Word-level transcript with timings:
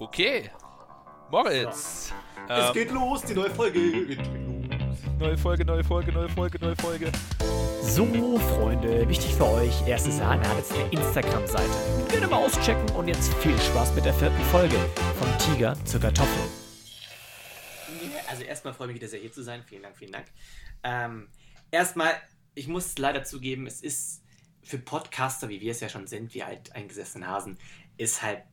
Okay. 0.00 0.50
Moritz. 1.30 2.10
Es 2.48 2.68
Ähm, 2.68 2.72
geht 2.72 2.90
los, 2.90 3.22
die 3.22 3.34
neue 3.34 3.50
Folge 3.50 4.06
geht 4.06 4.26
los. 4.26 4.96
neue 5.18 5.36
Folge, 5.36 5.62
neue 5.66 5.84
Folge, 5.84 6.10
neue 6.10 6.28
Folge, 6.30 6.58
neue 6.58 6.76
Folge. 6.76 7.12
So, 7.82 8.06
Freunde, 8.38 9.06
wichtig 9.06 9.34
für 9.34 9.44
euch, 9.46 9.86
erste 9.86 10.10
Sahne 10.10 10.48
hat 10.48 10.56
jetzt 10.56 10.72
eine 10.72 10.90
Instagram-Seite. 10.90 11.70
Gerne 12.08 12.28
mal 12.28 12.38
auschecken 12.38 12.88
und 12.96 13.08
jetzt 13.08 13.34
viel 13.34 13.56
Spaß 13.60 13.94
mit 13.94 14.06
der 14.06 14.14
vierten 14.14 14.42
Folge. 14.44 14.76
Vom 15.18 15.38
Tiger 15.38 15.76
zur 15.84 16.00
Kartoffel. 16.00 16.44
Also 18.26 18.42
erstmal 18.44 18.72
freue 18.72 18.86
ich 18.86 18.94
mich 18.94 19.02
wieder 19.02 19.10
sehr 19.10 19.20
hier 19.20 19.32
zu 19.32 19.42
sein. 19.42 19.62
Vielen 19.66 19.82
Dank, 19.82 19.98
vielen 19.98 20.12
Dank. 20.12 20.28
Ähm, 20.82 21.28
erstmal, 21.70 22.14
ich 22.54 22.68
muss 22.68 22.96
leider 22.96 23.22
zugeben, 23.24 23.66
es 23.66 23.82
ist 23.82 24.22
für 24.62 24.78
Podcaster, 24.78 25.50
wie 25.50 25.60
wir 25.60 25.72
es 25.72 25.80
ja 25.80 25.90
schon 25.90 26.06
sind, 26.06 26.32
wie 26.32 26.42
halt 26.42 26.74
eingesessene 26.74 27.26
Hasen, 27.26 27.58
ist 27.98 28.22
halt 28.22 28.44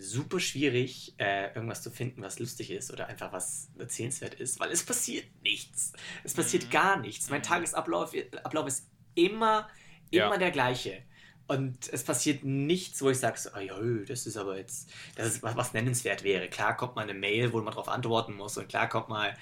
super 0.00 0.40
schwierig, 0.40 1.14
äh, 1.18 1.52
irgendwas 1.54 1.82
zu 1.82 1.90
finden, 1.90 2.22
was 2.22 2.38
lustig 2.38 2.70
ist 2.70 2.90
oder 2.90 3.06
einfach 3.08 3.32
was 3.32 3.68
erzählenswert 3.78 4.34
ist, 4.34 4.58
weil 4.58 4.70
es 4.70 4.82
passiert 4.84 5.26
nichts. 5.42 5.92
Es 6.24 6.32
passiert 6.34 6.64
Mhm. 6.66 6.70
gar 6.70 6.98
nichts. 6.98 7.28
Mein 7.28 7.40
Mhm. 7.40 7.44
Tagesablauf 7.44 8.12
Ablauf 8.42 8.66
ist 8.66 8.88
immer, 9.14 9.68
Ja. 10.10 10.26
immer 10.26 10.38
der 10.38 10.50
gleiche. 10.50 11.02
Und 11.48 11.92
es 11.92 12.02
passiert 12.04 12.44
nichts, 12.44 13.02
wo 13.02 13.10
ich 13.10 13.18
sage, 13.18 13.38
so, 13.38 13.50
oh, 13.54 13.58
ja, 13.58 13.76
das 14.06 14.26
ist 14.26 14.36
aber 14.36 14.56
jetzt, 14.56 14.88
das 15.16 15.26
ist 15.26 15.42
was, 15.42 15.56
was 15.56 15.72
nennenswert 15.74 16.22
wäre. 16.24 16.48
Klar 16.48 16.76
kommt 16.76 16.94
mal 16.96 17.02
eine 17.02 17.12
Mail, 17.14 17.52
wo 17.52 17.58
man 17.58 17.72
darauf 17.72 17.88
antworten 17.88 18.34
muss 18.34 18.56
und 18.56 18.68
klar 18.68 18.88
kommt 18.88 19.08
mal 19.08 19.36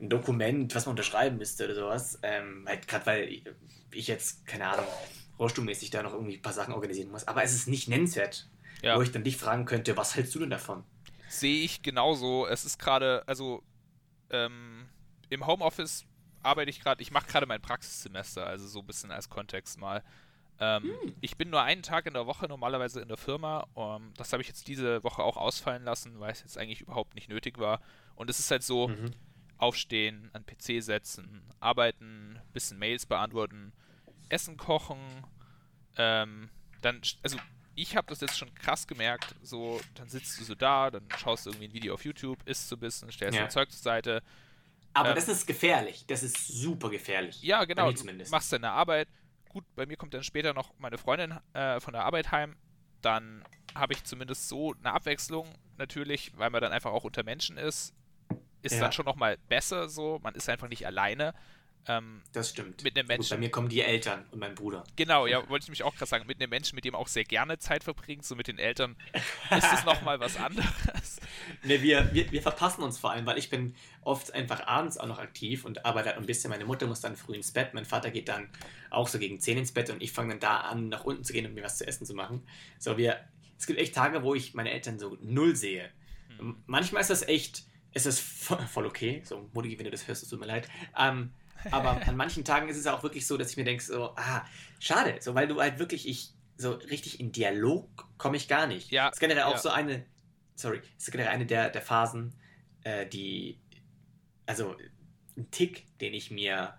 ein 0.00 0.08
Dokument, 0.10 0.74
was 0.74 0.86
man 0.86 0.90
unterschreiben 0.92 1.38
müsste 1.38 1.64
oder 1.64 1.74
sowas. 1.74 2.18
Ähm, 2.22 2.64
halt 2.68 2.86
gerade 2.86 3.06
weil 3.06 3.42
ich 3.92 4.06
jetzt, 4.06 4.46
keine 4.46 4.66
Ahnung, 4.68 4.86
rollstuhlmäßig 5.38 5.90
da 5.90 6.02
noch 6.02 6.12
irgendwie 6.12 6.36
ein 6.36 6.42
paar 6.42 6.52
Sachen 6.52 6.74
organisieren 6.74 7.10
muss. 7.10 7.26
Aber 7.26 7.42
es 7.42 7.54
ist 7.54 7.66
nicht 7.66 7.88
nennenswert, 7.88 8.48
Ja. 8.82 8.96
wo 8.96 9.02
ich 9.02 9.10
dann 9.12 9.24
dich 9.24 9.36
fragen 9.36 9.64
könnte, 9.64 9.96
was 9.96 10.14
hältst 10.14 10.34
du 10.34 10.38
denn 10.40 10.50
davon? 10.50 10.84
Sehe 11.28 11.64
ich 11.64 11.82
genauso. 11.82 12.46
Es 12.46 12.64
ist 12.64 12.78
gerade, 12.78 13.22
also 13.26 13.62
ähm, 14.30 14.88
im 15.30 15.46
Homeoffice 15.46 16.04
arbeite 16.42 16.70
ich 16.70 16.80
gerade, 16.80 17.02
ich 17.02 17.10
mache 17.10 17.26
gerade 17.26 17.46
mein 17.46 17.60
Praxissemester, 17.60 18.46
also 18.46 18.66
so 18.66 18.80
ein 18.80 18.86
bisschen 18.86 19.10
als 19.10 19.28
Kontext 19.28 19.78
mal. 19.78 20.02
Ähm, 20.60 20.90
Ich 21.20 21.36
bin 21.36 21.50
nur 21.50 21.62
einen 21.62 21.82
Tag 21.82 22.06
in 22.06 22.14
der 22.14 22.26
Woche 22.26 22.46
normalerweise 22.48 23.00
in 23.00 23.08
der 23.08 23.16
Firma. 23.16 23.66
Ähm, 23.76 24.12
das 24.16 24.32
habe 24.32 24.42
ich 24.42 24.48
jetzt 24.48 24.68
diese 24.68 25.02
Woche 25.04 25.22
auch 25.22 25.36
ausfallen 25.36 25.84
lassen, 25.84 26.18
weil 26.20 26.32
es 26.32 26.40
jetzt 26.40 26.56
eigentlich 26.58 26.80
überhaupt 26.80 27.14
nicht 27.14 27.28
nötig 27.28 27.58
war. 27.58 27.80
Und 28.16 28.30
es 28.30 28.38
ist 28.38 28.50
halt 28.50 28.62
so, 28.62 28.88
Mhm. 28.88 29.10
aufstehen, 29.58 30.30
an 30.34 30.44
PC 30.46 30.80
setzen, 30.82 31.42
arbeiten, 31.60 32.38
bisschen 32.52 32.78
Mails 32.78 33.06
beantworten, 33.06 33.72
Essen 34.28 34.56
kochen, 34.56 34.98
ähm, 35.96 36.48
dann, 36.80 37.00
also 37.24 37.38
ich 37.80 37.96
habe 37.96 38.06
das 38.08 38.20
jetzt 38.20 38.36
schon 38.36 38.52
krass 38.54 38.86
gemerkt, 38.86 39.34
so, 39.42 39.80
dann 39.94 40.08
sitzt 40.08 40.38
du 40.40 40.44
so 40.44 40.54
da, 40.54 40.90
dann 40.90 41.06
schaust 41.16 41.46
du 41.46 41.50
irgendwie 41.50 41.68
ein 41.68 41.72
Video 41.74 41.94
auf 41.94 42.04
YouTube, 42.04 42.38
isst 42.46 42.68
so 42.68 42.76
ein 42.76 42.80
bisschen, 42.80 43.10
stellst 43.12 43.36
Ja. 43.36 43.42
dein 43.42 43.50
Zeug 43.50 43.70
zur 43.70 43.82
Seite. 43.82 44.22
Aber 44.94 45.10
Ähm, 45.10 45.14
das 45.14 45.28
ist 45.28 45.46
gefährlich. 45.46 46.04
Das 46.06 46.22
ist 46.22 46.48
super 46.48 46.90
gefährlich. 46.90 47.42
Ja, 47.42 47.64
genau, 47.64 47.90
du 47.90 47.96
zumindest. 47.96 48.32
machst 48.32 48.52
deine 48.52 48.70
Arbeit. 48.72 49.08
Gut, 49.48 49.64
bei 49.76 49.86
mir 49.86 49.96
kommt 49.96 50.12
dann 50.14 50.24
später 50.24 50.54
noch 50.54 50.72
meine 50.78 50.98
Freundin 50.98 51.38
äh, 51.52 51.78
von 51.80 51.92
der 51.92 52.04
Arbeit 52.04 52.32
heim. 52.32 52.56
Dann 53.00 53.44
habe 53.74 53.92
ich 53.92 54.02
zumindest 54.04 54.48
so 54.48 54.74
eine 54.82 54.92
Abwechslung, 54.92 55.48
natürlich, 55.76 56.32
weil 56.36 56.50
man 56.50 56.60
dann 56.60 56.72
einfach 56.72 56.90
auch 56.92 57.04
unter 57.04 57.22
Menschen 57.22 57.56
ist. 57.58 57.94
Ist 58.62 58.74
Ja. 58.74 58.80
dann 58.80 58.92
schon 58.92 59.04
nochmal 59.04 59.38
besser 59.48 59.88
so, 59.88 60.18
man 60.22 60.34
ist 60.34 60.48
einfach 60.48 60.68
nicht 60.68 60.84
alleine. 60.84 61.32
Ähm, 61.88 62.20
Das 62.32 62.50
stimmt. 62.50 62.84
Mit 62.84 62.96
einem 62.96 63.06
Gut, 63.06 63.16
Menschen. 63.16 63.30
bei 63.30 63.38
mir 63.38 63.50
kommen 63.50 63.68
die 63.68 63.80
Eltern 63.80 64.26
und 64.30 64.38
mein 64.38 64.54
Bruder. 64.54 64.84
Genau, 64.96 65.26
ja, 65.26 65.48
wollte 65.48 65.64
ich 65.64 65.70
mich 65.70 65.82
auch 65.82 65.94
gerade 65.94 66.08
sagen, 66.08 66.26
mit 66.26 66.40
einem 66.40 66.50
Menschen, 66.50 66.76
mit 66.76 66.84
dem 66.84 66.94
auch 66.94 67.08
sehr 67.08 67.24
gerne 67.24 67.58
Zeit 67.58 67.82
verbringt, 67.82 68.24
so 68.24 68.36
mit 68.36 68.46
den 68.46 68.58
Eltern, 68.58 68.96
ist 69.50 69.72
es 69.72 69.84
nochmal 69.84 70.20
was 70.20 70.36
anderes. 70.40 71.20
Ne, 71.62 71.82
wir, 71.82 72.12
wir, 72.12 72.30
wir 72.30 72.42
verpassen 72.42 72.82
uns 72.82 72.98
vor 72.98 73.12
allem, 73.12 73.26
weil 73.26 73.38
ich 73.38 73.50
bin 73.50 73.74
oft 74.02 74.34
einfach 74.34 74.66
abends 74.66 74.98
auch 74.98 75.06
noch 75.06 75.18
aktiv 75.18 75.64
und 75.64 75.84
arbeite 75.84 76.10
halt 76.10 76.18
ein 76.18 76.26
bisschen. 76.26 76.50
Meine 76.50 76.64
Mutter 76.66 76.86
muss 76.86 77.00
dann 77.00 77.16
früh 77.16 77.34
ins 77.34 77.52
Bett, 77.52 77.74
mein 77.74 77.84
Vater 77.86 78.10
geht 78.10 78.28
dann 78.28 78.48
auch 78.90 79.08
so 79.08 79.18
gegen 79.18 79.40
10 79.40 79.58
ins 79.58 79.72
Bett 79.72 79.90
und 79.90 80.02
ich 80.02 80.12
fange 80.12 80.30
dann 80.30 80.40
da 80.40 80.56
an, 80.60 80.88
nach 80.88 81.04
unten 81.04 81.24
zu 81.24 81.32
gehen 81.32 81.46
und 81.46 81.54
mir 81.54 81.62
was 81.64 81.78
zu 81.78 81.86
essen 81.86 82.06
zu 82.06 82.14
machen. 82.14 82.46
So, 82.78 82.96
wir, 82.98 83.18
es 83.58 83.66
gibt 83.66 83.78
echt 83.78 83.94
Tage, 83.94 84.22
wo 84.22 84.34
ich 84.34 84.54
meine 84.54 84.70
Eltern 84.70 84.98
so 84.98 85.16
null 85.20 85.56
sehe. 85.56 85.90
Hm. 86.38 86.56
Manchmal 86.66 87.00
ist 87.00 87.10
das 87.10 87.22
echt, 87.22 87.64
ist 87.92 88.06
das 88.06 88.20
voll, 88.20 88.64
voll 88.66 88.86
okay. 88.86 89.22
So, 89.24 89.48
Mutti, 89.52 89.76
wenn 89.78 89.84
du 89.84 89.90
das 89.90 90.06
hörst, 90.06 90.22
es 90.22 90.28
tut 90.28 90.40
mir 90.40 90.46
leid. 90.46 90.68
Ähm, 90.96 91.32
aber 91.70 92.00
an 92.06 92.16
manchen 92.16 92.44
Tagen 92.44 92.68
ist 92.68 92.76
es 92.76 92.86
auch 92.86 93.02
wirklich 93.02 93.26
so, 93.26 93.36
dass 93.36 93.50
ich 93.50 93.56
mir 93.56 93.64
denke, 93.64 93.82
so, 93.82 94.14
ah, 94.16 94.44
schade, 94.78 95.16
so, 95.20 95.34
weil 95.34 95.48
du 95.48 95.60
halt 95.60 95.78
wirklich, 95.78 96.08
ich, 96.08 96.32
so 96.56 96.72
richtig 96.72 97.20
in 97.20 97.32
Dialog 97.32 97.88
komme 98.18 98.36
ich 98.36 98.48
gar 98.48 98.66
nicht. 98.66 98.90
Ja, 98.90 99.06
Das 99.06 99.16
ist 99.16 99.20
generell 99.20 99.44
auch 99.44 99.52
ja. 99.52 99.58
so 99.58 99.68
eine, 99.68 100.04
sorry, 100.56 100.80
das 100.80 101.04
ist 101.04 101.10
generell 101.12 101.32
eine 101.32 101.46
der, 101.46 101.70
der 101.70 101.82
Phasen, 101.82 102.34
äh, 102.82 103.06
die, 103.06 103.60
also 104.46 104.76
ein 105.36 105.50
Tick, 105.50 105.86
den 105.98 106.14
ich 106.14 106.30
mir 106.30 106.74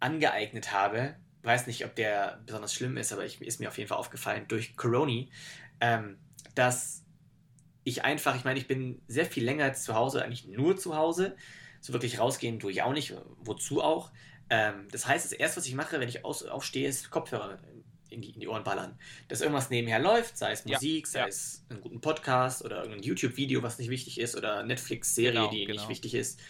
angeeignet 0.00 0.72
habe, 0.72 1.16
weiß 1.42 1.68
nicht, 1.68 1.84
ob 1.84 1.94
der 1.94 2.42
besonders 2.44 2.74
schlimm 2.74 2.96
ist, 2.96 3.12
aber 3.12 3.24
ich, 3.24 3.40
ist 3.40 3.60
mir 3.60 3.68
auf 3.68 3.78
jeden 3.78 3.88
Fall 3.88 3.98
aufgefallen 3.98 4.46
durch 4.48 4.76
Coroni, 4.76 5.30
ähm, 5.80 6.18
dass 6.54 7.04
ich 7.84 8.04
einfach, 8.04 8.34
ich 8.34 8.44
meine, 8.44 8.58
ich 8.58 8.66
bin 8.66 9.00
sehr 9.06 9.26
viel 9.26 9.44
länger 9.44 9.72
zu 9.74 9.94
Hause, 9.94 10.24
eigentlich 10.24 10.46
nur 10.46 10.76
zu 10.76 10.96
Hause. 10.96 11.36
So 11.86 11.92
wirklich 11.92 12.18
rausgehen 12.18 12.58
tue 12.58 12.72
ich 12.72 12.82
auch 12.82 12.92
nicht. 12.92 13.14
Wozu 13.38 13.80
auch? 13.80 14.10
Ähm, 14.50 14.88
das 14.90 15.06
heißt, 15.06 15.24
das 15.24 15.30
erste, 15.30 15.58
was 15.58 15.66
ich 15.66 15.74
mache, 15.76 16.00
wenn 16.00 16.08
ich 16.08 16.24
aus, 16.24 16.42
aufstehe, 16.42 16.88
ist 16.88 17.10
Kopfhörer 17.10 17.58
in 18.10 18.22
die, 18.22 18.30
in 18.30 18.40
die 18.40 18.48
Ohren 18.48 18.64
ballern. 18.64 18.98
Dass 19.28 19.40
irgendwas 19.40 19.70
nebenher 19.70 20.00
läuft, 20.00 20.36
sei 20.36 20.50
es 20.50 20.64
Ja, 20.64 20.74
Musik, 20.78 21.06
sei 21.06 21.20
ja. 21.20 21.26
es 21.28 21.64
einen 21.68 21.80
guten 21.80 22.00
Podcast 22.00 22.64
oder 22.64 22.78
irgendein 22.78 23.04
YouTube-Video, 23.04 23.62
was 23.62 23.78
nicht 23.78 23.88
wichtig 23.88 24.18
ist, 24.18 24.34
oder 24.34 24.64
Netflix-Serie, 24.64 25.32
Genau, 25.32 25.50
die 25.50 25.64
genau. 25.64 25.80
nicht 25.80 25.88
wichtig 25.88 26.14
ist. 26.14 26.40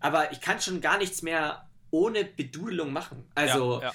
Aber 0.00 0.32
ich 0.32 0.40
kann 0.40 0.58
schon 0.58 0.80
gar 0.80 0.96
nichts 0.96 1.20
mehr 1.20 1.68
ohne 1.90 2.24
Bedudelung 2.24 2.94
machen. 2.94 3.26
Also 3.34 3.82
ja, 3.82 3.88
ja. 3.88 3.92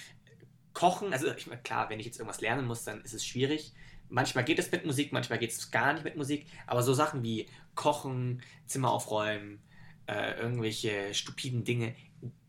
kochen, 0.73 1.11
also 1.11 1.33
ich 1.33 1.47
meine, 1.47 1.63
klar, 1.63 1.89
wenn 1.89 1.99
ich 1.99 2.05
jetzt 2.05 2.19
irgendwas 2.19 2.41
lernen 2.41 2.67
muss, 2.67 2.83
dann 2.83 3.01
ist 3.01 3.15
es 3.15 3.25
schwierig. 3.25 3.73
Manchmal 4.09 4.43
geht 4.43 4.59
es 4.59 4.71
mit 4.71 4.85
Musik, 4.85 5.11
manchmal 5.11 5.39
geht 5.39 5.49
es 5.49 5.71
gar 5.71 5.93
nicht 5.93 6.03
mit 6.03 6.17
Musik. 6.17 6.45
Aber 6.67 6.83
so 6.83 6.93
Sachen 6.93 7.23
wie 7.23 7.47
Kochen, 7.73 8.43
Zimmer 8.67 8.91
aufräumen, 8.91 9.59
äh, 10.07 10.39
irgendwelche 10.39 11.13
stupiden 11.13 11.63
Dinge 11.63 11.95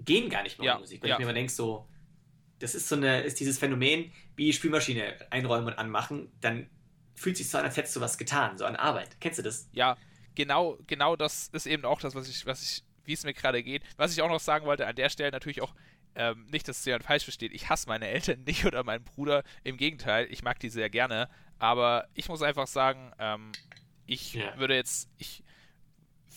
gehen 0.00 0.30
gar 0.30 0.42
nicht 0.42 0.58
mehr 0.58 0.66
Ja, 0.66 0.72
ohne 0.74 0.80
Musik. 0.82 1.02
Wenn 1.02 1.10
ja. 1.10 1.16
ich 1.16 1.18
mir 1.20 1.26
mal 1.26 1.34
denke, 1.34 1.52
so, 1.52 1.88
das 2.58 2.74
ist 2.74 2.88
so 2.88 2.96
eine, 2.96 3.22
ist 3.22 3.40
dieses 3.40 3.58
Phänomen, 3.58 4.12
wie 4.36 4.52
Spülmaschine 4.52 5.14
einräumen 5.30 5.68
und 5.68 5.74
anmachen, 5.78 6.32
dann 6.40 6.70
fühlt 7.14 7.36
sich 7.36 7.48
so 7.50 7.58
an, 7.58 7.64
als 7.64 7.76
hättest 7.76 7.96
du 7.96 8.00
was 8.00 8.18
getan, 8.18 8.58
so 8.58 8.64
an 8.64 8.76
Arbeit. 8.76 9.20
Kennst 9.20 9.38
du 9.38 9.42
das? 9.42 9.70
ja, 9.72 9.96
genau, 10.34 10.78
genau 10.86 11.16
das 11.16 11.48
ist 11.48 11.66
eben 11.66 11.84
auch 11.84 12.00
das, 12.00 12.14
was 12.14 12.28
ich, 12.28 12.46
was 12.46 12.62
ich, 12.62 12.84
wie 13.04 13.12
es 13.12 13.24
mir 13.24 13.34
gerade 13.34 13.62
geht. 13.62 13.82
Was 13.96 14.12
ich 14.12 14.22
auch 14.22 14.28
noch 14.28 14.40
sagen 14.40 14.66
wollte, 14.66 14.86
an 14.86 14.96
der 14.96 15.10
Stelle 15.10 15.30
natürlich 15.32 15.60
auch, 15.62 15.74
ähm, 16.14 16.46
nicht, 16.50 16.66
dass 16.68 16.78
es 16.80 16.84
jemand 16.84 17.04
falsch 17.04 17.24
versteht, 17.24 17.52
ich 17.52 17.68
hasse 17.68 17.88
meine 17.88 18.08
Eltern 18.08 18.42
nicht 18.46 18.64
oder 18.66 18.84
meinen 18.84 19.04
Bruder. 19.04 19.44
Im 19.64 19.76
Gegenteil, 19.76 20.26
ich 20.30 20.42
mag 20.42 20.58
die 20.60 20.70
sehr 20.70 20.90
gerne. 20.90 21.28
Aber 21.58 22.08
ich 22.14 22.28
muss 22.28 22.42
einfach 22.42 22.66
sagen, 22.66 23.12
ähm, 23.18 23.52
ich 24.06 24.34
Ja. 24.34 24.56
würde 24.58 24.74
jetzt, 24.74 25.10
ich 25.18 25.42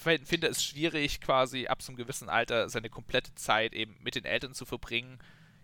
finde 0.02 0.48
es 0.48 0.64
schwierig, 0.64 1.22
quasi 1.22 1.68
ab 1.68 1.82
so 1.82 1.92
einem 1.92 1.98
gewissen 1.98 2.30
Alter 2.30 2.70
seine 2.70 2.90
komplette 2.90 3.36
Zeit 3.36 3.74
eben 3.74 3.98
mit 4.02 4.16
den 4.16 4.26
Eltern 4.26 4.54
zu 4.54 4.66
verbringen. 4.66 5.20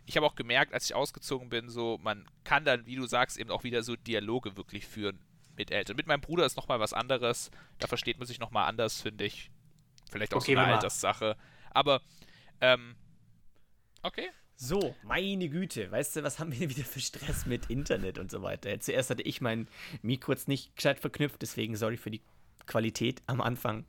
Ich 0.06 0.16
habe 0.16 0.25
auch 0.25 0.36
gemerkt, 0.36 0.74
als 0.74 0.86
ich 0.86 0.96
ausgezogen 0.96 1.50
bin, 1.50 1.70
so 1.70 2.00
man 2.02 2.25
kann 2.44 2.64
dann, 2.64 2.86
wie 2.86 2.96
du 2.96 3.06
sagst, 3.08 3.38
eben 3.38 3.52
auch 3.52 3.64
wieder 3.64 3.84
so 3.84 3.96
Dialoge 3.96 4.56
wirklich 4.56 4.86
führen 4.86 5.20
mit 5.58 5.72
Eltern. 5.72 5.96
Mit 5.96 6.08
meinem 6.08 6.22
Bruder 6.22 6.46
ist 6.46 6.56
nochmal 6.56 6.80
was 6.80 6.94
anderes. 6.94 7.52
Da 7.80 7.88
versteht 7.88 8.20
man 8.20 8.28
sich 8.28 8.40
nochmal 8.40 8.70
anders, 8.70 9.02
finde 9.02 9.25
ich. 9.25 9.52
Vielleicht 10.09 10.34
auch 10.34 10.42
Okay, 10.42 10.54
so 10.54 10.59
eine. 10.59 10.75
Alterssache. 10.75 11.36
Aber, 11.72 12.02
ähm, 12.62 12.96
okay. 14.04 14.30
So, 14.56 14.96
meine 15.04 15.50
Güte, 15.50 15.92
weißt 15.92 16.16
du, 16.16 16.24
was 16.24 16.40
haben 16.40 16.52
wir 16.52 16.59
denn 16.59 16.69
wieder 16.69 16.84
für 16.84 17.00
Stress 17.00 17.46
mit 17.46 17.69
Internet 17.69 18.18
und 18.18 18.31
so 18.31 18.42
weiter? 18.42 18.80
Zuerst 18.80 19.09
hatte 19.09 19.22
ich 19.22 19.42
mein 19.42 19.68
Mikro 20.02 20.31
jetzt 20.31 20.48
nicht 20.48 20.75
gescheit 20.75 21.00
verknüpft, 21.00 21.42
deswegen 21.42 21.75
sorry 21.75 21.98
für 21.98 22.09
die 22.09 22.22
Qualität 22.66 23.22
am 23.28 23.42
Anfang. 23.42 23.86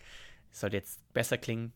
Sollte 0.61 0.77
jetzt 0.77 1.01
besser 1.13 1.39
klingen. 1.39 1.73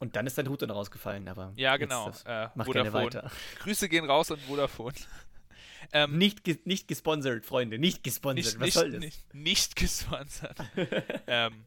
Und 0.00 0.14
dann 0.16 0.26
ist 0.26 0.38
dein 0.38 0.48
Hut 0.48 0.62
dann 0.62 0.70
rausgefallen, 0.70 1.28
aber. 1.28 1.52
Ja, 1.56 1.72
jetzt 1.72 1.80
genau. 1.80 2.06
das- 2.08 2.22
Äh, 2.24 2.48
Mach 2.54 2.66
Vodafone. 2.66 2.90
gerne 2.90 2.92
weiter. 2.92 3.30
Grüße 3.60 3.88
gehen 3.88 4.04
raus 4.04 4.30
an 4.30 4.38
Vodafone. 4.40 4.94
ähm, 5.92 6.18
Nicht, 6.18 6.44
ge 6.44 6.58
nicht 6.64 6.86
gesponsert, 6.88 7.44
Freunde, 7.44 7.78
nicht 7.78 8.04
gesponsert. 8.04 8.44
nicht, 8.44 8.54
Was 8.60 8.64
nicht, 8.66 8.74
soll 8.74 8.90
das? 8.92 9.00
nicht, 9.00 9.34
nicht 9.34 9.76
gesponsert. 9.76 10.56
ähm, 11.26 11.64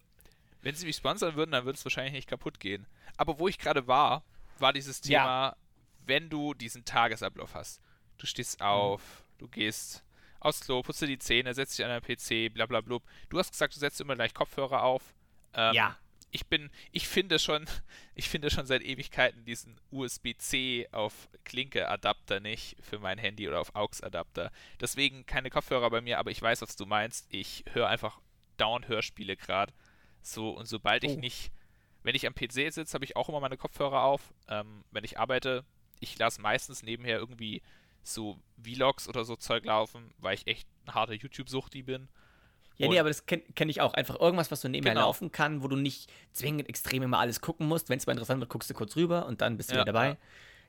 wenn 0.62 0.76
sie 0.76 0.86
mich 0.86 0.96
sponsern 0.96 1.36
würden, 1.36 1.52
dann 1.52 1.66
würde 1.66 1.78
es 1.78 1.86
wahrscheinlich 1.86 2.14
nicht 2.14 2.28
kaputt 2.30 2.60
gehen. 2.60 2.86
Aber 3.18 3.38
wo 3.40 3.48
ich 3.48 3.58
gerade 3.58 3.88
war, 3.88 4.24
war 4.60 4.74
dieses 4.74 5.02
Ja. 5.08 5.22
Thema, 5.24 5.58
wenn 6.06 6.30
du 6.30 6.54
diesen 6.54 6.86
Tagesablauf 6.86 7.54
hast. 7.56 7.82
Du 8.18 8.26
stehst 8.28 8.60
Mhm. 8.60 8.66
auf, 8.68 9.24
du 9.40 9.48
gehst 9.48 10.04
aufs 10.40 10.62
Klo, 10.62 10.82
putzt 10.84 11.02
dir 11.02 11.08
die 11.08 11.20
Zähne, 11.20 11.54
setzt 11.54 11.78
dich 11.78 11.86
an 11.86 11.92
deinen 11.92 12.02
PC, 12.04 12.50
bla 12.54 12.66
bla 12.66 12.82
blub. 12.82 13.04
Du 13.30 13.40
hast 13.40 13.52
gesagt, 13.52 13.76
du 13.76 13.80
setzt 13.80 14.00
immer 14.02 14.16
gleich 14.16 14.34
Kopfhörer 14.34 14.84
auf. 14.84 15.14
Ähm, 15.54 15.74
Ja. 15.74 15.98
Ich 16.32 16.48
bin, 16.48 16.70
ich 16.92 17.08
finde 17.08 17.40
schon, 17.40 17.66
ich 18.16 18.30
finde 18.30 18.50
schon 18.50 18.66
seit 18.66 18.82
Ewigkeiten 18.82 19.46
diesen 19.46 19.80
USB-C 19.92 20.88
auf 20.92 21.30
Klinke-Adapter 21.44 22.40
nicht 22.40 22.78
für 22.82 23.00
mein 23.00 23.18
Handy 23.18 23.48
oder 23.48 23.60
auf 23.60 23.76
AUX-Adapter. 23.76 24.52
Deswegen 24.80 25.26
keine 25.26 25.50
Kopfhörer 25.50 25.90
bei 25.90 26.02
mir, 26.02 26.20
aber 26.20 26.32
ich 26.32 26.42
weiß, 26.42 26.62
was 26.62 26.76
du 26.76 26.86
meinst. 26.86 27.28
Ich 27.30 27.64
höre 27.74 27.88
einfach 27.88 28.20
dauernd 28.58 28.88
Hörspiele 28.88 29.36
gerade. 29.36 29.74
So, 30.22 30.52
und 30.52 30.66
sobald 30.68 31.04
ich 31.04 31.12
Oh. 31.12 31.20
nicht, 31.20 31.52
wenn 32.04 32.16
ich 32.16 32.26
am 32.28 32.34
PC 32.36 32.72
sitze, 32.72 32.94
habe 32.94 33.06
ich 33.06 33.16
auch 33.16 33.30
immer 33.30 33.40
meine 33.40 33.58
Kopfhörer 33.58 34.04
auf. 34.04 34.34
Ähm, 34.48 34.84
wenn 34.92 35.04
ich 35.04 35.20
arbeite, 35.20 35.66
ich 36.00 36.18
lasse 36.18 36.42
meistens 36.42 36.84
nebenher 36.84 37.18
irgendwie 37.18 37.62
so 38.04 38.40
Vlogs 38.62 39.08
oder 39.08 39.26
so 39.26 39.36
Zeug 39.36 39.66
laufen, 39.66 40.14
weil 40.18 40.36
ich 40.36 40.48
echt 40.48 40.68
ein 40.86 40.94
harter 40.96 41.14
YouTube-Suchti 41.14 41.84
bin. 41.84 42.08
Ja, 42.82 42.88
nee, 42.90 43.00
aber 43.00 43.10
das 43.10 43.26
kenne 43.26 43.44
kenn 43.56 43.70
ich 43.70 43.82
auch. 43.82 43.94
Einfach 43.94 44.20
irgendwas, 44.20 44.52
was 44.52 44.62
so 44.62 44.68
nebenher 44.68 44.94
Genau. 44.94 45.06
laufen 45.08 45.32
kann, 45.32 45.64
wo 45.64 45.68
du 45.68 45.76
nicht 45.76 46.12
zwingend 46.34 46.68
extrem 46.70 47.04
immer 47.04 47.20
alles 47.20 47.42
gucken 47.42 47.68
musst. 47.68 47.90
Wenn 47.90 47.98
es 47.98 48.06
mal 48.08 48.14
interessant 48.14 48.40
wird, 48.42 48.50
guckst 48.50 48.70
du 48.70 48.74
kurz 48.74 48.96
rüber 48.96 49.26
und 49.26 49.42
dann 49.42 49.58
bist 49.58 49.70
du 49.72 49.76
Ja, 49.76 49.82
wieder 49.82 49.94
dabei. 49.94 50.08
ja. 50.10 50.18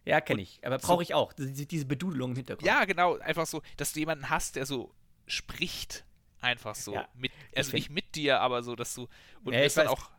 Ja, 0.04 0.20
kenne 0.20 0.42
ich. 0.42 0.58
Aber 0.64 0.78
so- 0.80 0.88
brauche 0.88 1.02
ich 1.04 1.14
auch. 1.14 1.32
Diese, 1.32 1.64
diese 1.66 1.84
Bedudelung 1.86 2.30
im 2.30 2.36
Hintergrund. 2.36 2.66
Ja, 2.66 2.84
genau, 2.86 3.18
einfach 3.18 3.46
so, 3.46 3.62
dass 3.76 3.92
du 3.92 4.00
jemanden 4.00 4.30
hast, 4.30 4.56
der 4.56 4.66
so 4.66 4.92
spricht. 5.28 6.04
Einfach 6.40 6.74
so. 6.74 6.94
Ja, 6.94 7.08
Mit, 7.14 7.30
also 7.54 7.72
nicht 7.72 7.88
mit 7.90 8.16
dir, 8.16 8.40
aber 8.40 8.62
so, 8.64 8.74
dass 8.74 8.94
du. 8.94 9.02
Und 9.44 9.52
Ja, 9.52 9.60
mir 9.60 9.64
ist 9.66 9.76
dann 9.76 9.86
auch 9.86 10.10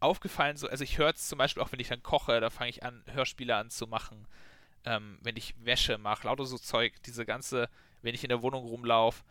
aufgefallen, 0.00 0.56
so, 0.56 0.68
also 0.68 0.84
ich 0.84 0.96
höre 0.98 1.10
es 1.10 1.28
zum 1.28 1.38
Beispiel 1.38 1.62
auch, 1.62 1.70
wenn 1.72 1.80
ich 1.80 1.88
dann 1.88 2.02
koche, 2.02 2.40
da 2.40 2.48
fange 2.50 2.70
ich 2.70 2.82
an, 2.82 3.02
Hörspiele 3.12 3.54
anzumachen. 3.56 4.26
Ähm, 4.84 5.18
wenn 5.22 5.36
ich 5.36 5.54
Wäsche 5.64 5.98
mache, 5.98 6.26
lauter 6.28 6.46
so 6.46 6.56
Zeug, 6.58 6.94
diese 7.04 7.26
ganze, 7.26 7.68
wenn 8.02 8.14
ich 8.14 8.22
in 8.24 8.28
der 8.28 8.40
Wohnung 8.42 8.64
rumlaufe. 8.64 9.22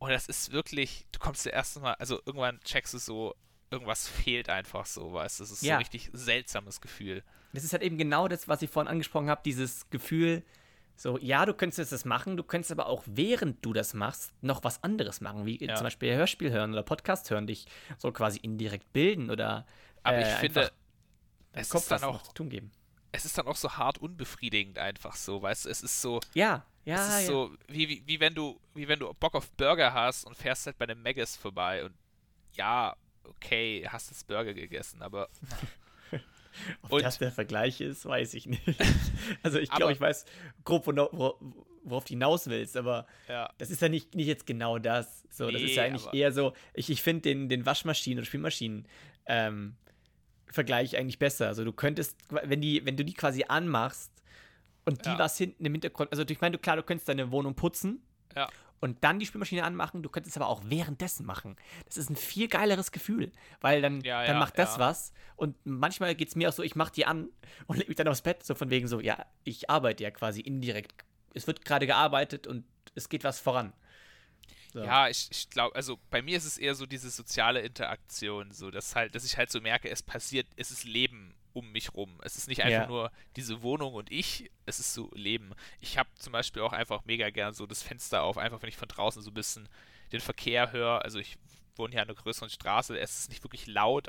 Und 0.00 0.10
das 0.10 0.26
ist 0.26 0.50
wirklich, 0.50 1.06
du 1.12 1.18
kommst 1.18 1.44
dir 1.44 1.50
erst 1.50 1.78
mal, 1.80 1.92
also 1.94 2.20
irgendwann 2.24 2.58
checkst 2.60 2.94
du 2.94 2.98
so, 2.98 3.34
irgendwas 3.70 4.08
fehlt 4.08 4.48
einfach 4.48 4.86
so, 4.86 5.12
weißt 5.12 5.38
du, 5.38 5.44
das 5.44 5.50
ist 5.52 5.60
so 5.60 5.66
Ja. 5.66 5.74
ein 5.76 5.78
richtig 5.82 6.10
seltsames 6.12 6.80
Gefühl. 6.80 7.22
Das 7.52 7.64
ist 7.64 7.72
halt 7.72 7.82
eben 7.82 7.98
genau 7.98 8.26
das, 8.26 8.48
was 8.48 8.62
ich 8.62 8.70
vorhin 8.70 8.88
angesprochen 8.88 9.28
habe, 9.28 9.42
dieses 9.44 9.88
Gefühl, 9.90 10.42
so, 10.96 11.18
ja, 11.18 11.44
du 11.46 11.52
könntest 11.54 11.92
das 11.92 12.04
machen, 12.04 12.36
du 12.36 12.42
könntest 12.42 12.72
aber 12.72 12.86
auch, 12.86 13.02
während 13.06 13.64
du 13.64 13.72
das 13.72 13.94
machst, 13.94 14.32
noch 14.42 14.64
was 14.64 14.82
anderes 14.82 15.20
machen, 15.20 15.44
wie 15.46 15.62
Ja. 15.62 15.74
zum 15.76 15.84
Beispiel 15.84 16.14
Hörspiel 16.14 16.50
hören 16.50 16.72
oder 16.72 16.82
Podcast 16.82 17.30
hören, 17.30 17.46
dich 17.46 17.66
so 17.98 18.10
quasi 18.10 18.38
indirekt 18.38 18.92
bilden 18.92 19.30
oder 19.30 19.66
Aber 20.02 20.16
äh, 20.18 20.22
ich 20.22 20.28
finde, 20.36 20.72
es 21.52 21.68
Kopf 21.70 21.82
ist 21.82 21.90
dann 21.90 22.04
auch 22.04 22.22
zu 22.22 22.32
tun 22.32 22.48
geben. 22.48 22.70
Es 23.12 23.24
ist 23.24 23.36
dann 23.38 23.46
auch 23.46 23.56
so 23.56 23.70
hart 23.76 23.98
unbefriedigend 23.98 24.78
einfach 24.78 25.16
so, 25.16 25.42
weißt 25.42 25.64
du, 25.64 25.68
es 25.70 25.82
ist 25.82 26.00
so, 26.00 26.20
Ja, 26.34 26.64
ja, 26.84 26.94
es 26.94 27.14
ist 27.14 27.20
ja. 27.22 27.26
so, 27.26 27.54
wie, 27.68 27.88
wie, 27.88 28.02
wie 28.06 28.20
wenn 28.20 28.34
du, 28.34 28.58
wie 28.74 28.86
wenn 28.88 28.98
du 29.00 29.12
Bock 29.14 29.34
auf 29.34 29.50
Burger 29.52 29.92
hast 29.92 30.24
und 30.24 30.36
fährst 30.36 30.66
halt 30.66 30.78
bei 30.78 30.84
einem 30.84 31.02
Maggis 31.02 31.36
vorbei 31.36 31.84
und 31.84 31.94
ja, 32.54 32.94
okay, 33.24 33.86
hast 33.88 34.10
das 34.10 34.24
Burger 34.24 34.54
gegessen, 34.54 35.02
aber 35.02 35.28
Ob 36.82 36.92
und- 36.92 37.02
das 37.02 37.18
der 37.18 37.30
Vergleich 37.32 37.80
ist, 37.80 38.04
weiß 38.06 38.34
ich 38.34 38.46
nicht. 38.46 38.62
also 39.42 39.58
ich 39.58 39.70
glaube, 39.70 39.92
ich 39.92 40.00
weiß 40.00 40.24
grob, 40.64 40.86
wo, 40.86 40.92
wo, 41.12 41.54
worauf 41.84 42.04
du 42.04 42.10
hinaus 42.10 42.48
willst, 42.48 42.76
aber 42.76 43.06
ja, 43.28 43.50
das 43.58 43.70
ist 43.70 43.80
ja 43.82 43.88
nicht, 43.88 44.14
nicht 44.14 44.26
jetzt 44.26 44.46
genau 44.46 44.78
das. 44.78 45.22
So, 45.30 45.50
das 45.50 45.62
ist 45.62 45.74
ja 45.76 45.82
Nee, 45.84 45.88
eigentlich 45.90 46.06
aber- 46.06 46.14
eher 46.16 46.32
so, 46.32 46.52
ich, 46.74 46.90
ich 46.90 47.02
finde 47.02 47.22
den, 47.22 47.48
den 47.48 47.64
Waschmaschinen- 47.64 48.18
oder 48.18 48.26
Spülmaschinen 48.26 48.86
ähm, 49.26 49.76
Vergleich 50.52 50.96
eigentlich 50.96 51.18
besser. 51.18 51.46
Also 51.46 51.64
du 51.64 51.72
könntest, 51.72 52.16
wenn 52.30 52.60
die, 52.60 52.84
wenn 52.84 52.96
du 52.96 53.04
die 53.04 53.14
quasi 53.14 53.44
anmachst 53.48 54.10
und 54.84 55.04
die 55.04 55.10
Ja. 55.10 55.18
was 55.18 55.36
hinten 55.38 55.64
im 55.64 55.72
Hintergrund, 55.72 56.10
also 56.10 56.24
ich 56.28 56.40
meine, 56.40 56.56
du, 56.56 56.58
klar, 56.58 56.76
du 56.76 56.82
könntest 56.82 57.08
deine 57.08 57.30
Wohnung 57.30 57.54
putzen 57.54 58.02
ja, 58.34 58.48
und 58.80 59.04
dann 59.04 59.18
die 59.18 59.26
Spülmaschine 59.26 59.62
anmachen, 59.62 60.02
du 60.02 60.08
könntest 60.08 60.36
es 60.36 60.40
aber 60.42 60.50
auch 60.50 60.62
währenddessen 60.64 61.26
machen. 61.26 61.56
Das 61.86 61.96
ist 61.96 62.10
ein 62.10 62.16
viel 62.16 62.48
geileres 62.48 62.90
Gefühl, 62.92 63.30
weil 63.60 63.82
dann, 63.82 64.00
Ja, 64.00 64.24
dann 64.24 64.38
macht 64.38 64.58
das 64.58 64.78
was 64.78 65.12
und 65.36 65.56
manchmal 65.64 66.14
geht 66.14 66.28
es 66.28 66.36
mir 66.36 66.48
auch 66.48 66.52
so, 66.52 66.62
ich 66.62 66.74
mache 66.76 66.92
die 66.92 67.06
an 67.06 67.28
und 67.66 67.76
leg 67.76 67.88
mich 67.88 67.96
dann 67.96 68.08
aufs 68.08 68.22
Bett, 68.22 68.42
so 68.42 68.54
von 68.54 68.70
wegen 68.70 68.88
so, 68.88 69.00
ja, 69.00 69.24
ich 69.44 69.70
arbeite 69.70 70.02
ja 70.02 70.10
quasi 70.10 70.40
indirekt. 70.40 71.04
Es 71.34 71.46
wird 71.46 71.64
gerade 71.64 71.86
gearbeitet 71.86 72.46
und 72.46 72.64
es 72.94 73.08
geht 73.08 73.22
was 73.22 73.38
voran. 73.38 73.72
So. 74.72 74.82
ja, 74.84 75.08
ich, 75.08 75.28
ich 75.30 75.50
glaube, 75.50 75.74
also 75.74 75.98
bei 76.10 76.22
mir 76.22 76.36
ist 76.36 76.44
es 76.44 76.58
eher 76.58 76.74
so 76.74 76.86
diese 76.86 77.10
soziale 77.10 77.60
Interaktion, 77.60 78.52
so, 78.52 78.70
dass 78.70 78.94
halt, 78.94 79.14
dass 79.14 79.24
ich 79.24 79.36
halt 79.36 79.50
so 79.50 79.60
merke, 79.60 79.88
es 79.90 80.02
passiert, 80.02 80.46
es 80.56 80.70
ist 80.70 80.84
Leben 80.84 81.34
um 81.52 81.72
mich 81.72 81.92
rum. 81.94 82.20
Es 82.22 82.36
ist 82.36 82.46
nicht 82.48 82.62
einfach 82.62 82.82
Ja. 82.82 82.86
nur 82.86 83.10
diese 83.34 83.62
Wohnung 83.62 83.94
und 83.94 84.12
ich, 84.12 84.48
es 84.66 84.78
ist 84.78 84.94
so 84.94 85.10
Leben. 85.14 85.52
Ich 85.80 85.98
habe 85.98 86.08
zum 86.14 86.32
Beispiel 86.32 86.62
auch 86.62 86.72
einfach 86.72 87.04
mega 87.04 87.30
gern 87.30 87.52
so 87.54 87.66
das 87.66 87.82
Fenster 87.82 88.22
auf, 88.22 88.38
einfach 88.38 88.62
wenn 88.62 88.68
ich 88.68 88.76
von 88.76 88.86
draußen 88.88 89.20
so 89.22 89.30
ein 89.30 89.34
bisschen 89.34 89.68
den 90.12 90.20
Verkehr 90.20 90.70
höre. 90.70 91.02
Also 91.02 91.18
ich 91.18 91.36
wohne 91.74 91.90
hier 91.92 92.02
an 92.02 92.08
einer 92.08 92.14
größeren 92.16 92.50
Straße, 92.50 92.96
es 92.98 93.18
ist 93.20 93.30
nicht 93.30 93.42
wirklich 93.42 93.66
laut, 93.66 94.06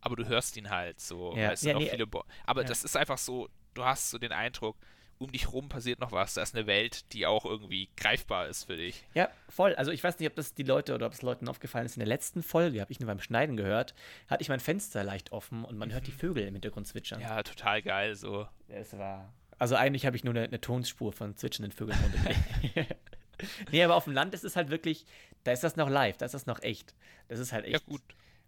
aber 0.00 0.14
du 0.14 0.26
hörst 0.26 0.56
ihn 0.56 0.70
halt 0.70 1.00
so. 1.00 1.32
Ja. 1.36 1.48
weil 1.48 1.54
Es 1.54 1.60
sind 1.62 1.70
Ja, 1.70 1.76
auch 1.76 1.80
nee, 1.80 1.90
viele 1.90 2.06
Bo 2.06 2.24
aber 2.46 2.62
ja. 2.62 2.68
das 2.68 2.84
ist 2.84 2.96
einfach 2.96 3.18
so, 3.18 3.48
du 3.74 3.84
hast 3.84 4.10
so 4.10 4.18
den 4.18 4.30
Eindruck, 4.32 4.76
um 5.18 5.30
dich 5.32 5.52
rum 5.52 5.68
passiert 5.68 6.00
noch 6.00 6.12
was. 6.12 6.34
Da 6.34 6.42
ist 6.42 6.54
eine 6.56 6.66
Welt, 6.66 7.12
die 7.12 7.26
auch 7.26 7.44
irgendwie 7.44 7.88
greifbar 7.96 8.48
ist 8.48 8.64
für 8.64 8.76
dich. 8.76 9.04
Ja, 9.14 9.28
voll. 9.48 9.74
Also 9.74 9.90
ich 9.90 10.02
weiß 10.02 10.18
nicht, 10.18 10.28
ob 10.28 10.34
das 10.36 10.54
die 10.54 10.62
Leute 10.62 10.94
oder 10.94 11.06
ob 11.06 11.12
es 11.12 11.22
Leuten 11.22 11.48
aufgefallen 11.48 11.86
ist. 11.86 11.96
In 11.96 12.00
der 12.00 12.08
letzten 12.08 12.42
Folge, 12.42 12.80
habe 12.80 12.92
ich 12.92 13.00
nur 13.00 13.06
beim 13.08 13.20
Schneiden 13.20 13.56
gehört, 13.56 13.94
hatte 14.28 14.42
ich 14.42 14.48
mein 14.48 14.60
Fenster 14.60 15.02
leicht 15.04 15.32
offen 15.32 15.64
und 15.64 15.76
man 15.78 15.92
hört 15.92 16.06
die 16.06 16.12
Vögel 16.12 16.46
im 16.46 16.54
Hintergrund 16.54 16.86
zwitschern. 16.86 17.18
Mhm. 17.20 17.24
Ja, 17.26 17.42
total 17.42 17.82
geil, 17.82 18.14
so. 18.14 18.46
Es 18.68 18.96
war. 18.96 19.32
Also 19.58 19.74
eigentlich 19.74 20.06
habe 20.06 20.16
ich 20.16 20.24
nur 20.24 20.34
eine, 20.34 20.44
eine 20.44 20.60
Tonspur 20.60 21.12
von 21.12 21.36
zwitschernden 21.36 21.72
Vögeln 21.72 21.98
runtergelegt. 22.00 22.96
nee, 23.72 23.82
aber 23.82 23.96
auf 23.96 24.04
dem 24.04 24.12
Land 24.12 24.34
ist 24.34 24.44
es 24.44 24.54
halt 24.56 24.70
wirklich, 24.70 25.04
da 25.44 25.52
ist 25.52 25.64
das 25.64 25.76
noch 25.76 25.88
live, 25.88 26.16
da 26.16 26.26
ist 26.26 26.34
das 26.34 26.46
noch 26.46 26.62
echt. 26.62 26.94
Das 27.28 27.38
ist 27.40 27.52
halt 27.52 27.64
echt. 27.64 27.72
Ja, 27.74 27.80
gut. 27.86 28.02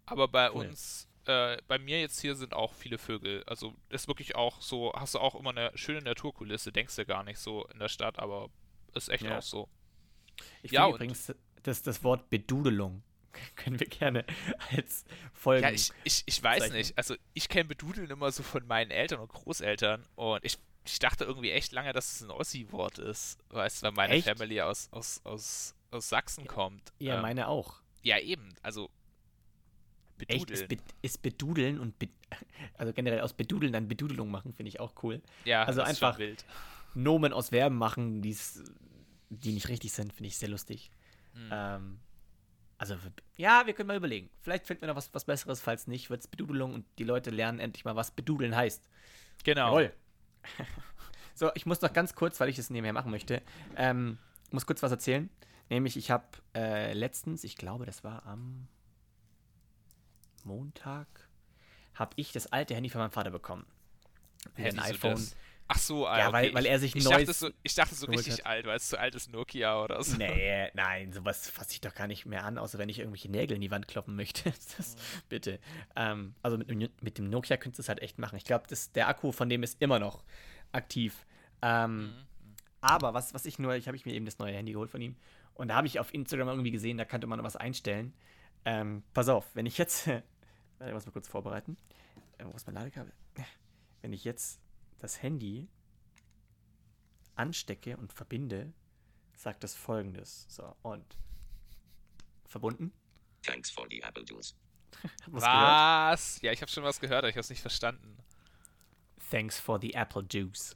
Aber 0.05 0.27
bei 0.27 0.49
Cool. 0.51 0.67
uns, 0.67 1.07
äh, 1.25 1.57
bei 1.67 1.77
mir 1.79 1.99
jetzt 1.99 2.19
hier 2.21 2.35
sind 2.35 2.53
auch 2.53 2.73
viele 2.73 2.97
Vögel. 2.97 3.43
Also 3.45 3.75
ist 3.89 4.07
wirklich 4.07 4.35
auch 4.35 4.61
so, 4.61 4.91
hast 4.95 5.13
du 5.15 5.19
auch 5.19 5.35
immer 5.35 5.51
eine 5.51 5.71
schöne 5.75 6.01
Naturkulisse, 6.01 6.71
denkst 6.71 6.95
du 6.95 7.05
gar 7.05 7.23
nicht 7.23 7.39
so 7.39 7.65
in 7.67 7.79
der 7.79 7.89
Stadt, 7.89 8.19
aber 8.19 8.49
ist 8.93 9.09
echt 9.09 9.23
Ja. 9.23 9.37
auch 9.37 9.41
so. 9.41 9.69
Ich 10.63 10.71
Ja, 10.71 10.83
finde 10.85 10.95
übrigens, 10.97 11.33
das, 11.63 11.81
das 11.83 12.03
Wort 12.03 12.29
Bedudelung 12.29 13.03
können 13.55 13.79
wir 13.79 13.87
gerne 13.87 14.25
als 14.75 15.05
Folgen. 15.33 15.63
Ja, 15.63 15.71
ich, 15.71 15.91
ich, 16.03 16.23
ich 16.25 16.41
weiß 16.43 16.59
Zeichnen. 16.63 16.77
nicht. 16.79 16.97
Also 16.97 17.15
ich 17.33 17.47
kenne 17.49 17.65
Bedudeln 17.65 18.09
immer 18.09 18.31
so 18.31 18.43
von 18.43 18.65
meinen 18.67 18.91
Eltern 18.91 19.19
und 19.19 19.29
Großeltern 19.31 20.05
und 20.15 20.43
ich, 20.43 20.57
ich 20.85 20.99
dachte 20.99 21.23
irgendwie 21.25 21.51
echt 21.51 21.71
lange, 21.71 21.93
dass 21.93 22.13
es 22.13 22.21
ein 22.21 22.31
Ossi-Wort 22.31 22.97
ist. 22.97 23.37
Weißt 23.49 23.81
du, 23.81 23.85
weil 23.85 23.91
meine 23.93 24.13
Echt? 24.15 24.25
Family 24.27 24.59
aus, 24.61 24.89
aus, 24.91 25.21
aus, 25.23 25.75
aus 25.91 26.09
Sachsen 26.09 26.47
kommt. 26.47 26.91
ja, 26.99 27.15
Ähm, 27.15 27.21
meine 27.21 27.47
auch. 27.47 27.81
ja, 28.01 28.17
eben. 28.19 28.53
Also 28.63 28.89
Echt, 30.27 30.47
Bedudeln. 30.47 30.61
ist, 30.61 30.67
be 30.67 30.77
ist 31.01 31.21
Bedudeln 31.21 31.79
und 31.79 31.97
be 31.99 32.09
also 32.77 32.93
generell 32.93 33.21
aus 33.21 33.33
Bedudeln 33.33 33.73
dann 33.73 33.87
Bedudelung 33.87 34.31
machen, 34.31 34.53
finde 34.53 34.69
ich 34.69 34.79
auch 34.79 34.93
cool. 35.03 35.21
ja, 35.45 35.63
also 35.63 35.81
einfach- 35.81 36.17
wild. 36.17 36.45
Nomen 36.93 37.31
aus 37.33 37.49
Verben 37.49 37.77
machen, 37.77 38.21
die's, 38.21 38.63
die 39.29 39.53
nicht 39.53 39.69
richtig 39.69 39.93
sind, 39.93 40.11
finde 40.13 40.27
ich 40.27 40.37
sehr 40.37 40.49
lustig. 40.49 40.91
Hm. 41.33 41.49
Ähm, 41.51 41.99
also, 42.77 42.95
ja, 43.37 43.65
wir 43.65 43.73
können 43.73 43.87
mal 43.87 43.95
überlegen. 43.95 44.29
Vielleicht 44.41 44.65
finden 44.65 44.81
wir 44.81 44.87
noch 44.87 44.95
was, 44.95 45.13
was 45.13 45.25
Besseres, 45.25 45.61
falls 45.61 45.87
nicht, 45.87 46.09
wird 46.09 46.21
es 46.21 46.27
Bedudelung 46.27 46.73
und 46.73 46.85
die 46.97 47.03
Leute 47.03 47.29
lernen 47.29 47.59
endlich 47.59 47.85
mal, 47.85 47.95
was 47.95 48.11
Bedudeln 48.11 48.55
heißt. 48.55 48.83
Genau. 49.43 49.67
Jawohl. 49.79 49.93
so, 51.35 51.51
ich 51.53 51.65
muss 51.65 51.81
noch 51.81 51.93
ganz 51.93 52.15
kurz, 52.15 52.39
weil 52.39 52.49
ich 52.49 52.55
das 52.55 52.69
nebenher 52.69 52.93
machen 52.93 53.11
möchte, 53.11 53.41
ähm, 53.77 54.17
muss 54.49 54.65
kurz 54.65 54.81
was 54.81 54.91
erzählen. 54.91 55.29
Nämlich, 55.69 55.95
ich 55.95 56.11
habe 56.11 56.25
äh, 56.55 56.93
letztens, 56.93 57.43
ich 57.43 57.55
glaube, 57.55 57.85
das 57.85 58.03
war 58.03 58.25
am 58.25 58.67
Montag, 60.45 61.07
habe 61.95 62.13
ich 62.15 62.31
das 62.31 62.47
alte 62.47 62.75
Handy 62.75 62.89
von 62.89 62.99
meinem 63.01 63.11
Vater 63.11 63.31
bekommen. 63.31 63.65
Hä, 64.55 64.69
ein 64.69 64.79
iPhone. 64.79 65.11
das? 65.11 65.35
Ach 65.73 65.77
so, 65.77 66.05
ah, 66.07 66.17
Ja, 66.17 66.23
okay. 66.27 66.33
weil- 66.33 66.53
weil 66.53 66.65
er 66.65 66.79
sich 66.79 66.95
ich, 66.95 67.03
neues 67.05 67.27
dachte 67.27 67.33
so, 67.33 67.49
ich 67.63 67.75
dachte 67.75 67.95
so 67.95 68.07
richtig 68.07 68.33
hat. 68.39 68.45
alt, 68.45 68.65
weil 68.65 68.75
es 68.75 68.89
zu 68.89 68.99
alt 68.99 69.15
ist 69.15 69.31
Nokia 69.31 69.81
oder 69.81 70.03
so. 70.03 70.17
Nee, 70.17 70.69
nein, 70.73 71.13
sowas 71.13 71.49
fasse 71.49 71.71
ich 71.71 71.79
doch 71.81 71.95
gar 71.95 72.07
nicht 72.07 72.25
mehr 72.25 72.43
an, 72.43 72.57
außer 72.57 72.77
wenn 72.77 72.89
ich 72.89 72.99
irgendwelche 72.99 73.29
Nägel 73.31 73.55
in 73.55 73.61
die 73.61 73.71
Wand 73.71 73.87
kloppen 73.87 74.15
möchte. 74.17 74.51
das, 74.77 74.95
bitte. 75.29 75.59
Ähm, 75.95 76.35
also 76.41 76.57
mit, 76.57 76.69
dem- 76.69 76.89
mit 77.01 77.17
dem 77.17 77.29
Nokia 77.29 77.55
könntest 77.55 77.79
du 77.79 77.81
es 77.83 77.89
halt 77.89 78.01
echt 78.01 78.19
machen. 78.19 78.35
Ich 78.35 78.43
glaube, 78.43 78.65
der 78.95 79.07
Akku 79.07 79.31
von 79.31 79.47
dem 79.47 79.63
ist 79.63 79.81
immer 79.81 79.99
noch 79.99 80.23
aktiv. 80.73 81.25
Ähm, 81.61 82.07
Mhm. 82.07 82.13
Aber 82.83 83.13
was, 83.13 83.33
was 83.35 83.45
ich 83.45 83.59
nur, 83.59 83.75
ich 83.75 83.85
habe 83.87 83.95
ich 83.95 84.05
mir 84.07 84.13
eben 84.13 84.25
das 84.25 84.39
neue 84.39 84.53
Handy 84.55 84.71
geholt 84.73 84.89
von 84.89 84.99
ihm 85.01 85.15
und 85.53 85.67
da 85.67 85.75
habe 85.75 85.85
ich 85.85 85.99
auf 85.99 86.11
Instagram 86.15 86.47
irgendwie 86.47 86.71
gesehen, 86.71 86.97
da 86.97 87.05
könnte 87.05 87.27
man 87.27 87.37
noch 87.37 87.45
was 87.45 87.55
einstellen. 87.55 88.11
Ähm, 88.65 89.03
pass 89.13 89.29
auf, 89.29 89.45
wenn 89.53 89.67
ich 89.67 89.77
jetzt, 89.77 90.09
ich 90.87 90.93
muss 90.93 91.05
mal 91.05 91.11
kurz 91.11 91.27
vorbereiten. 91.27 91.77
Äh, 92.37 92.45
wo 92.45 92.51
ist 92.51 92.65
mein 92.67 92.75
Ladekabel? 92.75 93.13
Wenn 94.01 94.13
ich 94.13 94.23
jetzt 94.23 94.59
das 94.99 95.21
Handy 95.21 95.67
anstecke 97.35 97.97
und 97.97 98.13
verbinde, 98.13 98.73
sagt 99.35 99.63
es 99.63 99.75
folgendes. 99.75 100.45
So, 100.49 100.75
und 100.81 101.17
verbunden. 102.45 102.91
Thanks 103.43 103.69
for 103.69 103.87
the 103.89 104.01
apple 104.01 104.23
juice. 104.23 104.55
Hat 105.03 105.27
man's 105.27 105.43
gehört? 105.43 106.13
Was? 106.13 106.41
Ja, 106.41 106.51
ich 106.51 106.61
habe 106.61 106.71
schon 106.71 106.83
was 106.83 106.99
gehört, 106.99 107.19
aber 107.19 107.29
ich 107.29 107.35
habe 107.35 107.41
es 107.41 107.49
nicht 107.49 107.61
verstanden. 107.61 108.17
Thanks 109.29 109.59
for 109.59 109.79
the 109.79 109.93
apple 109.93 110.25
juice. 110.29 110.73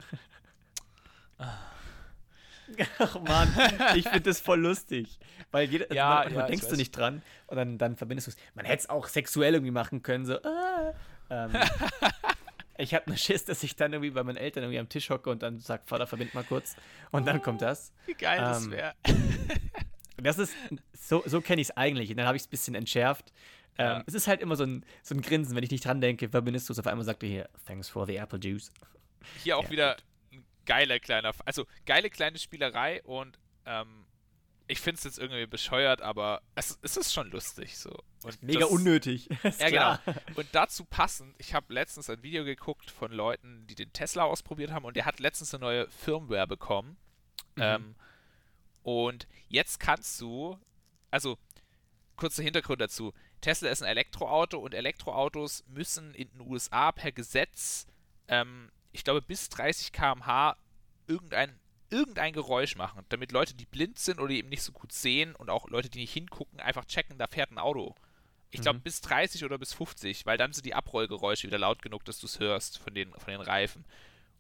Ach 3.00 3.20
man, 3.22 3.48
ich 3.96 4.04
finde 4.04 4.22
das 4.22 4.40
voll 4.40 4.60
lustig. 4.60 5.20
Weil 5.52 5.70
jeder, 5.70 5.94
Ja, 5.94 6.24
man, 6.26 6.34
ja, 6.34 6.40
ich 6.46 6.52
denkst 6.52 6.68
du 6.68 6.76
nicht 6.76 6.92
dran 6.92 7.22
und 7.48 7.58
dann, 7.58 7.78
dann 7.78 7.96
verbindest 7.96 8.28
du 8.28 8.32
es. 8.32 8.38
Man 8.56 8.66
hätte 8.66 8.84
es 8.84 8.90
auch 8.90 9.08
sexuell 9.08 9.54
irgendwie 9.54 9.72
machen 9.72 10.02
können, 10.02 10.26
so. 10.26 10.42
Ah, 10.44 10.94
ähm, 11.30 11.52
ich 12.78 12.94
habe 12.94 13.06
nur 13.08 13.18
Schiss, 13.18 13.46
dass 13.46 13.64
ich 13.64 13.76
dann 13.76 13.94
irgendwie 13.94 14.12
bei 14.12 14.24
meinen 14.24 14.38
Eltern 14.38 14.64
irgendwie 14.64 14.80
am 14.80 14.90
Tisch 14.90 15.10
hocke 15.10 15.30
und 15.30 15.44
dann 15.44 15.60
sagt, 15.60 15.88
Vater, 15.90 16.08
verbind 16.08 16.34
mal 16.34 16.44
kurz. 16.44 16.76
Und 17.12 17.26
dann 17.28 17.42
kommt 17.42 17.62
das. 17.62 17.94
Wie 18.06 18.14
geil 18.14 18.40
das 18.40 18.66
Ähm, 18.66 18.72
wäre. 18.72 18.94
Das 20.18 20.38
ist, 20.40 20.54
so, 20.94 21.24
so 21.26 21.42
kenne 21.42 21.62
ich 21.62 21.70
es 21.70 21.78
eigentlich. 21.78 22.10
Und 22.10 22.18
dann 22.18 22.26
habe 22.28 22.38
ich 22.38 22.44
es 22.44 22.48
ein 22.48 22.52
bisschen 22.52 22.76
entschärft. 22.76 23.32
Ja. 23.78 23.98
Ähm, 23.98 24.04
es 24.08 24.14
ist 24.14 24.28
halt 24.28 24.42
immer 24.42 24.56
so 24.56 24.64
ein, 24.64 24.86
so 25.04 25.14
ein 25.14 25.22
Grinsen, 25.22 25.56
wenn 25.56 25.64
ich 25.64 25.72
nicht 25.72 25.86
dran 25.86 26.00
denke, 26.02 26.30
verbindest 26.30 26.70
du 26.70 26.74
es 26.74 26.80
auf 26.80 26.88
einmal 26.88 27.06
sagt 27.06 27.24
er 27.24 27.30
hier, 27.30 27.50
thanks 27.66 27.90
for 27.90 28.06
the 28.06 28.16
apple 28.16 28.40
juice. 28.40 28.72
Hier 29.44 29.58
auch 29.58 29.64
Ja, 29.64 29.70
wieder 29.70 29.96
ein 29.96 30.02
geiler 30.66 31.00
kleiner, 31.00 31.34
also 31.46 31.66
geile 31.86 32.10
kleine 32.10 32.38
Spielerei 32.38 33.02
und 33.04 33.38
ähm, 33.66 34.06
ich 34.68 34.80
finde 34.82 34.98
es 34.98 35.04
jetzt 35.04 35.20
irgendwie 35.20 35.46
bescheuert, 35.46 36.02
aber 36.02 36.42
es, 36.56 36.80
es 36.82 36.98
ist 36.98 37.14
schon 37.14 37.30
lustig 37.30 37.78
so. 37.78 37.96
Und 38.24 38.42
Mega 38.42 38.62
das- 38.62 38.70
unnötig. 38.70 39.30
Ja, 39.60 39.70
klar. 39.70 40.02
genau. 40.06 40.18
Und 40.36 40.48
dazu 40.54 40.86
passend, 40.86 41.36
ich 41.38 41.54
habe 41.54 41.72
letztens 41.72 42.10
ein 42.10 42.24
Video 42.24 42.44
geguckt 42.44 42.90
von 42.90 43.12
Leuten, 43.12 43.68
die 43.68 43.76
den 43.76 43.94
Tesla 43.94 44.24
ausprobiert 44.24 44.72
haben 44.72 44.86
und 44.86 44.96
der 44.96 45.06
hat 45.06 45.20
letztens 45.20 45.54
eine 45.54 45.62
neue 45.62 45.90
Firmware 45.92 46.48
bekommen. 46.48 46.98
Mhm. 47.56 47.62
Ähm, 47.62 47.96
und 48.82 49.28
jetzt 49.50 49.80
kannst 49.80 50.20
du, 50.22 50.60
also 51.12 51.38
kurzer 52.16 52.42
Hintergrund 52.44 52.82
dazu. 52.82 53.14
Tesla 53.42 53.70
ist 53.70 53.84
ein 53.84 53.90
Elektroauto 53.90 54.58
und 54.58 54.74
Elektroautos 54.74 55.64
müssen 55.68 56.14
in 56.16 56.30
den 56.32 56.42
USA 56.42 56.92
per 56.92 57.12
Gesetz, 57.12 57.86
ähm, 58.28 58.72
ich 58.96 59.04
glaube, 59.04 59.22
bis 59.22 59.50
30 59.50 59.92
km/h 59.92 60.56
irgendein, 61.08 61.60
irgendein 61.90 62.34
Geräusch 62.34 62.76
machen, 62.76 63.06
damit 63.10 63.32
Leute, 63.32 63.54
die 63.54 63.66
blind 63.66 64.00
sind 64.00 64.20
oder 64.20 64.30
die 64.30 64.40
eben 64.40 64.50
nicht 64.50 64.64
so 64.64 64.72
gut 64.72 64.92
sehen 64.92 65.36
und 65.36 65.50
auch 65.50 65.70
Leute, 65.70 65.90
die 65.90 66.00
nicht 66.00 66.14
hingucken, 66.14 66.60
einfach 66.60 66.86
checken, 66.86 67.18
da 67.18 67.28
fährt 67.28 67.52
ein 67.52 67.60
Auto. 67.60 67.94
Ich 68.52 68.62
glaube 68.62 68.80
Mhm. 68.80 68.84
bis 68.84 69.02
30 69.02 69.44
oder 69.44 69.58
bis 69.58 69.74
50, 69.74 70.26
weil 70.26 70.38
dann 70.38 70.54
sind 70.54 70.66
die 70.66 70.74
Abrollgeräusche 70.74 71.48
wieder 71.48 71.58
laut 71.58 71.82
genug, 71.82 72.06
dass 72.06 72.20
du 72.20 72.26
es 72.26 72.40
hörst 72.40 72.78
von 72.80 72.94
den, 72.94 73.12
von 73.12 73.32
den 73.32 73.42
Reifen. 73.42 73.86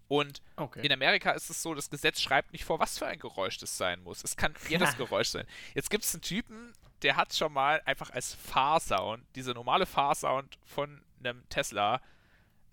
Und 0.07 0.41
Okay. 0.55 0.85
in 0.85 0.91
Amerika 0.91 1.31
ist 1.31 1.49
es 1.49 1.61
so, 1.61 1.73
das 1.73 1.89
Gesetz 1.89 2.21
schreibt 2.21 2.53
nicht 2.53 2.63
vor, 2.63 2.79
was 2.79 2.97
für 2.97 3.07
ein 3.07 3.19
Geräusch 3.19 3.57
das 3.57 3.75
sein 3.77 4.01
muss. 4.03 4.23
Es 4.23 4.37
kann 4.37 4.53
jedes 4.69 4.95
Geräusch 4.95 5.29
sein. 5.29 5.45
Jetzt 5.73 5.89
gibt 5.89 6.03
es 6.05 6.13
einen 6.13 6.21
Typen, 6.21 6.73
der 7.01 7.15
hat 7.17 7.33
schon 7.33 7.51
mal 7.51 7.81
einfach 7.85 8.09
als 8.11 8.33
Fahrsound, 8.35 9.23
dieser 9.35 9.53
normale 9.53 9.85
Fahrsound 9.85 10.57
von 10.63 11.03
einem 11.19 11.43
Tesla, 11.49 12.01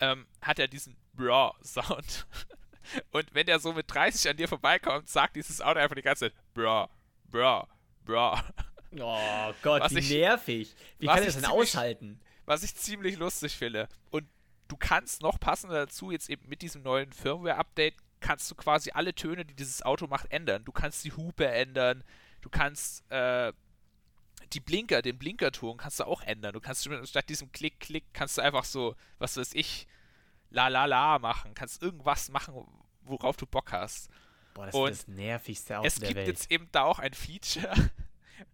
ähm, 0.03 0.27
hat 0.41 0.59
er 0.59 0.69
diesen 0.69 0.97
Bra-Sound. 1.15 2.27
Und 3.13 3.33
wenn 3.35 3.47
der 3.47 3.61
so 3.61 3.73
mit 3.73 3.91
30 3.93 4.31
an 4.31 4.37
dir 4.37 4.49
vorbeikommt, 4.49 5.09
sagt 5.09 5.37
dieses 5.37 5.61
Auto 5.61 5.79
einfach 5.79 5.95
die 5.95 6.03
ganze 6.03 6.27
Zeit 6.27 6.35
Bra, 6.53 6.91
Bra, 7.31 7.69
Bra. 8.05 8.45
Oh 8.99 9.55
Gott, 9.63 9.81
Was 9.83 9.95
wie 9.95 10.01
ich- 10.01 10.11
nervig. 10.11 10.75
Wie 10.99 11.07
kann 11.07 11.17
er 11.17 11.21
ich 11.23 11.27
das 11.27 11.35
denn 11.37 11.45
ziemlich- 11.45 11.69
aushalten? 11.71 12.21
was 12.45 12.65
ich 12.65 12.75
ziemlich 12.75 13.17
lustig 13.19 13.57
finde. 13.57 13.89
Und 14.11 14.27
du 14.67 14.77
kannst 14.77 15.23
noch 15.23 15.39
passender 15.39 15.87
dazu, 15.87 16.11
jetzt 16.11 16.29
eben 16.29 16.49
mit 16.49 16.61
diesem 16.61 16.83
neuen 16.83 17.13
Firmware-Update, 17.13 17.95
kannst 18.21 18.51
du 18.51 18.57
quasi 18.57 18.91
alle 18.93 19.15
Töne, 19.15 19.45
die 19.45 19.55
dieses 19.55 19.83
Auto 19.83 20.09
macht, 20.09 20.31
ändern. 20.33 20.65
Du 20.65 20.73
kannst 20.73 21.05
die 21.05 21.13
Hupe 21.13 21.47
ändern, 21.47 22.03
du 22.41 22.51
kannst 22.51 23.09
äh, 23.11 23.53
die 24.53 24.61
Blinker, 24.61 25.03
den 25.03 25.19
Blinkerton 25.19 25.77
kannst 25.77 26.01
du 26.01 26.05
auch 26.05 26.23
ändern. 26.23 26.53
Du 26.53 26.61
kannst 26.61 26.89
statt 27.09 27.29
diesem 27.29 27.51
Klick, 27.53 27.81
Klick, 27.81 28.05
kannst 28.13 28.39
du 28.39 28.43
einfach 28.43 28.65
so, 28.65 28.95
was 29.19 29.37
weiß 29.37 29.55
ich, 29.55 29.87
la 30.51 30.69
la 30.69 30.85
la 30.85 31.19
machen. 31.19 31.55
Kannst 31.55 31.83
irgendwas 31.83 32.29
machen, 32.31 32.55
worauf 33.03 33.37
du 33.37 33.47
Bock 33.47 33.73
hast. 33.73 34.11
Boah, 34.55 34.67
das 34.67 34.75
Und 34.75 34.91
ist 34.91 35.09
das 35.09 35.09
nervigste 35.09 35.81
es 35.83 35.95
der 35.97 36.09
gibt 36.09 36.17
Welt. 36.19 36.29
jetzt 36.29 36.51
eben 36.51 36.69
da 36.73 36.83
auch 36.85 36.99
ein 36.99 37.15
Feature, 37.15 37.73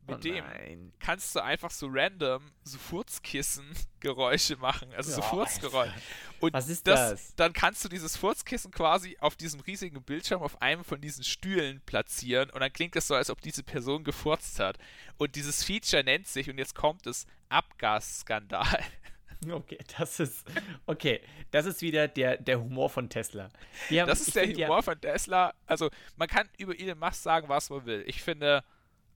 mit 0.07 0.17
oh 0.17 0.21
dem 0.21 0.93
kannst 0.99 1.35
du 1.35 1.43
einfach 1.43 1.71
so 1.71 1.89
random 1.91 2.53
so 2.65 2.79
Furzkissen-Geräusche 2.79 4.57
machen. 4.57 4.93
Also 4.95 5.13
so 5.13 5.21
Ja, 5.21 5.27
Furzgeräusche. 5.27 5.95
Und 6.41 6.53
Was 6.53 6.69
ist 6.69 6.87
das, 6.87 7.11
das? 7.11 7.35
Dann 7.37 7.53
kannst 7.53 7.85
du 7.85 7.89
dieses 7.89 8.17
Furzkissen 8.17 8.71
quasi 8.71 9.17
auf 9.21 9.37
diesem 9.37 9.61
riesigen 9.61 10.03
Bildschirm 10.03 10.43
auf 10.43 10.61
einem 10.63 10.85
von 10.85 11.01
diesen 11.01 11.25
Stühlen 11.25 11.81
platzieren 11.87 12.51
und 12.51 12.61
dann 12.61 12.73
klingt 12.73 12.95
es 12.97 13.07
so, 13.09 13.15
als 13.15 13.31
ob 13.31 13.41
diese 13.41 13.63
Person 13.63 14.05
gefurzt 14.05 14.61
hat. 14.61 14.79
Und 15.17 15.35
dieses 15.35 15.65
Feature 15.65 16.05
nennt 16.05 16.27
sich, 16.29 16.49
und 16.49 16.59
jetzt 16.59 16.75
kommt 16.75 17.07
es, 17.07 17.27
Abgasskandal. 17.49 18.81
Okay, 19.49 19.79
das 19.97 20.19
ist. 20.19 20.45
Okay, 20.87 21.21
das 21.51 21.67
ist 21.67 21.81
wieder 21.81 22.09
der, 22.09 22.39
der 22.39 22.61
Humor 22.61 22.91
von 22.91 23.09
Tesla. 23.09 23.51
Haben, 23.89 24.07
Das 24.07 24.21
ist 24.21 24.35
der 24.35 24.47
Humor 24.47 24.83
von 24.83 25.01
Tesla. 25.01 25.55
Also, 25.67 25.91
man 26.17 26.27
kann 26.29 26.49
über 26.59 26.79
Elon 26.79 26.99
Musk 26.99 27.23
sagen, 27.23 27.49
was 27.49 27.71
man 27.71 27.87
will. 27.87 28.03
Ich 28.07 28.23
finde, 28.23 28.65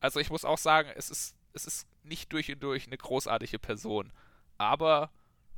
also 0.02 0.20
ich 0.20 0.30
muss 0.30 0.44
auch 0.44 0.58
sagen, 0.58 0.90
es 0.96 1.10
ist, 1.10 1.34
es 1.54 1.64
ist 1.66 1.86
nicht 2.02 2.32
durch 2.32 2.50
und 2.52 2.62
durch 2.62 2.86
eine 2.86 2.98
großartige 2.98 3.58
Person. 3.58 4.12
Aber, 4.58 5.10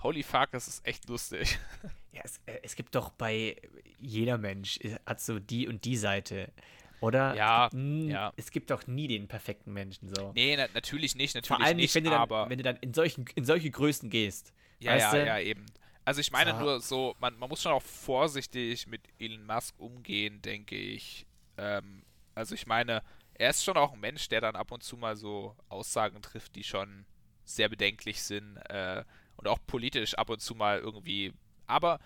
holy 0.02 0.22
fuck, 0.22 0.50
es 0.52 0.68
ist 0.68 0.86
echt 0.86 1.08
lustig. 1.08 1.58
Ja, 2.12 2.20
es, 2.22 2.40
äh, 2.46 2.60
es 2.62 2.76
gibt 2.76 2.94
doch 2.94 3.10
bei 3.10 3.56
jeder 3.98 4.38
Mensch 4.38 4.78
äh, 4.82 4.94
hat 5.04 5.20
so 5.20 5.40
die 5.40 5.66
und 5.66 5.84
die 5.84 5.96
Seite. 5.96 6.52
Oder? 7.00 7.34
Ja, 7.34 7.66
es 7.66 7.72
gibt, 7.72 8.12
ja. 8.12 8.32
Es 8.36 8.50
gibt 8.52 8.70
doch 8.70 8.86
nie 8.86 9.08
den 9.08 9.26
perfekten 9.26 9.72
Menschen 9.72 10.14
so. 10.14 10.30
Nee, 10.32 10.56
na, 10.56 10.68
natürlich 10.74 11.16
nicht, 11.16 11.34
natürlich 11.34 11.58
Vor 11.58 11.66
allem 11.66 11.76
nicht, 11.76 11.92
wenn 11.92 12.04
du 12.04 12.10
dann, 12.10 12.20
aber 12.20 12.48
wenn 12.48 12.58
du 12.58 12.62
dann 12.62 12.76
in, 12.76 12.94
solchen, 12.94 13.24
in 13.34 13.44
solche 13.44 13.68
Größen 13.68 14.10
gehst. 14.10 14.52
ja, 14.78 14.96
ja, 14.96 15.10
du? 15.10 15.26
ja, 15.26 15.38
eben. 15.40 15.66
Also 16.04 16.20
ich 16.20 16.30
meine 16.30 16.52
So. 16.52 16.58
nur 16.60 16.80
so, 16.80 17.16
man, 17.18 17.36
man 17.36 17.48
muss 17.48 17.62
schon 17.62 17.72
auch 17.72 17.82
vorsichtig 17.82 18.86
mit 18.86 19.00
Elon 19.18 19.44
Musk 19.44 19.74
umgehen, 19.78 20.40
denke 20.40 20.76
ich. 20.76 21.26
Ähm, 21.56 22.04
also 22.36 22.54
ich 22.54 22.66
meine, 22.68 23.02
er 23.34 23.50
ist 23.50 23.64
schon 23.64 23.76
auch 23.76 23.92
ein 23.92 24.00
Mensch, 24.00 24.28
der 24.28 24.40
dann 24.40 24.56
ab 24.56 24.70
und 24.70 24.82
zu 24.82 24.96
mal 24.96 25.16
so 25.16 25.56
Aussagen 25.68 26.22
trifft, 26.22 26.54
die 26.56 26.64
schon 26.64 27.04
sehr 27.44 27.68
bedenklich 27.68 28.22
sind 28.22 28.56
äh, 28.68 29.04
und 29.36 29.48
auch 29.48 29.58
politisch 29.66 30.14
ab 30.14 30.30
und 30.30 30.40
zu 30.40 30.54
mal 30.54 30.78
irgendwie. 30.78 31.32
Aber 31.66 31.98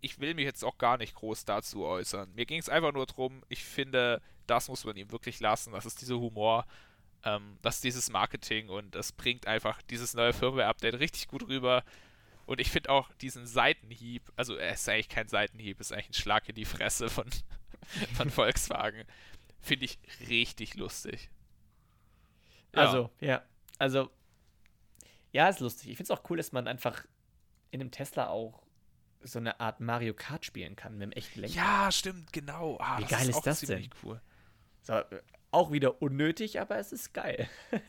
ich 0.00 0.18
will 0.20 0.34
mich 0.34 0.44
jetzt 0.44 0.64
auch 0.64 0.78
gar 0.78 0.98
nicht 0.98 1.14
groß 1.14 1.44
dazu 1.44 1.84
äußern. 1.84 2.32
Mir 2.34 2.44
ging 2.44 2.58
es 2.58 2.68
einfach 2.68 2.92
nur 2.92 3.06
darum, 3.06 3.42
ich 3.48 3.64
finde, 3.64 4.20
das 4.46 4.68
muss 4.68 4.84
man 4.84 4.96
ihm 4.96 5.10
wirklich 5.12 5.40
lassen. 5.40 5.72
Das 5.72 5.86
ist 5.86 6.00
dieser 6.00 6.18
Humor, 6.18 6.66
ähm, 7.24 7.58
das 7.62 7.76
ist 7.76 7.84
dieses 7.84 8.10
Marketing 8.10 8.68
und 8.68 8.94
das 8.94 9.12
bringt 9.12 9.46
einfach 9.46 9.80
dieses 9.82 10.14
neue 10.14 10.32
Firmware-Update 10.32 10.98
richtig 10.98 11.28
gut 11.28 11.48
rüber. 11.48 11.84
Und 12.46 12.60
ich 12.60 12.70
finde 12.70 12.90
auch 12.90 13.12
diesen 13.14 13.46
Seitenhieb, 13.46 14.22
also 14.36 14.56
er 14.56 14.74
ist 14.74 14.88
eigentlich 14.88 15.08
kein 15.08 15.28
Seitenhieb, 15.28 15.80
ist 15.80 15.92
eigentlich 15.92 16.10
ein 16.10 16.14
Schlag 16.14 16.48
in 16.48 16.56
die 16.56 16.64
Fresse 16.64 17.08
von, 17.08 17.26
von 18.14 18.30
Volkswagen. 18.30 19.04
Finde 19.62 19.84
ich 19.84 19.98
richtig 20.28 20.74
lustig. 20.74 21.30
Ja. 22.74 22.80
Also, 22.82 23.10
ja. 23.20 23.42
Also, 23.78 24.10
ja, 25.32 25.48
ist 25.48 25.60
lustig. 25.60 25.90
Ich 25.90 25.96
finde 25.96 26.12
es 26.12 26.18
auch 26.18 26.28
cool, 26.30 26.36
dass 26.36 26.52
man 26.52 26.66
einfach 26.68 27.04
in 27.70 27.80
einem 27.80 27.90
Tesla 27.90 28.28
auch 28.28 28.62
so 29.22 29.38
eine 29.38 29.60
Art 29.60 29.80
Mario 29.80 30.14
Kart 30.14 30.44
spielen 30.44 30.74
kann 30.76 30.94
mit 30.98 31.02
dem 31.02 31.12
echten 31.12 31.40
Lenker. 31.40 31.54
Ja, 31.54 31.92
stimmt, 31.92 32.32
genau. 32.32 32.76
Ah, 32.80 32.98
Wie 32.98 33.04
geil 33.04 33.28
ist 33.28 33.36
auch 33.36 33.42
das 33.42 33.60
denn? 33.60 33.88
Cool. 34.02 34.20
So, 34.82 35.00
auch 35.52 35.70
wieder 35.70 36.02
unnötig, 36.02 36.60
aber 36.60 36.76
es 36.78 36.92
ist 36.92 37.14
geil. 37.14 37.48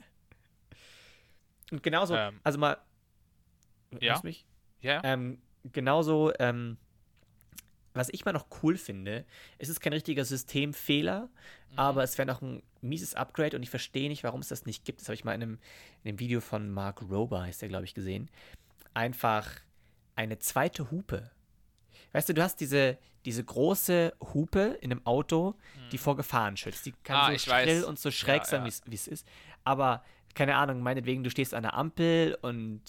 Und 1.72 1.82
genauso, 1.82 2.16
Ähm, 2.16 2.40
also 2.44 2.60
mal. 2.60 2.78
ja? 4.00 4.20
Mich? 4.24 4.46
Ja, 4.82 5.02
Ähm, 5.04 5.42
genauso, 5.64 6.32
ähm, 6.40 6.78
was 7.94 8.10
ich 8.12 8.26
mal 8.26 8.32
noch 8.32 8.48
cool 8.64 8.78
finde, 8.78 9.26
es 9.60 9.70
ist 9.70 9.80
kein 9.82 9.94
richtiger 9.94 10.26
Systemfehler, 10.26 11.30
Mhm. 11.72 11.80
aber 11.80 12.04
es 12.04 12.18
wäre 12.18 12.28
noch 12.28 12.42
ein 12.42 12.62
mieses 12.82 13.16
Upgrade 13.16 13.56
und 13.58 13.64
ich 13.64 13.70
verstehe 13.70 14.10
nicht, 14.10 14.24
warum 14.24 14.42
es 14.42 14.48
das 14.50 14.66
nicht 14.66 14.86
gibt. 14.86 15.02
Das 15.02 15.08
habe 15.08 15.16
ich 15.16 15.24
mal 15.24 15.34
in 15.34 15.42
einem, 15.44 15.60
in 16.04 16.10
einem 16.10 16.20
Video 16.20 16.42
von 16.42 16.70
Mark 16.72 17.02
Rober, 17.10 17.42
heißt 17.44 17.62
der, 17.62 17.70
glaube 17.70 17.86
ich, 17.86 17.94
gesehen. 17.94 18.30
Einfach 18.94 19.50
eine 20.16 20.38
zweite 20.40 20.92
Hupe. 20.92 21.32
Weißt 22.12 22.30
du, 22.30 22.34
du 22.34 22.44
hast 22.44 22.60
diese, 22.60 22.98
diese 23.26 23.44
große 23.44 24.14
Hupe 24.34 24.78
in 24.82 24.92
einem 24.92 25.06
Auto, 25.06 25.56
die 25.92 25.98
vor 25.98 26.16
Gefahren 26.16 26.58
schützt. 26.58 26.86
Die 26.86 26.92
kann 27.04 27.16
Ah, 27.16 27.32
so 27.32 27.38
schrill 27.40 27.80
weiß. 27.80 27.84
und 27.86 27.98
so 27.98 28.12
schräg 28.12 28.42
Ja, 28.44 28.46
sein, 28.46 28.66
ja. 28.66 28.72
wie 28.86 28.96
es 28.96 29.08
ist. 29.08 29.28
Aber, 29.64 30.04
keine 30.36 30.56
Ahnung, 30.58 30.82
meinetwegen, 30.82 31.24
du 31.24 31.32
stehst 31.32 31.54
an 31.56 31.64
der 31.64 31.74
Ampel 31.74 32.38
und 32.42 32.82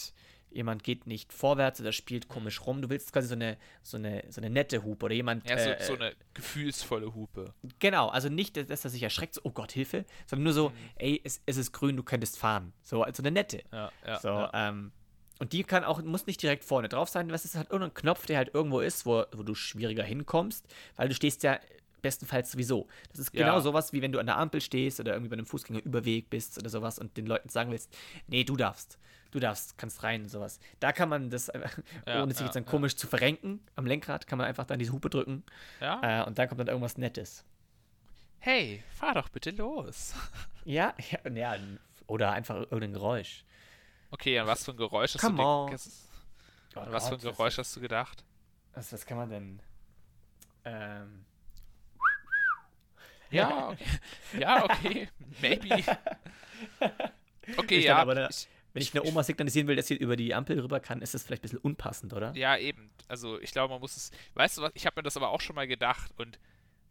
jemand 0.54 0.82
geht 0.84 1.06
nicht 1.06 1.32
vorwärts 1.32 1.80
oder 1.80 1.92
spielt 1.92 2.28
komisch 2.28 2.64
rum. 2.66 2.80
Du 2.82 2.88
willst 2.90 3.12
quasi 3.12 3.28
so 3.28 3.34
eine, 3.34 3.56
so 3.82 3.96
eine, 3.96 4.24
so 4.30 4.40
eine 4.40 4.50
nette 4.50 4.82
Hupe 4.84 5.06
oder 5.06 5.14
jemand. 5.14 5.48
ja 5.48 5.58
so, 5.58 5.70
äh, 5.70 5.82
so 5.82 5.94
eine 5.94 6.14
gefühlsvolle 6.34 7.14
Hupe. 7.14 7.52
Genau, 7.78 8.08
also 8.08 8.28
nicht, 8.28 8.56
dass 8.70 8.84
er 8.84 8.90
sich 8.90 9.02
erschreckt, 9.02 9.34
so, 9.34 9.40
oh 9.44 9.50
Gott, 9.50 9.72
Hilfe, 9.72 10.04
sondern 10.26 10.44
nur 10.44 10.52
so, 10.52 10.68
Mhm. 10.70 10.74
ey, 10.96 11.20
es, 11.24 11.42
es 11.46 11.56
ist 11.56 11.72
grün, 11.72 11.96
du 11.96 12.02
könntest 12.02 12.38
fahren. 12.38 12.72
So, 12.82 13.02
also 13.02 13.22
eine 13.22 13.30
nette. 13.30 13.62
Ja, 13.72 13.90
ja, 14.06 14.20
so, 14.20 14.28
ja. 14.28 14.50
ähm, 14.54 14.92
und 15.40 15.52
die 15.52 15.64
kann 15.64 15.82
auch, 15.84 16.00
muss 16.02 16.26
nicht 16.26 16.40
direkt 16.42 16.64
vorne 16.64 16.88
drauf 16.88 17.08
sein, 17.08 17.30
was 17.32 17.44
ist 17.44 17.56
halt 17.56 17.70
irgendein 17.70 17.94
Knopf, 17.94 18.26
der 18.26 18.36
halt 18.38 18.54
irgendwo 18.54 18.80
ist, 18.80 19.04
wo, 19.04 19.24
wo 19.32 19.42
du 19.42 19.54
schwieriger 19.54 20.04
hinkommst, 20.04 20.64
weil 20.96 21.08
du 21.08 21.14
stehst 21.14 21.42
ja 21.42 21.58
bestenfalls 22.04 22.52
sowieso. 22.52 22.86
Das 23.10 23.18
ist 23.18 23.32
genau 23.32 23.54
Ja. 23.54 23.60
sowas, 23.60 23.92
wie 23.92 24.00
wenn 24.02 24.12
du 24.12 24.20
an 24.20 24.26
der 24.26 24.36
Ampel 24.38 24.60
stehst 24.60 25.00
oder 25.00 25.12
irgendwie 25.14 25.30
bei 25.30 25.34
einem 25.34 25.46
Fußgängerüberweg 25.46 26.30
bist 26.30 26.56
oder 26.58 26.68
sowas 26.70 27.00
und 27.00 27.16
den 27.16 27.26
Leuten 27.26 27.48
sagen 27.48 27.72
willst, 27.72 27.92
nee, 28.28 28.44
du 28.44 28.54
darfst. 28.56 28.98
Du 29.32 29.40
darfst, 29.40 29.76
kannst 29.78 30.04
rein 30.04 30.22
und 30.22 30.28
sowas. 30.28 30.60
Da 30.78 30.92
kann 30.92 31.08
man 31.08 31.28
das, 31.30 31.48
äh, 31.48 31.60
Ja, 32.06 32.22
ohne 32.22 32.30
sich 32.32 32.40
ja, 32.40 32.46
jetzt 32.46 32.54
dann 32.54 32.64
komisch 32.66 32.94
zu 32.94 33.08
verrenken, 33.08 33.60
am 33.74 33.84
Lenkrad 33.86 34.28
kann 34.28 34.38
man 34.38 34.46
einfach 34.46 34.64
dann 34.66 34.78
diese 34.78 34.92
Hupe 34.92 35.10
drücken 35.10 35.42
ja. 35.80 36.22
äh, 36.22 36.24
und 36.26 36.38
dann 36.38 36.46
kommt 36.48 36.60
dann 36.60 36.68
irgendwas 36.68 36.96
Nettes. 36.98 37.44
Hey, 38.38 38.84
fahr 38.90 39.14
doch 39.14 39.28
bitte 39.30 39.50
los. 39.50 40.14
Ja, 40.66 40.94
ja, 41.34 41.58
oder 42.06 42.32
einfach 42.32 42.56
irgendein 42.56 42.92
Geräusch. 42.94 43.44
Okay, 44.10 44.38
an 44.38 44.46
was 44.46 44.64
für 44.64 44.70
ein 44.70 44.76
Geräusch 44.78 45.12
hast 45.14 45.20
Come 45.20 45.36
du 45.36 45.42
dir- 45.42 45.78
Oh 46.76 46.80
An 46.80 46.92
was 46.92 47.08
für 47.08 47.14
ein 47.16 47.20
Gott, 47.20 47.32
Geräusch 47.36 47.58
hast 47.58 47.76
du 47.76 47.80
gedacht? 47.80 48.24
Was, 48.72 48.92
was 48.92 49.04
kann 49.04 49.18
man 49.18 49.28
denn? 49.30 49.60
Ähm, 50.64 51.24
Ja, 53.34 53.68
okay. 53.70 53.84
Ja, 54.38 54.64
okay. 54.64 55.08
Maybe. 55.40 55.82
Okay, 57.58 57.78
Ich 57.78 57.84
ja. 57.84 57.98
aber 57.98 58.30
ich, 58.30 58.48
Wenn 58.72 58.82
ich 58.82 58.94
einer 58.94 59.04
Oma 59.04 59.22
signalisieren 59.22 59.68
will, 59.68 59.76
dass 59.76 59.86
sie 59.86 59.96
über 59.96 60.16
die 60.16 60.34
Ampel 60.34 60.58
rüber 60.60 60.80
kann, 60.80 61.02
ist 61.02 61.12
das 61.14 61.22
vielleicht 61.24 61.42
ein 61.42 61.44
bisschen 61.44 61.58
unpassend, 61.58 62.12
oder? 62.14 62.32
ja, 62.34 62.56
eben. 62.56 62.90
Also 63.06 63.38
ich 63.40 63.52
glaube, 63.52 63.72
man 63.74 63.80
muss 63.80 63.96
es. 63.96 64.10
Weißt 64.34 64.56
du 64.58 64.62
was? 64.62 64.70
Ich 64.74 64.86
habe 64.86 64.98
mir 64.98 65.02
das 65.02 65.16
aber 65.18 65.28
auch 65.28 65.40
schon 65.42 65.54
mal 65.54 65.66
gedacht 65.66 66.10
und 66.16 66.38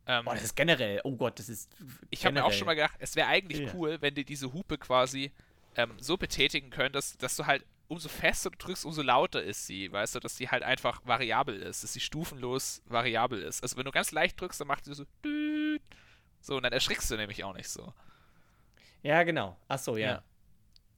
ähm, 0.06 0.26
Boah, 0.26 0.36
das 0.36 0.44
ist 0.44 0.56
generell, 0.56 1.02
oh 1.06 1.16
Gott, 1.16 1.40
das 1.40 1.50
ist. 1.50 1.72
ich 2.12 2.24
habe 2.26 2.34
mir 2.34 2.42
auch 2.44 2.50
generell- 2.50 2.58
schon 2.60 2.66
mal 2.68 2.76
gedacht, 2.76 2.96
es 3.00 3.16
wäre 3.16 3.28
eigentlich 3.28 3.60
Ja. 3.62 3.74
cool, 3.74 3.98
wenn 4.02 4.14
die 4.14 4.26
diese 4.26 4.54
Hupe 4.54 4.78
quasi 4.78 5.32
ähm, 5.76 5.94
so 5.98 6.18
betätigen 6.18 6.70
können, 6.70 6.94
dass, 6.94 7.18
dass 7.18 7.36
du 7.36 7.46
halt 7.48 7.66
umso 7.88 8.10
fester 8.10 8.52
du 8.52 8.58
drückst, 8.60 8.86
umso 8.86 9.02
lauter 9.02 9.42
ist 9.42 9.66
sie, 9.66 9.92
weißt 9.92 10.16
du, 10.16 10.20
dass 10.20 10.36
die 10.36 10.50
halt 10.50 10.62
einfach 10.62 11.02
variabel 11.06 11.56
ist, 11.62 11.84
dass 11.84 11.94
sie 11.94 12.00
stufenlos 12.00 12.82
variabel 12.86 13.42
ist. 13.42 13.64
Also 13.64 13.76
wenn 13.78 13.86
du 13.86 13.92
ganz 13.92 14.12
leicht 14.12 14.40
drückst, 14.40 14.62
dann 14.62 14.68
macht 14.68 14.86
sie 14.86 14.94
so. 14.94 15.06
So 16.44 16.58
und 16.58 16.64
dann 16.64 16.74
erschrickst 16.74 17.10
du 17.10 17.16
nämlich 17.16 17.44
auch 17.44 17.54
nicht 17.56 17.70
so. 17.70 17.94
Ja, 19.02 19.24
genau. 19.24 19.58
Achso, 19.68 19.98
ja. 19.98 20.08
Ja. 20.08 20.24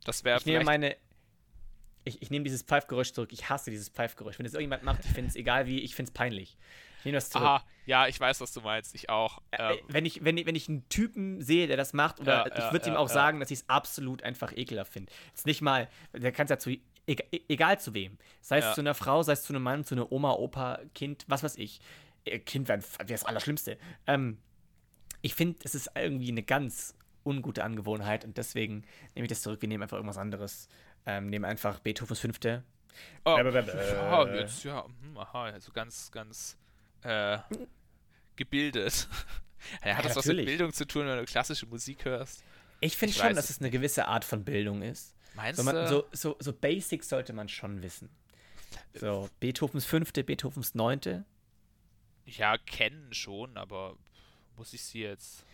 Das 0.04 0.24
wäre 0.24 0.38
Ich 0.40 0.46
nehme 0.46 0.64
meine. 0.64 0.96
Ich, 2.04 2.22
ich 2.22 2.30
nehme 2.30 2.44
dieses 2.44 2.62
Pfeifgeräusch 2.62 3.14
zurück. 3.14 3.32
Ich 3.34 3.50
hasse 3.50 3.72
dieses 3.72 3.90
Pfeifgeräusch. 3.90 4.38
Wenn 4.38 4.46
es 4.46 4.54
irgendjemand 4.54 4.84
macht, 4.84 5.04
ich 5.06 5.12
finde 5.12 5.30
es 5.30 5.36
egal 5.36 5.66
wie, 5.66 5.80
ich 5.80 5.96
finde 5.96 6.10
es 6.10 6.14
peinlich. 6.14 6.56
Ich 7.00 7.06
nehme 7.06 7.18
das 7.18 7.30
zurück. 7.32 7.46
Aha, 7.48 7.64
ja, 7.88 8.08
ich 8.08 8.20
weiß, 8.20 8.42
was 8.42 8.54
du 8.54 8.62
meinst. 8.62 8.94
Ich 8.94 9.10
auch. 9.10 9.42
Äh, 9.52 9.74
Ähm, 9.74 9.80
wenn, 9.88 10.06
ich, 10.06 10.24
wenn, 10.24 10.38
ich- 10.38 10.46
wenn 10.46 10.56
ich 10.56 10.70
einen 10.70 10.88
Typen 10.90 11.42
sehe, 11.42 11.66
der 11.68 11.78
das 11.78 11.94
macht, 11.94 12.20
oder 12.20 12.48
Ja, 12.48 12.66
ich 12.68 12.72
würde 12.72 12.88
ihm 12.90 12.94
ja, 12.94 13.00
auch 13.00 13.08
ja. 13.08 13.14
sagen, 13.14 13.40
dass 13.40 13.50
ich 13.50 13.60
es 13.60 13.70
absolut 13.70 14.22
einfach 14.22 14.52
ekelhaft 14.56 14.94
finde. 14.94 15.12
Jetzt 15.30 15.48
nicht 15.48 15.62
mal, 15.62 15.90
der 16.14 16.32
kann 16.32 16.46
es 16.46 16.52
ja 16.52 16.60
zu, 16.60 16.70
e- 16.72 16.82
egal 17.50 17.80
zu 17.80 17.96
wem. 17.96 18.20
Sei 18.42 18.60
es 18.60 18.66
Ja. 18.66 18.74
zu 18.74 18.82
einer 18.82 18.94
Frau, 18.94 19.24
sei 19.24 19.34
es 19.34 19.42
zu 19.44 19.54
einem 19.54 19.64
Mann, 19.64 19.84
zu 19.84 19.96
einer 19.96 20.12
Oma, 20.12 20.34
Opa, 20.34 20.80
Kind, 20.94 21.26
was 21.28 21.42
weiß 21.44 21.56
ich. 21.58 21.80
Äh, 22.26 22.38
Kind 22.40 22.68
wäre 22.68 22.82
wär 22.82 23.06
das 23.06 23.24
Allerschlimmste. 23.26 23.78
Ähm, 24.06 24.38
ich 25.26 25.34
finde, 25.34 25.58
es 25.64 25.74
ist 25.74 25.90
irgendwie 25.96 26.30
eine 26.30 26.44
ganz 26.44 26.94
ungute 27.26 27.64
Angewohnheit 27.64 28.24
und 28.26 28.38
deswegen 28.38 28.84
nehme 29.16 29.26
ich 29.26 29.30
das 29.30 29.42
zurück. 29.42 29.60
Wir 29.60 29.68
nehmen 29.68 29.82
einfach 29.82 29.98
irgendwas 29.98 30.20
anderes. 30.20 30.70
Ähm, 31.08 31.32
nehmen 31.32 31.46
einfach 31.46 31.80
Beethovens 31.80 32.20
Fünfte. 32.20 32.64
oh, 33.26 33.36
Bäh, 33.36 33.42
bäh, 33.44 33.50
bäh, 33.52 33.62
bäh. 33.64 33.94
ja, 33.94 34.36
jetzt, 34.36 34.64
ja, 34.64 34.86
hm, 34.86 35.18
aha, 35.18 35.46
also 35.46 35.72
ganz, 35.72 36.12
ganz 36.12 36.58
äh, 37.02 37.40
gebildet. 38.36 39.08
ja, 39.84 39.96
hat 39.96 39.98
Ja, 39.98 40.02
das 40.04 40.16
was 40.16 40.26
natürlich. 40.28 40.46
mit 40.46 40.58
Bildung 40.58 40.74
zu 40.74 40.86
tun, 40.86 41.08
wenn 41.08 41.18
du 41.18 41.26
klassische 41.26 41.66
Musik 41.66 42.06
hörst? 42.06 42.44
Ich 42.80 42.96
finde 42.96 43.16
schon, 43.16 43.26
weiß 43.26 43.36
dass 43.36 43.46
es 43.46 43.52
es 43.58 43.62
eine 43.62 43.72
gewisse 43.72 44.08
Art 44.08 44.26
von 44.26 44.44
Bildung 44.44 44.84
ist. 44.84 45.16
Meinst 45.34 45.58
So, 45.58 45.64
man, 45.64 45.74
du? 45.76 45.88
so, 45.88 46.06
so, 46.12 46.36
so 46.40 46.54
Basics 46.54 47.10
sollte 47.10 47.34
man 47.34 47.50
schon 47.50 47.82
wissen. 47.82 48.10
So, 48.94 49.28
Beethovens 49.40 49.86
Fünfte, 49.86 50.24
Beethovens 50.24 50.76
Neunte. 50.76 51.26
Ja, 52.26 52.58
kennen 52.60 53.12
schon, 53.14 53.58
aber 53.58 53.98
muss 54.58 54.74
ich 54.74 54.84
sie 54.84 55.02
jetzt 55.02 55.46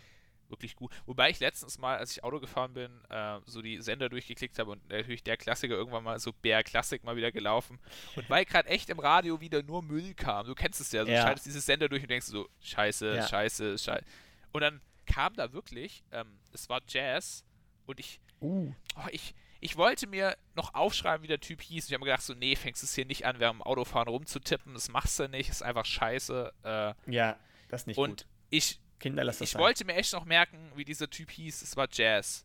wirklich 0.48 0.76
gut. 0.76 0.92
Wobei 1.06 1.30
ich 1.30 1.40
letztens 1.40 1.78
mal, 1.78 1.96
als 1.96 2.12
ich 2.12 2.24
Auto 2.24 2.38
gefahren 2.38 2.74
bin, 2.74 2.90
äh, 3.08 3.40
so 3.46 3.62
die 3.62 3.80
Sender 3.80 4.10
durchgeklickt 4.10 4.58
habe 4.58 4.72
und 4.72 4.86
natürlich 4.90 5.22
der 5.22 5.38
Klassiker 5.38 5.74
irgendwann 5.74 6.04
mal 6.04 6.18
so 6.18 6.30
BR 6.32 6.62
Klassik 6.62 7.04
mal 7.04 7.16
wieder 7.16 7.32
gelaufen. 7.32 7.78
Und 8.16 8.28
weil 8.28 8.44
gerade 8.44 8.68
echt 8.68 8.90
im 8.90 8.98
Radio 8.98 9.40
wieder 9.40 9.62
nur 9.62 9.82
Müll 9.82 10.12
kam, 10.14 10.46
du 10.46 10.54
kennst 10.54 10.78
es 10.80 10.92
ja, 10.92 11.04
so 11.06 11.10
Ja. 11.10 11.16
du 11.20 11.22
schaltest 11.22 11.46
dieses 11.46 11.64
Sender 11.64 11.88
durch 11.88 12.02
und 12.02 12.10
denkst 12.10 12.26
so, 12.26 12.48
scheiße, 12.60 13.14
Ja. 13.16 13.26
scheiße, 13.28 13.78
scheiße. 13.78 14.04
Und 14.52 14.60
dann 14.60 14.82
kam 15.06 15.34
da 15.36 15.52
wirklich, 15.54 16.04
ähm, 16.12 16.38
es 16.52 16.68
war 16.68 16.82
Jazz 16.86 17.44
und 17.86 17.98
ich, 17.98 18.20
Uh. 18.42 18.74
oh, 18.96 19.08
ich, 19.10 19.34
ich 19.60 19.76
wollte 19.78 20.06
mir 20.06 20.36
noch 20.54 20.74
aufschreiben, 20.74 21.22
wie 21.22 21.28
der 21.28 21.40
Typ 21.40 21.62
hieß. 21.62 21.84
Und 21.84 21.88
ich 21.90 21.94
habe 21.94 22.00
mir 22.04 22.10
gedacht, 22.10 22.24
so, 22.24 22.34
nee, 22.34 22.56
fängst 22.56 22.82
es 22.82 22.94
hier 22.94 23.06
nicht 23.06 23.24
an, 23.24 23.38
während 23.38 23.60
dem 23.60 23.62
Autofahren 23.62 24.08
rumzutippen. 24.08 24.74
Das 24.74 24.88
machst 24.90 25.18
du 25.20 25.28
nicht, 25.28 25.48
ist 25.48 25.62
einfach 25.62 25.84
scheiße. 25.86 26.52
Äh, 26.64 26.94
Ja, 27.10 27.38
das 27.68 27.82
ist 27.82 27.86
nicht 27.86 27.96
und 27.98 28.08
gut. 28.08 28.26
ich, 28.50 28.80
Kinder, 29.02 29.24
lass 29.24 29.38
das 29.38 29.48
ich 29.48 29.52
sein. 29.52 29.60
wollte 29.62 29.84
mir 29.84 29.94
echt 29.96 30.12
noch 30.14 30.24
merken, 30.24 30.72
wie 30.76 30.84
dieser 30.84 31.10
Typ 31.10 31.30
hieß. 31.30 31.60
Es 31.62 31.76
war 31.76 31.88
Jazz. 31.92 32.44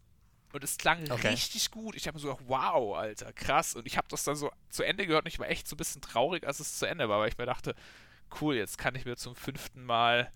Und 0.53 0.63
es 0.63 0.77
klang 0.77 1.09
Okay. 1.11 1.27
richtig 1.29 1.71
gut. 1.71 1.95
Ich 1.95 2.07
habe 2.07 2.15
mir 2.15 2.19
so 2.21 2.29
gedacht, 2.29 2.45
wow, 2.47 2.97
Alter, 2.97 3.31
krass. 3.33 3.75
Und 3.75 3.85
ich 3.85 3.97
habe 3.97 4.07
das 4.09 4.23
dann 4.23 4.35
so 4.35 4.51
zu 4.69 4.83
Ende 4.83 5.05
gehört 5.05 5.25
und 5.25 5.29
ich 5.31 5.39
war 5.39 5.49
echt 5.49 5.67
so 5.67 5.75
ein 5.75 5.77
bisschen 5.77 6.01
traurig, 6.01 6.45
als 6.47 6.59
es 6.59 6.77
zu 6.79 6.85
Ende 6.85 7.07
war, 7.09 7.20
weil 7.20 7.29
ich 7.29 7.37
mir 7.37 7.46
dachte, 7.46 7.75
cool, 8.41 8.55
jetzt 8.55 8.77
kann 8.77 8.96
ich 8.96 9.05
mir 9.05 9.15
zum 9.17 9.35
fünften 9.35 9.83
Mal, 9.85 10.31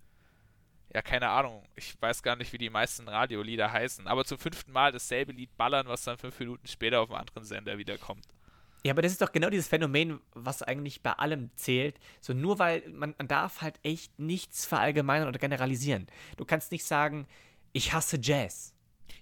ja, 0.93 1.01
keine 1.01 1.29
Ahnung, 1.29 1.63
ich 1.75 1.99
weiß 2.01 2.21
gar 2.23 2.36
nicht, 2.36 2.51
wie 2.53 2.57
die 2.57 2.69
meisten 2.69 3.07
Radiolieder 3.07 3.71
heißen, 3.71 4.07
aber 4.07 4.25
zum 4.25 4.38
fünften 4.38 4.71
Mal 4.73 4.91
dasselbe 4.91 5.31
Lied 5.31 5.55
ballern, 5.57 5.88
was 5.88 6.03
dann 6.03 6.17
fünf 6.17 6.38
Minuten 6.39 6.67
später 6.67 6.99
auf 7.01 7.10
einem 7.10 7.19
anderen 7.21 7.45
Sender 7.45 7.77
wiederkommt. 7.77 8.25
Ja, 8.84 8.94
aber 8.94 9.02
das 9.04 9.12
ist 9.12 9.22
doch 9.22 9.32
genau 9.32 9.50
dieses 9.50 9.67
Phänomen, 9.67 10.20
was 10.34 10.63
eigentlich 10.63 11.02
bei 11.04 11.12
allem 11.13 11.52
zählt. 11.56 12.00
So 12.20 12.34
nur 12.34 12.58
weil 12.60 12.88
man, 12.89 13.13
man 13.17 13.28
darf 13.28 13.62
halt 13.62 13.80
echt 13.84 14.17
nichts 14.20 14.65
verallgemeinern 14.65 15.28
oder 15.28 15.38
generalisieren. 15.39 16.08
Du 16.38 16.46
kannst 16.46 16.72
nicht 16.72 16.84
sagen, 16.86 17.28
ich 17.74 17.94
hasse 17.94 18.17
Jazz. 18.22 18.74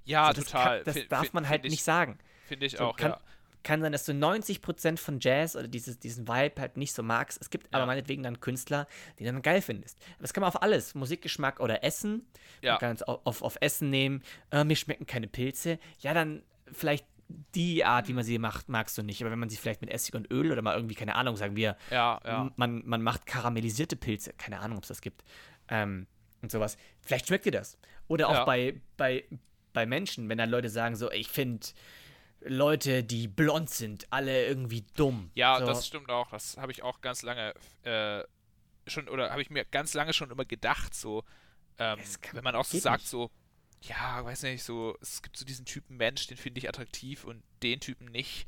Ja, 0.05 0.27
so, 0.27 0.33
das 0.41 0.45
total. 0.45 0.77
Kann, 0.77 0.85
das 0.85 0.93
Fi- 0.95 1.07
darf 1.09 1.33
man 1.33 1.49
halt 1.49 1.61
find 1.61 1.65
ich- 1.65 1.71
nicht 1.79 1.83
sagen. 1.83 2.17
Finde 2.47 2.65
ich 2.67 2.77
So, 2.77 2.85
auch, 2.85 2.95
kann, 2.95 3.11
ja. 3.11 3.19
kann 3.63 3.81
sein, 3.81 3.91
dass 3.91 4.05
du 4.05 4.13
90% 4.13 4.97
von 4.97 5.19
Jazz 5.19 5.55
oder 5.57 5.67
dieses, 5.67 5.99
diesen 5.99 6.27
Vibe 6.27 6.61
halt 6.61 6.77
nicht 6.77 6.93
so 6.93 7.03
magst. 7.03 7.37
Es 7.41 7.49
gibt 7.49 7.67
aber 7.73 7.81
Ja. 7.81 7.85
meinetwegen 7.85 8.23
dann 8.23 8.39
Künstler, 8.39 8.87
die 9.19 9.25
du 9.25 9.31
dann 9.33 9.41
geil 9.41 9.61
findest. 9.61 9.97
Aber 10.13 10.21
Das 10.21 10.33
kann 10.33 10.41
man 10.41 10.47
auf 10.47 10.61
alles. 10.61 10.95
Musikgeschmack 10.95 11.59
oder 11.59 11.83
Essen. 11.83 12.25
Ja. 12.61 12.71
Man 12.73 12.79
kann 12.79 12.95
es 12.95 13.03
auf, 13.03 13.19
auf, 13.25 13.41
auf 13.41 13.57
Essen 13.61 13.89
nehmen. 13.89 14.23
Äh, 14.51 14.63
mir 14.63 14.75
schmecken 14.77 15.05
keine 15.05 15.27
Pilze. 15.27 15.79
Ja, 15.99 16.13
dann 16.13 16.43
vielleicht 16.71 17.05
die 17.55 17.85
Art, 17.85 18.07
wie 18.07 18.13
man 18.13 18.23
sie 18.23 18.39
macht, 18.39 18.69
magst 18.69 18.97
du 18.97 19.03
nicht. 19.03 19.21
Aber 19.21 19.31
wenn 19.31 19.39
man 19.39 19.49
sie 19.49 19.57
vielleicht 19.57 19.81
mit 19.81 19.89
Essig 19.91 20.15
und 20.15 20.31
Öl 20.31 20.51
oder 20.51 20.61
mal 20.61 20.75
irgendwie, 20.75 20.95
keine 20.95 21.15
Ahnung, 21.15 21.35
sagen 21.35 21.55
wir, 21.55 21.77
Ja, 21.91 22.19
ja. 22.25 22.51
man, 22.55 22.81
man 22.85 23.01
macht 23.01 23.25
karamellisierte 23.25 23.95
Pilze. 23.95 24.33
Keine 24.33 24.59
Ahnung, 24.59 24.77
ob 24.77 24.83
es 24.83 24.87
das 24.89 25.01
gibt. 25.01 25.23
Ähm, 25.67 26.07
und 26.41 26.51
sowas. 26.51 26.77
Vielleicht 27.01 27.27
schmeckt 27.27 27.45
dir 27.45 27.51
das. 27.51 27.77
Oder 28.07 28.29
auch 28.29 28.33
Ja. 28.33 28.45
bei, 28.45 28.81
bei, 28.97 29.25
bei 29.73 29.85
Menschen, 29.85 30.27
wenn 30.29 30.37
dann 30.37 30.49
Leute 30.49 30.69
sagen 30.69 30.95
so, 30.95 31.11
ich 31.11 31.27
finde 31.27 31.67
Leute, 32.41 33.03
die 33.03 33.27
blond 33.27 33.69
sind, 33.69 34.07
alle 34.11 34.45
irgendwie 34.47 34.85
dumm. 34.95 35.29
Ja, 35.35 35.59
so. 35.59 35.65
das 35.65 35.85
stimmt 35.85 36.09
auch. 36.09 36.31
Das 36.31 36.57
habe 36.57 36.71
ich 36.71 36.81
auch 36.83 37.01
ganz 37.01 37.21
lange 37.21 37.53
äh, 37.83 38.23
schon, 38.87 39.07
oder 39.09 39.29
habe 39.31 39.41
ich 39.41 39.49
mir 39.49 39.65
ganz 39.65 39.93
lange 39.93 40.13
schon 40.13 40.31
immer 40.31 40.45
gedacht, 40.45 40.95
so, 40.95 41.23
ähm, 41.77 41.99
wenn 42.31 42.43
man 42.43 42.55
auch 42.55 42.65
so 42.65 42.77
sagt, 42.79 43.01
nicht. 43.01 43.09
so, 43.09 43.29
ja, 43.81 44.23
weiß 44.25 44.43
nicht, 44.43 44.63
so, 44.63 44.97
es 45.01 45.21
gibt 45.21 45.37
so 45.37 45.45
diesen 45.45 45.65
Typen 45.65 45.97
Mensch, 45.97 46.27
den 46.27 46.37
finde 46.37 46.59
ich 46.59 46.67
attraktiv 46.67 47.23
und 47.23 47.43
den 47.63 47.79
Typen 47.79 48.05
nicht. 48.11 48.47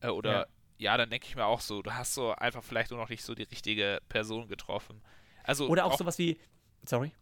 Äh, 0.00 0.08
oder 0.08 0.32
Ja. 0.32 0.46
ja, 0.78 0.96
dann 0.96 1.10
denke 1.10 1.26
ich 1.26 1.34
mir 1.36 1.46
auch 1.46 1.60
so, 1.60 1.82
du 1.82 1.92
hast 1.92 2.14
so 2.14 2.32
einfach 2.34 2.62
vielleicht 2.62 2.90
nur 2.90 3.00
noch 3.00 3.08
nicht 3.08 3.24
so 3.24 3.34
die 3.34 3.42
richtige 3.44 4.00
Person 4.08 4.48
getroffen. 4.48 5.02
Also 5.42 5.68
Oder 5.68 5.84
auch, 5.86 5.98
sowas 5.98 6.18
wie, 6.18 6.38
sorry. 6.84 7.12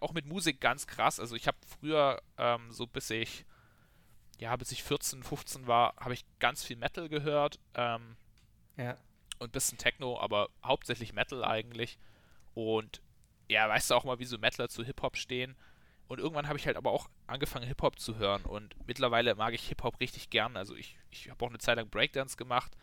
auch 0.00 0.12
mit 0.12 0.26
Musik 0.26 0.60
ganz 0.60 0.86
krass. 0.86 1.18
Also 1.18 1.34
ich 1.36 1.46
habe 1.46 1.56
früher, 1.66 2.22
ähm, 2.36 2.70
so 2.70 2.86
bis 2.86 3.10
ich, 3.10 3.44
ja, 4.38 4.54
bis 4.56 4.70
ich 4.72 4.82
14, 4.84 5.22
15 5.22 5.66
war, 5.66 5.94
habe 5.96 6.14
ich 6.14 6.24
ganz 6.38 6.62
viel 6.64 6.76
Metal 6.76 7.08
gehört. 7.08 7.58
Ähm, 7.74 8.16
Ja. 8.76 8.96
und 9.38 9.48
ein 9.48 9.52
bisschen 9.52 9.78
Techno, 9.78 10.20
aber 10.20 10.48
hauptsächlich 10.64 11.12
Metal 11.12 11.44
eigentlich. 11.44 11.98
Und 12.54 13.00
ja, 13.48 13.68
weißt 13.68 13.90
du 13.90 13.94
auch 13.94 14.04
mal, 14.04 14.18
wie 14.18 14.24
so 14.26 14.38
Metaler 14.38 14.68
zu 14.68 14.84
Hip-Hop 14.84 15.16
stehen. 15.16 15.56
Und 16.10 16.18
irgendwann 16.18 16.48
habe 16.48 16.58
ich 16.58 16.66
halt 16.66 16.76
aber 16.76 16.90
auch 16.90 17.08
angefangen, 17.28 17.68
Hip-Hop 17.68 18.00
zu 18.00 18.16
hören. 18.16 18.42
Und 18.42 18.74
mittlerweile 18.84 19.36
mag 19.36 19.54
ich 19.54 19.68
Hip-Hop 19.68 20.00
richtig 20.00 20.28
gern. 20.28 20.56
Also 20.56 20.74
ich, 20.74 20.98
ich 21.12 21.30
habe 21.30 21.44
auch 21.44 21.50
eine 21.50 21.58
Zeit 21.58 21.76
lang 21.76 21.88
Breakdance 21.88 22.36
gemacht. 22.36 22.76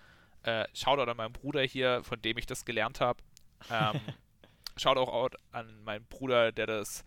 Äh, 0.44 0.66
Shoutout 0.74 1.12
an 1.12 1.18
meinen 1.18 1.34
Bruder 1.34 1.62
hier, 1.64 2.06
von 2.06 2.22
dem 2.22 2.38
ich 2.38 2.46
das 2.46 2.64
gelernt 2.64 3.02
habe. 3.02 3.22
Ähm, 3.70 4.00
Shoutout 4.78 5.12
auch 5.12 5.30
an 5.52 5.84
meinen 5.84 6.06
Bruder, 6.06 6.54
der 6.54 6.68
das, 6.68 7.04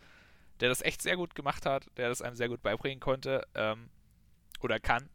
der 0.60 0.68
das 0.68 0.82
echt 0.82 1.00
sehr 1.00 1.16
gut 1.16 1.34
gemacht 1.34 1.64
hat, 1.64 1.86
der 1.96 2.10
das 2.10 2.20
einem 2.20 2.36
sehr 2.36 2.50
gut 2.50 2.60
beibringen 2.60 3.00
konnte. 3.00 3.48
Ähm, 3.54 3.88
oder 4.60 4.78
kann. 4.78 5.08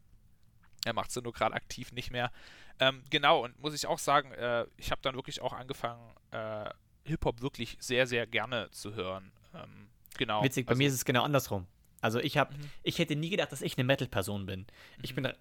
Er 0.85 0.93
macht 0.93 1.11
es 1.11 1.21
nur 1.21 1.33
gerade 1.33 1.53
aktiv 1.53 1.91
nicht 1.91 2.09
mehr. 2.09 2.31
Ähm, 2.79 3.03
genau, 3.11 3.43
und 3.43 3.59
muss 3.59 3.75
ich 3.75 3.85
auch 3.85 3.99
sagen, 3.99 4.31
äh, 4.31 4.65
ich 4.77 4.89
habe 4.89 5.03
dann 5.03 5.13
wirklich 5.13 5.39
auch 5.39 5.53
angefangen, 5.53 6.15
äh, 6.31 6.67
Hip-Hop 7.03 7.43
wirklich 7.43 7.77
sehr, 7.79 8.07
sehr 8.07 8.25
gerne 8.25 8.71
zu 8.71 8.95
hören. 8.95 9.31
Ähm, 9.53 9.89
genau. 10.17 10.43
Witzig, 10.43 10.65
bei 10.65 10.71
also, 10.71 10.77
mir 10.79 10.87
ist 10.87 10.93
es 10.95 11.05
genau 11.05 11.23
andersrum. 11.23 11.65
Also 12.01 12.19
ich 12.19 12.37
habe, 12.37 12.53
Mhm. 12.55 12.69
ich 12.83 12.99
hätte 12.99 13.15
nie 13.15 13.29
gedacht, 13.29 13.51
dass 13.51 13.61
ich 13.61 13.77
eine 13.77 13.85
Metal-Person 13.85 14.45
bin. 14.45 14.65
Ich 15.01 15.11
Mhm. 15.11 15.23
bin 15.23 15.33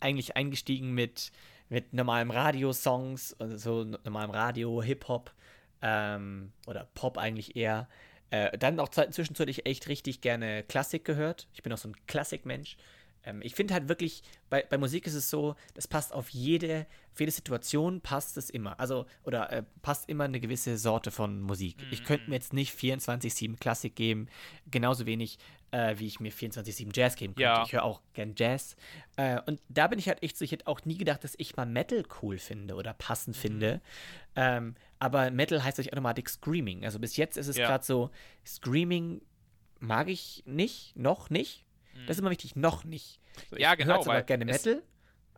eigentlich 0.00 0.36
eingestiegen 0.36 0.92
mit, 0.92 1.30
mit 1.68 1.92
normalem 1.92 2.30
Radio-Songs, 2.30 3.34
also 3.38 3.56
so 3.56 3.84
normalem 4.04 4.30
Radio, 4.30 4.82
Hip-Hop 4.82 5.32
ähm, 5.82 6.52
oder 6.66 6.88
Pop 6.94 7.16
eigentlich 7.18 7.56
eher. 7.56 7.88
Äh, 8.30 8.56
dann 8.58 8.78
auch 8.80 8.88
ze- 8.90 9.10
zwischenzeitlich 9.10 9.66
echt 9.66 9.88
richtig 9.88 10.20
gerne 10.20 10.62
Klassik 10.64 11.04
gehört. 11.04 11.48
Ich 11.52 11.62
bin 11.62 11.72
auch 11.72 11.78
so 11.78 11.88
ein 11.88 11.96
Klassikmensch. 12.06 12.76
Ähm, 13.24 13.42
ich 13.42 13.54
finde 13.54 13.74
halt 13.74 13.88
wirklich, 13.88 14.22
bei, 14.48 14.62
bei 14.68 14.78
Musik 14.78 15.06
ist 15.06 15.14
es 15.14 15.28
so, 15.28 15.54
das 15.74 15.86
passt 15.86 16.12
auf 16.12 16.30
jede, 16.30 16.86
auf 17.12 17.20
jede 17.20 17.32
Situation 17.32 18.00
passt 18.00 18.36
es 18.36 18.48
immer. 18.50 18.78
Also, 18.80 19.06
oder 19.24 19.52
äh, 19.52 19.62
passt 19.82 20.08
immer 20.08 20.24
eine 20.24 20.40
gewisse 20.40 20.78
Sorte 20.78 21.10
von 21.10 21.40
Musik. 21.40 21.76
Ich 21.90 22.04
könnte 22.04 22.28
mir 22.30 22.36
jetzt 22.36 22.52
nicht 22.52 22.74
24-7 22.78 23.58
Klassik 23.58 23.94
geben, 23.94 24.28
genauso 24.70 25.04
wenig, 25.06 25.38
äh, 25.70 25.96
wie 25.98 26.06
ich 26.06 26.18
mir 26.20 26.32
24-7 26.32 26.90
Jazz 26.96 27.14
geben 27.16 27.34
könnte. 27.34 27.42
Ja. 27.42 27.62
Ich 27.64 27.72
höre 27.72 27.84
auch 27.84 28.00
gern 28.14 28.34
Jazz. 28.36 28.74
Äh, 29.16 29.40
und 29.46 29.60
da 29.68 29.86
bin 29.86 29.98
ich 29.98 30.08
halt 30.08 30.22
echt 30.22 30.36
so, 30.38 30.44
ich 30.44 30.52
hätte 30.52 30.66
auch 30.66 30.84
nie 30.84 30.96
gedacht, 30.96 31.22
dass 31.22 31.34
ich 31.36 31.56
mal 31.56 31.66
Metal 31.66 32.02
cool 32.22 32.38
finde 32.38 32.74
oder 32.74 32.94
passend 32.94 33.36
finde. 33.36 33.80
Ähm, 34.34 34.74
aber 34.98 35.30
Metal 35.30 35.62
heißt 35.62 35.78
euch 35.78 35.92
automatisch 35.92 36.28
Screaming. 36.32 36.84
Also 36.84 36.98
bis 36.98 37.16
jetzt 37.16 37.36
ist 37.36 37.48
es 37.48 37.56
Ja. 37.56 37.66
gerade 37.66 37.84
so, 37.84 38.10
Screaming 38.46 39.20
mag 39.78 40.08
ich 40.08 40.42
nicht, 40.46 40.96
noch 40.96 41.30
nicht. 41.30 41.64
Das 42.06 42.16
ist 42.16 42.20
immer 42.20 42.30
wichtig, 42.30 42.56
noch 42.56 42.84
nicht. 42.84 43.20
So, 43.50 43.56
Ja, 43.56 43.74
genau, 43.74 44.04
weil 44.06 44.22
gerne 44.24 44.50
es- 44.50 44.64
Metal. 44.64 44.82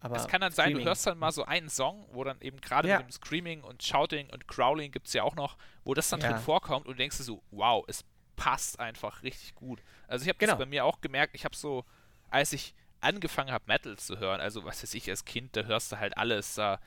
aber 0.00 0.16
Es 0.16 0.26
kann 0.28 0.40
dann 0.40 0.52
sein, 0.52 0.70
du 0.70 0.76
Screaming- 0.78 0.86
hörst 0.86 1.06
dann 1.06 1.18
mal 1.18 1.32
so 1.32 1.44
einen 1.44 1.68
Song, 1.68 2.06
wo 2.12 2.24
dann 2.24 2.40
eben 2.40 2.60
gerade 2.60 2.88
Ja. 2.88 2.98
mit 2.98 3.08
dem 3.08 3.12
Screaming 3.12 3.62
und 3.62 3.82
Shouting 3.82 4.30
und 4.30 4.46
Growling 4.48 4.90
gibt 4.92 5.06
es 5.06 5.12
ja 5.12 5.22
auch 5.22 5.34
noch, 5.36 5.56
wo 5.84 5.94
das 5.94 6.08
dann 6.08 6.20
Ja. 6.20 6.30
drin 6.32 6.38
vorkommt 6.40 6.86
und 6.86 6.94
du 6.94 6.98
denkst 6.98 7.16
dir 7.18 7.24
so, 7.24 7.42
wow, 7.50 7.84
es 7.88 8.04
passt 8.36 8.80
einfach 8.80 9.22
richtig 9.22 9.54
gut. 9.54 9.80
Also 10.08 10.22
ich 10.24 10.28
habe 10.28 10.38
Genau. 10.38 10.52
das 10.52 10.58
bei 10.58 10.66
mir 10.66 10.84
auch 10.84 11.00
gemerkt, 11.00 11.34
ich 11.34 11.44
habe 11.44 11.54
so, 11.56 11.84
als 12.30 12.52
ich 12.52 12.74
angefangen 13.00 13.50
habe, 13.52 13.64
Metal 13.66 13.96
zu 13.98 14.18
hören, 14.18 14.40
also 14.40 14.64
was 14.64 14.82
weiß 14.82 14.94
ich, 14.94 15.08
als 15.10 15.24
Kind, 15.24 15.56
da 15.56 15.62
hörst 15.62 15.92
du 15.92 15.98
halt 15.98 16.16
alles, 16.16 16.54
da, 16.54 16.80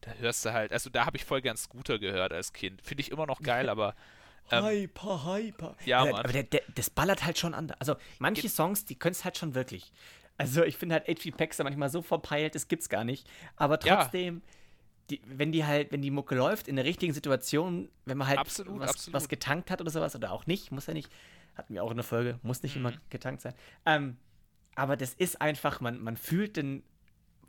da 0.00 0.12
hörst 0.12 0.44
du 0.44 0.52
halt, 0.52 0.72
also 0.72 0.88
da 0.90 1.04
habe 1.06 1.16
ich 1.16 1.24
voll 1.24 1.42
gern 1.42 1.56
Scooter 1.56 1.98
gehört 1.98 2.32
als 2.32 2.52
Kind. 2.52 2.80
Finde 2.82 3.00
ich 3.00 3.10
immer 3.10 3.26
noch 3.26 3.40
geil, 3.42 3.68
aber 3.70 3.94
ähm, 4.50 4.64
Hyper, 4.64 5.24
hyper. 5.26 5.76
Ja, 5.84 6.00
aber 6.00 6.12
Mann. 6.12 6.20
aber 6.24 6.32
der, 6.32 6.42
der, 6.44 6.62
das 6.74 6.90
ballert 6.90 7.24
halt 7.24 7.38
schon 7.38 7.54
anders. 7.54 7.80
Also 7.80 7.96
manche 8.18 8.48
Songs, 8.48 8.84
die 8.84 8.94
können 8.94 9.12
es 9.12 9.24
halt 9.24 9.36
schon 9.38 9.54
wirklich. 9.54 9.92
Also 10.36 10.62
ich 10.62 10.76
finde 10.76 10.94
halt 10.96 11.08
H.P. 11.08 11.32
Paxter 11.32 11.64
manchmal 11.64 11.88
so 11.90 12.00
verpeilt, 12.02 12.54
das 12.54 12.68
gibt's 12.68 12.88
gar 12.88 13.04
nicht. 13.04 13.28
Aber 13.56 13.78
Ja. 13.84 13.96
trotzdem, 13.96 14.42
die, 15.10 15.20
wenn 15.24 15.52
die 15.52 15.64
halt, 15.64 15.90
wenn 15.90 16.02
die 16.02 16.10
Mucke 16.10 16.34
läuft 16.34 16.68
in 16.68 16.76
der 16.76 16.84
richtigen 16.84 17.12
Situation, 17.12 17.90
wenn 18.04 18.18
man 18.18 18.28
halt 18.28 18.38
Absolut, 18.38 18.78
was, 18.78 18.90
absolut. 18.90 19.14
was 19.14 19.28
getankt 19.28 19.70
hat 19.70 19.80
oder 19.80 19.90
sowas 19.90 20.14
oder 20.14 20.30
auch 20.32 20.46
nicht, 20.46 20.70
muss 20.70 20.86
ja 20.86 20.94
nicht, 20.94 21.10
hatten 21.56 21.74
wir 21.74 21.82
auch 21.82 21.90
in 21.90 21.96
der 21.96 22.04
Folge, 22.04 22.38
muss 22.42 22.62
nicht 22.62 22.76
Mhm. 22.76 22.86
immer 22.86 22.92
getankt 23.10 23.40
sein. 23.42 23.54
Ähm, 23.84 24.16
aber 24.76 24.96
das 24.96 25.14
ist 25.14 25.40
einfach, 25.40 25.80
man, 25.80 26.00
man 26.00 26.16
fühlt 26.16 26.56
den, 26.56 26.84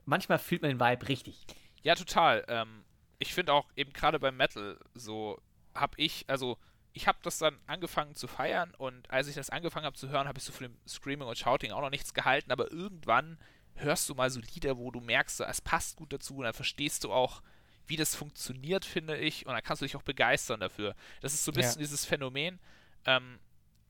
manchmal 0.06 0.40
fühlt 0.40 0.62
man 0.64 0.70
den 0.72 0.80
Vibe 0.80 1.10
richtig. 1.10 1.46
Ja, 1.84 1.94
total. 1.96 2.44
Ähm, 2.48 2.84
ich 3.20 3.34
finde 3.36 3.54
auch 3.54 3.68
eben 3.76 3.94
gerade 3.94 4.20
beim 4.20 4.36
Metal 4.36 4.80
so 4.96 5.40
habe 5.76 5.94
ich, 5.98 6.26
also 6.28 6.58
ich 6.94 7.08
habe 7.08 7.20
das 7.24 7.38
dann 7.38 7.58
angefangen 7.68 8.16
zu 8.16 8.28
feiern 8.28 8.74
und 8.78 9.10
als 9.12 9.28
ich 9.28 9.36
das 9.36 9.50
angefangen 9.50 9.86
habe 9.86 9.96
zu 9.98 10.10
hören, 10.10 10.28
habe 10.28 10.40
ich 10.40 10.44
so 10.44 10.52
von 10.52 10.68
dem 10.68 10.78
Screaming 10.88 11.28
und 11.28 11.38
Shouting 11.38 11.72
auch 11.72 11.82
noch 11.82 11.90
nichts 11.92 12.14
gehalten, 12.14 12.52
aber 12.52 12.72
irgendwann 12.72 13.38
hörst 13.76 14.10
du 14.10 14.16
mal 14.16 14.30
so 14.30 14.42
Lieder, 14.54 14.78
wo 14.78 14.92
du 14.92 15.00
merkst, 15.00 15.38
so, 15.38 15.44
es 15.44 15.62
passt 15.62 15.96
gut 15.96 16.12
dazu 16.12 16.38
und 16.38 16.44
dann 16.44 16.54
verstehst 16.54 17.04
du 17.04 17.14
auch, 17.14 17.42
wie 17.88 17.96
das 17.96 18.16
funktioniert, 18.16 18.86
finde 18.86 19.18
ich, 19.18 19.46
und 19.46 19.54
dann 19.54 19.64
kannst 19.64 19.82
du 19.82 19.86
dich 19.86 19.96
auch 19.96 20.04
begeistern 20.04 20.60
dafür. 20.60 20.96
Das 21.22 21.34
ist 21.34 21.46
so 21.46 21.52
ein 21.52 21.56
Ja. 21.56 21.62
bisschen 21.62 21.80
dieses 21.80 22.06
Phänomen, 22.06 22.60
ähm, 23.06 23.40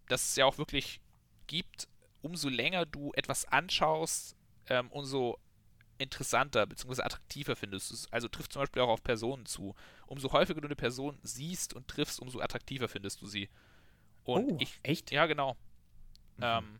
das 0.07 0.29
es 0.29 0.35
ja 0.35 0.45
auch 0.45 0.57
wirklich 0.57 1.01
gibt, 1.47 1.87
umso 2.21 2.49
länger 2.49 2.85
du 2.85 3.11
etwas 3.15 3.45
anschaust, 3.45 4.35
ähm, 4.67 4.89
umso 4.91 5.39
interessanter 5.99 6.65
bzw. 6.65 7.03
attraktiver 7.03 7.55
findest 7.55 7.91
du 7.91 7.95
es. 7.95 8.11
Also 8.11 8.27
trifft 8.27 8.53
zum 8.53 8.61
Beispiel 8.61 8.81
auch 8.81 8.89
auf 8.89 9.03
Personen 9.03 9.45
zu. 9.45 9.75
Umso 10.07 10.31
häufiger 10.31 10.61
du 10.61 10.67
eine 10.67 10.75
Person 10.75 11.19
siehst 11.23 11.73
und 11.73 11.87
triffst, 11.87 12.19
umso 12.19 12.39
attraktiver 12.39 12.87
findest 12.87 13.21
du 13.21 13.27
sie. 13.27 13.49
Und 14.23 14.51
Oh, 14.51 14.57
ich, 14.59 14.79
echt? 14.83 15.11
ja, 15.11 15.25
genau. 15.27 15.57
Ähm, 16.41 16.79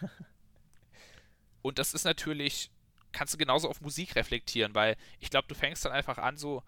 und 1.62 1.78
das 1.78 1.94
ist 1.94 2.04
natürlich, 2.04 2.70
kannst 3.12 3.34
du 3.34 3.38
genauso 3.38 3.68
auf 3.68 3.80
Musik 3.80 4.14
reflektieren, 4.16 4.74
weil 4.74 4.96
ich 5.18 5.30
glaube, 5.30 5.48
du 5.48 5.54
fängst 5.54 5.84
dann 5.84 5.92
einfach 5.92 6.18
an 6.18 6.36
so, 6.36 6.62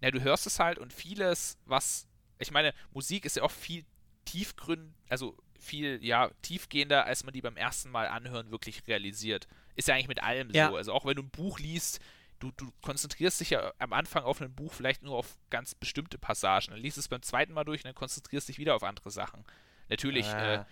na, 0.00 0.10
du 0.10 0.20
hörst 0.22 0.46
es 0.46 0.58
halt 0.58 0.78
und 0.78 0.92
vieles, 0.92 1.58
was, 1.66 2.08
ich 2.38 2.50
meine, 2.50 2.74
Musik 2.92 3.24
ist 3.24 3.36
ja 3.36 3.42
auch 3.42 3.50
viel 3.50 3.84
tiefgründ, 4.24 4.94
also 5.08 5.36
viel, 5.58 6.02
ja, 6.04 6.30
tiefgehender, 6.42 7.04
als 7.04 7.24
man 7.24 7.34
die 7.34 7.42
beim 7.42 7.56
ersten 7.56 7.90
Mal 7.90 8.08
anhören 8.08 8.50
wirklich 8.50 8.86
realisiert. 8.86 9.46
Ist 9.80 9.88
ja 9.88 9.94
eigentlich 9.94 10.08
mit 10.08 10.22
allem 10.22 10.50
Ja. 10.50 10.68
so. 10.68 10.76
Also 10.76 10.92
auch 10.92 11.06
wenn 11.06 11.16
du 11.16 11.22
ein 11.22 11.30
Buch 11.30 11.58
liest, 11.58 12.00
du, 12.38 12.50
du 12.52 12.70
konzentrierst 12.82 13.40
dich 13.40 13.48
ja 13.50 13.72
am 13.78 13.94
Anfang 13.94 14.24
auf 14.24 14.42
ein 14.42 14.54
Buch 14.54 14.74
vielleicht 14.74 15.02
nur 15.02 15.16
auf 15.16 15.38
ganz 15.48 15.74
bestimmte 15.74 16.18
Passagen. 16.18 16.72
Dann 16.72 16.80
liest 16.80 16.98
es 16.98 17.08
beim 17.08 17.22
zweiten 17.22 17.54
Mal 17.54 17.64
durch 17.64 17.80
und 17.80 17.86
dann 17.86 17.94
konzentrierst 17.94 18.48
dich 18.50 18.58
wieder 18.58 18.74
auf 18.76 18.82
andere 18.82 19.10
Sachen. 19.10 19.42
Natürlich, 19.88 20.26
Ah, 20.26 20.54
äh, 20.56 20.64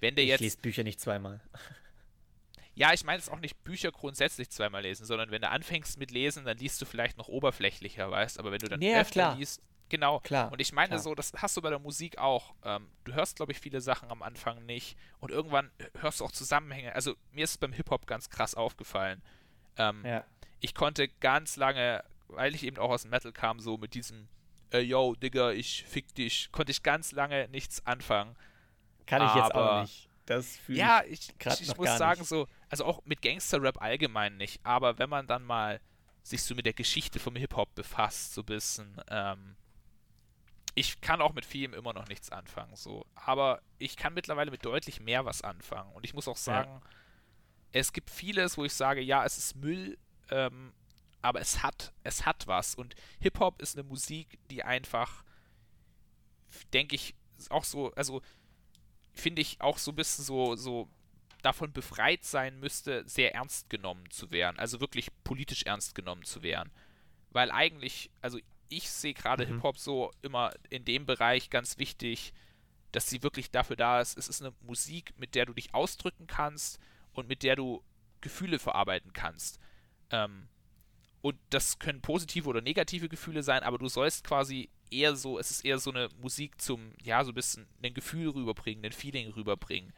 wenn 0.00 0.16
der 0.16 0.24
ich 0.24 0.30
jetzt 0.30 0.40
lese 0.40 0.58
Bücher 0.58 0.82
nicht 0.82 1.00
zweimal. 1.00 1.40
ja, 2.74 2.92
ich 2.92 3.04
meine 3.04 3.18
jetzt 3.18 3.30
auch 3.30 3.38
nicht 3.40 3.62
Bücher 3.64 3.92
grundsätzlich 3.92 4.50
zweimal 4.50 4.82
lesen, 4.82 5.06
sondern 5.06 5.30
wenn 5.30 5.40
du 5.42 5.48
anfängst 5.48 5.96
mit 5.98 6.10
Lesen, 6.10 6.44
dann 6.44 6.58
liest 6.58 6.80
du 6.80 6.84
vielleicht 6.86 7.16
noch 7.18 7.28
oberflächlicher, 7.28 8.10
weißt 8.10 8.38
aber 8.38 8.52
wenn 8.52 8.58
du 8.58 8.68
dann 8.68 8.82
Ja, 8.82 9.00
öfter 9.00 9.12
klar. 9.12 9.36
liest, 9.36 9.62
genau. 9.88 10.20
Klar, 10.20 10.52
Und 10.52 10.60
ich 10.60 10.72
meine 10.72 10.88
klar. 10.90 10.98
so, 11.00 11.14
das 11.14 11.32
hast 11.36 11.56
du 11.56 11.62
bei 11.62 11.70
der 11.70 11.78
Musik 11.78 12.18
auch. 12.18 12.54
Ähm, 12.64 12.88
du 13.04 13.12
hörst, 13.14 13.36
glaube 13.36 13.52
ich, 13.52 13.58
viele 13.60 13.80
Sachen 13.80 14.10
am 14.10 14.22
Anfang 14.22 14.64
nicht 14.66 14.96
und 15.20 15.30
irgendwann 15.30 15.70
hörst 16.00 16.20
du 16.20 16.24
auch 16.24 16.32
Zusammenhänge. 16.32 16.94
Also 16.94 17.14
mir 17.32 17.44
ist 17.44 17.50
es 17.52 17.58
beim 17.58 17.72
Hip-Hop 17.72 18.06
ganz 18.06 18.28
krass 18.30 18.54
aufgefallen. 18.54 19.22
Ähm, 19.76 20.04
Ja. 20.04 20.24
Ich 20.60 20.74
konnte 20.74 21.08
ganz 21.20 21.56
lange, 21.56 22.02
weil 22.28 22.54
ich 22.54 22.62
eben 22.64 22.78
auch 22.78 22.90
aus 22.90 23.02
dem 23.02 23.10
Metal 23.10 23.32
kam, 23.32 23.60
so 23.60 23.76
mit 23.76 23.94
diesem 23.94 24.28
Ey, 24.70 24.80
yo, 24.82 25.14
Digga, 25.14 25.52
ich 25.52 25.84
fick 25.84 26.12
dich, 26.14 26.50
konnte 26.50 26.72
ich 26.72 26.82
ganz 26.82 27.12
lange 27.12 27.46
nichts 27.48 27.86
anfangen. 27.86 28.34
Kann 29.06 29.24
ich 29.24 29.34
jetzt 29.34 29.54
auch 29.54 29.82
nicht. 29.82 30.08
Das 30.24 30.56
fühle 30.56 30.78
Ja, 30.78 31.02
ich. 31.06 31.28
ich, 31.38 31.60
ich, 31.60 31.76
muss 31.76 31.96
sagen, 31.98 32.20
nicht. 32.22 32.28
so, 32.28 32.48
also 32.68 32.84
auch 32.84 33.00
mit 33.04 33.22
Gangster-Rap 33.22 33.80
allgemein 33.80 34.36
nicht, 34.38 34.58
aber 34.64 34.98
wenn 34.98 35.08
man 35.08 35.28
dann 35.28 35.44
mal 35.44 35.80
sich 36.24 36.42
so 36.42 36.56
mit 36.56 36.66
der 36.66 36.72
Geschichte 36.72 37.20
vom 37.20 37.36
Hip-Hop 37.36 37.76
befasst, 37.76 38.34
so 38.34 38.40
ein 38.42 38.46
bisschen, 38.46 39.00
ähm, 39.08 39.54
ich 40.76 41.00
kann 41.00 41.22
auch 41.22 41.32
mit 41.32 41.46
vielem 41.46 41.74
immer 41.74 41.94
noch 41.94 42.06
nichts 42.06 42.30
anfangen, 42.30 42.76
so, 42.76 43.06
aber 43.14 43.62
ich 43.78 43.96
kann 43.96 44.14
mittlerweile 44.14 44.50
mit 44.50 44.64
deutlich 44.64 45.00
mehr 45.00 45.24
was 45.24 45.40
anfangen 45.42 45.92
und 45.94 46.04
ich 46.04 46.14
muss 46.14 46.28
auch 46.28 46.36
sagen, 46.36 46.82
es 47.72 47.92
gibt 47.92 48.10
vieles, 48.10 48.58
wo 48.58 48.64
ich 48.64 48.74
sage, 48.74 49.00
ja, 49.00 49.24
es 49.24 49.38
ist 49.38 49.56
Müll, 49.56 49.98
ähm, 50.30 50.74
aber 51.22 51.40
es 51.40 51.62
hat, 51.62 51.94
es 52.04 52.26
hat 52.26 52.46
was 52.46 52.74
und 52.74 52.94
Hip-Hop 53.20 53.62
ist 53.62 53.76
eine 53.76 53.88
Musik, 53.88 54.38
die 54.50 54.62
einfach, 54.62 55.24
denke 56.74 56.94
ich, 56.94 57.14
auch 57.48 57.64
so, 57.64 57.92
also 57.94 58.20
finde 59.14 59.40
ich 59.40 59.60
auch 59.62 59.78
so 59.78 59.92
ein 59.92 59.96
bisschen 59.96 60.24
so, 60.24 60.56
so 60.56 60.90
davon 61.42 61.72
befreit 61.72 62.24
sein 62.24 62.60
müsste, 62.60 63.02
sehr 63.08 63.34
ernst 63.34 63.70
genommen 63.70 64.10
zu 64.10 64.30
werden. 64.30 64.58
Also 64.58 64.80
wirklich 64.80 65.08
politisch 65.24 65.62
ernst 65.62 65.94
genommen 65.94 66.24
zu 66.24 66.42
werden. 66.42 66.70
Weil 67.30 67.50
eigentlich, 67.50 68.10
also 68.20 68.38
ich 68.68 68.90
sehe 68.90 69.14
gerade 69.14 69.46
Mhm. 69.46 69.54
Hip-Hop 69.54 69.78
so 69.78 70.12
immer 70.22 70.52
in 70.70 70.84
dem 70.84 71.06
Bereich 71.06 71.50
ganz 71.50 71.78
wichtig, 71.78 72.32
dass 72.92 73.08
sie 73.08 73.22
wirklich 73.22 73.50
dafür 73.50 73.76
da 73.76 74.00
ist. 74.00 74.16
Es 74.16 74.28
ist 74.28 74.42
eine 74.42 74.54
Musik, 74.60 75.12
mit 75.18 75.34
der 75.34 75.46
du 75.46 75.52
dich 75.52 75.74
ausdrücken 75.74 76.26
kannst 76.26 76.78
und 77.12 77.28
mit 77.28 77.42
der 77.42 77.56
du 77.56 77.82
Gefühle 78.20 78.58
verarbeiten 78.58 79.12
kannst. 79.12 79.58
Ähm, 80.10 80.48
und 81.20 81.36
das 81.50 81.78
können 81.78 82.00
positive 82.00 82.48
oder 82.48 82.60
negative 82.60 83.08
Gefühle 83.08 83.42
sein, 83.42 83.62
aber 83.62 83.78
du 83.78 83.88
sollst 83.88 84.24
quasi 84.24 84.70
eher 84.90 85.16
so, 85.16 85.38
es 85.38 85.50
ist 85.50 85.64
eher 85.64 85.78
so 85.78 85.90
eine 85.90 86.08
Musik 86.20 86.60
zum, 86.60 86.92
ja, 87.02 87.24
so 87.24 87.32
ein 87.32 87.34
bisschen 87.34 87.66
ein 87.82 87.92
Gefühl 87.94 88.28
rüberbringen, 88.30 88.84
ein 88.84 88.92
Feeling 88.92 89.30
rüberbringen. 89.32 89.92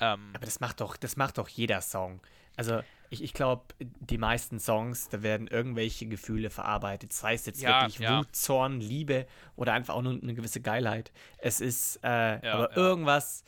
Ähm, 0.00 0.30
Aber 0.32 0.44
das 0.44 0.60
macht 0.60 0.80
doch, 0.80 0.96
das 0.96 1.16
macht 1.16 1.38
doch 1.38 1.48
jeder 1.48 1.80
Song. 1.80 2.20
Also 2.56 2.82
ich, 3.14 3.22
ich 3.22 3.32
glaube, 3.32 3.74
die 3.78 4.18
meisten 4.18 4.58
Songs, 4.58 5.08
da 5.08 5.22
werden 5.22 5.46
irgendwelche 5.46 6.06
Gefühle 6.06 6.50
verarbeitet. 6.50 7.12
Sei 7.12 7.34
es 7.34 7.46
jetzt 7.46 7.62
Ja, 7.62 7.82
wirklich 7.82 7.98
ja. 7.98 8.18
Wut, 8.18 8.34
Zorn, 8.34 8.80
Liebe 8.80 9.26
oder 9.56 9.72
einfach 9.72 9.94
auch 9.94 10.02
nur 10.02 10.12
eine 10.20 10.34
gewisse 10.34 10.60
Geilheit. 10.60 11.12
Es 11.38 11.60
ist, 11.60 11.96
äh, 12.02 12.08
aber 12.08 12.70
ja. 12.70 12.76
irgendwas, 12.76 13.44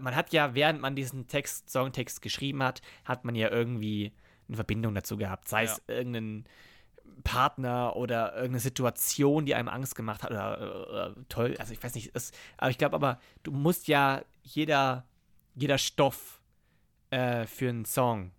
man 0.00 0.16
hat 0.16 0.32
ja, 0.32 0.54
während 0.54 0.80
man 0.80 0.96
diesen 0.96 1.26
Text, 1.26 1.70
Songtext 1.70 2.22
geschrieben 2.22 2.62
hat, 2.62 2.80
hat 3.04 3.24
man 3.24 3.34
ja 3.34 3.50
irgendwie 3.50 4.12
eine 4.48 4.56
Verbindung 4.56 4.94
dazu 4.94 5.16
gehabt. 5.16 5.48
Sei 5.48 5.64
es 5.64 5.82
irgendein 5.88 6.44
Partner 7.24 7.96
oder 7.96 8.34
irgendeine 8.34 8.60
Situation, 8.60 9.44
die 9.44 9.54
einem 9.54 9.68
Angst 9.68 9.94
gemacht 9.94 10.22
hat 10.22 10.30
oder, 10.30 10.88
oder 10.88 11.14
toll, 11.28 11.56
also 11.58 11.72
ich 11.72 11.82
weiß 11.82 11.94
nicht, 11.94 12.10
es, 12.14 12.32
aber 12.56 12.70
ich 12.70 12.78
glaube 12.78 12.96
aber, 12.96 13.20
du 13.42 13.52
musst 13.52 13.86
ja 13.86 14.22
jeder, 14.42 15.06
jeder 15.54 15.78
Stoff 15.78 16.40
äh, 17.10 17.46
für 17.46 17.68
einen 17.68 17.84
Song 17.84 18.32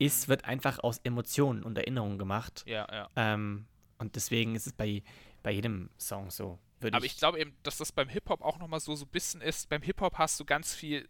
ist, 0.00 0.28
wird 0.28 0.44
einfach 0.44 0.78
aus 0.80 0.98
Emotionen 1.04 1.62
und 1.62 1.76
Erinnerungen 1.78 2.18
gemacht. 2.18 2.64
ja, 2.66 2.86
ja. 2.90 3.08
Ähm, 3.16 3.66
und 3.98 4.16
deswegen 4.16 4.54
ist 4.54 4.66
es 4.66 4.72
bei, 4.72 5.02
bei 5.42 5.50
jedem 5.52 5.90
Song 5.98 6.30
so. 6.30 6.58
Würde 6.80 6.96
Aber 6.96 7.04
ich 7.04 7.18
glaube 7.18 7.38
eben, 7.38 7.54
dass 7.62 7.76
das 7.76 7.92
beim 7.92 8.08
Hip-Hop 8.08 8.40
auch 8.40 8.58
nochmal 8.58 8.80
so, 8.80 8.96
so 8.96 9.04
ein 9.04 9.08
bisschen 9.10 9.42
ist. 9.42 9.68
Beim 9.68 9.82
Hip-Hop 9.82 10.16
hast 10.16 10.40
du 10.40 10.46
ganz 10.46 10.74
viel, 10.74 11.06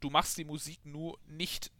du 0.00 0.10
machst 0.10 0.36
die 0.36 0.44
Musik 0.44 0.84
nur 0.84 1.16
nicht, 1.26 1.70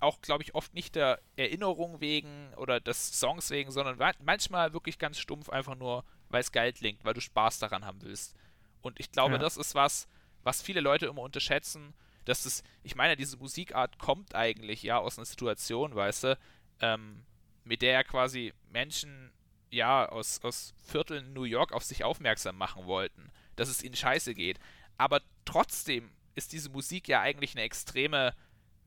auch 0.00 0.20
glaube 0.20 0.44
ich 0.44 0.54
oft 0.54 0.72
nicht 0.72 0.94
der 0.94 1.20
Erinnerung 1.34 2.00
wegen 2.00 2.54
oder 2.56 2.78
des 2.80 3.18
Songs 3.18 3.50
wegen, 3.50 3.72
sondern 3.72 3.98
manchmal 4.20 4.72
wirklich 4.72 4.98
ganz 5.00 5.18
stumpf 5.18 5.48
einfach 5.48 5.74
nur, 5.74 6.04
weil 6.28 6.42
es 6.42 6.52
geil 6.52 6.72
klingt, 6.72 7.04
weil 7.04 7.14
du 7.14 7.20
Spaß 7.20 7.58
daran 7.58 7.84
haben 7.84 8.00
willst. 8.02 8.36
Und 8.82 9.00
ich 9.00 9.10
glaube, 9.10 9.32
Ja. 9.34 9.38
das 9.38 9.56
ist 9.56 9.74
was, 9.74 10.06
was 10.44 10.62
viele 10.62 10.80
Leute 10.80 11.06
immer 11.06 11.22
unterschätzen, 11.22 11.92
dass 12.26 12.44
es, 12.44 12.62
ich 12.82 12.94
meine, 12.94 13.16
diese 13.16 13.38
Musikart 13.38 13.98
kommt 13.98 14.34
eigentlich 14.34 14.82
ja 14.82 14.98
aus 14.98 15.16
einer 15.16 15.24
Situation, 15.24 15.94
weißt 15.94 16.24
du, 16.24 16.38
ähm, 16.80 17.24
mit 17.64 17.82
der 17.82 17.92
ja 17.92 18.04
quasi 18.04 18.52
Menschen 18.68 19.32
ja 19.70 20.08
aus, 20.08 20.40
aus 20.42 20.74
Vierteln 20.84 21.32
New 21.32 21.44
York 21.44 21.72
auf 21.72 21.82
sich 21.82 22.04
aufmerksam 22.04 22.56
machen 22.56 22.84
wollten, 22.84 23.30
dass 23.56 23.68
es 23.68 23.82
ihnen 23.82 23.96
scheiße 23.96 24.34
geht. 24.34 24.58
Aber 24.98 25.22
trotzdem 25.44 26.10
ist 26.34 26.52
diese 26.52 26.68
Musik 26.68 27.08
ja 27.08 27.20
eigentlich 27.20 27.54
eine 27.54 27.62
extreme, 27.62 28.34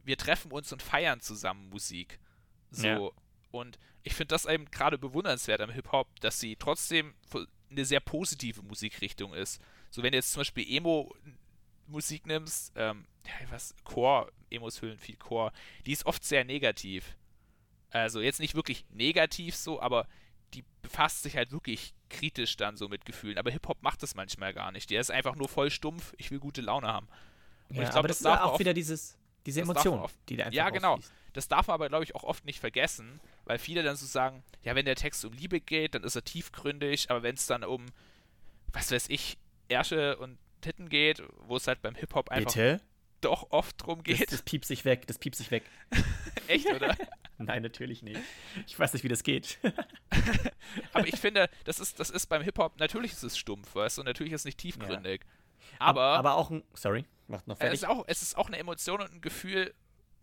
wir 0.04 0.18
treffen 0.18 0.52
uns 0.52 0.72
und 0.72 0.84
feiern 0.84 1.20
zusammen 1.22 1.70
Musik. 1.70 2.20
So. 2.72 2.88
Ja. 2.88 3.10
Und 3.52 3.80
ich 4.04 4.14
finde 4.14 4.34
das 4.34 4.46
eben 4.46 4.66
gerade 4.66 4.98
bewundernswert 4.98 5.62
am 5.62 5.72
Hip-Hop, 5.72 6.20
dass 6.20 6.40
sie 6.40 6.56
trotzdem 6.56 7.16
eine 7.70 7.86
sehr 7.86 8.00
positive 8.00 8.62
Musikrichtung 8.64 9.34
ist. 9.34 9.62
So 9.90 10.04
wenn 10.04 10.14
jetzt 10.14 10.34
zum 10.34 10.42
Beispiel 10.42 10.70
Emo 10.70 11.14
Musik 11.90 12.26
nimmst, 12.26 12.72
ähm, 12.76 13.06
ja, 13.26 13.34
was, 13.52 13.76
Chor, 13.84 14.32
Emos 14.50 14.82
hüllen 14.82 14.98
viel 14.98 15.18
Chor, 15.18 15.52
die 15.86 15.92
ist 15.92 16.06
oft 16.06 16.24
sehr 16.24 16.44
negativ. 16.46 17.16
Also 17.92 18.22
jetzt 18.22 18.40
nicht 18.40 18.56
wirklich 18.56 18.86
negativ 18.92 19.56
so, 19.56 19.82
aber 19.82 20.08
die 20.54 20.64
befasst 20.82 21.24
sich 21.24 21.36
halt 21.36 21.52
wirklich 21.52 21.94
kritisch 22.10 22.58
dann 22.58 22.76
so 22.78 22.88
mit 22.88 23.06
Gefühlen. 23.06 23.38
Aber 23.38 23.52
Hip-Hop 23.52 23.82
macht 23.82 24.02
das 24.04 24.16
manchmal 24.16 24.54
gar 24.54 24.72
nicht. 24.72 24.90
Der 24.90 25.00
ist 25.02 25.12
einfach 25.12 25.36
nur 25.36 25.48
voll 25.50 25.70
stumpf, 25.70 26.14
ich 26.18 26.32
will 26.32 26.40
gute 26.40 26.62
Laune 26.62 26.88
haben. 26.88 27.08
Und 27.70 27.76
Ja, 27.78 27.84
ich 27.84 27.90
glaub, 27.90 28.00
aber 28.00 28.08
das 28.08 28.18
das, 28.18 28.22
ist 28.22 28.26
darf 28.26 28.42
auch 28.42 28.52
oft- 28.54 28.60
wieder 28.60 28.74
dieses, 28.74 29.16
diese 29.46 29.62
Emotion, 29.62 30.08
die 30.28 30.38
da 30.38 30.46
einfach 30.46 30.56
Ja, 30.56 30.70
genau. 30.72 30.94
rausfließt. 30.96 31.14
Das 31.34 31.48
darf 31.48 31.68
man 31.68 31.76
aber, 31.76 31.90
glaube 31.90 32.04
ich, 32.04 32.16
auch 32.16 32.24
oft 32.24 32.46
nicht 32.46 32.60
vergessen, 32.60 33.20
weil 33.46 33.60
viele 33.60 33.84
dann 33.84 33.96
so 33.96 34.08
sagen, 34.08 34.44
ja, 34.64 34.74
wenn 34.74 34.86
der 34.86 34.96
Text 34.96 35.24
um 35.26 35.34
Liebe 35.34 35.60
geht, 35.62 35.94
dann 35.94 36.04
ist 36.04 36.16
er 36.16 36.24
tiefgründig, 36.24 37.12
aber 37.12 37.22
wenn 37.22 37.36
es 37.36 37.46
dann 37.46 37.64
um, 37.64 37.86
was 38.74 38.92
weiß 38.92 39.10
ich, 39.10 39.38
Ärsche 39.68 40.18
und 40.18 40.40
Titten 40.62 40.90
geht, 40.90 41.22
wo 41.48 41.56
es 41.58 41.68
halt 41.68 41.82
beim 41.82 41.96
Hip-Hop 41.96 42.30
einfach 42.30 42.54
Bitte? 42.54 42.82
doch 43.22 43.48
oft 43.52 43.76
drum 43.86 44.02
Das, 44.04 44.18
geht. 44.18 44.32
das 44.32 44.42
piept 44.44 44.66
sich 44.66 44.86
weg, 44.86 45.06
das 45.08 45.18
piept 45.20 45.36
sich 45.36 45.52
weg. 45.52 45.64
Echt, 46.48 46.68
oder? 46.68 46.96
Nein, 47.38 47.62
natürlich 47.64 48.02
nicht. 48.04 48.20
Ich 48.68 48.78
weiß 48.78 48.94
nicht, 48.94 49.04
wie 49.04 49.08
das 49.10 49.24
geht. 49.24 49.60
aber 50.94 51.08
ich 51.08 51.20
finde, 51.20 51.50
das 51.66 51.80
ist, 51.80 52.00
das 52.00 52.10
ist 52.10 52.28
beim 52.28 52.42
Hip-Hop, 52.42 52.80
natürlich 52.80 53.12
ist 53.14 53.24
es 53.24 53.38
stumpf, 53.38 53.76
weißt 53.76 53.98
du, 53.98 54.02
und 54.02 54.06
natürlich 54.08 54.34
ist 54.34 54.42
es 54.42 54.46
nicht 54.46 54.58
tiefgründig. 54.60 55.22
Ab- 55.80 55.90
Aber, 55.90 56.04
aber 56.18 56.36
auch 56.36 56.50
ein. 56.50 56.64
Sorry, 56.74 57.06
macht 57.28 57.48
noch 57.48 57.56
es, 57.56 57.60
fertig. 57.60 57.82
ist 57.82 57.88
auch, 57.88 58.04
es 58.08 58.22
ist 58.22 58.38
auch 58.38 58.48
eine 58.48 58.58
Emotion 58.58 59.02
und 59.02 59.12
ein 59.14 59.22
Gefühl, 59.22 59.74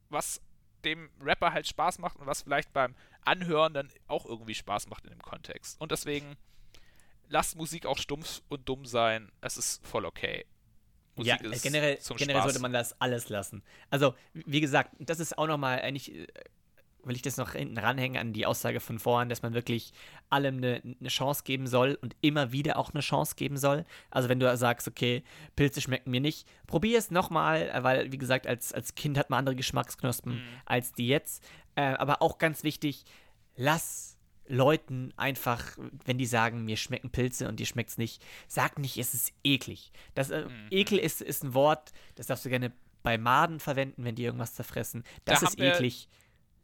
was 0.09 0.41
dem 0.85 1.11
Rapper 1.21 1.53
halt 1.53 1.67
Spaß 1.67 1.99
macht 1.99 2.17
und 2.17 2.27
was 2.27 2.43
vielleicht 2.43 2.73
beim 2.73 2.95
Anhören 3.25 3.73
dann 3.75 3.89
auch 4.09 4.25
irgendwie 4.27 4.55
Spaß 4.55 4.89
macht 4.89 5.05
in 5.05 5.11
dem 5.11 5.23
Kontext. 5.23 5.81
Und 5.81 5.91
deswegen 5.93 6.37
lasst 7.29 7.57
Musik 7.57 7.87
auch 7.87 7.99
stumpf 7.99 8.43
und 8.49 8.69
dumm 8.69 8.85
sein. 8.87 9.31
Es 9.41 9.57
ist 9.57 9.87
voll 9.87 10.05
okay. 10.05 10.47
ja, 11.19 11.37
Musik 11.37 11.53
ist 11.53 11.63
generell, 11.63 11.99
generell 12.17 12.43
sollte 12.43 12.61
man 12.61 12.73
das 12.73 13.01
alles 13.01 13.29
lassen. 13.29 13.63
Also, 13.91 14.15
wie 14.35 14.61
gesagt, 14.61 14.95
das 14.99 15.21
ist 15.21 15.37
auch 15.39 15.47
nochmal 15.47 15.81
eigentlich, 15.81 16.15
äh, 16.15 16.27
will 17.05 17.15
ich 17.17 17.23
das 17.23 17.37
noch 17.37 17.53
hinten 17.53 17.79
ranhängen 17.79 18.17
an 18.17 18.33
die 18.33 18.47
Aussage 18.47 18.81
von 18.81 18.99
vorhin, 18.99 19.29
dass 19.29 19.41
man 19.43 19.55
wirklich 19.55 19.93
allem 20.29 20.57
eine, 20.57 20.83
eine 21.01 21.09
Chance 21.09 21.45
geben 21.45 21.69
soll 21.69 21.97
und 22.03 22.17
immer 22.21 22.51
wieder 22.51 22.77
auch 22.79 22.91
eine 22.93 23.01
Chance 23.01 23.37
geben 23.37 23.57
soll. 23.57 23.85
Also, 24.11 24.29
wenn 24.29 24.41
du 24.41 24.57
sagst, 24.57 24.89
okay, 24.89 25.23
Pilze 25.55 25.81
schmecken 25.81 26.11
mir 26.11 26.21
nicht, 26.21 26.49
probier 26.67 26.99
es 26.99 27.11
nochmal, 27.11 27.71
äh, 27.71 27.83
weil, 27.83 28.13
wie 28.13 28.19
gesagt, 28.19 28.47
als, 28.47 28.73
als 28.73 28.95
Kind 28.95 29.17
hat 29.19 29.31
man 29.31 29.39
andere 29.41 29.57
Geschmacksknospen 29.57 30.35
Mhm. 30.35 30.43
als 30.65 30.93
die 30.93 31.07
jetzt. 31.09 31.43
Äh, 31.77 31.83
aber 31.95 32.23
auch 32.23 32.39
ganz 32.39 32.63
wichtig, 32.65 33.05
lass 33.55 34.16
Leuten 34.49 35.13
einfach, 35.17 35.77
wenn 36.05 36.19
die 36.19 36.27
sagen, 36.27 36.65
mir 36.65 36.77
schmecken 36.77 37.11
Pilze 37.11 37.49
und 37.49 37.59
dir 37.61 37.67
schmeckt's 37.67 37.99
nicht, 37.99 38.25
sag 38.49 38.79
nicht, 38.79 38.97
es 38.97 39.15
ist 39.15 39.33
eklig. 39.45 39.93
Das, 40.15 40.31
äh, 40.31 40.45
Mhm. 40.47 40.69
Ekel 40.71 40.99
ist, 40.99 41.21
ist 41.23 41.43
ein 41.45 41.55
Wort, 41.55 41.93
das 42.15 42.27
darfst 42.27 42.45
du 42.45 42.49
gerne 42.49 42.73
bei 43.03 43.19
Maden 43.19 43.61
verwenden, 43.61 44.05
wenn 44.05 44.15
die 44.15 44.25
irgendwas 44.25 44.55
zerfressen. 44.55 45.05
Das 45.25 45.41
Da 45.41 45.49
ist 45.49 45.59
eklig. 45.61 46.09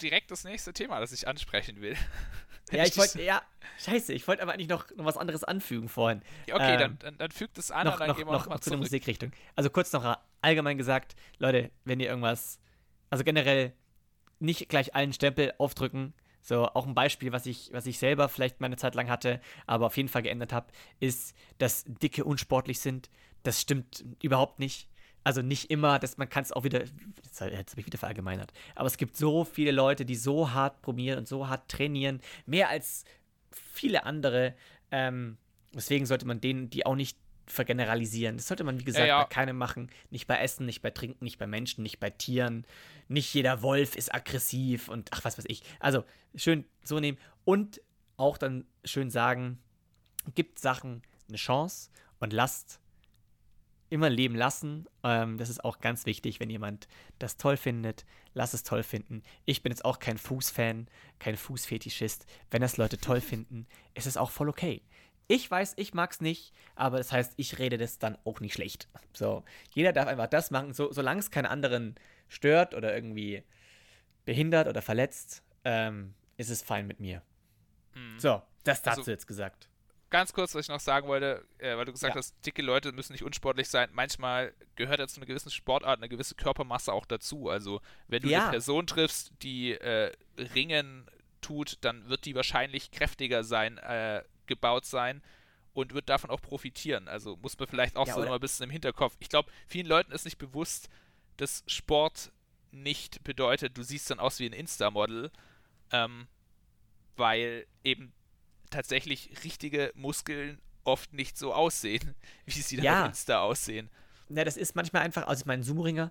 Direkt 0.00 0.30
das 0.30 0.44
nächste 0.44 0.72
Thema, 0.72 0.98
das 1.00 1.12
ich 1.12 1.26
ansprechen 1.28 1.80
will. 1.80 1.96
Ja, 2.70 2.84
ich 2.84 2.96
wollte, 2.96 3.20
ja, 3.20 3.42
scheiße, 3.84 4.14
ich 4.14 4.26
wollte 4.26 4.40
aber 4.42 4.52
eigentlich 4.54 4.68
noch, 4.68 4.88
noch 4.96 5.04
was 5.04 5.18
anderes 5.18 5.44
anfügen 5.44 5.88
vorhin. 5.90 6.22
Ja, 6.46 6.54
okay, 6.54 6.74
Ähm, 6.74 6.78
dann, 6.78 6.98
dann, 7.00 7.18
dann 7.18 7.30
fügt 7.30 7.58
es 7.58 7.70
an 7.70 7.84
noch, 7.84 7.94
und 7.94 8.00
dann 8.00 8.08
noch, 8.08 8.16
gehen 8.16 8.26
wir 8.26 8.32
noch 8.32 8.40
nochmal 8.44 8.60
zu 8.60 8.70
der. 8.70 8.78
Musikrichtung. 8.78 9.32
Also 9.56 9.68
kurz 9.68 9.92
noch 9.92 10.16
allgemein 10.40 10.78
gesagt, 10.78 11.14
Leute, 11.38 11.70
wenn 11.84 12.00
ihr 12.00 12.08
irgendwas, 12.08 12.60
also 13.10 13.24
generell 13.24 13.74
nicht 14.38 14.68
gleich 14.70 14.94
allen 14.94 15.12
Stempel 15.12 15.52
aufdrücken. 15.58 16.14
So, 16.44 16.66
auch 16.66 16.86
ein 16.86 16.94
Beispiel, 16.94 17.30
was 17.30 17.46
ich, 17.46 17.70
was 17.72 17.86
ich 17.86 17.98
selber 17.98 18.28
vielleicht 18.28 18.60
meine 18.60 18.76
Zeit 18.76 18.96
lang 18.96 19.08
hatte, 19.08 19.40
aber 19.66 19.86
auf 19.86 19.96
jeden 19.96 20.08
Fall 20.08 20.22
geändert 20.22 20.52
habe, 20.52 20.66
ist, 20.98 21.36
dass 21.58 21.84
Dicke 21.86 22.24
unsportlich 22.24 22.80
sind. 22.80 23.10
Das 23.44 23.60
stimmt 23.60 24.04
überhaupt 24.20 24.58
nicht. 24.58 24.88
Also 25.24 25.40
nicht 25.40 25.70
immer, 25.70 26.00
dass 26.00 26.18
man 26.18 26.28
kann 26.28 26.42
es 26.42 26.50
auch 26.50 26.64
wieder, 26.64 26.80
jetzt, 26.80 27.40
jetzt 27.40 27.70
habe 27.70 27.80
ich 27.80 27.86
wieder 27.86 27.98
verallgemeinert, 27.98 28.52
aber 28.74 28.88
es 28.88 28.96
gibt 28.96 29.16
so 29.16 29.44
viele 29.44 29.70
Leute, 29.70 30.04
die 30.04 30.16
so 30.16 30.50
hart 30.50 30.82
probieren 30.82 31.16
und 31.16 31.28
so 31.28 31.48
hart 31.48 31.68
trainieren, 31.70 32.20
mehr 32.44 32.68
als 32.68 33.04
viele 33.50 34.04
andere. 34.04 34.56
Ähm, 34.90 35.38
deswegen 35.72 36.06
sollte 36.06 36.26
man 36.26 36.40
denen 36.40 36.70
die 36.70 36.84
auch 36.86 36.96
nicht 36.96 37.16
vergeneralisieren. 37.46 38.36
Das 38.36 38.48
sollte 38.48 38.64
man, 38.64 38.78
wie 38.78 38.84
gesagt, 38.84 39.06
Ja, 39.06 39.18
ja. 39.18 39.22
bei 39.22 39.28
keinem 39.28 39.56
machen. 39.56 39.90
Nicht 40.10 40.26
bei 40.26 40.38
Essen, 40.38 40.66
nicht 40.66 40.82
bei 40.82 40.90
Trinken, 40.90 41.24
nicht 41.24 41.38
bei 41.38 41.46
Menschen, 41.46 41.82
nicht 41.82 42.00
bei 42.00 42.10
Tieren. 42.10 42.64
Nicht 43.08 43.32
jeder 43.34 43.62
Wolf 43.62 43.96
ist 43.96 44.14
aggressiv 44.14 44.88
und 44.88 45.10
ach, 45.12 45.24
was 45.24 45.38
weiß 45.38 45.44
ich. 45.48 45.62
Also 45.80 46.04
schön 46.34 46.64
so 46.82 47.00
nehmen 47.00 47.18
und 47.44 47.80
auch 48.16 48.38
dann 48.38 48.64
schön 48.84 49.10
sagen, 49.10 49.58
gibt 50.34 50.58
Sachen 50.58 51.02
eine 51.28 51.36
Chance 51.36 51.90
und 52.20 52.32
lasst 52.32 52.78
immer 53.90 54.08
leben 54.08 54.34
lassen. 54.34 54.86
Ähm, 55.02 55.36
das 55.36 55.50
ist 55.50 55.64
auch 55.64 55.80
ganz 55.80 56.06
wichtig, 56.06 56.40
wenn 56.40 56.48
jemand 56.48 56.88
das 57.18 57.36
toll 57.36 57.58
findet, 57.58 58.06
lass 58.32 58.54
es 58.54 58.62
toll 58.62 58.82
finden. 58.82 59.22
Ich 59.44 59.62
bin 59.62 59.70
jetzt 59.70 59.84
auch 59.84 59.98
kein 59.98 60.16
Fußfan, 60.16 60.88
kein 61.18 61.36
Fußfetischist. 61.36 62.24
Wenn 62.50 62.62
das 62.62 62.78
Leute 62.78 62.96
toll 62.96 63.20
finden, 63.20 63.66
ist 63.94 64.06
es 64.06 64.16
auch 64.16 64.30
voll 64.30 64.48
okay. 64.48 64.82
Ich 65.32 65.50
weiß, 65.50 65.74
ich 65.76 65.94
mag's 65.94 66.20
nicht, 66.20 66.52
aber 66.74 66.98
das 66.98 67.10
heißt, 67.10 67.32
ich 67.36 67.58
rede 67.58 67.78
das 67.78 67.98
dann 67.98 68.18
auch 68.24 68.40
nicht 68.40 68.52
schlecht. 68.52 68.86
So, 69.14 69.44
jeder 69.72 69.92
darf 69.94 70.06
einfach 70.06 70.26
das 70.26 70.50
machen, 70.50 70.74
so, 70.74 70.92
solange 70.92 71.20
es 71.20 71.30
keinen 71.30 71.46
anderen 71.46 71.94
stört 72.28 72.74
oder 72.74 72.94
irgendwie 72.94 73.42
behindert 74.26 74.68
oder 74.68 74.82
verletzt, 74.82 75.42
ähm, 75.64 76.12
ist 76.36 76.50
es 76.50 76.60
fein 76.62 76.86
mit 76.86 77.00
mir. 77.00 77.22
Mhm. 77.94 78.18
So, 78.18 78.42
das 78.64 78.82
dazu 78.82 79.00
Also- 79.00 79.10
jetzt 79.10 79.26
gesagt. 79.26 79.68
Ganz 80.10 80.34
kurz, 80.34 80.54
was 80.54 80.66
ich 80.66 80.68
noch 80.68 80.80
sagen 80.80 81.08
wollte, 81.08 81.42
äh, 81.56 81.74
weil 81.78 81.86
du 81.86 81.92
gesagt 81.92 82.14
Ja. 82.14 82.18
hast, 82.18 82.34
dicke 82.44 82.60
Leute 82.60 82.92
müssen 82.92 83.12
nicht 83.12 83.22
unsportlich 83.24 83.70
sein. 83.70 83.88
Manchmal 83.94 84.52
gehört 84.76 84.98
ja 85.00 85.08
zu 85.08 85.16
einer 85.16 85.26
gewissen 85.26 85.50
Sportart 85.50 85.96
eine 85.96 86.10
gewisse 86.10 86.34
Körpermasse 86.34 86.92
auch 86.92 87.06
dazu. 87.06 87.48
Also, 87.48 87.80
wenn 88.08 88.20
du 88.22 88.28
Ja. 88.28 88.42
eine 88.42 88.50
Person 88.50 88.86
triffst, 88.86 89.32
die 89.42 89.72
äh, 89.72 90.12
Ringen 90.36 91.06
tut, 91.40 91.78
dann 91.80 92.10
wird 92.10 92.26
die 92.26 92.34
wahrscheinlich 92.34 92.90
kräftiger 92.90 93.42
sein, 93.42 93.78
äh, 93.78 94.22
gebaut 94.46 94.84
sein 94.84 95.22
und 95.74 95.94
wird 95.94 96.08
davon 96.08 96.30
auch 96.30 96.40
profitieren. 96.40 97.08
Also 97.08 97.36
muss 97.36 97.58
man 97.58 97.68
vielleicht 97.68 97.96
auch 97.96 98.06
Ja, 98.06 98.14
so 98.14 98.22
immer 98.22 98.34
ein 98.34 98.40
bisschen 98.40 98.64
im 98.64 98.70
Hinterkopf. 98.70 99.16
Ich 99.20 99.28
glaube, 99.28 99.50
vielen 99.66 99.86
Leuten 99.86 100.12
ist 100.12 100.24
nicht 100.24 100.38
bewusst, 100.38 100.88
dass 101.38 101.64
Sport 101.66 102.30
nicht 102.70 103.22
bedeutet, 103.24 103.76
du 103.76 103.82
siehst 103.82 104.10
dann 104.10 104.18
aus 104.18 104.38
wie 104.38 104.46
ein 104.46 104.52
Insta-Model, 104.52 105.30
ähm, 105.90 106.26
weil 107.16 107.66
eben 107.84 108.12
tatsächlich 108.70 109.30
richtige 109.44 109.92
Muskeln 109.94 110.58
oft 110.84 111.12
nicht 111.12 111.36
so 111.36 111.52
aussehen, 111.54 112.14
wie 112.46 112.60
sie 112.60 112.76
dann 112.76 112.84
Ja. 112.84 113.02
auf 113.02 113.08
Insta 113.08 113.40
aussehen. 113.42 113.90
Na, 114.28 114.44
das 114.44 114.56
ist 114.56 114.74
manchmal 114.74 115.02
einfach, 115.02 115.26
also 115.26 115.42
ich 115.42 115.46
meine, 115.46 115.62
Sumo-Ringer 115.62 116.10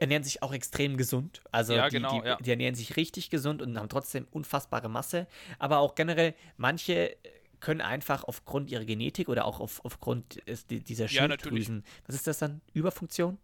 ernähren 0.00 0.24
sich 0.24 0.42
auch 0.42 0.52
extrem 0.52 0.96
gesund. 0.96 1.42
Also 1.50 1.74
Ja, 1.74 1.88
die, 1.88 1.96
genau, 1.96 2.20
die, 2.20 2.26
ja. 2.26 2.36
die 2.36 2.50
ernähren 2.50 2.74
sich 2.74 2.96
richtig 2.96 3.30
gesund 3.30 3.62
und 3.62 3.76
haben 3.78 3.88
trotzdem 3.88 4.26
unfassbare 4.30 4.88
Masse. 4.88 5.26
Aber 5.58 5.78
auch 5.78 5.94
generell, 5.94 6.34
manche 6.56 7.16
können 7.60 7.80
einfach 7.80 8.24
aufgrund 8.24 8.70
ihrer 8.70 8.84
Genetik 8.84 9.28
oder 9.28 9.44
auch 9.44 9.60
auf, 9.60 9.84
aufgrund 9.84 10.40
dieser 10.68 11.04
Ja. 11.04 11.08
Schilddrüsen, 11.08 11.84
was 12.06 12.14
ist 12.14 12.26
das 12.26 12.38
dann? 12.38 12.60
Überfunktion? 12.72 13.38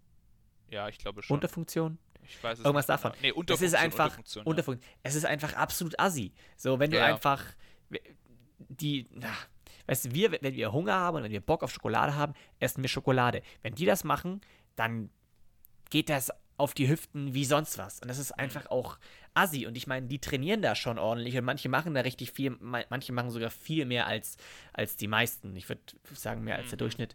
Ja, 0.71 0.89
ich 0.89 0.99
glaube 0.99 1.23
schon. 1.23 1.35
Unterfunktion? 1.35 1.99
ich 2.27 2.43
weiß 2.43 2.59
es 2.59 2.65
Irgendwas 2.65 2.89
nicht 2.89 2.95
davon. 2.95 3.13
Genau. 3.13 3.23
Nee, 3.23 3.29
Es 3.31 3.37
Unterfunktion, 3.37 3.67
ist 3.67 3.75
einfach 3.75 4.05
Unterfunktion, 4.05 4.45
ja. 4.45 4.51
Unterfunktion. 4.51 4.93
Es 5.03 5.15
ist 5.15 5.27
einfach 5.27 5.53
absolut 5.55 5.99
assi. 6.01 6.33
So, 6.57 6.79
wenn 6.79 6.91
du 6.91 6.97
Ja, 6.97 7.09
ja. 7.09 7.15
einfach 7.15 7.45
die, 8.59 9.07
na, 9.13 9.29
weißt 9.87 10.07
du, 10.07 10.15
wir, 10.15 10.33
wenn 10.41 10.55
wir 10.55 10.73
Hunger 10.73 10.95
haben 10.95 11.19
und 11.19 11.23
wenn 11.25 11.33
wir 11.33 11.41
Bock 11.41 11.63
auf 11.63 11.71
Schokolade 11.73 12.15
haben, 12.15 12.33
essen 12.61 12.83
wir 12.83 12.89
Schokolade. 12.89 13.43
Wenn 13.63 13.75
die 13.75 13.85
das 13.85 14.05
machen, 14.05 14.41
dann 14.77 15.11
geht 15.91 16.09
das 16.09 16.31
auf 16.57 16.75
die 16.75 16.89
Hüften 16.89 17.35
wie 17.35 17.45
sonst 17.45 17.79
was. 17.79 18.01
Und 18.01 18.09
das 18.09 18.19
ist 18.19 18.33
einfach 18.33 18.67
auch 18.71 18.99
assi. 19.35 19.67
Und 19.67 19.77
ich 19.77 19.87
meine, 19.87 20.07
die 20.07 20.21
trainieren 20.21 20.63
da 20.63 20.75
schon 20.75 20.99
ordentlich 20.99 21.37
und 21.37 21.45
manche 21.45 21.69
machen 21.69 21.95
da 21.95 22.03
richtig 22.03 22.31
viel, 22.33 22.51
ma- 22.61 22.85
manche 22.91 23.13
machen 23.13 23.31
sogar 23.31 23.51
viel 23.51 23.85
mehr 23.87 24.07
als, 24.07 24.37
als 24.73 24.97
die 24.97 25.09
meisten. 25.09 25.57
Ich 25.57 25.69
würde 25.69 25.83
sagen, 26.15 26.43
mehr 26.45 26.57
als 26.57 26.69
der 26.71 26.77
Mhm. 26.77 26.79
Durchschnitt. 26.79 27.15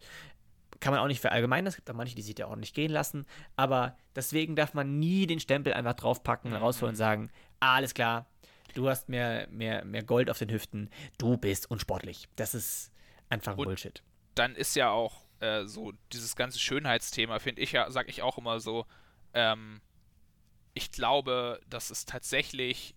Kann 0.81 0.93
man 0.93 1.01
auch 1.01 1.07
nicht 1.07 1.21
verallgemeinern. 1.21 1.67
Es 1.67 1.75
gibt 1.75 1.89
auch 1.89 1.95
manche, 1.95 2.15
die 2.15 2.21
sich 2.21 2.35
da 2.35 2.47
ordentlich 2.47 2.73
gehen 2.73 2.91
lassen. 2.91 3.25
Aber 3.55 3.97
deswegen 4.15 4.55
darf 4.55 4.73
man 4.73 4.99
nie 4.99 5.25
den 5.27 5.39
Stempel 5.39 5.73
einfach 5.73 5.93
draufpacken, 5.93 6.51
Mhm. 6.51 6.57
rausholen 6.57 6.91
und 6.93 6.97
sagen, 6.97 7.31
ah, 7.59 7.75
alles 7.75 7.93
klar, 7.93 8.25
du 8.75 8.87
hast 8.89 9.09
mehr, 9.09 9.47
mehr, 9.49 9.83
mehr 9.85 10.03
Gold 10.03 10.29
auf 10.29 10.37
den 10.39 10.49
Hüften, 10.51 10.89
du 11.17 11.37
bist 11.37 11.69
unsportlich. 11.71 12.27
Das 12.35 12.53
ist 12.55 12.91
einfach 13.29 13.57
Und- 13.57 13.65
Bullshit. 13.65 14.03
dann 14.35 14.55
ist 14.55 14.75
ja 14.75 14.89
auch 14.89 15.23
äh, 15.41 15.65
so 15.65 15.93
dieses 16.11 16.35
ganze 16.35 16.59
Schönheitsthema, 16.59 17.39
finde 17.39 17.61
ich 17.61 17.71
ja, 17.71 17.89
sag 17.91 18.09
ich 18.09 18.21
auch 18.21 18.37
immer 18.37 18.59
so, 18.59 18.85
ähm, 19.33 19.81
ich 20.73 20.91
glaube, 20.91 21.59
dass 21.69 21.89
es 21.89 22.05
tatsächlich 22.05 22.95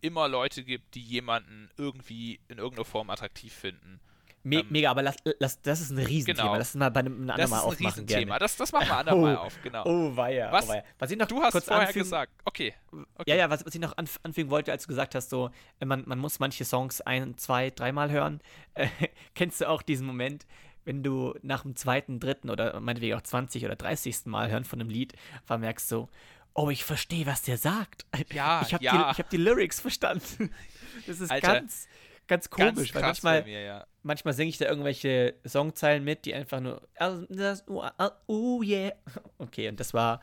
immer 0.00 0.28
Leute 0.28 0.64
gibt, 0.64 0.94
die 0.94 1.02
jemanden 1.02 1.70
irgendwie 1.76 2.40
in 2.48 2.58
irgendeiner 2.58 2.84
Form 2.86 3.10
attraktiv 3.10 3.52
finden. 3.52 4.00
Me 4.42 4.60
ähm, 4.60 4.66
mega, 4.70 4.90
aber 4.90 5.02
lass, 5.02 5.16
lass, 5.38 5.60
das 5.60 5.82
ist 5.82 5.90
ein 5.90 5.98
Riesenthema. 5.98 6.48
Genau. 6.48 6.58
Lass 6.58 6.70
es 6.70 6.74
mal 6.74 6.90
bei 6.90 7.00
einem, 7.00 7.12
einem 7.14 7.26
Das 7.26 7.34
anderen 7.34 7.44
ist 7.44 7.50
Mal 7.50 7.56
ein 7.58 7.64
aufmachen. 7.64 7.86
Riesenthema. 7.86 8.24
Gerne. 8.24 8.38
Das, 8.38 8.56
das 8.56 8.72
machen 8.72 8.88
wir 8.88 8.96
andermal 8.96 9.36
Oh. 9.36 9.40
auf, 9.40 9.62
genau. 9.62 9.84
Oh, 9.84 10.16
weia. 10.16 10.50
Was? 10.50 10.64
Oh, 10.64 10.68
weia. 10.70 10.84
Was 10.98 11.10
ich 11.10 11.18
noch 11.18 11.26
du 11.26 11.42
hast 11.42 11.52
kurz 11.52 11.66
vorher 11.66 11.88
anfügen, 11.88 12.04
gesagt. 12.04 12.32
Okay. 12.46 12.74
okay. 13.16 13.30
Ja, 13.30 13.36
ja, 13.36 13.50
was, 13.50 13.66
was 13.66 13.74
ich 13.74 13.80
noch 13.82 13.94
anf 13.98 14.18
anfügen 14.22 14.48
wollte, 14.48 14.72
als 14.72 14.84
du 14.84 14.88
gesagt 14.88 15.14
hast, 15.14 15.28
so, 15.28 15.50
äh, 15.78 15.84
man, 15.84 16.04
man 16.06 16.18
muss 16.18 16.38
manche 16.38 16.64
Songs 16.64 17.02
ein, 17.02 17.36
zwei, 17.36 17.68
dreimal 17.68 18.10
hören. 18.10 18.40
Äh, 18.72 18.88
kennst 19.34 19.60
du 19.60 19.68
auch 19.68 19.82
diesen 19.82 20.06
Moment, 20.06 20.46
wenn 20.84 21.02
du 21.02 21.34
nach 21.42 21.62
dem 21.62 21.76
zweiten, 21.76 22.20
dritten 22.20 22.50
oder 22.50 22.78
meinetwegen 22.80 23.14
auch 23.16 23.22
20 23.22 23.64
oder 23.64 23.76
30. 23.76 24.26
Mal 24.26 24.50
hören 24.50 24.64
von 24.64 24.80
einem 24.80 24.90
Lied, 24.90 25.14
einfach 25.42 25.58
merkst 25.58 25.88
so, 25.88 26.08
oh, 26.54 26.70
ich 26.70 26.84
verstehe, 26.84 27.26
was 27.26 27.42
der 27.42 27.56
sagt. 27.58 28.06
Ja, 28.32 28.62
ich 28.66 28.74
habe 28.74 28.84
ja. 28.84 28.92
die, 29.06 29.12
ich 29.12 29.18
hab 29.18 29.30
die 29.30 29.36
Lyrics 29.36 29.80
verstanden. 29.80 30.50
Das 31.06 31.20
ist 31.20 31.30
Alter, 31.30 31.54
ganz, 31.54 31.88
ganz 32.26 32.50
komisch, 32.50 32.92
Ganz 32.92 32.94
weil 32.94 33.02
manchmal, 33.02 33.42
mir, 33.44 33.62
ja. 33.62 33.86
manchmal 34.02 34.34
singe 34.34 34.50
ich 34.50 34.58
da 34.58 34.66
irgendwelche 34.66 35.34
Songzeilen 35.46 36.02
mit, 36.04 36.24
die 36.26 36.34
einfach 36.34 36.60
nur, 36.60 36.82
"Ah, 36.98 37.20
das- 37.28 37.66
oh, 37.68 37.80
ah, 37.82 38.10
oh 38.26 38.60
yeah. 38.62 38.92
Okay, 39.38 39.68
und 39.68 39.78
das 39.80 39.94
war, 39.94 40.20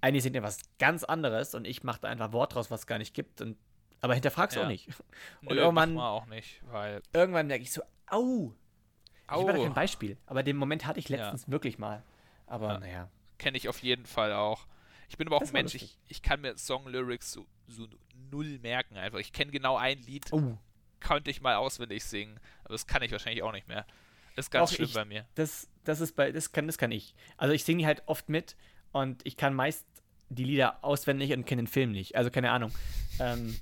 eigentlich 0.00 0.24
singt 0.24 0.34
er 0.36 0.42
was 0.42 0.58
ganz 0.78 1.04
anderes 1.04 1.54
und 1.54 1.66
ich 1.66 1.84
mache 1.84 2.00
da 2.02 2.08
einfach 2.08 2.32
Wort 2.32 2.54
draus, 2.54 2.70
was 2.70 2.80
es 2.80 2.86
gar 2.86 2.98
nicht 2.98 3.14
gibt. 3.14 3.40
Und, 3.40 3.56
aber 4.00 4.14
hinterfrag's 4.14 4.56
Ja. 4.56 4.64
auch 4.64 4.66
nicht. 4.68 4.88
Und 5.42 5.54
Nö, 5.54 5.60
irgendwann, 5.60 5.96
auch 5.98 6.26
nicht, 6.26 6.60
weil. 6.70 7.00
irgendwann 7.12 7.46
merke 7.46 7.62
ich 7.62 7.72
so, 7.72 7.82
au. 8.08 8.52
Ich 9.30 9.36
war 9.46 9.52
da 9.52 9.58
Au. 9.58 9.62
kein 9.64 9.74
Beispiel, 9.74 10.16
aber 10.26 10.42
den 10.42 10.56
Moment 10.56 10.86
hatte 10.86 10.98
ich 10.98 11.08
letztens 11.08 11.48
wirklich 11.50 11.78
mal. 11.78 12.02
Aber 12.46 12.74
Ja. 12.74 12.78
naja. 12.80 13.08
Kenne 13.38 13.56
ich 13.56 13.68
auf 13.68 13.78
jeden 13.82 14.06
Fall 14.06 14.32
auch. 14.32 14.66
Ich 15.08 15.16
bin 15.16 15.26
aber 15.26 15.36
auch 15.36 15.42
ein 15.42 15.52
Mensch, 15.52 15.74
ich, 15.74 15.98
ich 16.08 16.22
kann 16.22 16.40
mir 16.40 16.56
Song-Lyrics 16.58 17.32
so, 17.32 17.46
so 17.68 17.86
null 18.30 18.58
merken 18.58 18.96
einfach. 18.96 19.18
Ich 19.18 19.32
kenne 19.32 19.50
genau 19.50 19.76
ein 19.76 19.98
Lied, 20.02 20.32
Oh, 20.32 20.56
konnte 21.00 21.30
ich 21.30 21.40
mal 21.40 21.54
auswendig 21.56 22.04
singen, 22.04 22.38
aber 22.64 22.74
das 22.74 22.86
kann 22.86 23.02
ich 23.02 23.10
wahrscheinlich 23.12 23.42
auch 23.42 23.52
nicht 23.52 23.66
mehr. 23.68 23.86
Das 24.36 24.46
ist 24.46 24.50
ganz 24.50 24.70
Doch, 24.70 24.76
schlimm 24.76 24.88
ich- 24.88 24.94
bei 24.94 25.04
mir. 25.04 25.26
das, 25.34 25.68
das 25.84 26.00
ist 26.00 26.14
bei, 26.16 26.30
das 26.32 26.52
kann, 26.52 26.66
das 26.66 26.78
kann 26.78 26.92
ich. 26.92 27.14
Also 27.36 27.54
ich 27.54 27.64
singe 27.64 27.78
die 27.80 27.86
halt 27.86 28.02
oft 28.06 28.28
mit 28.28 28.56
und 28.92 29.20
ich 29.26 29.36
kann 29.36 29.54
meist 29.54 29.86
die 30.28 30.44
Lieder 30.44 30.84
auswendig 30.84 31.32
und 31.32 31.44
kenne 31.46 31.62
den 31.62 31.66
Film 31.66 31.90
nicht. 31.92 32.14
Also 32.16 32.30
keine 32.30 32.50
Ahnung. 32.52 32.70
Ähm, 33.18 33.58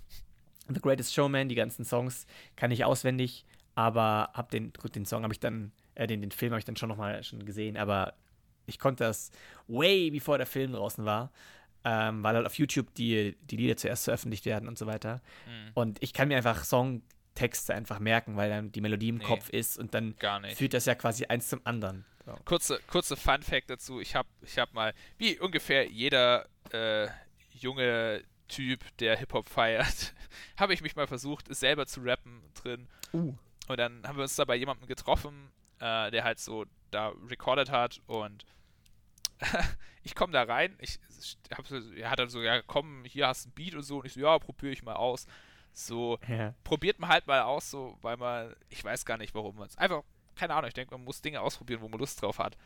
The 0.68 0.80
Greatest 0.80 1.14
Showman, 1.14 1.48
die 1.48 1.54
ganzen 1.54 1.84
Songs 1.86 2.26
kann 2.56 2.70
ich 2.70 2.84
auswendig, 2.84 3.46
aber 3.78 4.30
hab 4.34 4.50
den, 4.50 4.72
gut, 4.72 4.96
den 4.96 5.06
Song 5.06 5.22
habe 5.22 5.32
ich 5.32 5.38
dann, 5.38 5.70
äh, 5.94 6.08
den, 6.08 6.20
den 6.20 6.32
Film 6.32 6.50
habe 6.50 6.58
ich 6.58 6.64
dann 6.64 6.74
schon 6.74 6.88
nochmal 6.88 7.22
schon 7.22 7.46
gesehen, 7.46 7.76
aber 7.76 8.14
ich 8.66 8.80
konnte 8.80 9.04
das 9.04 9.30
way 9.68 10.10
bevor 10.10 10.36
der 10.36 10.48
Film 10.48 10.72
draußen 10.72 11.04
war, 11.04 11.30
ähm, 11.84 12.24
weil 12.24 12.34
halt 12.34 12.44
auf 12.44 12.58
YouTube 12.58 12.92
die, 12.94 13.36
die 13.42 13.56
Lieder 13.56 13.76
zuerst 13.76 14.04
veröffentlicht 14.04 14.46
werden 14.46 14.68
und 14.68 14.76
so 14.76 14.86
weiter. 14.86 15.22
Hm, 15.44 15.70
Und 15.74 16.02
ich 16.02 16.12
kann 16.12 16.26
mir 16.26 16.36
einfach 16.36 16.64
Songtexte 16.64 17.72
einfach 17.72 18.00
merken, 18.00 18.36
weil 18.36 18.50
dann 18.50 18.72
die 18.72 18.80
Melodie 18.80 19.10
im 19.10 19.18
Nee. 19.18 19.24
Kopf 19.24 19.48
ist 19.48 19.78
und 19.78 19.94
dann 19.94 20.16
führt 20.56 20.74
das 20.74 20.86
ja 20.86 20.96
quasi 20.96 21.26
eins 21.26 21.48
zum 21.48 21.60
anderen. 21.62 22.04
So. 22.26 22.36
Kurze, 22.44 22.80
kurze 22.88 23.16
Fun 23.16 23.42
Fact 23.44 23.70
dazu. 23.70 24.00
Ich 24.00 24.16
habe 24.16 24.28
ich 24.42 24.58
hab 24.58 24.74
mal, 24.74 24.92
wie 25.18 25.38
ungefähr 25.38 25.88
jeder 25.88 26.48
äh, 26.72 27.06
junge 27.52 28.24
Typ, 28.48 28.80
der 28.98 29.16
Hip-Hop 29.16 29.48
feiert, 29.48 30.14
habe 30.56 30.74
ich 30.74 30.80
mich 30.82 30.96
mal 30.96 31.06
versucht, 31.06 31.54
selber 31.54 31.86
zu 31.86 32.00
rappen 32.00 32.42
drin. 32.60 32.88
Uh. 33.12 33.34
Und 33.68 33.76
dann 33.78 34.06
haben 34.06 34.16
wir 34.16 34.22
uns 34.22 34.36
da 34.36 34.44
bei 34.44 34.56
jemandem 34.56 34.86
getroffen, 34.88 35.50
äh, 35.80 36.10
der 36.10 36.24
halt 36.24 36.38
so 36.40 36.64
da 36.90 37.12
recorded 37.28 37.70
hat 37.70 38.00
und 38.06 38.44
ich 40.02 40.14
komme 40.14 40.32
da 40.32 40.42
rein, 40.42 40.76
ich 40.80 40.98
hab 41.54 41.66
so, 41.66 41.76
er 41.92 42.10
hat 42.10 42.18
dann 42.18 42.28
so, 42.28 42.42
ja 42.42 42.62
komm, 42.62 43.04
hier 43.04 43.28
hast 43.28 43.44
du 43.44 43.48
ein 43.50 43.52
Beat 43.52 43.74
und 43.74 43.82
so 43.82 43.98
und 43.98 44.06
ich 44.06 44.14
so, 44.14 44.20
ja, 44.20 44.38
probiere 44.38 44.72
ich 44.72 44.82
mal 44.82 44.94
aus. 44.96 45.26
So, 45.72 46.18
Ja. 46.26 46.54
probiert 46.64 46.98
man 46.98 47.10
halt 47.10 47.26
mal 47.26 47.42
aus, 47.42 47.70
so, 47.70 47.96
weil 48.02 48.16
man, 48.16 48.54
ich 48.68 48.82
weiß 48.82 49.04
gar 49.04 49.16
nicht, 49.18 49.34
warum 49.34 49.56
man 49.56 49.68
es, 49.68 49.76
einfach, 49.78 50.02
keine 50.34 50.54
Ahnung, 50.54 50.66
ich 50.68 50.74
denke, 50.74 50.94
man 50.94 51.04
muss 51.04 51.20
Dinge 51.20 51.40
ausprobieren, 51.40 51.80
wo 51.82 51.88
man 51.88 52.00
Lust 52.00 52.20
drauf 52.20 52.38
hat. 52.38 52.56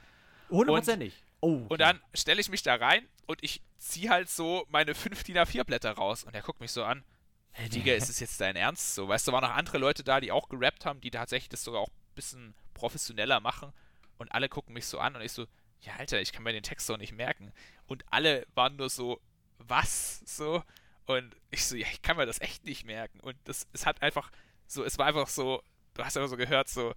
Hundertprozentig. 0.49 1.23
Oh. 1.41 1.67
Und 1.69 1.81
dann 1.81 2.01
stelle 2.15 2.41
ich 2.41 2.49
mich 2.49 2.63
da 2.63 2.75
rein 2.77 3.07
und 3.27 3.43
ich 3.43 3.61
ziehe 3.79 4.09
halt 4.11 4.31
so 4.31 4.65
meine 4.69 4.95
5 4.95 5.25
DIN 5.25 5.37
A4 5.39 5.65
Blätter 5.65 5.93
raus 5.93 6.25
und 6.25 6.35
er 6.35 6.43
guckt 6.43 6.61
mich 6.61 6.71
so 6.73 6.85
an. 6.85 7.05
Hey, 7.53 7.69
Digga, 7.69 7.95
ist 7.95 8.09
es 8.09 8.21
jetzt 8.21 8.41
dein 8.41 8.57
Ernst? 8.57 8.95
So, 8.95 9.09
weißt 9.09 9.29
du, 9.29 9.33
waren 9.33 9.43
noch 9.43 9.55
andere 9.55 9.79
Leute 9.79 10.03
da, 10.05 10.21
die 10.21 10.33
auch 10.33 10.49
gerappt 10.49 10.87
haben, 10.87 11.01
die 11.01 11.11
tatsächlich 11.11 11.51
das 11.51 11.63
sogar 11.65 11.81
auch 11.83 11.89
ein 11.89 12.15
bisschen 12.15 12.55
professioneller 12.75 13.41
machen 13.41 13.73
und 14.19 14.33
alle 14.33 14.49
gucken 14.49 14.73
mich 14.75 14.87
so 14.87 14.99
an 14.99 15.17
und 15.17 15.23
ich 15.23 15.33
so, 15.33 15.47
ja, 15.83 15.95
Alter, 15.97 16.21
ich 16.21 16.33
kann 16.33 16.43
mir 16.45 16.53
den 16.53 16.63
Text 16.63 16.89
doch 16.89 16.97
nicht 16.97 17.13
merken. 17.13 17.53
Und 17.87 18.05
alle 18.11 18.47
waren 18.55 18.77
nur 18.77 18.89
so, 18.89 19.21
was? 19.59 20.21
So. 20.27 20.63
Und 21.07 21.35
ich 21.51 21.65
so, 21.67 21.77
ja, 21.77 21.87
ich 21.93 22.03
kann 22.03 22.17
mir 22.17 22.27
das 22.27 22.41
echt 22.41 22.65
nicht 22.65 22.85
merken. 22.85 23.21
Und 23.21 23.37
das, 23.45 23.67
es 23.73 23.85
hat 23.87 24.01
einfach 24.03 24.31
so, 24.67 24.85
es 24.85 24.99
war 24.99 25.07
einfach 25.07 25.29
so, 25.29 25.63
du 25.95 26.05
hast 26.05 26.17
einfach 26.17 26.31
so 26.31 26.37
gehört, 26.37 26.69
so, 26.69 26.95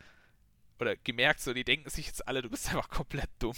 oder 0.80 0.96
gemerkt, 0.98 1.42
so, 1.42 1.54
die 1.54 1.64
denken 1.66 1.90
sich 1.90 2.08
jetzt 2.08 2.28
alle, 2.28 2.42
du 2.42 2.50
bist 2.50 2.70
einfach 2.70 2.90
komplett 2.90 3.30
dumm. 3.40 3.56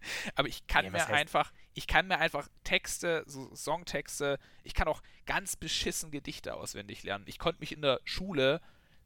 Aber 0.34 0.48
ich 0.48 0.66
kann 0.66 0.84
Ja, 0.86 0.90
mir 0.90 1.06
einfach, 1.08 1.52
ich 1.74 1.86
kann 1.86 2.06
mir 2.08 2.18
einfach 2.18 2.48
Texte, 2.64 3.24
so 3.26 3.54
Songtexte, 3.54 4.38
ich 4.64 4.74
kann 4.74 4.88
auch 4.88 5.02
ganz 5.26 5.56
beschissen 5.56 6.10
Gedichte 6.10 6.54
auswendig 6.54 7.02
lernen. 7.02 7.24
Ich 7.26 7.38
konnte 7.38 7.60
mich 7.60 7.72
in 7.72 7.82
der 7.82 8.00
Schule 8.04 8.60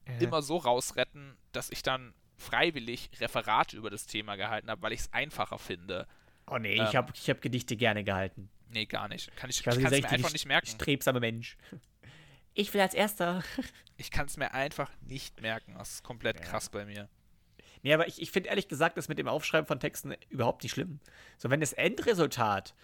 Ja. 0.06 0.18
immer 0.18 0.42
so 0.42 0.56
rausretten, 0.56 1.36
dass 1.52 1.70
ich 1.70 1.82
dann 1.82 2.14
freiwillig 2.36 3.10
Referate 3.20 3.76
über 3.76 3.90
das 3.90 4.06
Thema 4.06 4.36
gehalten 4.36 4.68
habe, 4.70 4.82
weil 4.82 4.92
ich 4.92 5.00
es 5.00 5.12
einfacher 5.12 5.58
finde. 5.58 6.08
Oh 6.46 6.58
nee, 6.58 6.74
ähm, 6.76 6.86
ich 6.88 6.96
habe 6.96 7.12
ich 7.14 7.30
hab 7.30 7.40
Gedichte 7.40 7.76
gerne 7.76 8.02
gehalten. 8.04 8.50
Nee, 8.68 8.86
gar 8.86 9.06
nicht. 9.08 9.34
Kann 9.36 9.48
ich, 9.50 9.58
ich 9.58 9.62
kann 9.62 9.74
es 9.74 9.78
dieser 9.78 10.00
mir 10.00 10.08
einfach 10.10 10.32
nicht 10.32 10.46
merken. 10.46 10.66
Strebsame 10.66 11.20
Mensch. 11.20 11.56
Ich 12.54 12.74
will 12.74 12.82
als 12.82 12.92
Erster. 12.92 13.42
Ich 13.96 14.10
kann 14.10 14.26
es 14.26 14.36
mir 14.36 14.52
einfach 14.52 14.90
nicht 15.00 15.40
merken. 15.40 15.72
Das 15.78 15.94
ist 15.94 16.02
komplett 16.02 16.38
Ja. 16.38 16.44
krass 16.44 16.68
bei 16.68 16.84
mir. 16.84 17.08
Nee, 17.82 17.92
aber 17.94 18.06
ich, 18.06 18.20
ich 18.22 18.30
finde 18.30 18.48
ehrlich 18.48 18.68
gesagt 18.68 18.96
das 18.96 19.08
mit 19.08 19.18
dem 19.18 19.28
Aufschreiben 19.28 19.66
von 19.66 19.80
Texten 19.80 20.14
überhaupt 20.30 20.62
nicht 20.62 20.72
schlimm. 20.72 21.00
So, 21.38 21.50
wenn 21.50 21.60
das 21.60 21.72
Endresultat 21.72 22.74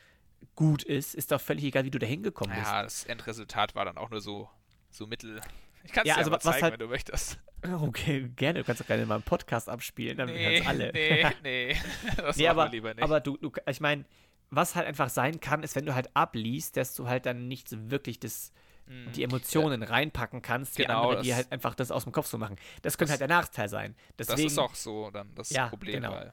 gut 0.55 0.83
ist, 0.83 1.15
ist 1.15 1.31
doch 1.33 1.41
völlig 1.41 1.65
egal, 1.65 1.85
wie 1.85 1.91
du 1.91 1.99
da 1.99 2.07
hingekommen 2.07 2.55
bist. 2.57 2.67
Ja, 2.71 2.83
das 2.83 3.05
Endresultat 3.05 3.75
war 3.75 3.85
dann 3.85 3.97
auch 3.97 4.11
nur 4.11 4.21
so, 4.21 4.49
so 4.91 5.07
mittel. 5.07 5.41
Ich 5.85 5.93
kann 5.93 6.03
es 6.03 6.09
Ja, 6.09 6.15
dir 6.15 6.19
also 6.19 6.31
was 6.33 6.43
zeigen, 6.43 6.63
halt- 6.63 6.73
wenn 6.75 6.81
du 6.81 6.89
möchtest. 6.89 7.39
Okay, 7.83 8.29
gerne. 8.37 8.61
Du 8.61 8.65
kannst 8.65 8.81
doch 8.81 8.87
gerne 8.87 9.05
mal 9.05 9.17
einen 9.17 9.25
Podcast 9.25 9.69
abspielen, 9.69 10.17
dann 10.17 10.29
Nee, 10.29 10.63
alle. 10.65 10.93
nee, 10.93 11.27
nee. 11.43 11.77
Das 12.17 12.37
nee, 12.37 12.45
machen 12.47 12.51
aber, 12.59 12.65
wir 12.67 12.71
lieber 12.71 12.95
nicht. 12.95 13.03
aber 13.03 13.19
du, 13.21 13.37
du, 13.37 13.51
ich 13.69 13.81
meine, 13.81 14.05
was 14.51 14.77
halt 14.77 14.87
einfach 14.87 15.09
sein 15.11 15.41
kann, 15.41 15.65
ist, 15.65 15.75
wenn 15.75 15.85
du 15.85 15.93
halt 15.93 16.09
abliest, 16.15 16.77
dass 16.77 16.95
du 16.95 17.09
halt 17.09 17.27
dann 17.27 17.49
nicht 17.49 17.69
so 17.69 17.91
wirklich 17.91 18.21
das, 18.21 18.53
Mm, 18.89 19.13
die 19.13 19.23
Emotionen 19.23 19.83
reinpacken 19.83 20.41
kannst, 20.43 20.79
wie 20.79 20.83
Genau, 20.83 21.03
andere, 21.09 21.23
die 21.23 21.29
das- 21.29 21.37
halt 21.37 21.53
einfach 21.53 21.75
das 21.75 21.91
aus 21.91 22.05
dem 22.05 22.13
Kopf 22.13 22.27
so 22.27 22.39
machen. 22.39 22.57
Das 22.83 22.97
könnte 22.99 23.13
Das- 23.13 23.21
halt 23.21 23.31
der 23.31 23.37
Nachteil 23.37 23.69
sein. 23.69 23.95
das 24.17 24.29
Deswegen, 24.29 24.47
ist 24.49 24.59
auch 24.59 24.75
so 24.75 25.11
dann 25.11 25.35
das 25.35 25.51
Ja, 25.51 25.69
Problem, 25.69 25.95
genau. 26.03 26.13
weil 26.13 26.33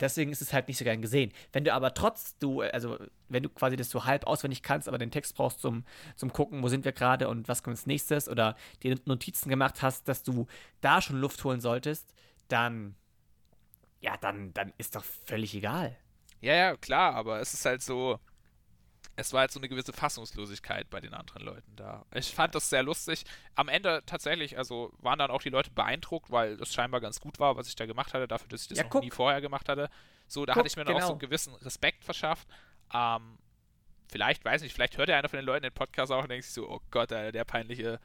Deswegen 0.00 0.30
ist 0.30 0.42
es 0.42 0.52
halt 0.52 0.68
nicht 0.68 0.76
so 0.76 0.84
gern 0.84 1.00
gesehen. 1.02 1.32
Wenn 1.50 1.64
du 1.64 1.72
aber 1.72 1.92
trotz, 1.94 2.36
du, 2.38 2.60
also 2.60 2.98
wenn 3.28 3.42
du 3.42 3.48
quasi 3.48 3.74
das 3.74 3.90
so 3.90 4.04
halb 4.04 4.26
auswendig 4.26 4.62
kannst, 4.62 4.86
aber 4.86 4.98
den 4.98 5.10
Text 5.10 5.34
brauchst 5.34 5.60
zum, 5.60 5.84
zum 6.14 6.32
Gucken, 6.32 6.62
wo 6.62 6.68
sind 6.68 6.84
wir 6.84 6.92
gerade 6.92 7.26
und 7.26 7.48
was 7.48 7.62
kommt 7.64 7.76
als 7.78 7.86
nächstes, 7.86 8.28
oder 8.28 8.54
dir 8.82 8.96
Notizen 9.06 9.48
gemacht 9.48 9.82
hast, 9.82 10.06
dass 10.06 10.22
du 10.22 10.46
da 10.82 11.00
schon 11.02 11.18
Luft 11.20 11.42
holen 11.42 11.60
solltest, 11.60 12.14
dann, 12.48 12.94
ja, 14.00 14.16
dann, 14.18 14.52
dann 14.54 14.72
ist 14.78 14.94
doch 14.94 15.04
völlig 15.24 15.54
egal. 15.54 15.96
Ja, 16.42 16.54
ja, 16.54 16.76
klar, 16.76 17.14
aber 17.14 17.40
es 17.40 17.54
ist 17.54 17.64
halt 17.64 17.82
so, 17.82 18.20
es 19.18 19.32
war 19.32 19.40
halt 19.40 19.50
so 19.50 19.58
eine 19.58 19.68
gewisse 19.68 19.92
Fassungslosigkeit 19.92 20.88
bei 20.90 21.00
den 21.00 21.12
anderen 21.12 21.42
Leuten 21.42 21.74
da. 21.74 22.06
Ich 22.14 22.32
fand 22.32 22.54
das 22.54 22.70
sehr 22.70 22.84
lustig. 22.84 23.24
Am 23.56 23.68
Ende 23.68 24.02
tatsächlich, 24.06 24.56
also 24.56 24.92
waren 24.98 25.18
dann 25.18 25.32
auch 25.32 25.42
die 25.42 25.48
Leute 25.50 25.70
beeindruckt, 25.72 26.30
weil 26.30 26.56
das 26.56 26.72
scheinbar 26.72 27.00
ganz 27.00 27.18
gut 27.18 27.40
war, 27.40 27.56
was 27.56 27.66
ich 27.66 27.74
da 27.74 27.84
gemacht 27.86 28.14
hatte, 28.14 28.28
dafür, 28.28 28.48
dass 28.48 28.62
ich 28.62 28.68
das 28.68 28.78
Ja, 28.78 28.84
noch 28.84 28.90
guck. 28.90 29.02
nie 29.02 29.10
vorher 29.10 29.40
gemacht 29.40 29.68
hatte. 29.68 29.90
So, 30.28 30.46
da 30.46 30.52
Guck, 30.52 30.60
hatte 30.60 30.68
ich 30.68 30.76
mir 30.76 30.84
dann 30.84 30.94
auch 30.94 31.00
so 31.00 31.06
genau. 31.06 31.12
einen 31.14 31.18
gewissen 31.18 31.54
Respekt 31.56 32.04
verschafft. 32.04 32.46
Ähm, 32.94 33.38
vielleicht, 34.08 34.44
weiß 34.44 34.62
nicht, 34.62 34.72
vielleicht 34.72 34.96
hört 34.98 35.08
ja 35.08 35.18
einer 35.18 35.28
von 35.28 35.38
den 35.38 35.46
Leuten 35.46 35.64
den 35.64 35.72
Podcast 35.72 36.12
auch 36.12 36.22
und 36.22 36.28
denkt 36.28 36.44
sich 36.44 36.54
so, 36.54 36.68
oh 36.70 36.80
Gott, 36.92 37.12
Alter, 37.12 37.32
der 37.32 37.44
peinliche 37.44 37.98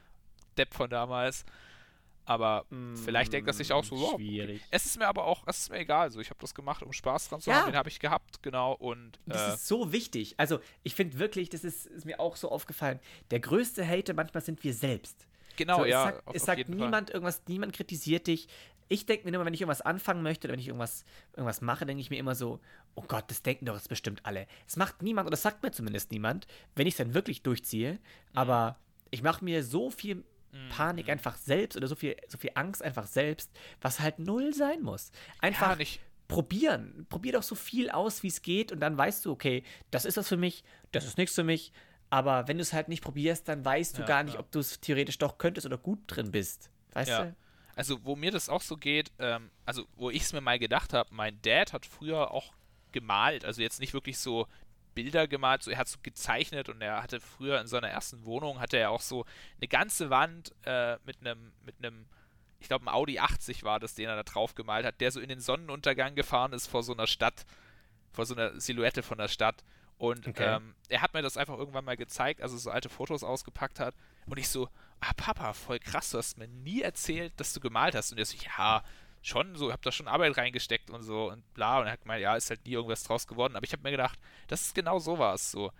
Depp 0.58 0.74
von 0.74 0.90
damals. 0.90 1.44
Aber 2.26 2.64
vielleicht 3.04 3.32
denkt 3.32 3.48
er 3.48 3.52
sich 3.52 3.72
auch 3.72 3.84
so, 3.84 3.96
wow, 3.98 4.12
Mm, 4.14 4.16
Schwierig. 4.16 4.62
es 4.70 4.86
ist 4.86 4.98
mir 4.98 5.06
aber 5.06 5.24
auch, 5.24 5.42
es 5.46 5.58
ist 5.60 5.70
mir 5.70 5.78
egal. 5.78 6.10
So, 6.10 6.20
ich 6.20 6.30
habe 6.30 6.40
das 6.40 6.54
gemacht, 6.54 6.82
um 6.82 6.92
Spaß 6.92 7.28
dran 7.28 7.40
zu 7.40 7.50
Ja. 7.50 7.56
haben. 7.60 7.66
Den 7.72 7.76
habe 7.76 7.88
ich 7.90 8.00
gehabt, 8.00 8.42
genau. 8.42 8.72
Und 8.72 9.18
Das 9.26 9.50
äh, 9.50 9.54
ist 9.54 9.68
so 9.68 9.92
wichtig. 9.92 10.34
Also, 10.38 10.58
ich 10.82 10.94
finde 10.94 11.18
wirklich, 11.18 11.50
das 11.50 11.64
ist, 11.64 11.86
ist 11.86 12.06
mir 12.06 12.20
auch 12.20 12.36
so 12.36 12.50
aufgefallen. 12.50 12.98
Der 13.30 13.40
größte 13.40 13.86
Hater 13.86 14.14
manchmal 14.14 14.42
sind 14.42 14.64
wir 14.64 14.72
selbst. 14.72 15.26
genau, 15.56 15.78
so, 15.78 15.84
es 15.84 15.90
ja. 15.90 16.04
sagt, 16.04 16.26
auf, 16.26 16.34
es 16.34 16.42
auf 16.42 16.46
sagt 16.46 16.58
jeden 16.58 16.76
niemand 16.76 17.10
irgendwas, 17.10 17.42
niemand 17.46 17.72
kritisiert 17.74 18.26
dich. 18.26 18.48
Ich 18.88 19.06
denke 19.06 19.24
mir 19.28 19.34
immer, 19.34 19.44
wenn 19.46 19.54
ich 19.54 19.60
irgendwas 19.62 19.80
anfangen 19.80 20.22
möchte 20.22 20.46
oder 20.46 20.52
wenn 20.52 20.60
ich 20.60 20.68
irgendwas, 20.68 21.04
irgendwas 21.32 21.60
mache, 21.62 21.86
denke 21.86 22.00
ich 22.02 22.10
mir 22.10 22.18
immer 22.18 22.34
so, 22.34 22.60
oh 22.94 23.02
Gott, 23.08 23.24
das 23.28 23.42
denken 23.42 23.64
doch 23.66 23.74
jetzt 23.74 23.88
bestimmt 23.88 24.20
alle. 24.26 24.46
Es 24.66 24.76
macht 24.76 25.02
niemand, 25.02 25.26
oder 25.26 25.30
das 25.32 25.42
sagt 25.42 25.62
mir 25.62 25.70
zumindest 25.72 26.10
niemand, 26.10 26.46
wenn 26.74 26.86
ich 26.86 26.94
es 26.94 26.98
dann 26.98 27.14
wirklich 27.14 27.42
durchziehe. 27.42 27.92
Mhm. 27.94 27.98
Aber 28.34 28.78
ich 29.10 29.22
mache 29.22 29.42
mir 29.44 29.62
so 29.64 29.90
viel 29.90 30.22
Panik 30.70 31.06
Mhm. 31.06 31.12
einfach 31.12 31.36
selbst 31.36 31.76
oder 31.76 31.86
so 31.88 31.94
viel, 31.94 32.16
so 32.28 32.38
viel 32.38 32.50
Angst 32.54 32.82
einfach 32.82 33.06
selbst, 33.06 33.50
was 33.80 34.00
halt 34.00 34.18
null 34.18 34.54
sein 34.54 34.82
muss. 34.82 35.10
Einfach 35.40 35.70
Ja, 35.70 35.76
nicht, 35.76 36.00
probieren. 36.28 37.06
Probier 37.08 37.32
doch 37.32 37.42
so 37.42 37.54
viel 37.54 37.90
aus, 37.90 38.22
wie 38.22 38.28
es 38.28 38.42
geht 38.42 38.72
und 38.72 38.80
dann 38.80 38.96
weißt 38.96 39.24
du, 39.24 39.32
okay, 39.32 39.62
das 39.90 40.04
ist 40.04 40.16
was 40.16 40.28
für 40.28 40.36
mich, 40.36 40.64
das 40.92 41.04
ist 41.04 41.18
nichts 41.18 41.34
für 41.34 41.44
mich. 41.44 41.72
Aber 42.10 42.46
wenn 42.48 42.58
du 42.58 42.62
es 42.62 42.72
halt 42.72 42.88
nicht 42.88 43.02
probierst, 43.02 43.48
dann 43.48 43.64
weißt 43.64 43.96
du 43.96 44.02
Ja, 44.02 44.06
gar 44.06 44.22
nicht, 44.22 44.34
ja. 44.34 44.40
ob 44.40 44.50
du 44.52 44.60
es 44.60 44.80
theoretisch 44.80 45.18
doch 45.18 45.38
könntest 45.38 45.66
oder 45.66 45.78
gut 45.78 45.98
drin 46.06 46.30
bist. 46.30 46.70
Weißt 46.92 47.10
du? 47.10 47.36
also 47.76 48.04
wo 48.04 48.14
mir 48.14 48.30
das 48.30 48.48
auch 48.48 48.62
so 48.62 48.76
geht, 48.76 49.10
ähm, 49.18 49.50
also 49.66 49.84
wo 49.96 50.08
ich 50.10 50.22
es 50.22 50.32
mir 50.32 50.40
mal 50.40 50.58
gedacht 50.60 50.92
habe, 50.92 51.08
mein 51.12 51.40
Dad 51.42 51.72
hat 51.72 51.84
früher 51.86 52.30
auch 52.30 52.52
gemalt, 52.92 53.44
also 53.44 53.60
jetzt 53.62 53.80
nicht 53.80 53.94
wirklich 53.94 54.18
so 54.18 54.46
Bilder 54.94 55.26
gemalt, 55.28 55.62
so 55.62 55.70
er 55.70 55.78
hat 55.78 55.88
so 55.88 55.98
gezeichnet 56.02 56.68
und 56.68 56.80
er 56.80 57.02
hatte 57.02 57.20
früher 57.20 57.60
in 57.60 57.66
seiner 57.66 57.88
ersten 57.88 58.24
Wohnung 58.24 58.60
hatte 58.60 58.76
er 58.76 58.90
auch 58.90 59.00
so 59.00 59.24
eine 59.58 59.68
ganze 59.68 60.10
Wand 60.10 60.54
äh, 60.64 60.96
mit 61.04 61.20
einem 61.20 61.52
mit 61.64 61.76
einem 61.78 62.06
ich 62.60 62.68
glaube, 62.68 62.86
ein 62.86 62.94
Audi 62.94 63.18
80 63.18 63.62
war 63.62 63.78
das, 63.78 63.94
den 63.94 64.08
er 64.08 64.16
da 64.16 64.22
drauf 64.22 64.54
gemalt 64.54 64.86
hat, 64.86 64.98
der 65.02 65.10
so 65.10 65.20
in 65.20 65.28
den 65.28 65.40
Sonnenuntergang 65.40 66.14
gefahren 66.14 66.54
ist 66.54 66.66
vor 66.66 66.82
so 66.82 66.94
einer 66.94 67.06
Stadt, 67.06 67.44
vor 68.10 68.24
so 68.24 68.34
einer 68.34 68.58
Silhouette 68.58 69.02
von 69.02 69.18
der 69.18 69.28
Stadt. 69.28 69.62
Und 69.98 70.26
Okay. 70.26 70.56
ähm, 70.56 70.74
er 70.88 71.02
hat 71.02 71.12
mir 71.12 71.20
das 71.20 71.36
einfach 71.36 71.58
irgendwann 71.58 71.84
mal 71.84 71.98
gezeigt, 71.98 72.40
also 72.40 72.56
so 72.56 72.70
alte 72.70 72.88
Fotos 72.88 73.22
ausgepackt 73.22 73.80
hat. 73.80 73.94
Und 74.24 74.38
ich 74.38 74.48
so, 74.48 74.70
ah 75.00 75.12
Papa, 75.14 75.52
voll 75.52 75.78
krass, 75.78 76.10
du 76.10 76.16
hast 76.16 76.38
mir 76.38 76.48
nie 76.48 76.80
erzählt, 76.80 77.34
dass 77.36 77.52
du 77.52 77.60
gemalt 77.60 77.94
hast. 77.94 78.12
Und 78.12 78.18
er 78.18 78.24
so, 78.24 78.36
ja, 78.38 78.82
schon, 79.24 79.56
so, 79.56 79.72
hab 79.72 79.82
da 79.82 79.90
schon 79.90 80.06
Arbeit 80.06 80.36
reingesteckt 80.36 80.90
und 80.90 81.02
so 81.02 81.30
und 81.30 81.52
bla. 81.54 81.80
Und 81.80 81.86
er 81.86 81.92
hat 81.92 82.02
gemeint, 82.02 82.22
ja, 82.22 82.36
ist 82.36 82.50
halt 82.50 82.64
nie 82.66 82.72
irgendwas 82.72 83.02
draus 83.02 83.26
geworden. 83.26 83.56
Aber 83.56 83.64
ich 83.64 83.72
habe 83.72 83.82
mir 83.82 83.90
gedacht, 83.90 84.18
das 84.48 84.62
ist 84.62 84.74
genau 84.74 84.98
sowas. 84.98 85.50
So, 85.50 85.72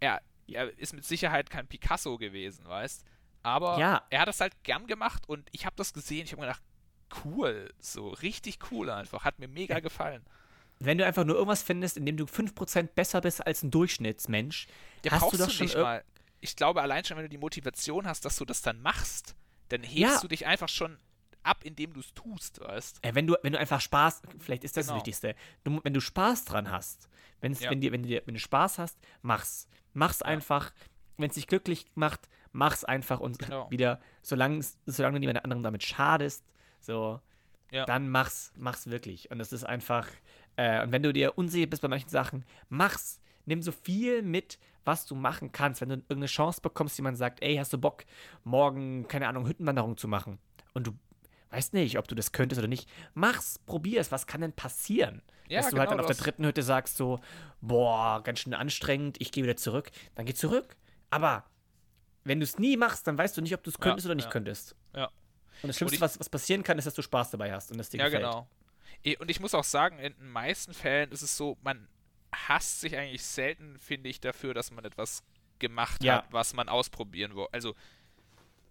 er, 0.00 0.20
er 0.48 0.76
ist 0.78 0.92
mit 0.94 1.04
Sicherheit 1.04 1.50
kein 1.50 1.66
Picasso 1.66 2.16
gewesen, 2.18 2.64
weißt 2.66 3.04
Aber 3.42 3.78
Ja. 3.78 4.02
er 4.10 4.20
hat 4.20 4.28
das 4.28 4.40
halt 4.40 4.54
gern 4.64 4.86
gemacht 4.86 5.28
und 5.28 5.48
ich 5.52 5.66
habe 5.66 5.76
das 5.76 5.92
gesehen. 5.92 6.24
Ich 6.24 6.32
habe 6.32 6.40
mir 6.42 6.48
gedacht, 6.48 6.62
cool, 7.24 7.72
so 7.78 8.08
richtig 8.08 8.58
cool 8.70 8.90
einfach. 8.90 9.24
Hat 9.24 9.38
mir 9.38 9.48
mega 9.48 9.78
gefallen. 9.80 10.24
Wenn 10.78 10.98
du 10.98 11.06
einfach 11.06 11.24
nur 11.24 11.36
irgendwas 11.36 11.62
findest, 11.62 11.96
in 11.96 12.04
dem 12.06 12.16
du 12.16 12.24
5% 12.24 12.88
besser 12.94 13.20
bist 13.20 13.46
als 13.46 13.62
ein 13.62 13.70
Durchschnittsmensch, 13.70 14.66
Der 15.04 15.12
hast 15.12 15.32
du 15.32 15.36
doch 15.38 15.50
schon 15.50 15.66
nicht 15.66 15.76
mal. 15.76 16.04
Ich 16.40 16.54
glaube, 16.54 16.82
allein 16.82 17.02
schon, 17.04 17.16
wenn 17.16 17.24
du 17.24 17.30
die 17.30 17.38
Motivation 17.38 18.06
hast, 18.06 18.24
dass 18.26 18.36
du 18.36 18.44
das 18.44 18.60
dann 18.62 18.80
machst, 18.82 19.34
dann 19.70 19.82
hebst 19.82 19.96
Ja. 20.16 20.20
du 20.20 20.28
dich 20.28 20.46
einfach 20.46 20.68
schon 20.68 20.98
ab, 21.46 21.60
indem 21.64 21.92
du 21.92 22.00
es 22.00 22.12
tust, 22.14 22.60
weißt 22.60 22.98
Äh, 23.02 23.14
wenn 23.14 23.26
du, 23.26 23.36
wenn 23.42 23.52
du 23.52 23.58
einfach 23.58 23.80
Spaß, 23.80 24.22
vielleicht 24.38 24.64
ist 24.64 24.76
das 24.76 24.86
Genau. 24.86 24.94
das 24.94 25.00
Wichtigste. 25.00 25.34
Du, 25.64 25.80
wenn 25.82 25.94
du 25.94 26.00
Spaß 26.00 26.44
dran 26.44 26.70
hast, 26.70 27.08
wenn's, 27.40 27.60
Ja. 27.60 27.70
wenn, 27.70 27.80
dir, 27.80 27.92
wenn, 27.92 28.02
dir, 28.02 28.22
wenn 28.26 28.34
du 28.34 28.40
Spaß 28.40 28.78
hast, 28.78 28.98
mach's. 29.22 29.68
Mach's 29.94 30.22
einfach. 30.22 30.72
Wenn 31.16 31.28
es 31.30 31.34
dich 31.36 31.46
glücklich 31.46 31.86
macht, 31.94 32.28
mach's 32.52 32.84
einfach 32.84 33.20
und 33.20 33.38
Genau. 33.38 33.70
wieder, 33.70 34.00
solange, 34.22 34.62
solange 34.84 35.14
du 35.14 35.20
niemand 35.20 35.42
anderem 35.44 35.62
damit 35.62 35.82
schadest, 35.82 36.44
so, 36.80 37.20
Ja. 37.70 37.84
dann 37.86 38.10
mach's, 38.10 38.52
mach's 38.56 38.86
wirklich. 38.88 39.30
Und 39.30 39.38
das 39.38 39.52
ist 39.52 39.64
einfach, 39.64 40.08
äh, 40.56 40.82
und 40.82 40.92
wenn 40.92 41.02
du 41.02 41.12
dir 41.12 41.36
unsicher 41.38 41.66
bist 41.66 41.80
bei 41.82 41.88
manchen 41.88 42.10
Sachen, 42.10 42.44
mach's. 42.68 43.20
Nimm 43.48 43.62
so 43.62 43.70
viel 43.70 44.22
mit, 44.22 44.58
was 44.84 45.06
du 45.06 45.14
machen 45.14 45.52
kannst. 45.52 45.80
Wenn 45.80 45.88
du 45.88 45.94
irgendeine 45.94 46.26
Chance 46.26 46.60
bekommst, 46.60 46.98
jemand 46.98 47.16
sagt, 47.16 47.40
ey, 47.42 47.56
hast 47.56 47.72
du 47.72 47.78
Bock, 47.78 48.04
morgen, 48.42 49.06
keine 49.08 49.28
Ahnung, 49.28 49.46
Hüttenwanderung 49.46 49.96
zu 49.96 50.08
machen? 50.08 50.38
Und 50.74 50.86
du 50.88 50.92
weißt 51.50 51.74
nicht, 51.74 51.98
ob 51.98 52.08
du 52.08 52.14
das 52.14 52.32
könntest 52.32 52.58
oder 52.58 52.68
nicht. 52.68 52.88
Mach's, 53.14 53.58
probier's. 53.66 54.10
Was 54.12 54.26
kann 54.26 54.40
denn 54.40 54.52
passieren? 54.52 55.22
Ja, 55.48 55.60
Dass 55.60 55.70
du 55.70 55.78
halt 55.78 55.88
genau 55.90 55.98
dann 55.98 56.00
auf 56.00 56.06
der 56.16 56.16
dritten 56.16 56.44
Hütte 56.44 56.62
sagst 56.62 56.96
so, 56.96 57.20
boah, 57.60 58.20
ganz 58.22 58.40
schön 58.40 58.52
anstrengend, 58.54 59.16
ich 59.20 59.30
gehe 59.30 59.44
wieder 59.44 59.56
zurück. 59.56 59.90
Dann 60.16 60.26
geh 60.26 60.34
zurück. 60.34 60.76
Aber 61.10 61.44
wenn 62.24 62.40
du 62.40 62.44
es 62.44 62.58
nie 62.58 62.76
machst, 62.76 63.06
dann 63.06 63.16
weißt 63.16 63.36
du 63.36 63.42
nicht, 63.42 63.54
ob 63.54 63.62
du 63.62 63.70
es 63.70 63.76
Ja, 63.76 63.80
könntest 63.80 64.06
oder 64.06 64.16
nicht 64.16 64.24
ja. 64.24 64.30
könntest. 64.30 64.74
Ja. 64.94 65.06
Und 65.62 65.68
das 65.68 65.76
Schlimmste, 65.76 66.00
was, 66.00 66.18
was 66.18 66.28
passieren 66.28 66.62
kann, 66.64 66.78
ist, 66.78 66.84
dass 66.86 66.94
du 66.94 67.02
Spaß 67.02 67.30
dabei 67.30 67.52
hast 67.52 67.70
und 67.70 67.78
das 67.78 67.88
dir 67.88 67.98
Ja, 67.98 68.06
gefällt. 68.06 68.24
genau. 68.24 68.48
Eh, 69.04 69.16
Und 69.16 69.30
ich 69.30 69.38
muss 69.40 69.54
auch 69.54 69.64
sagen, 69.64 69.98
in 70.00 70.12
den 70.14 70.30
meisten 70.30 70.74
Fällen 70.74 71.12
ist 71.12 71.22
es 71.22 71.36
so, 71.36 71.56
man 71.62 71.88
hasst 72.34 72.80
sich 72.80 72.96
eigentlich 72.96 73.22
selten, 73.22 73.78
finde 73.78 74.08
ich, 74.10 74.20
dafür, 74.20 74.52
dass 74.52 74.70
man 74.72 74.84
etwas 74.84 75.22
gemacht 75.60 76.02
Ja. 76.02 76.16
hat, 76.16 76.32
was 76.32 76.52
man 76.54 76.68
ausprobieren 76.68 77.34
wollte. 77.36 77.54
Also, 77.54 77.74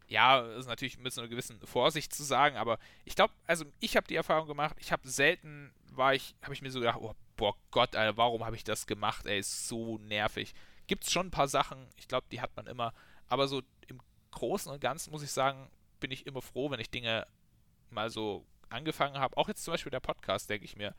ja, 0.08 0.42
das 0.42 0.60
ist 0.62 0.68
natürlich 0.68 0.98
mit 1.00 1.14
so 1.14 1.22
einer 1.22 1.30
gewissen 1.30 1.60
Vorsicht 1.66 2.14
zu 2.14 2.24
sagen, 2.24 2.58
aber 2.58 2.78
ich 3.06 3.16
glaube, 3.16 3.34
also 3.48 3.66
ich 3.80 3.96
habe 3.98 4.08
die 4.08 4.16
Erfahrung 4.16 4.48
gemacht, 4.48 4.76
ich 4.80 4.92
habe 4.92 5.08
selten, 5.08 5.74
war 5.92 6.14
ich, 6.14 6.36
habe 6.42 6.54
ich 6.54 6.62
mir 6.62 6.72
so 6.72 6.80
gedacht, 6.80 7.00
oh, 7.02 7.14
boah 7.36 7.56
Gott, 7.72 7.96
Alter, 7.96 8.16
warum 8.18 8.46
habe 8.46 8.56
ich 8.56 8.64
das 8.64 8.86
gemacht, 8.88 9.26
ey, 9.26 9.40
ist 9.40 9.68
so 9.68 9.98
nervig. 10.00 10.54
Gibt's 10.88 11.12
schon 11.12 11.28
ein 11.28 11.32
paar 11.32 11.48
Sachen, 11.48 11.88
ich 11.98 12.08
glaube, 12.08 12.28
die 12.32 12.42
hat 12.42 12.56
man 12.56 12.68
immer, 12.68 12.94
aber 13.28 13.48
so 13.48 13.62
im 13.88 14.00
Großen 14.32 14.72
und 14.72 14.80
Ganzen 14.80 15.12
muss 15.12 15.24
ich 15.24 15.32
sagen, 15.32 15.70
bin 16.00 16.12
ich 16.12 16.28
immer 16.28 16.42
froh, 16.42 16.70
wenn 16.70 16.80
ich 16.80 16.92
Dinge 16.92 17.26
mal 17.90 18.10
so 18.10 18.46
angefangen 18.70 19.18
habe. 19.18 19.38
Auch 19.38 19.48
jetzt 19.48 19.64
zum 19.64 19.74
Beispiel 19.74 19.90
der 19.92 20.00
Podcast, 20.02 20.50
denke 20.50 20.66
ich 20.66 20.76
mir. 20.76 20.94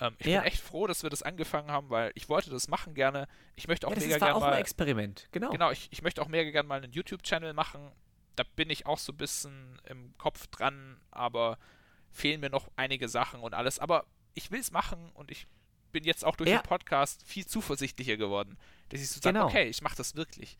Ähm, 0.00 0.16
ich 0.18 0.26
Ja. 0.26 0.40
bin 0.40 0.48
echt 0.48 0.60
froh, 0.62 0.86
dass 0.86 1.02
wir 1.02 1.10
das 1.10 1.22
angefangen 1.22 1.70
haben, 1.70 1.90
weil 1.90 2.10
ich 2.14 2.28
wollte 2.28 2.48
das 2.50 2.68
machen 2.68 2.94
gerne. 2.94 3.28
Ich 3.54 3.68
möchte 3.68 3.86
auch 3.86 3.90
Ja, 3.90 3.96
das 3.96 4.04
mega 4.04 4.16
ist, 4.16 4.20
war 4.22 4.28
gerne 4.28 4.38
auch 4.38 4.44
ein 4.44 4.50
mal. 4.52 4.58
Experiment. 4.58 5.28
Genau. 5.30 5.50
Genau, 5.50 5.70
ich, 5.70 5.88
ich 5.92 6.02
möchte 6.02 6.22
auch 6.22 6.28
mega 6.28 6.50
gerne 6.50 6.66
mal 6.68 6.82
einen 6.82 6.92
YouTube-Channel 6.92 7.52
machen. 7.52 7.92
Da 8.40 8.46
bin 8.56 8.70
ich 8.70 8.86
auch 8.86 8.96
so 8.96 9.12
ein 9.12 9.18
bisschen 9.18 9.78
im 9.86 10.14
Kopf 10.16 10.46
dran, 10.46 10.98
aber 11.10 11.58
fehlen 12.10 12.40
mir 12.40 12.48
noch 12.48 12.70
einige 12.74 13.06
Sachen 13.06 13.40
und 13.40 13.52
alles. 13.52 13.78
Aber 13.78 14.06
ich 14.32 14.50
will 14.50 14.60
es 14.60 14.70
machen 14.72 15.10
und 15.12 15.30
ich 15.30 15.46
bin 15.92 16.04
jetzt 16.04 16.24
auch 16.24 16.36
durch 16.36 16.48
Ja. 16.48 16.56
den 16.60 16.62
Podcast 16.66 17.22
viel 17.26 17.44
zuversichtlicher 17.44 18.16
geworden, 18.16 18.56
dass 18.88 19.02
ich 19.02 19.10
so 19.10 19.20
sage, 19.20 19.34
Genau. 19.34 19.44
okay, 19.46 19.64
ich 19.68 19.82
mache 19.82 19.94
das 19.96 20.16
wirklich. 20.16 20.56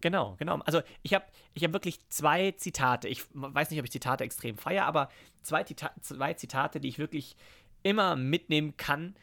Genau, 0.00 0.34
genau. 0.36 0.58
Also 0.62 0.82
ich 1.02 1.14
habe 1.14 1.24
ich 1.54 1.62
hab 1.62 1.72
wirklich 1.72 2.00
zwei 2.08 2.50
Zitate. 2.50 3.06
Ich 3.06 3.22
weiß 3.34 3.70
nicht, 3.70 3.78
ob 3.78 3.84
ich 3.84 3.92
Zitate 3.92 4.24
extrem 4.24 4.58
feiere, 4.58 4.86
aber 4.86 5.08
zwei, 5.42 5.62
Zita 5.62 5.92
zwei 6.00 6.34
Zitate, 6.34 6.80
die 6.80 6.88
ich 6.88 6.98
wirklich 6.98 7.36
immer 7.84 8.16
mitnehmen 8.16 8.76
kann, 8.76 9.14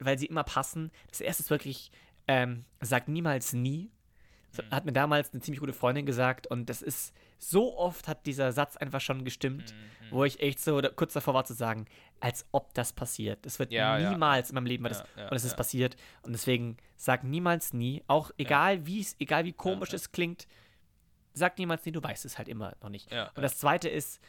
weil 0.00 0.18
sie 0.18 0.26
immer 0.26 0.44
passen. 0.44 0.90
Das 1.08 1.22
erste 1.22 1.44
ist 1.44 1.48
wirklich, 1.50 1.92
ähm, 2.26 2.66
sag 2.80 3.08
niemals 3.08 3.54
nie. 3.54 3.90
Das 4.54 4.66
Mhm. 4.66 4.70
hat 4.70 4.84
mir 4.84 4.92
damals 4.92 5.32
eine 5.32 5.40
ziemlich 5.40 5.60
gute 5.60 5.72
Freundin 5.72 6.04
gesagt 6.04 6.46
und 6.46 6.66
das 6.68 6.82
ist, 6.82 7.14
so 7.38 7.76
oft 7.78 8.08
hat 8.08 8.26
dieser 8.26 8.52
Satz 8.52 8.76
einfach 8.76 9.00
schon 9.00 9.24
gestimmt, 9.24 9.72
Mhm. 9.72 10.10
wo 10.10 10.24
ich 10.24 10.40
echt 10.40 10.60
so 10.60 10.80
kurz 10.96 11.12
davor 11.12 11.34
war 11.34 11.44
zu 11.44 11.54
sagen, 11.54 11.86
als 12.20 12.46
ob 12.52 12.74
das 12.74 12.92
passiert. 12.92 13.46
Das 13.46 13.58
wird 13.58 13.70
Ja, 13.72 13.96
ja. 13.98 14.10
niemals 14.10 14.50
in 14.50 14.54
meinem 14.56 14.66
Leben, 14.66 14.84
das, 14.84 14.98
Ja, 15.16 15.22
ja, 15.24 15.28
und 15.28 15.36
es 15.36 15.44
ist 15.44 15.52
ja. 15.52 15.56
passiert. 15.56 15.96
Und 16.22 16.32
deswegen 16.32 16.76
sag 16.96 17.22
niemals 17.24 17.72
nie, 17.72 18.02
auch 18.08 18.30
egal 18.38 18.86
wie 18.86 19.00
es, 19.00 19.14
egal 19.20 19.44
wie 19.44 19.52
komisch 19.52 19.90
ja. 19.90 19.96
es 19.96 20.10
klingt, 20.10 20.48
sag 21.32 21.58
niemals 21.58 21.84
nie, 21.84 21.92
du 21.92 22.02
weißt 22.02 22.24
es 22.24 22.38
halt 22.38 22.48
immer 22.48 22.74
noch 22.82 22.88
nicht. 22.90 23.10
Ja, 23.12 23.28
und 23.28 23.36
ja. 23.36 23.42
das 23.42 23.58
zweite 23.58 23.88
ist, 23.88 24.20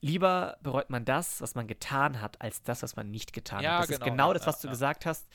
lieber 0.00 0.56
bereut 0.62 0.88
man 0.88 1.04
das, 1.04 1.40
was 1.42 1.54
man 1.54 1.66
getan 1.66 2.20
hat, 2.22 2.40
als 2.40 2.62
das, 2.62 2.82
was 2.82 2.96
man 2.96 3.10
nicht 3.10 3.32
getan 3.34 3.62
Ja, 3.62 3.74
hat. 3.74 3.82
Das 3.84 3.90
ist 3.90 3.98
genau, 4.00 4.10
genau 4.10 4.28
ja, 4.28 4.34
das, 4.34 4.46
was 4.46 4.56
ja, 4.56 4.62
du 4.62 4.66
ja. 4.68 4.72
gesagt 4.72 5.04
hast. 5.06 5.28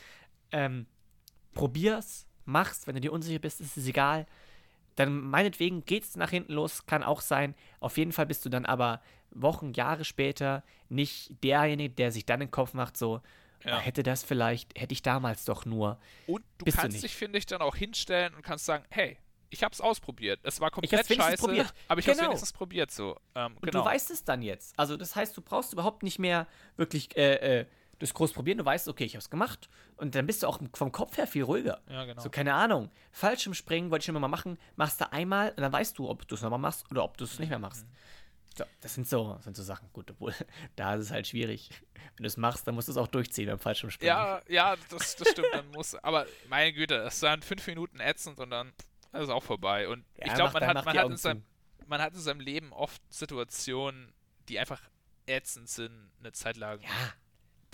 Ähm, 0.51 0.87
probier's, 1.53 2.25
mach's, 2.45 2.87
wenn 2.87 2.95
du 2.95 3.01
dir 3.01 3.13
unsicher 3.13 3.39
bist, 3.39 3.61
ist 3.61 3.77
es 3.77 3.87
egal. 3.87 4.25
Dann 4.99 5.21
meinetwegen 5.21 5.85
geht's 5.85 6.17
nach 6.17 6.29
hinten 6.29 6.51
los, 6.53 6.85
kann 6.85 7.03
auch 7.03 7.21
sein. 7.21 7.55
Auf 7.79 7.97
jeden 7.97 8.11
Fall 8.11 8.25
bist 8.25 8.43
du 8.45 8.49
dann 8.49 8.65
aber 8.65 9.01
Wochen, 9.31 9.71
Jahre 9.73 10.03
später 10.03 10.61
nicht 10.89 11.41
derjenige, 11.43 11.93
der 11.93 12.11
sich 12.11 12.25
dann 12.25 12.41
den 12.41 12.51
Kopf 12.51 12.73
macht, 12.73 12.97
so, 12.97 13.21
Ja. 13.63 13.77
"Ah, 13.77 13.79
hätte 13.79 14.03
das 14.03 14.23
vielleicht, 14.23 14.77
hätte 14.79 14.91
ich 14.93 15.01
damals 15.01 15.45
doch 15.45 15.65
nur. 15.65 15.99
Und 16.27 16.43
du 16.57 16.65
Bist 16.65 16.77
du 16.77 16.81
kannst 16.81 16.95
nicht. 16.95 17.03
dich, 17.05 17.15
finde 17.15 17.37
ich, 17.39 17.45
dann 17.45 17.61
auch 17.61 17.75
hinstellen 17.75 18.33
und 18.35 18.41
kannst 18.41 18.65
sagen, 18.65 18.83
hey, 18.89 19.17
ich 19.51 19.63
hab's 19.63 19.81
ausprobiert. 19.81 20.39
Es 20.43 20.59
war 20.61 20.69
komplett 20.71 21.07
scheiße, 21.07 21.37
probiert. 21.43 21.73
aber 21.87 21.99
ich 21.99 22.05
Genau. 22.05 22.23
wenigstens 22.25 22.53
probiert 22.53 22.91
so. 22.91 23.17
Ähm, 23.35 23.53
Und 23.55 23.61
genau. 23.71 23.83
du 23.83 23.85
weißt 23.89 24.11
es 24.11 24.23
dann 24.23 24.41
jetzt. 24.41 24.77
Also 24.77 24.95
das 24.97 25.15
heißt, 25.15 25.35
du 25.35 25.41
brauchst 25.41 25.73
überhaupt 25.73 26.03
nicht 26.03 26.19
mehr 26.19 26.45
wirklich 26.77 27.15
äh, 27.17 27.61
äh, 27.61 27.65
das 27.99 28.13
groß 28.13 28.33
probieren. 28.33 28.57
Du 28.57 28.65
weißt, 28.65 28.87
okay, 28.87 29.03
ich 29.03 29.13
habe 29.13 29.19
es 29.19 29.29
gemacht. 29.29 29.69
Und 29.97 30.15
dann 30.15 30.25
bist 30.25 30.43
du 30.43 30.47
auch 30.47 30.59
vom 30.73 30.91
Kopf 30.91 31.17
her 31.17 31.27
viel 31.27 31.43
ruhiger. 31.43 31.81
Ja, 31.89 32.05
genau. 32.05 32.21
So, 32.21 32.29
keine 32.29 32.53
Ahnung. 32.53 32.89
Fallschirmspringen 33.11 33.91
wollte 33.91 34.03
ich 34.03 34.09
immer 34.09 34.19
mal 34.19 34.29
machen. 34.29 34.57
Machst 34.75 35.01
du 35.01 35.11
einmal 35.11 35.49
und 35.49 35.59
dann 35.59 35.71
weißt 35.71 35.97
du, 35.97 36.09
ob 36.09 36.27
du 36.27 36.35
es 36.35 36.41
nochmal 36.41 36.59
machst 36.59 36.89
oder 36.89 37.03
ob 37.03 37.17
du 37.17 37.25
es 37.25 37.39
nicht 37.39 37.49
mehr 37.49 37.59
machst. 37.59 37.85
Mhm. 37.85 37.91
So, 38.57 38.63
das 38.81 38.93
sind 38.93 39.07
so, 39.07 39.37
sind 39.41 39.55
so 39.55 39.63
Sachen. 39.63 39.89
Gut, 39.93 40.11
obwohl, 40.11 40.33
da 40.75 40.95
ist 40.95 41.05
es 41.05 41.11
halt 41.11 41.27
schwierig. 41.27 41.69
Wenn 42.15 42.23
du 42.23 42.27
es 42.27 42.37
machst, 42.37 42.67
dann 42.67 42.75
musst 42.75 42.87
du 42.87 42.93
es 42.93 42.97
auch 42.97 43.07
durchziehen 43.07 43.47
beim 43.47 43.59
Fallschirmspringen. 43.59 44.15
Ja, 44.15 44.41
ja, 44.47 44.75
das, 44.89 45.15
das 45.15 45.29
stimmt. 45.29 45.47
Dann 45.53 45.69
muss, 45.71 45.95
aber 45.95 46.25
meine 46.47 46.73
Güte, 46.73 46.95
es 46.95 47.21
waren 47.21 47.41
fünf 47.41 47.65
Minuten 47.67 47.99
ätzend 47.99 48.39
und 48.39 48.49
dann 48.49 48.69
ist 49.13 49.21
es 49.21 49.29
auch 49.29 49.43
vorbei. 49.43 49.87
Und 49.87 50.05
Ja, 50.17 50.27
ich 50.27 50.33
glaube, 50.33 50.53
man 50.53 50.65
hat, 50.65 50.85
man, 50.85 50.93
die 50.93 50.99
hat 50.99 51.05
Augen 51.05 51.13
in 51.13 51.17
seinem, 51.17 51.43
man 51.85 52.01
hat 52.01 52.13
in 52.13 52.19
seinem 52.19 52.39
Leben 52.39 52.73
oft 52.73 53.01
Situationen, 53.13 54.13
die 54.47 54.59
einfach 54.59 54.81
ätzend 55.25 55.69
sind, 55.69 56.11
eine 56.19 56.31
Zeit 56.31 56.57
lang. 56.57 56.81
Ja, 56.81 56.89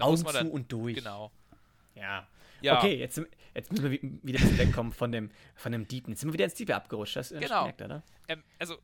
Augen 0.04 0.12
muss 0.12 0.24
man 0.24 0.32
zu 0.34 0.38
dann, 0.40 0.50
und 0.52 0.72
durch. 0.72 0.96
Genau. 0.96 1.32
Ja. 1.96 2.28
Ja, 2.62 2.78
Okay, 2.80 2.96
jetzt, 2.96 3.22
jetzt 3.54 3.72
müssen 3.72 3.84
wir 3.84 3.92
wi- 3.92 4.20
wieder 4.24 4.40
ein 4.40 4.44
bisschen 4.50 4.58
wegkommen 4.58 4.92
von 4.94 5.12
dem, 5.12 5.30
von 5.56 5.72
dem 5.72 5.88
Deepen. 5.88 6.12
Jetzt 6.14 6.22
sind 6.22 6.30
wir 6.30 6.34
wieder 6.34 6.46
ins 6.46 6.56
Deepe 6.56 6.76
abgerutscht. 6.76 7.16
Das 7.18 7.32
äh, 7.32 7.40
Genau. 7.40 7.64
schmeckt, 7.64 7.82
oder? 7.82 8.02
ähm, 8.28 8.44
also 8.60 8.78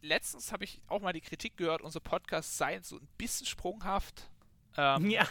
letztens 0.00 0.52
habe 0.52 0.64
ich 0.64 0.80
auch 0.88 1.00
mal 1.00 1.12
die 1.12 1.20
Kritik 1.20 1.56
gehört, 1.56 1.82
unsere 1.82 2.02
Podcasts 2.02 2.56
seien 2.56 2.82
so 2.82 2.96
ein 2.96 3.08
bisschen 3.18 3.46
sprunghaft. 3.46 4.30
Ähm, 4.76 5.10
Ja. 5.10 5.26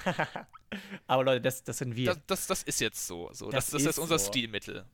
Aber 1.08 1.24
Leute, 1.24 1.42
das, 1.42 1.64
das 1.64 1.78
sind 1.80 1.96
wir. 1.96 2.08
das, 2.14 2.20
das, 2.28 2.48
das 2.48 2.64
ist 2.64 2.80
jetzt 2.82 3.06
so. 3.08 3.30
so. 3.34 3.50
Das 3.50 3.66
Das, 3.66 3.72
das, 3.72 3.82
ist 3.84 3.88
ist 3.90 3.98
unser 4.00 4.20
so. 4.20 4.28
Stilmittel. 4.28 4.86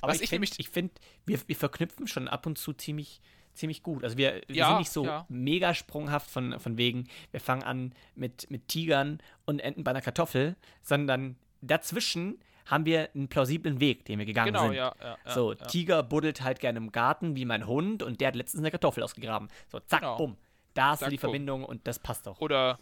Aber 0.00 0.10
was 0.12 0.16
ich 0.18 0.24
ich 0.24 0.28
finde, 0.30 0.46
nämlich- 0.46 0.58
ich 0.60 0.70
find, 0.70 0.92
wir, 1.26 1.40
wir 1.46 1.56
verknüpfen 1.56 2.06
schon 2.06 2.28
ab 2.28 2.46
und 2.46 2.58
zu 2.58 2.72
ziemlich, 2.72 3.20
ziemlich 3.54 3.82
gut. 3.82 4.04
Also 4.04 4.16
wir, 4.16 4.42
wir 4.46 4.56
Ja, 4.56 4.68
sind 4.68 4.78
nicht 4.78 4.90
so 4.90 5.04
ja. 5.04 5.24
mega 5.28 5.74
sprunghaft 5.74 6.30
von, 6.30 6.58
von 6.60 6.76
wegen, 6.76 7.08
wir 7.30 7.40
fangen 7.40 7.62
an 7.62 7.92
mit, 8.14 8.50
mit 8.50 8.68
Tigern 8.68 9.18
und 9.46 9.60
enden 9.60 9.84
bei 9.84 9.90
einer 9.92 10.00
Kartoffel, 10.00 10.56
sondern 10.82 11.36
dazwischen 11.62 12.38
haben 12.66 12.86
wir 12.86 13.10
einen 13.14 13.28
plausiblen 13.28 13.78
Weg, 13.80 14.04
den 14.06 14.18
wir 14.18 14.26
gegangen 14.26 14.52
Genau, 14.54 14.66
sind. 14.68 14.74
ja. 14.76 14.94
ja, 15.00 15.18
ja 15.24 15.30
so. 15.32 15.54
Tiger 15.54 16.02
buddelt 16.02 16.40
halt 16.42 16.60
gerne 16.60 16.78
im 16.78 16.92
Garten 16.92 17.36
wie 17.36 17.44
mein 17.44 17.66
Hund 17.66 18.02
und 18.02 18.20
der 18.20 18.28
hat 18.28 18.36
letztens 18.36 18.62
eine 18.62 18.70
Kartoffel 18.70 19.02
ausgegraben. 19.02 19.48
So, 19.70 19.80
zack, 19.80 20.00
Genau. 20.00 20.16
bumm. 20.16 20.36
Da 20.72 20.94
ist 20.94 21.00
Zack, 21.00 21.10
die 21.10 21.16
bumm. 21.16 21.20
Verbindung 21.20 21.64
und 21.64 21.86
das 21.86 21.98
passt 21.98 22.26
doch. 22.26 22.40
Oder 22.40 22.78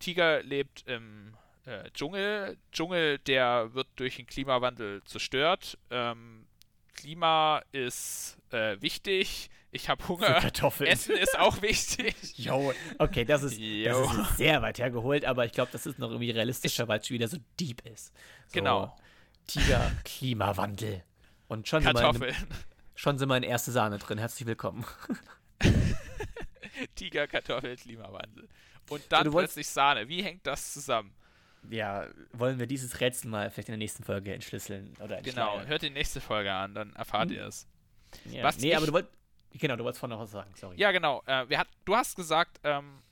Tiger 0.00 0.42
lebt 0.42 0.82
im 0.88 1.34
äh, 1.64 1.88
Dschungel. 1.92 2.58
Dschungel, 2.72 3.18
der 3.18 3.72
wird 3.72 3.86
durch 3.96 4.16
den 4.16 4.26
Klimawandel 4.26 5.00
zerstört. 5.04 5.78
Ähm, 5.90 6.46
Klima 6.94 7.62
ist 7.72 8.36
äh, 8.50 8.76
wichtig. 8.82 9.48
Ich 9.72 9.88
habe 9.88 10.06
Hunger. 10.08 10.42
Essen 10.80 11.16
ist 11.16 11.38
auch 11.38 11.62
wichtig. 11.62 12.14
Jo, 12.36 12.72
okay, 12.98 13.24
das 13.24 13.42
ist, 13.44 13.60
das 13.60 13.98
ist 14.30 14.36
sehr 14.36 14.62
weit 14.62 14.78
hergeholt, 14.78 15.24
aber 15.24 15.44
ich 15.46 15.52
glaube, 15.52 15.70
das 15.72 15.86
ist 15.86 15.98
noch 15.98 16.08
irgendwie 16.10 16.30
realistischer, 16.32 16.88
weil 16.88 16.98
es 17.00 17.06
schon 17.06 17.14
wieder 17.14 17.28
so 17.28 17.36
deep 17.58 17.86
ist. 17.86 18.06
So, 18.48 18.54
Genau. 18.54 18.96
Tiger, 19.46 19.92
Klimawandel. 20.04 21.04
Und 21.48 21.68
schon 21.68 21.82
sind, 21.82 21.94
wir 22.20 22.28
in, 22.28 22.34
schon 22.94 23.18
sind 23.18 23.28
wir 23.28 23.36
in 23.36 23.42
erste 23.42 23.70
Sahne 23.72 23.98
drin. 23.98 24.18
Herzlich 24.18 24.46
willkommen. 24.46 24.84
Tiger, 26.94 27.26
Kartoffel, 27.26 27.76
Klimawandel. 27.76 28.48
Und 28.88 29.02
dann 29.10 29.24
du 29.24 29.32
wolltest- 29.32 29.54
plötzlich 29.54 29.68
Sahne. 29.68 30.08
Wie 30.08 30.22
hängt 30.22 30.46
das 30.46 30.72
zusammen? 30.72 31.12
Ja, 31.68 32.06
wollen 32.32 32.58
wir 32.58 32.66
dieses 32.66 33.00
Rätsel 33.00 33.28
mal 33.30 33.50
vielleicht 33.50 33.68
in 33.68 33.72
der 33.72 33.78
nächsten 33.78 34.02
Folge 34.02 34.32
entschlüsseln 34.32 34.96
oder 35.04 35.20
Genau, 35.20 35.60
hört 35.66 35.82
die 35.82 35.90
nächste 35.90 36.20
Folge 36.20 36.50
an, 36.52 36.74
dann 36.74 36.94
erfahrt 36.94 37.28
Hm. 37.30 37.36
ihr 37.36 37.46
es. 37.46 37.68
Ja. 38.24 38.42
was 38.42 38.58
nee, 38.58 38.74
aber 38.74 38.86
du 38.86 38.92
wolltest. 38.94 39.14
Genau, 39.52 39.76
du 39.76 39.84
wolltest 39.84 40.00
vorhin 40.00 40.16
noch 40.16 40.22
was 40.22 40.30
sagen, 40.30 40.52
sorry. 40.54 40.76
Ja, 40.78 40.92
genau. 40.92 41.22
Äh, 41.26 41.48
wir 41.48 41.58
hat, 41.58 41.68
du 41.84 41.96
hast 41.96 42.14
gesagt, 42.16 42.60
ähm, 42.64 43.02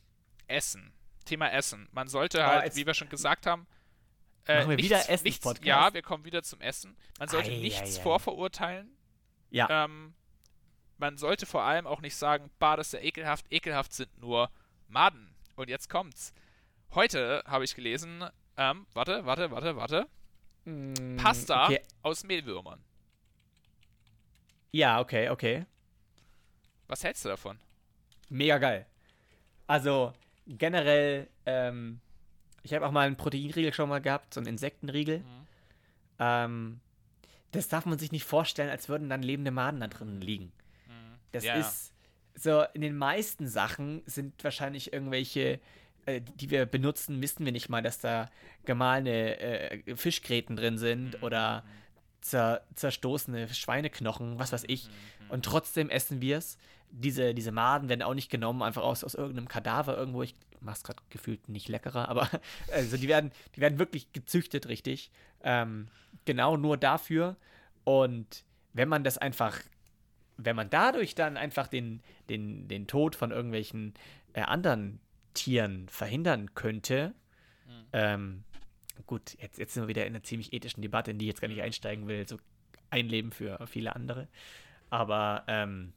Essen. 0.47 0.93
Thema 1.25 1.51
Essen. 1.53 1.89
Man 1.93 2.09
sollte 2.09 2.45
Aber 2.45 2.61
halt, 2.61 2.77
wie 2.77 2.87
wir 2.87 2.95
schon 2.95 3.09
gesagt 3.09 3.47
haben, 3.47 3.67
äh, 4.47 4.59
Machen 4.61 4.71
wir 4.71 4.77
nichts, 4.77 4.89
wieder 4.89 4.97
nichts, 4.97 5.11
Essens-Podcast? 5.11 5.67
Ja, 5.67 5.93
wir 5.93 6.03
kommen 6.03 6.25
wieder 6.25 6.43
zum 6.43 6.61
Essen. 6.61 6.97
Man 7.19 7.29
sollte 7.29 7.51
Ei, 7.51 7.59
nichts 7.59 7.97
ei, 7.97 8.01
ei. 8.01 8.03
vorverurteilen. 8.03 8.97
Ja. 9.51 9.85
Ähm, 9.85 10.15
man 10.97 11.19
sollte 11.19 11.45
vor 11.45 11.63
allem 11.65 11.87
auch 11.87 12.01
nicht 12.01 12.17
sagen, 12.17 12.51
bah, 12.59 12.77
das 12.77 12.89
ist 12.89 12.93
ja 12.95 13.01
ekelhaft. 13.01 13.45
Ekelhaft 13.51 13.93
sind 13.93 14.17
nur 14.19 14.51
Maden. 14.89 15.35
Und 15.55 15.69
jetzt 15.69 15.91
kommt's. 15.91 16.33
Heute 16.95 17.43
habe 17.47 17.65
ich 17.65 17.75
gelesen, 17.75 18.25
ähm, 18.57 18.87
warte, 18.95 19.27
warte, 19.27 19.51
warte, 19.51 19.77
warte. 19.77 20.09
Mm, 20.65 21.17
Pasta 21.17 21.67
Okay. 21.67 21.83
aus 22.03 22.25
Mehlwürmern. 22.25 22.83
Ja, 24.73 25.01
okay, 25.01 25.29
okay. 25.29 25.67
Was 26.89 27.05
hältst 27.05 27.25
du 27.25 27.29
davon? 27.29 27.59
Mega 28.29 28.59
geil. 28.59 28.87
Also 29.67 30.13
generell, 30.47 31.29
ähm, 31.47 32.01
ich 32.63 32.73
habe 32.75 32.87
auch 32.87 32.91
mal 32.91 33.07
einen 33.07 33.17
Proteinriegel 33.17 33.73
schon 33.73 33.89
mal 33.89 34.01
gehabt, 34.01 34.35
so 34.35 34.41
einen 34.41 34.49
Insektenriegel. 34.49 35.19
Mhm. 35.19 35.47
Ähm, 36.19 36.81
das 37.53 37.69
darf 37.69 37.87
man 37.87 37.99
sich 37.99 38.13
nicht 38.13 38.25
vorstellen, 38.25 38.71
als 38.71 38.89
würden 38.89 39.09
dann 39.09 39.23
lebende 39.23 39.51
Maden 39.51 39.81
da 39.81 39.87
drin 39.89 40.21
liegen. 40.21 40.53
Mhm. 40.87 41.19
Das 41.33 41.45
Ja, 41.45 41.55
ist 41.55 41.93
so, 42.35 42.65
in 42.75 42.81
den 42.83 42.97
meisten 42.97 43.49
Sachen 43.49 44.03
sind 44.07 44.43
wahrscheinlich 44.45 44.93
irgendwelche, 44.93 45.61
äh, 46.07 46.21
die 46.21 46.51
wir 46.51 46.67
benutzen, 46.67 47.21
wissen 47.21 47.45
wir 47.45 47.53
nicht 47.53 47.69
mal, 47.69 47.83
dass 47.83 47.99
da 47.99 48.31
gemahlene 48.65 49.39
äh, 49.41 49.97
Fischgräten 49.97 50.57
drin 50.57 50.79
sind 50.79 51.19
Mhm. 51.19 51.23
oder 51.23 51.65
zer 52.21 52.63
zerstoßene 52.75 53.49
Schweineknochen, 53.49 54.39
was 54.39 54.53
weiß 54.53 54.63
Mhm. 54.65 54.71
ich. 54.71 54.89
Und 55.29 55.45
trotzdem 55.45 55.91
essen 55.91 56.21
wir 56.21 56.39
es. 56.39 56.59
Diese, 56.91 57.35
diese 57.35 57.53
Maden 57.53 57.89
werden 57.89 58.03
auch 58.03 58.15
nicht 58.15 58.31
genommen, 58.31 58.63
einfach 58.63 58.83
aus, 58.83 59.05
aus 59.05 59.15
irgendeinem 59.15 59.49
Kadaver 59.49 59.97
irgendwo. 59.97 60.23
Ich 60.23 60.35
mach's 60.61 60.83
gerade 60.83 61.03
gefühlt 61.11 61.49
nicht 61.49 61.69
leckerer, 61.69 62.09
aber 62.09 62.29
also 62.73 62.97
die 62.97 63.09
werden, 63.09 63.31
die 63.55 63.61
werden 63.61 63.79
wirklich 63.79 64.13
gezüchtet, 64.13 64.69
richtig. 64.69 65.11
Ähm, 65.43 65.89
genau 66.25 66.57
nur 66.57 66.77
dafür. 66.77 67.37
Und 67.85 68.45
wenn 68.73 68.89
man 68.89 69.05
das 69.05 69.19
einfach, 69.19 69.59
wenn 70.39 70.57
man 70.57 70.71
dadurch 70.71 71.15
dann 71.15 71.37
einfach 71.37 71.67
den, 71.69 72.03
den, 72.31 72.69
den 72.69 72.87
Tod 72.87 73.17
von 73.17 73.31
irgendwelchen 73.33 73.95
äh, 74.33 74.41
anderen 74.43 75.01
Tieren 75.35 75.89
verhindern 75.89 76.55
könnte, 76.55 77.15
Mhm. 77.67 77.87
ähm, 77.93 78.45
gut, 79.07 79.37
jetzt, 79.41 79.59
jetzt 79.59 79.75
sind 79.75 79.85
wir 79.85 79.89
wieder 79.89 80.07
in 80.07 80.15
einer 80.15 80.23
ziemlich 80.23 80.53
ethischen 80.53 80.83
Debatte, 80.83 81.11
in 81.11 81.19
die 81.19 81.27
ich 81.27 81.31
jetzt 81.31 81.41
gar 81.41 81.49
nicht 81.49 81.63
einsteigen 81.63 82.07
will. 82.09 82.27
So 82.29 82.39
ein 82.91 83.09
Leben 83.09 83.33
für 83.33 83.67
viele 83.67 83.95
andere. 83.95 84.29
Aber 84.91 85.45
ähm, 85.47 85.93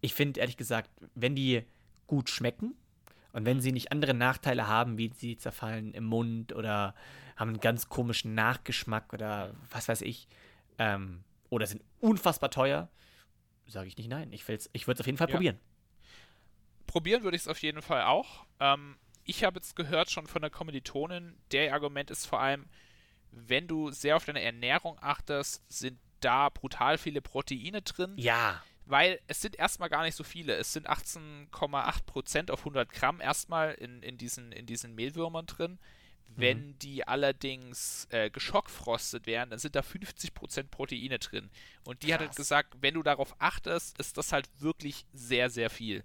ich 0.00 0.14
finde 0.14 0.40
ehrlich 0.40 0.56
gesagt, 0.56 0.90
wenn 1.14 1.34
die 1.36 1.62
gut 2.06 2.28
schmecken 2.28 2.74
und 3.32 3.44
wenn 3.46 3.60
sie 3.60 3.72
nicht 3.72 3.92
andere 3.92 4.14
Nachteile 4.14 4.66
haben, 4.68 4.98
wie 4.98 5.10
sie 5.16 5.36
zerfallen 5.36 5.94
im 5.94 6.04
Mund 6.04 6.52
oder 6.54 6.94
haben 7.36 7.48
einen 7.50 7.60
ganz 7.60 7.88
komischen 7.88 8.34
Nachgeschmack 8.34 9.12
oder 9.12 9.54
was 9.70 9.88
weiß 9.88 10.02
ich, 10.02 10.28
ähm, 10.78 11.24
oder 11.50 11.66
sind 11.66 11.82
unfassbar 12.00 12.50
teuer, 12.50 12.88
sage 13.66 13.88
ich 13.88 13.96
nicht 13.96 14.08
nein. 14.08 14.32
Ich, 14.32 14.46
will's- 14.48 14.68
ich 14.72 14.86
würde 14.86 14.96
es 14.96 15.00
auf 15.00 15.06
jeden 15.06 15.18
Fall 15.18 15.28
Ja. 15.30 15.36
probieren. 15.36 15.58
Probieren 16.86 17.22
würde 17.22 17.36
ich 17.36 17.42
es 17.42 17.48
auf 17.48 17.58
jeden 17.62 17.82
Fall 17.82 18.02
auch. 18.02 18.44
Ähm, 18.60 18.96
ich 19.24 19.44
habe 19.44 19.56
jetzt 19.58 19.76
gehört 19.76 20.10
schon 20.10 20.26
von 20.26 20.42
der 20.42 20.50
Kommilitonin, 20.50 21.36
der 21.52 21.72
Argument 21.72 22.10
ist 22.10 22.26
vor 22.26 22.40
allem, 22.40 22.66
wenn 23.30 23.66
du 23.66 23.90
sehr 23.90 24.16
auf 24.16 24.24
deine 24.24 24.42
Ernährung 24.42 24.96
achtest, 25.00 25.62
sind 25.68 25.98
da 26.20 26.48
brutal 26.48 26.98
viele 26.98 27.20
Proteine 27.20 27.82
drin, 27.82 28.14
Ja. 28.16 28.62
weil 28.86 29.20
es 29.26 29.40
sind 29.40 29.56
erstmal 29.56 29.88
gar 29.88 30.02
nicht 30.04 30.14
so 30.14 30.24
viele. 30.24 30.54
Es 30.54 30.72
sind 30.72 30.88
18,8% 30.88 32.50
auf 32.50 32.60
100 32.60 32.88
Gramm 32.90 33.20
erstmal 33.20 33.72
in, 33.74 34.02
in, 34.02 34.18
diesen, 34.18 34.52
in 34.52 34.66
diesen 34.66 34.94
Mehlwürmern 34.94 35.46
drin. 35.46 35.78
Wenn 36.36 36.76
die 36.80 37.06
allerdings 37.06 38.08
äh, 38.10 38.28
geschockfrostet 38.28 39.26
werden, 39.26 39.50
dann 39.50 39.58
sind 39.60 39.76
da 39.76 39.80
50% 39.80 40.64
Proteine 40.64 41.18
drin. 41.20 41.48
Und 41.84 42.02
die 42.02 42.12
hat 42.12 42.20
halt 42.20 42.30
Krass. 42.30 42.36
gesagt, 42.36 42.74
wenn 42.80 42.94
du 42.94 43.02
darauf 43.04 43.36
achtest, 43.40 43.98
ist 44.00 44.16
das 44.18 44.32
halt 44.32 44.48
wirklich 44.58 45.04
sehr, 45.12 45.48
sehr 45.48 45.70
viel. 45.70 46.02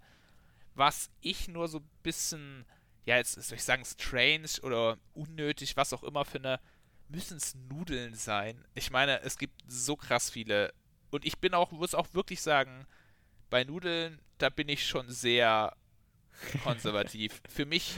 Was 0.75 1.09
ich 1.21 1.47
nur 1.47 1.67
so 1.67 1.79
ein 1.79 1.89
bisschen, 2.03 2.65
ja, 3.09 3.17
jetzt 3.17 3.41
soll 3.41 3.57
ich 3.57 3.63
sagen, 3.63 3.83
strange 3.85 4.61
oder 4.61 4.99
unnötig, 5.15 5.75
was 5.75 5.93
auch 5.93 6.03
immer 6.03 6.25
finde, 6.25 6.59
müssen 7.07 7.37
es 7.37 7.55
Nudeln 7.55 8.13
sein. 8.13 8.63
Ich 8.75 8.91
meine, 8.91 9.21
es 9.21 9.39
gibt 9.39 9.63
so 9.67 9.95
krass 9.95 10.29
viele. 10.29 10.75
Und 11.09 11.25
ich 11.25 11.39
bin 11.39 11.55
auch, 11.55 11.71
muss 11.71 11.95
auch 11.95 12.13
wirklich 12.13 12.39
sagen, 12.39 12.85
bei 13.49 13.63
Nudeln, 13.63 14.19
da 14.37 14.51
bin 14.51 14.69
ich 14.69 14.85
schon 14.87 15.09
sehr 15.09 15.75
konservativ. 16.63 17.41
Für 17.49 17.65
mich 17.65 17.95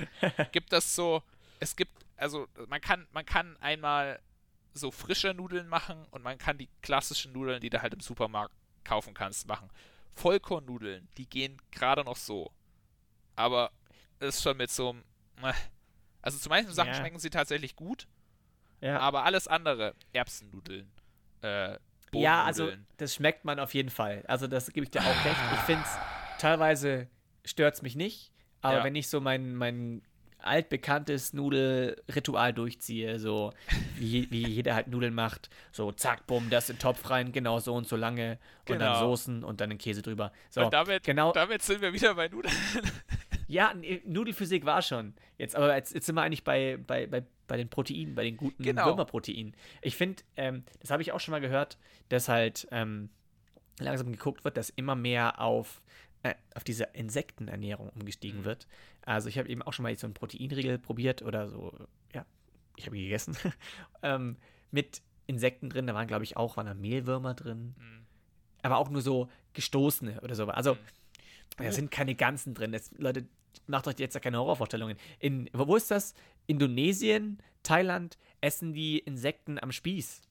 gibt 0.54 0.72
das 0.72 0.96
so, 0.96 1.22
es 1.60 1.76
gibt, 1.76 1.92
also 2.16 2.48
man 2.70 2.80
kann, 2.80 3.06
man 3.12 3.26
kann 3.26 3.58
einmal 3.58 4.22
so 4.74 4.92
frische 4.92 5.34
Nudeln 5.34 5.68
machen 5.68 6.06
und 6.12 6.24
man 6.24 6.38
kann 6.38 6.58
die 6.58 6.70
klassischen 6.82 7.34
Nudeln, 7.34 7.60
die 7.60 7.70
du 7.70 7.82
halt 7.82 7.94
im 7.94 8.00
Supermarkt 8.00 8.56
kaufen 8.86 9.14
kannst, 9.14 9.46
machen. 9.46 9.70
Vollkornnudeln, 10.14 11.10
die 11.18 11.28
gehen 11.28 11.62
gerade 11.72 12.06
noch 12.06 12.16
so. 12.16 12.54
Aber 13.36 13.74
ist 14.22 14.42
schon 14.42 14.58
mit 14.58 14.70
so 14.72 14.90
einem. 14.92 15.04
äh, 15.44 15.54
Also 16.24 16.38
zu 16.38 16.50
manchen 16.50 16.72
Sachen 16.74 16.90
Ja. 16.90 16.96
schmecken 16.96 17.20
sie 17.20 17.30
tatsächlich 17.32 17.76
gut, 17.76 18.08
Ja. 18.80 19.00
aber 19.00 19.24
alles 19.26 19.48
andere, 19.48 19.96
Erbsennudeln, 20.14 20.92
äh, 21.42 21.78
Ja, 22.14 22.44
also 22.44 22.70
das 22.98 23.16
schmeckt 23.16 23.46
man 23.46 23.58
auf 23.60 23.74
jeden 23.74 23.90
Fall. 23.90 24.24
Also 24.28 24.46
das 24.48 24.72
gebe 24.74 24.84
ich 24.84 24.92
dir 24.92 25.00
auch 25.00 25.26
recht. 25.26 25.42
Ich 25.54 25.60
finde 25.62 25.82
es, 25.84 26.42
teilweise 26.42 27.08
stört 27.46 27.76
es 27.76 27.82
mich 27.82 27.96
nicht, 27.96 28.32
aber 28.62 28.80
Ja. 28.80 28.84
wenn 28.84 28.96
ich 28.96 29.08
so 29.10 29.20
mein, 29.22 29.56
mein 29.56 30.02
altbekanntes 30.40 31.34
Nudelritual 31.34 32.52
durchziehe, 32.54 33.20
so 33.20 33.54
wie, 33.98 34.30
wie 34.32 34.48
jeder 34.48 34.76
halt 34.76 34.88
Nudeln 34.88 35.14
macht, 35.14 35.50
so 35.72 35.92
zack, 35.92 36.28
bumm, 36.28 36.50
das 36.50 36.70
in 36.70 36.76
den 36.76 36.80
Topf 36.82 37.10
rein, 37.10 37.32
genau 37.32 37.60
so 37.60 37.74
und 37.76 37.88
so 37.88 37.96
lange 37.96 38.40
und 38.68 38.80
dann 38.80 38.94
Genau. 38.94 39.00
Soßen 39.00 39.44
und 39.44 39.62
dann 39.62 39.70
den 39.70 39.78
Käse 39.80 40.02
drüber. 40.02 40.32
So, 40.50 40.66
und 40.66 40.74
damit, 40.74 41.04
genau, 41.04 41.32
damit 41.32 41.62
sind 41.62 41.82
wir 41.82 41.94
wieder 41.94 42.16
bei 42.16 42.28
Nudeln. 42.28 42.54
Ja, 43.52 43.74
nee, 43.74 44.02
Nudelphysik 44.06 44.66
war 44.66 44.82
schon. 44.82 45.14
Jetzt, 45.38 45.56
aber 45.56 45.76
jetzt, 45.76 45.94
jetzt 45.94 46.06
sind 46.06 46.16
wir 46.16 46.22
eigentlich 46.22 46.44
bei, 46.44 46.78
bei, 46.78 47.06
bei, 47.08 47.24
bei 47.48 47.58
den 47.58 47.70
Proteinen, 47.70 48.16
bei 48.16 48.24
den 48.24 48.38
guten 48.38 48.64
Genau. 48.64 48.86
Würmerproteinen. 48.86 49.54
Ich 49.82 49.96
finde, 49.96 50.24
ähm, 50.38 50.64
das 50.80 50.90
habe 50.92 51.02
ich 51.02 51.12
auch 51.12 51.20
schon 51.20 51.32
mal 51.34 51.42
gehört, 51.42 51.78
dass 52.10 52.30
halt 52.30 52.68
ähm, 52.72 53.10
langsam 53.80 54.12
geguckt 54.12 54.44
wird, 54.46 54.58
dass 54.58 54.70
immer 54.70 54.96
mehr 54.96 55.42
auf, 55.42 55.82
äh, 56.24 56.36
auf 56.56 56.64
diese 56.64 56.86
Insektenernährung 56.94 57.90
umgestiegen 57.90 58.42
Mhm. 58.42 58.46
wird. 58.46 58.68
Also 59.06 59.28
ich 59.30 59.38
habe 59.38 59.50
eben 59.50 59.62
auch 59.64 59.74
schon 59.74 59.84
mal 59.84 59.96
so 59.98 60.08
einen 60.08 60.14
Proteinriegel 60.14 60.78
probiert 60.78 61.22
oder 61.22 61.50
so, 61.50 61.74
ja, 62.14 62.26
ich 62.78 62.86
habe 62.86 62.98
ihn 62.98 63.04
gegessen. 63.04 63.36
ähm, 64.04 64.38
mit 64.72 65.02
Insekten 65.28 65.70
drin, 65.70 65.88
da 65.88 65.94
waren, 65.94 66.08
glaube 66.08 66.24
ich, 66.24 66.38
auch 66.38 66.58
waren 66.58 66.68
da 66.68 66.74
Mehlwürmer 66.74 67.34
drin. 67.34 67.76
Mhm. 67.78 68.06
Aber 68.62 68.78
auch 68.78 68.90
nur 68.90 69.02
so 69.02 69.30
gestoßene 69.54 70.22
oder 70.22 70.36
so. 70.36 70.46
Also, 70.48 70.76
Mhm. 70.76 71.64
da 71.64 71.72
sind 71.72 71.92
keine 71.92 72.16
ganzen 72.16 72.54
drin. 72.54 72.72
Das, 72.72 72.92
Leute, 72.98 73.26
macht 73.68 73.88
euch 73.88 74.00
jetzt 74.00 74.14
ja 74.14 74.20
keine 74.20 74.38
Horrorvorstellungen. 74.40 74.98
In, 75.20 75.50
wo 75.54 75.76
ist 75.76 75.92
das? 75.92 76.14
Indonesien, 76.48 77.42
Thailand 77.64 78.18
essen 78.42 78.74
die 78.74 79.00
Insekten 79.00 79.60
am 79.62 79.72
Spieß. 79.72 80.22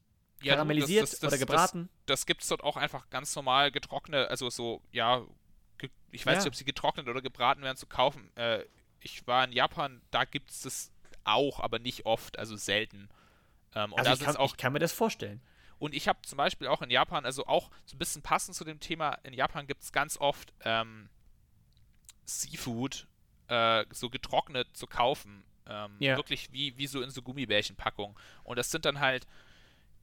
Ja, 0.43 0.55
Karamellisiert 0.55 1.03
das- 1.03 1.11
das- 1.13 1.21
oder 1.23 1.31
das- 1.33 1.41
gebraten. 1.41 1.89
Das 2.07 2.27
gibt 2.27 2.43
es 2.43 2.49
dort 2.49 2.63
auch 2.65 2.77
einfach 2.77 3.11
ganz 3.11 3.35
normal 3.37 3.71
getrocknet, 3.71 4.29
also 4.31 4.49
so, 4.51 4.83
ja, 4.91 5.25
ich 6.11 6.27
weiß 6.27 6.35
Ja. 6.35 6.39
nicht, 6.41 6.47
ob 6.49 6.55
sie 6.55 6.65
getrocknet 6.65 7.09
oder 7.09 7.23
gebraten 7.23 7.63
werden 7.63 7.77
zu 7.77 7.87
kaufen. 7.87 8.35
Äh, 8.37 8.65
ich 9.01 9.27
war 9.27 9.45
in 9.45 9.53
Japan, 9.53 10.01
da 10.11 10.25
gibt 10.25 10.51
es 10.51 10.63
das 10.63 10.93
auch, 11.25 11.61
aber 11.61 11.79
nicht 11.79 12.07
oft, 12.07 12.39
also 12.39 12.57
selten. 12.57 13.09
Ähm, 13.75 13.93
und 13.93 13.99
also 14.01 14.13
ich 14.13 14.21
kann, 14.27 14.37
auch 14.37 14.51
ich 14.53 14.57
kann 14.57 14.73
mir 14.73 14.79
das 14.79 14.93
vorstellen. 14.93 15.41
Und 15.79 15.95
ich 15.95 16.09
habe 16.09 16.21
zum 16.23 16.37
Beispiel 16.37 16.67
auch 16.67 16.83
in 16.83 16.91
Japan, 16.91 17.25
also 17.25 17.47
auch 17.47 17.71
so 17.87 17.95
ein 17.97 17.99
bisschen 17.99 18.21
passend 18.23 18.55
zu 18.57 18.65
dem 18.65 18.81
Thema, 18.81 19.13
in 19.23 19.33
Japan 19.33 19.67
gibt 19.67 19.83
es 19.83 19.93
ganz 19.93 20.19
oft 20.19 20.53
ähm, 20.65 21.09
Seafood 22.27 23.07
äh, 23.51 23.85
so 23.91 24.09
getrocknet 24.09 24.69
zu 24.77 24.87
kaufen. 24.87 25.43
Ähm, 25.67 25.97
Ja. 25.99 26.17
Wirklich 26.17 26.53
wie, 26.53 26.77
wie 26.79 26.87
so 26.87 27.03
in 27.03 27.11
so 27.11 27.23
Gummibärchenpackungen. 27.23 28.17
Und 28.45 28.59
das 28.59 28.71
sind 28.71 28.85
dann 28.85 29.01
halt 29.01 29.27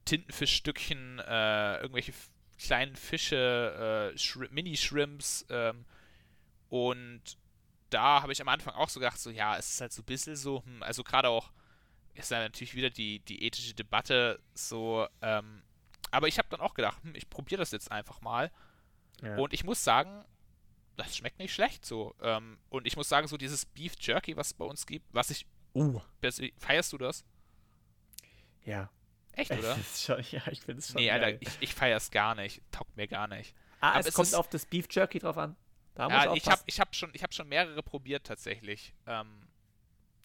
Tintenfischstückchen, 0.04 1.18
äh, 1.18 1.76
irgendwelche 1.80 2.12
kleinen 2.58 2.96
Fische, 2.96 4.12
äh, 4.14 4.18
Shri 4.18 4.48
Mini-Shrimps. 4.50 5.46
Ähm, 5.50 5.84
und 6.68 7.22
da 7.90 8.22
habe 8.22 8.32
ich 8.32 8.40
am 8.40 8.48
Anfang 8.48 8.74
auch 8.74 8.88
so 8.88 9.00
gedacht, 9.00 9.18
so 9.18 9.30
ja, 9.30 9.56
es 9.56 9.70
ist 9.70 9.80
halt 9.80 9.92
so 9.92 10.02
ein 10.02 10.06
bisschen 10.06 10.36
so, 10.36 10.62
hm, 10.64 10.82
also 10.82 11.02
gerade 11.02 11.28
auch, 11.28 11.50
ist 12.14 12.30
da 12.30 12.38
natürlich 12.40 12.74
wieder 12.74 12.90
die, 12.90 13.20
die 13.20 13.44
ethische 13.44 13.74
Debatte 13.74 14.40
so, 14.54 15.06
ähm, 15.22 15.62
aber 16.10 16.26
ich 16.26 16.38
habe 16.38 16.48
dann 16.50 16.60
auch 16.60 16.74
gedacht, 16.74 17.02
hm, 17.02 17.14
ich 17.14 17.30
probiere 17.30 17.60
das 17.60 17.70
jetzt 17.70 17.92
einfach 17.92 18.20
mal. 18.20 18.50
Ja. 19.22 19.36
Und 19.36 19.52
ich 19.52 19.64
muss 19.64 19.84
sagen, 19.84 20.24
das 20.98 21.16
schmeckt 21.16 21.38
nicht 21.38 21.54
schlecht 21.54 21.84
so. 21.84 22.14
Ähm, 22.20 22.58
und 22.68 22.86
ich 22.86 22.96
muss 22.96 23.08
sagen, 23.08 23.28
so 23.28 23.36
dieses 23.36 23.64
Beef 23.64 23.94
Jerky, 24.00 24.36
was 24.36 24.48
es 24.48 24.54
bei 24.54 24.64
uns 24.64 24.86
gibt, 24.86 25.06
was 25.12 25.30
ich. 25.30 25.46
Uh, 25.74 26.00
Feierst 26.58 26.92
du 26.92 26.98
das? 26.98 27.24
ja. 28.64 28.90
Echt, 29.32 29.50
oder? 29.58 29.76
Es 29.78 30.04
schon, 30.04 30.22
ja, 30.30 30.42
ich 30.50 30.60
finde 30.60 30.80
es 30.80 30.88
schon. 30.88 30.96
nee, 30.96 31.10
Alter, 31.10 31.32
geil. 31.32 31.38
ich, 31.40 31.50
ich 31.60 31.74
feier's 31.74 32.10
gar 32.10 32.34
nicht. 32.34 32.60
Taugt 32.72 32.96
mir 32.96 33.06
gar 33.06 33.28
nicht. 33.28 33.54
ah, 33.80 33.90
aber 33.90 34.00
es 34.00 34.06
es 34.08 34.14
kommt 34.14 34.34
auf 34.34 34.48
das 34.48 34.66
Beef 34.66 34.86
Jerky 34.90 35.20
drauf 35.20 35.38
an. 35.38 35.56
Da 35.94 36.08
Ja, 36.08 36.34
ich 36.34 36.46
habe 36.46 36.62
ich 36.66 36.80
hab 36.80 36.94
schon, 36.94 37.10
ich 37.14 37.22
hab 37.22 37.32
schon 37.32 37.48
mehrere 37.48 37.82
probiert 37.82 38.26
tatsächlich. 38.26 38.94
Ähm, 39.06 39.48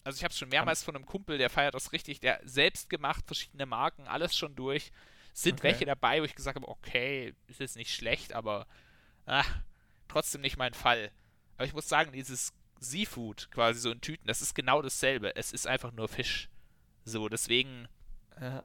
also 0.02 0.16
ich 0.16 0.24
habe 0.24 0.34
schon 0.34 0.48
mehrmals 0.48 0.82
von 0.82 0.96
einem 0.96 1.06
Kumpel, 1.06 1.38
der 1.38 1.48
feiert 1.48 1.74
das 1.74 1.92
richtig, 1.92 2.20
der 2.20 2.40
selbst 2.44 2.90
gemacht, 2.90 3.24
verschiedene 3.26 3.66
Marken, 3.66 4.06
alles 4.06 4.36
schon 4.36 4.54
durch. 4.54 4.90
Sind 5.32 5.54
Okay. 5.54 5.64
welche 5.64 5.84
dabei, 5.84 6.20
wo 6.20 6.24
ich 6.24 6.34
gesagt 6.34 6.56
habe, 6.56 6.68
okay, 6.68 7.34
ist 7.48 7.58
jetzt 7.60 7.76
nicht 7.76 7.92
schlecht, 7.92 8.34
aber 8.34 8.66
ah, 9.26 9.44
trotzdem 10.14 10.40
nicht 10.40 10.56
mein 10.56 10.74
Fall. 10.74 11.10
Aber 11.56 11.66
ich 11.66 11.74
muss 11.74 11.88
sagen, 11.88 12.12
dieses 12.12 12.52
Seafood 12.80 13.50
quasi 13.50 13.80
so 13.80 13.90
in 13.90 14.00
Tüten, 14.00 14.26
das 14.26 14.42
ist 14.42 14.54
genau 14.54 14.82
dasselbe. 14.82 15.34
Es 15.36 15.52
ist 15.52 15.66
einfach 15.66 15.92
nur 15.92 16.08
Fisch. 16.08 16.48
So, 17.04 17.28
deswegen, 17.28 17.88
Ja. 18.40 18.64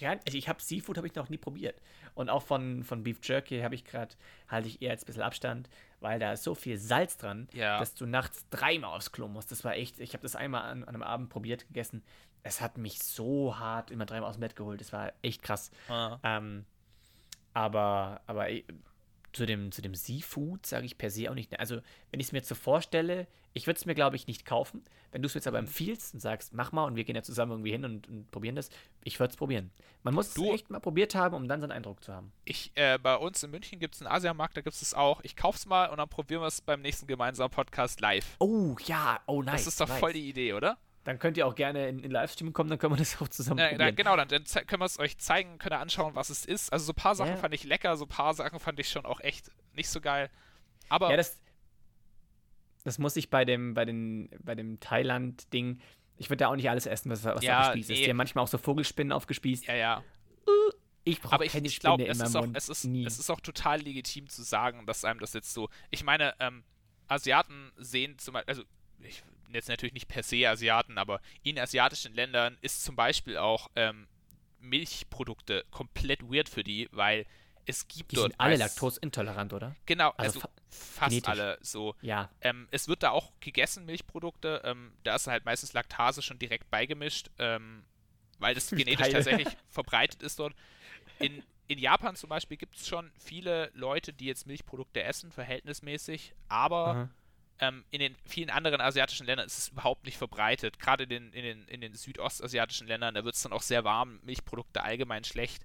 Ja, 0.00 0.16
ich 0.24 0.48
habe 0.48 0.62
Seafood 0.62 0.96
habe 0.96 1.06
ich 1.06 1.14
noch 1.14 1.28
nie 1.28 1.36
probiert. 1.36 1.78
Und 2.14 2.30
auch 2.30 2.42
von, 2.42 2.82
von 2.84 3.02
Beef 3.04 3.18
Jerky 3.22 3.60
habe 3.60 3.74
ich 3.74 3.84
gerade, 3.84 4.14
halte 4.48 4.66
ich 4.66 4.80
eher 4.80 4.90
jetzt 4.90 5.04
ein 5.04 5.06
bisschen 5.06 5.22
Abstand, 5.22 5.68
weil 6.00 6.18
da 6.18 6.32
ist 6.32 6.42
so 6.42 6.54
viel 6.54 6.78
Salz 6.78 7.18
dran, 7.18 7.48
Ja. 7.52 7.78
dass 7.78 7.94
du 7.94 8.06
nachts 8.06 8.46
dreimal 8.48 8.96
aufs 8.96 9.12
Klo 9.12 9.28
musst. 9.28 9.52
Das 9.52 9.62
war 9.62 9.74
echt, 9.74 10.00
ich 10.00 10.14
habe 10.14 10.22
das 10.22 10.36
einmal 10.36 10.62
an, 10.62 10.82
an 10.84 10.88
einem 10.94 11.02
Abend 11.02 11.28
probiert, 11.28 11.66
gegessen. 11.68 12.02
Es 12.42 12.60
hat 12.62 12.78
mich 12.78 12.98
so 13.02 13.58
hart 13.58 13.90
immer 13.90 14.06
dreimal 14.06 14.30
aus 14.30 14.36
dem 14.36 14.40
Bett 14.40 14.56
geholt. 14.56 14.80
Das 14.80 14.92
war 14.92 15.12
echt 15.22 15.42
krass. 15.42 15.70
äh, 15.90 16.16
Ähm, 16.24 16.64
aber 17.52 18.22
aber 18.26 18.46
zu 19.34 19.46
dem, 19.46 19.72
zu 19.72 19.82
dem 19.82 19.94
Seafood 19.94 20.64
sage 20.64 20.86
ich 20.86 20.96
per 20.96 21.10
se 21.10 21.30
auch 21.30 21.34
nicht. 21.34 21.58
Also, 21.60 21.76
wenn 22.10 22.20
ich 22.20 22.26
es 22.28 22.32
mir 22.32 22.38
jetzt 22.38 22.48
so 22.48 22.54
vorstelle, 22.54 23.26
ich 23.52 23.66
würde 23.66 23.78
es 23.78 23.86
mir, 23.86 23.94
glaube 23.94 24.16
ich, 24.16 24.26
nicht 24.26 24.44
kaufen. 24.44 24.82
Wenn 25.12 25.22
du 25.22 25.26
es 25.26 25.34
mir 25.34 25.38
jetzt 25.38 25.46
aber 25.46 25.60
Mhm. 25.60 25.66
empfiehlst 25.68 26.14
und 26.14 26.20
sagst, 26.20 26.54
mach 26.54 26.72
mal 26.72 26.84
und 26.84 26.96
wir 26.96 27.04
gehen 27.04 27.14
ja 27.14 27.22
zusammen 27.22 27.52
irgendwie 27.52 27.70
hin 27.70 27.84
und, 27.84 28.08
und 28.08 28.30
probieren 28.30 28.56
das, 28.56 28.68
ich 29.04 29.20
würde 29.20 29.30
es 29.30 29.36
probieren. 29.36 29.70
Man 30.02 30.14
muss 30.14 30.34
Du- 30.34 30.46
es 30.48 30.54
echt 30.54 30.70
mal 30.70 30.80
probiert 30.80 31.14
haben, 31.14 31.34
um 31.36 31.46
dann 31.46 31.60
so 31.60 31.64
einen 31.64 31.72
Eindruck 31.72 32.02
zu 32.02 32.12
haben. 32.12 32.32
ich, 32.44 32.72
äh, 32.74 32.98
bei 32.98 33.16
uns 33.16 33.42
in 33.42 33.50
München 33.52 33.78
gibt 33.78 33.94
es 33.94 34.02
einen 34.02 34.10
Asiamarkt, 34.10 34.56
da 34.56 34.60
gibt 34.60 34.74
es 34.74 34.82
es 34.82 34.92
auch. 34.94 35.20
Ich 35.22 35.36
kauf's 35.36 35.66
mal 35.66 35.86
und 35.90 35.98
dann 35.98 36.08
probieren 36.08 36.40
wir 36.42 36.48
es 36.48 36.60
beim 36.60 36.80
nächsten 36.82 37.06
gemeinsamen 37.06 37.50
Podcast 37.50 38.00
live. 38.00 38.36
Oh, 38.40 38.76
ja, 38.86 39.20
oh, 39.26 39.42
nice. 39.42 39.62
das 39.64 39.66
ist 39.68 39.80
doch 39.80 39.88
nice. 39.88 40.00
voll 40.00 40.12
die 40.12 40.28
Idee, 40.28 40.52
oder? 40.54 40.78
Dann 41.04 41.18
könnt 41.18 41.36
ihr 41.36 41.46
auch 41.46 41.54
gerne 41.54 41.88
in, 41.88 41.98
in 41.98 42.10
Livestream 42.10 42.52
kommen, 42.54 42.70
dann 42.70 42.78
können 42.78 42.94
wir 42.94 42.96
das 42.98 43.20
auch 43.20 43.28
zusammen 43.28 43.60
Ja, 43.60 43.68
probieren. 43.68 43.94
genau, 43.94 44.16
dann, 44.16 44.28
dann 44.28 44.44
können 44.66 44.80
wir 44.80 44.86
es 44.86 44.98
euch 44.98 45.18
zeigen, 45.18 45.58
könnt 45.58 45.74
ihr 45.74 45.78
anschauen, 45.80 46.14
was 46.14 46.30
es 46.30 46.44
ist. 46.46 46.72
Also 46.72 46.86
so 46.86 46.92
ein 46.92 46.96
paar 46.96 47.14
Sachen 47.14 47.32
Ja. 47.32 47.36
fand 47.36 47.52
ich 47.54 47.64
lecker, 47.64 47.96
so 47.98 48.06
ein 48.06 48.08
paar 48.08 48.32
Sachen 48.34 48.58
fand 48.58 48.78
ich 48.80 48.88
schon 48.88 49.04
auch 49.04 49.20
echt 49.20 49.50
nicht 49.74 49.88
so 49.90 50.00
geil. 50.00 50.30
Aber 50.88 51.10
Ja, 51.10 51.16
das, 51.18 51.38
das 52.84 52.98
muss 52.98 53.16
ich 53.16 53.30
bei 53.30 53.44
dem, 53.44 53.74
bei 53.74 53.84
den, 53.84 54.30
bei 54.42 54.54
dem 54.54 54.80
Thailand-Ding. 54.80 55.80
Ich 56.16 56.30
würde 56.30 56.38
da 56.44 56.48
auch 56.48 56.56
nicht 56.56 56.70
alles 56.70 56.86
essen, 56.86 57.10
was, 57.10 57.24
was 57.24 57.42
Ja, 57.42 57.60
aufgespießt 57.68 57.90
ist. 57.90 57.98
nee. 57.98 58.04
Die 58.04 58.10
haben 58.10 58.16
manchmal 58.16 58.44
auch 58.44 58.48
so 58.48 58.58
Vogelspinnen 58.58 59.12
aufgespießt. 59.12 59.66
ja, 59.66 59.74
ja. 59.74 60.04
Ich 61.06 61.20
brauche 61.20 61.34
Aber 61.34 61.44
ich, 61.44 61.52
keine 61.52 61.66
ich 61.66 61.80
glaube, 61.80 62.02
Spinne 62.04 62.12
es, 62.12 62.18
in 62.20 62.24
ist 62.26 62.32
meinem 62.32 62.42
auch, 62.42 62.46
Mund. 62.46 62.56
es, 62.56 62.68
ist, 62.70 62.84
Nie. 62.84 63.04
es 63.04 63.18
ist 63.18 63.28
auch 63.28 63.40
total 63.40 63.80
legitim 63.80 64.26
zu 64.28 64.42
sagen, 64.42 64.86
dass 64.86 65.04
einem 65.04 65.20
das 65.20 65.34
jetzt 65.34 65.52
so. 65.52 65.68
Ich 65.90 66.02
meine, 66.02 66.34
ähm, 66.40 66.64
Asiaten 67.08 67.72
sehen 67.76 68.18
zum 68.18 68.32
Beispiel, 68.32 68.48
also 68.50 68.62
ich 69.00 69.22
jetzt 69.52 69.68
natürlich 69.68 69.92
nicht 69.94 70.08
per 70.08 70.22
se 70.22 70.48
Asiaten, 70.48 70.98
aber 70.98 71.20
in 71.42 71.58
asiatischen 71.58 72.14
Ländern 72.14 72.56
ist 72.60 72.84
zum 72.84 72.96
Beispiel 72.96 73.36
auch 73.36 73.70
ähm, 73.76 74.06
Milchprodukte 74.60 75.64
komplett 75.70 76.22
weird 76.22 76.48
für 76.48 76.64
die, 76.64 76.88
weil 76.92 77.26
es 77.66 77.88
gibt 77.88 78.12
die 78.12 78.16
dort 78.16 78.32
sind 78.32 78.40
alle 78.40 78.56
laktoseintolerant, 78.56 79.52
oder? 79.52 79.74
Genau, 79.86 80.10
also 80.16 80.38
also, 80.38 80.40
fa- 80.40 80.50
fast 80.68 81.10
genetisch. 81.10 81.28
alle 81.28 81.58
so. 81.62 81.94
Ja. 82.02 82.30
Ähm, 82.42 82.68
es 82.70 82.88
wird 82.88 83.02
da 83.02 83.10
auch 83.10 83.32
gegessen, 83.40 83.86
Milchprodukte. 83.86 84.60
Ähm, 84.64 84.92
da 85.02 85.14
ist 85.14 85.26
halt 85.26 85.44
meistens 85.46 85.72
Laktase 85.72 86.20
schon 86.20 86.38
direkt 86.38 86.70
beigemischt, 86.70 87.30
ähm, 87.38 87.84
weil 88.38 88.54
das 88.54 88.68
genetisch 88.70 88.98
Geil. 88.98 89.12
tatsächlich 89.12 89.48
verbreitet 89.70 90.22
ist 90.22 90.38
dort. 90.38 90.54
In, 91.20 91.42
in 91.66 91.78
Japan 91.78 92.16
zum 92.16 92.28
Beispiel 92.28 92.58
gibt 92.58 92.76
es 92.76 92.86
schon 92.86 93.10
viele 93.18 93.70
Leute, 93.72 94.12
die 94.12 94.26
jetzt 94.26 94.46
Milchprodukte 94.46 95.02
essen, 95.02 95.32
verhältnismäßig, 95.32 96.34
aber 96.48 96.86
Aha. 96.86 97.10
Ähm, 97.60 97.84
in 97.90 98.00
den 98.00 98.16
vielen 98.26 98.50
anderen 98.50 98.80
asiatischen 98.80 99.26
Ländern 99.26 99.46
ist 99.46 99.58
es 99.58 99.68
überhaupt 99.68 100.04
nicht 100.04 100.18
verbreitet. 100.18 100.78
Gerade 100.78 101.04
in 101.04 101.10
den, 101.10 101.32
in 101.32 101.44
den, 101.44 101.68
in 101.68 101.80
den 101.80 101.94
südostasiatischen 101.94 102.86
Ländern, 102.86 103.14
da 103.14 103.24
wird 103.24 103.34
es 103.34 103.42
dann 103.42 103.52
auch 103.52 103.62
sehr 103.62 103.84
warm, 103.84 104.20
Milchprodukte 104.22 104.82
allgemein 104.82 105.24
schlecht. 105.24 105.64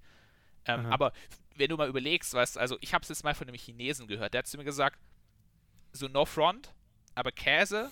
Ähm, 0.66 0.86
aber 0.88 1.14
wenn 1.56 1.70
du 1.70 1.78
mal 1.78 1.90
überlegst, 1.90 2.34
weißt 2.34 2.56
du, 2.56 2.60
also 2.60 2.78
ich 2.82 2.94
habe 2.94 3.04
es 3.04 3.10
jetzt 3.10 3.24
mal 3.24 3.34
von 3.34 3.48
einem 3.48 3.58
Chinesen 3.58 4.08
gehört, 4.08 4.34
der 4.34 4.40
hat 4.40 4.48
zu 4.48 4.58
mir 4.58 4.64
gesagt, 4.64 5.00
so 5.92 6.08
no 6.08 6.26
front, 6.26 6.74
aber 7.16 7.32
Käse, 7.32 7.92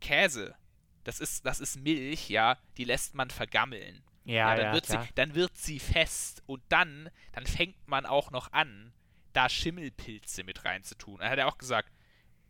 Käse, 0.00 0.54
das 1.02 1.20
ist, 1.20 1.44
das 1.44 1.60
ist 1.60 1.80
Milch, 1.80 2.30
ja, 2.30 2.58
die 2.76 2.84
lässt 2.84 3.14
man 3.14 3.30
vergammeln. 3.30 4.02
Ja, 4.24 4.54
dann, 4.54 4.66
ja, 4.66 4.72
wird 4.72 4.86
klar. 4.86 5.02
sie, 5.02 5.08
dann 5.14 5.34
wird 5.34 5.56
sie 5.56 5.78
fest 5.78 6.42
und 6.46 6.62
dann, 6.70 7.10
dann 7.32 7.44
fängt 7.44 7.88
man 7.88 8.06
auch 8.06 8.30
noch 8.30 8.52
an, 8.52 8.94
da 9.34 9.48
Schimmelpilze 9.48 10.44
mit 10.44 10.64
reinzutun. 10.64 11.18
Dann 11.18 11.30
hat 11.30 11.38
er 11.38 11.48
auch 11.48 11.58
gesagt, 11.58 11.90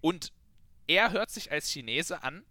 und 0.04 0.34
er 0.86 1.12
hört 1.12 1.30
sich 1.30 1.50
als 1.50 1.70
Chinese 1.70 2.22
an, 2.22 2.44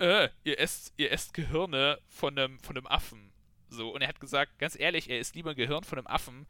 äh, 0.00 0.28
ihr 0.42 0.58
esst, 0.58 0.92
ihr 0.96 1.12
esst 1.12 1.34
Gehirne 1.34 2.00
von 2.08 2.36
einem, 2.36 2.58
von 2.58 2.76
einem 2.76 2.88
Affen. 2.88 3.30
So, 3.68 3.94
und 3.94 4.02
er 4.02 4.08
hat 4.08 4.18
gesagt, 4.18 4.58
ganz 4.58 4.76
ehrlich, 4.76 5.08
er 5.08 5.20
isst 5.20 5.36
lieber 5.36 5.50
ein 5.50 5.56
Gehirn 5.56 5.84
von 5.84 5.98
einem 5.98 6.08
Affen 6.08 6.48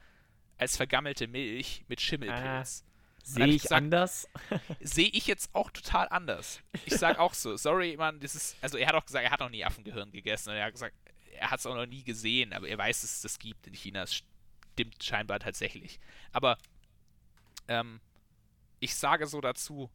als 0.57 0.79
vergammelte 0.79 1.27
Milch 1.27 1.85
mit 1.89 2.01
Schimmelpilz. 2.01 2.85
Sehe 3.23 3.43
hab 3.43 3.49
ich 3.51 3.57
ich 3.57 3.63
gesagt- 3.65 3.83
anders? 3.83 4.29
Sehe 4.81 5.11
ich 5.13 5.27
jetzt 5.27 5.55
auch 5.55 5.71
total 5.73 6.09
anders. 6.09 6.61
Ich 6.87 6.95
sag 6.95 7.19
auch 7.19 7.35
so, 7.35 7.59
sorry, 7.59 7.99
Mann, 7.99 8.19
das 8.21 8.35
ist, 8.35 8.57
also 8.63 8.79
er 8.79 8.87
hat 8.87 8.95
auch 8.95 9.05
gesagt, 9.05 9.23
er 9.27 9.33
hat 9.33 9.41
noch 9.41 9.51
nie 9.51 9.63
Affengehirn 9.63 10.11
gegessen 10.11 10.49
und 10.51 10.57
er 10.57 10.65
hat 10.65 10.73
gesagt, 10.73 10.95
er 11.35 11.51
hat 11.51 11.61
es 11.61 11.67
auch 11.67 11.75
noch 11.75 11.85
nie 11.85 12.03
gesehen, 12.03 12.55
aber 12.55 12.67
er 12.67 12.79
weiß, 12.79 13.03
dass 13.03 13.17
es 13.17 13.21
das 13.21 13.39
gibt 13.39 13.67
in 13.67 13.75
China. 13.75 14.05
Es 14.05 14.15
stimmt 14.73 15.05
scheinbar 15.05 15.39
tatsächlich. 15.39 16.01
Aber 16.33 16.57
ähm, 17.69 18.01
ich 18.79 18.95
sage 18.95 19.27
so 19.27 19.43
dazu, 19.43 19.91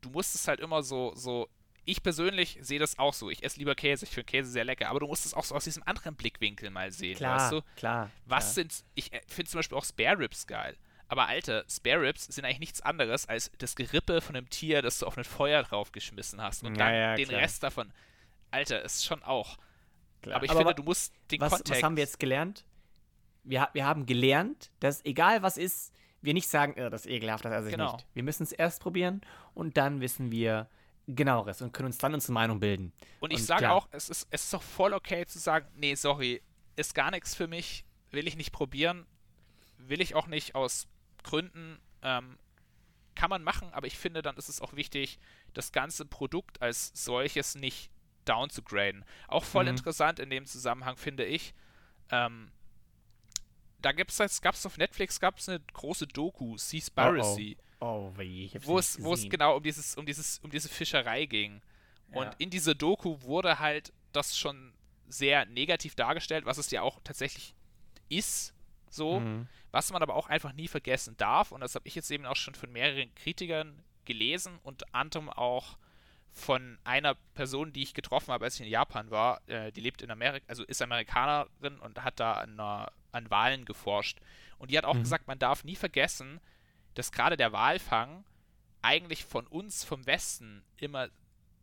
du 0.00 0.10
musst 0.10 0.34
es 0.34 0.48
halt 0.48 0.60
immer 0.60 0.82
so, 0.82 1.12
so, 1.14 1.48
ich 1.84 2.02
persönlich 2.02 2.58
sehe 2.60 2.78
das 2.78 2.98
auch 2.98 3.14
so. 3.14 3.30
Ich 3.30 3.42
esse 3.42 3.58
lieber 3.58 3.74
Käse, 3.74 4.04
ich 4.04 4.10
finde 4.12 4.26
Käse 4.26 4.50
sehr 4.50 4.64
lecker, 4.64 4.88
aber 4.88 5.00
du 5.00 5.06
musst 5.06 5.26
es 5.26 5.34
auch 5.34 5.44
so 5.44 5.54
aus 5.54 5.64
diesem 5.64 5.82
anderen 5.84 6.14
Blickwinkel 6.14 6.70
mal 6.70 6.92
sehen, 6.92 7.16
Klar, 7.16 7.38
weißt 7.40 7.52
du? 7.52 7.62
klar. 7.76 8.10
Was 8.26 8.44
klar. 8.44 8.54
sind, 8.54 8.84
ich 8.94 9.12
äh, 9.12 9.20
finde 9.26 9.50
zum 9.50 9.58
Beispiel 9.58 9.76
auch 9.78 9.84
Spare 9.84 10.18
Ribs 10.18 10.46
geil. 10.46 10.76
Aber 11.08 11.26
Alter, 11.26 11.64
Spare 11.68 12.02
Ribs 12.02 12.26
sind 12.26 12.44
eigentlich 12.44 12.60
nichts 12.60 12.80
anderes 12.82 13.26
als 13.28 13.50
das 13.58 13.74
Gerippe 13.74 14.20
von 14.20 14.36
einem 14.36 14.48
Tier, 14.48 14.80
das 14.80 15.00
du 15.00 15.06
auf 15.06 15.18
ein 15.18 15.24
Feuer 15.24 15.62
draufgeschmissen 15.64 16.40
hast. 16.40 16.62
Und 16.62 16.76
Ja, 16.76 16.84
dann 16.84 16.94
ja, 16.94 17.14
den 17.16 17.28
klar. 17.28 17.40
Rest 17.40 17.62
davon. 17.64 17.92
Alter, 18.52 18.82
ist 18.82 19.04
schon 19.04 19.22
auch. 19.24 19.58
Klar. 20.22 20.36
Aber 20.36 20.44
ich 20.44 20.50
Aber 20.52 20.60
finde, 20.60 20.74
du 20.76 20.82
musst 20.84 21.12
den 21.32 21.40
was, 21.40 21.50
Kontext. 21.50 21.72
was 21.72 21.82
haben 21.82 21.96
wir 21.96 22.04
jetzt 22.04 22.20
gelernt? 22.20 22.64
Wir, 23.42 23.68
wir 23.72 23.84
haben 23.86 24.06
gelernt, 24.06 24.70
dass 24.78 25.04
egal 25.04 25.42
was 25.42 25.56
ist, 25.56 25.92
wir 26.22 26.34
nicht 26.34 26.48
sagen, 26.48 26.74
äh, 26.76 26.90
das 26.90 27.06
ist 27.06 27.10
ekelhaft, 27.12 27.44
das 27.44 27.52
esse 27.52 27.68
ich 27.68 27.72
Genau. 27.74 27.92
nicht. 27.94 28.06
Wir 28.14 28.22
müssen 28.22 28.42
es 28.42 28.52
erst 28.52 28.80
probieren 28.82 29.20
und 29.54 29.76
dann 29.76 30.00
wissen 30.00 30.30
wir 30.30 30.68
genaueres 31.06 31.60
und 31.62 31.72
können 31.72 31.86
uns 31.86 31.98
dann 31.98 32.14
unsere 32.14 32.32
Meinung 32.32 32.60
bilden. 32.60 32.92
Und 33.20 33.32
ich 33.32 33.38
und 33.40 33.44
sage 33.46 33.60
klar. 33.64 33.74
auch, 33.74 33.88
es 33.90 34.10
ist, 34.10 34.28
es 34.30 34.44
ist 34.44 34.54
auch 34.54 34.62
voll 34.62 34.92
okay 34.92 35.26
zu 35.26 35.38
sagen, 35.38 35.66
nee, 35.76 35.94
sorry, 35.94 36.42
ist 36.76 36.94
gar 36.94 37.10
nichts 37.10 37.34
für 37.34 37.48
mich, 37.48 37.84
will 38.10 38.28
ich 38.28 38.36
nicht 38.36 38.52
probieren, 38.52 39.06
will 39.78 40.00
ich 40.00 40.14
auch 40.14 40.26
nicht 40.26 40.54
aus 40.54 40.86
Gründen, 41.24 41.78
ähm, 42.02 42.38
kann 43.16 43.28
man 43.30 43.42
machen, 43.42 43.68
aber 43.72 43.86
ich 43.86 43.98
finde, 43.98 44.22
dann 44.22 44.36
ist 44.36 44.48
es 44.48 44.60
auch 44.60 44.74
wichtig, 44.74 45.18
das 45.52 45.72
ganze 45.72 46.04
Produkt 46.06 46.62
als 46.62 46.92
solches 46.94 47.54
nicht 47.56 47.90
down 48.24 48.50
zu 48.50 48.62
graden. 48.62 49.04
Auch 49.26 49.44
voll 49.44 49.64
Mhm. 49.64 49.70
interessant 49.70 50.18
in 50.20 50.30
dem 50.30 50.46
Zusammenhang, 50.46 50.96
finde 50.96 51.24
ich. 51.24 51.54
Ähm, 52.10 52.50
da 53.82 53.92
gibt's 53.92 54.18
jetzt, 54.18 54.42
gab's 54.42 54.64
auf 54.66 54.76
Netflix 54.78 55.18
gab's 55.20 55.48
eine 55.48 55.60
große 55.72 56.06
Doku, 56.06 56.56
Seaspiracy 56.58 57.56
Oh, 57.82 58.12
weh, 58.16 58.44
ich 58.44 58.54
hab's 58.54 58.66
wo 58.66 58.78
es, 58.78 59.02
wo 59.02 59.14
es 59.14 59.26
genau 59.28 59.56
um 59.56 59.62
dieses, 59.62 59.94
um 59.96 60.04
dieses, 60.04 60.38
um 60.40 60.50
diese 60.50 60.68
Fischerei 60.68 61.24
ging. 61.26 61.62
Und 62.12 62.24
Ja. 62.26 62.34
in 62.38 62.50
dieser 62.50 62.74
Doku 62.74 63.22
wurde 63.22 63.58
halt 63.58 63.92
das 64.12 64.36
schon 64.36 64.74
sehr 65.08 65.46
negativ 65.46 65.94
dargestellt, 65.94 66.44
was 66.44 66.58
es 66.58 66.70
ja 66.70 66.82
auch 66.82 67.00
tatsächlich 67.04 67.54
ist, 68.10 68.52
so, 68.90 69.20
Mhm. 69.20 69.48
was 69.70 69.92
man 69.92 70.02
aber 70.02 70.14
auch 70.14 70.28
einfach 70.28 70.52
nie 70.52 70.68
vergessen 70.68 71.16
darf. 71.16 71.52
Und 71.52 71.60
das 71.62 71.74
habe 71.74 71.86
ich 71.88 71.94
jetzt 71.94 72.10
eben 72.10 72.26
auch 72.26 72.36
schon 72.36 72.54
von 72.54 72.70
mehreren 72.70 73.14
Kritikern 73.14 73.82
gelesen, 74.04 74.58
unter 74.62 74.86
anderem 74.92 75.30
auch 75.30 75.78
von 76.32 76.78
einer 76.84 77.14
Person, 77.34 77.72
die 77.72 77.82
ich 77.82 77.94
getroffen 77.94 78.32
habe, 78.32 78.44
als 78.44 78.56
ich 78.56 78.60
in 78.62 78.68
Japan 78.68 79.10
war. 79.10 79.40
Äh, 79.48 79.72
die 79.72 79.80
lebt 79.80 80.02
in 80.02 80.10
Amerika, 80.10 80.44
also 80.48 80.64
ist 80.64 80.82
Amerikanerin 80.82 81.78
und 81.80 82.02
hat 82.04 82.20
da 82.20 82.34
an 82.34 82.52
einer 82.60 82.92
an 83.12 83.30
Walen 83.30 83.64
geforscht. 83.64 84.18
Und 84.58 84.70
die 84.70 84.78
hat 84.78 84.84
auch 84.84 84.94
Mhm. 84.96 85.02
gesagt, 85.02 85.26
man 85.26 85.38
darf 85.38 85.64
nie 85.64 85.76
vergessen, 85.76 86.40
dass 86.94 87.12
gerade 87.12 87.36
der 87.36 87.52
Walfang 87.52 88.24
eigentlich 88.82 89.24
von 89.24 89.46
uns 89.46 89.84
vom 89.84 90.06
Westen 90.06 90.62
immer 90.76 91.08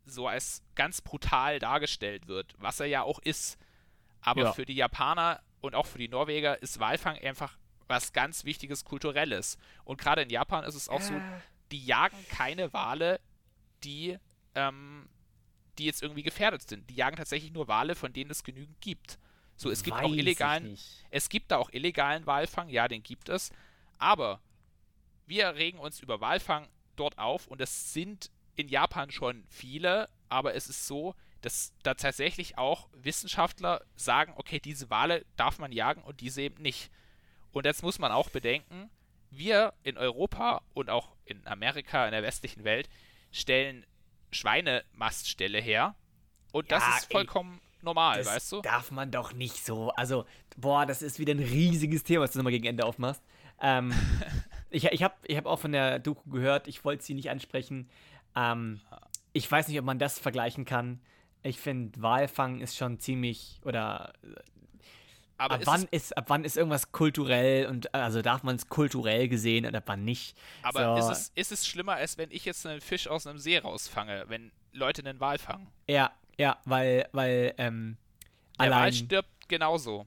so 0.06 0.26
als 0.26 0.62
ganz 0.74 1.00
brutal 1.00 1.58
dargestellt 1.58 2.28
wird, 2.28 2.54
was 2.58 2.80
er 2.80 2.86
ja 2.86 3.02
auch 3.02 3.18
ist. 3.18 3.58
Aber 4.20 4.42
Ja. 4.44 4.52
für 4.52 4.64
die 4.64 4.74
Japaner 4.74 5.42
und 5.60 5.74
auch 5.74 5.86
für 5.86 5.98
die 5.98 6.08
Norweger 6.08 6.60
ist 6.62 6.78
Walfang 6.80 7.16
einfach 7.18 7.56
was 7.88 8.12
ganz 8.12 8.44
Wichtiges 8.44 8.84
Kulturelles. 8.84 9.58
Und 9.84 9.98
gerade 10.00 10.22
in 10.22 10.30
Japan 10.30 10.64
ist 10.64 10.74
es 10.74 10.88
auch 10.88 11.00
so, 11.02 11.22
die 11.72 11.84
jagen 11.84 12.16
keine 12.28 12.72
Wale, 12.72 13.20
die, 13.84 14.18
ähm, 14.54 15.08
die 15.78 15.84
jetzt 15.84 16.02
irgendwie 16.02 16.22
gefährdet 16.22 16.68
sind. 16.68 16.88
Die 16.90 16.94
jagen 16.94 17.16
tatsächlich 17.16 17.52
nur 17.52 17.68
Wale, 17.68 17.94
von 17.94 18.12
denen 18.12 18.30
es 18.30 18.42
genügend 18.44 18.80
gibt. 18.80 19.18
So, 19.58 19.70
es 19.70 19.82
gibt 19.82 19.96
Weiß 19.98 20.06
auch 20.06 20.14
illegalen, 20.14 20.78
es 21.10 21.28
gibt 21.28 21.50
da 21.50 21.58
auch 21.58 21.70
illegalen 21.70 22.26
Walfang, 22.26 22.70
ja, 22.70 22.88
den 22.88 23.02
gibt 23.02 23.28
es. 23.28 23.50
Aber 23.98 24.40
wir 25.26 25.54
regen 25.56 25.78
uns 25.80 26.00
über 26.00 26.20
Walfang 26.20 26.68
dort 26.96 27.18
auf 27.18 27.46
und 27.48 27.60
es 27.60 27.92
sind 27.92 28.30
in 28.56 28.68
Japan 28.68 29.10
schon 29.10 29.44
viele, 29.48 30.08
aber 30.30 30.54
es 30.54 30.68
ist 30.68 30.86
so, 30.86 31.14
dass 31.42 31.74
da 31.82 31.94
tatsächlich 31.94 32.58
auch 32.58 32.88
Wissenschaftler 32.92 33.84
sagen, 33.96 34.34
okay, 34.36 34.60
diese 34.60 34.90
Wale 34.90 35.26
darf 35.36 35.58
man 35.58 35.72
jagen 35.72 36.02
und 36.02 36.20
diese 36.20 36.42
eben 36.42 36.62
nicht. 36.62 36.90
Und 37.52 37.66
jetzt 37.66 37.82
muss 37.82 37.98
man 37.98 38.12
auch 38.12 38.30
bedenken, 38.30 38.90
wir 39.30 39.74
in 39.84 39.98
Europa 39.98 40.62
und 40.74 40.90
auch 40.90 41.16
in 41.26 41.46
Amerika, 41.46 42.06
in 42.06 42.12
der 42.12 42.22
westlichen 42.22 42.64
Welt, 42.64 42.88
stellen 43.32 43.86
Schweinemastställe 44.32 45.60
her. 45.60 45.96
Und 46.52 46.72
das 46.72 46.82
Ja, 46.82 46.96
ist 46.96 47.10
ey, 47.10 47.10
vollkommen 47.10 47.60
normal, 47.82 48.18
Das 48.18 48.26
weißt 48.26 48.52
du? 48.52 48.60
darf 48.62 48.90
man 48.90 49.10
doch 49.10 49.32
nicht 49.32 49.64
so. 49.64 49.90
Also, 49.90 50.24
boah, 50.56 50.86
das 50.86 51.02
ist 51.02 51.18
wieder 51.18 51.34
ein 51.34 51.38
riesiges 51.40 52.04
Thema, 52.04 52.24
was 52.24 52.32
du 52.32 52.38
nochmal 52.38 52.52
gegen 52.52 52.66
Ende 52.66 52.84
aufmachst. 52.84 53.22
Ähm, 53.60 53.92
ich 54.70 54.84
ich 54.84 55.02
habe 55.02 55.14
ich 55.24 55.36
hab 55.36 55.46
auch 55.46 55.58
von 55.58 55.72
der 55.72 55.98
Doku 55.98 56.28
gehört, 56.30 56.68
ich 56.68 56.84
wollte 56.84 57.04
sie 57.04 57.14
nicht 57.14 57.30
ansprechen. 57.30 57.88
Ähm, 58.36 58.80
ich 59.32 59.50
weiß 59.50 59.68
nicht, 59.68 59.78
ob 59.78 59.84
man 59.84 59.98
das 59.98 60.18
vergleichen 60.18 60.64
kann. 60.64 61.00
Ich 61.42 61.58
finde, 61.58 62.00
Walfang 62.02 62.60
ist 62.60 62.76
schon 62.76 62.98
ziemlich, 62.98 63.60
oder 63.64 64.12
Aber 65.36 65.54
ab 65.54 65.60
ist 65.60 65.66
wann, 65.66 65.84
ist, 65.90 66.16
ab 66.16 66.24
wann 66.28 66.44
ist 66.44 66.56
irgendwas 66.56 66.90
kulturell 66.92 67.66
und 67.66 67.94
also 67.94 68.22
darf 68.22 68.42
man 68.42 68.56
es 68.56 68.68
kulturell 68.68 69.28
gesehen 69.28 69.64
und 69.64 69.74
ab 69.74 69.84
wann 69.86 70.04
nicht? 70.04 70.36
aber 70.62 71.00
so, 71.00 71.12
ist, 71.12 71.18
es, 71.18 71.32
ist 71.36 71.52
es 71.52 71.66
schlimmer, 71.66 71.94
als 71.94 72.18
wenn 72.18 72.30
ich 72.32 72.44
jetzt 72.44 72.66
einen 72.66 72.80
Fisch 72.80 73.06
aus 73.06 73.26
einem 73.26 73.38
See 73.38 73.56
rausfange, 73.58 74.24
wenn 74.28 74.50
Leute 74.72 75.02
einen 75.06 75.20
Wal 75.20 75.38
fangen? 75.38 75.68
Ja, 75.88 76.10
ja, 76.38 76.58
weil, 76.64 77.08
weil, 77.12 77.54
ähm, 77.58 77.96
Der 78.58 78.66
Wal 78.70 78.72
allein, 78.72 78.92
stirbt 78.92 79.48
genauso. 79.48 80.06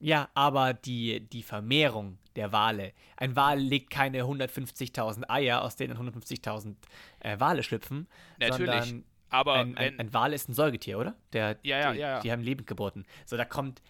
ja, 0.00 0.28
aber 0.34 0.74
die, 0.74 1.20
die 1.20 1.42
Vermehrung 1.42 2.18
der 2.36 2.52
Wale. 2.52 2.92
Ein 3.16 3.34
Wal 3.34 3.58
legt 3.58 3.90
keine 3.90 4.22
150.000 4.22 5.28
Eier, 5.28 5.62
aus 5.62 5.76
denen 5.76 5.96
150.000 5.96 6.76
äh, 7.20 7.40
Wale 7.40 7.62
schlüpfen, 7.62 8.06
Natürlich. 8.38 8.94
Aber 9.30 9.54
ein, 9.54 9.74
wenn, 9.76 9.76
ein, 9.76 10.00
ein 10.00 10.14
Wal 10.14 10.32
ist 10.32 10.48
ein 10.48 10.54
Säugetier, 10.54 10.98
oder? 10.98 11.14
Der, 11.32 11.58
Ja, 11.62 11.78
ja, 11.80 11.92
die, 11.92 11.98
ja, 11.98 12.08
ja. 12.08 12.20
die 12.20 12.32
haben 12.32 12.42
lebend 12.42 12.66
geboren. 12.66 13.04
So, 13.26 13.36
da 13.36 13.44
kommt 13.44 13.82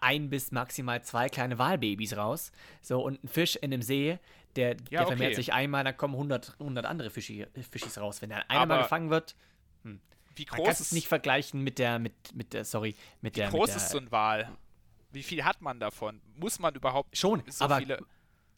ein 0.00 0.30
bis 0.30 0.50
maximal 0.50 1.02
zwei 1.02 1.28
kleine 1.28 1.58
Walbabys 1.58 2.16
raus. 2.16 2.50
So, 2.80 3.00
und 3.04 3.22
ein 3.22 3.28
Fisch 3.28 3.56
in 3.56 3.72
einem 3.72 3.82
See, 3.82 4.18
der, 4.56 4.70
Ja, 4.90 5.00
der 5.00 5.06
vermehrt 5.06 5.32
okay. 5.32 5.34
sich 5.34 5.52
einmal, 5.52 5.84
dann 5.84 5.96
kommen 5.96 6.14
100, 6.14 6.56
100 6.58 6.84
andere 6.86 7.10
Fischi, 7.10 7.46
Fischis 7.70 7.98
raus. 7.98 8.22
Wenn 8.22 8.30
er 8.32 8.50
einmal 8.50 8.78
Aber 8.78 8.82
gefangen 8.84 9.10
wird, 9.10 9.36
wie 10.34 10.46
man 10.50 10.56
groß 10.58 10.66
kann 10.66 10.76
es 10.80 10.92
nicht 10.92 11.08
vergleichen 11.08 11.62
mit 11.62 11.78
der, 11.78 11.98
mit, 11.98 12.12
mit 12.34 12.52
der, 12.52 12.64
sorry, 12.64 12.94
mit 13.20 13.36
der, 13.36 13.48
wie 13.48 13.50
groß 13.56 13.68
mit 13.68 13.76
der, 13.76 13.76
ist 13.76 13.90
so 13.90 13.98
ein 13.98 14.10
Wal? 14.10 14.50
Wie 15.10 15.22
viel 15.22 15.44
hat 15.44 15.60
man 15.60 15.78
davon? 15.78 16.20
Muss 16.36 16.58
man 16.58 16.74
überhaupt 16.74 17.16
Schon, 17.16 17.42
so 17.48 17.64
aber, 17.64 17.78
viele. 17.78 17.98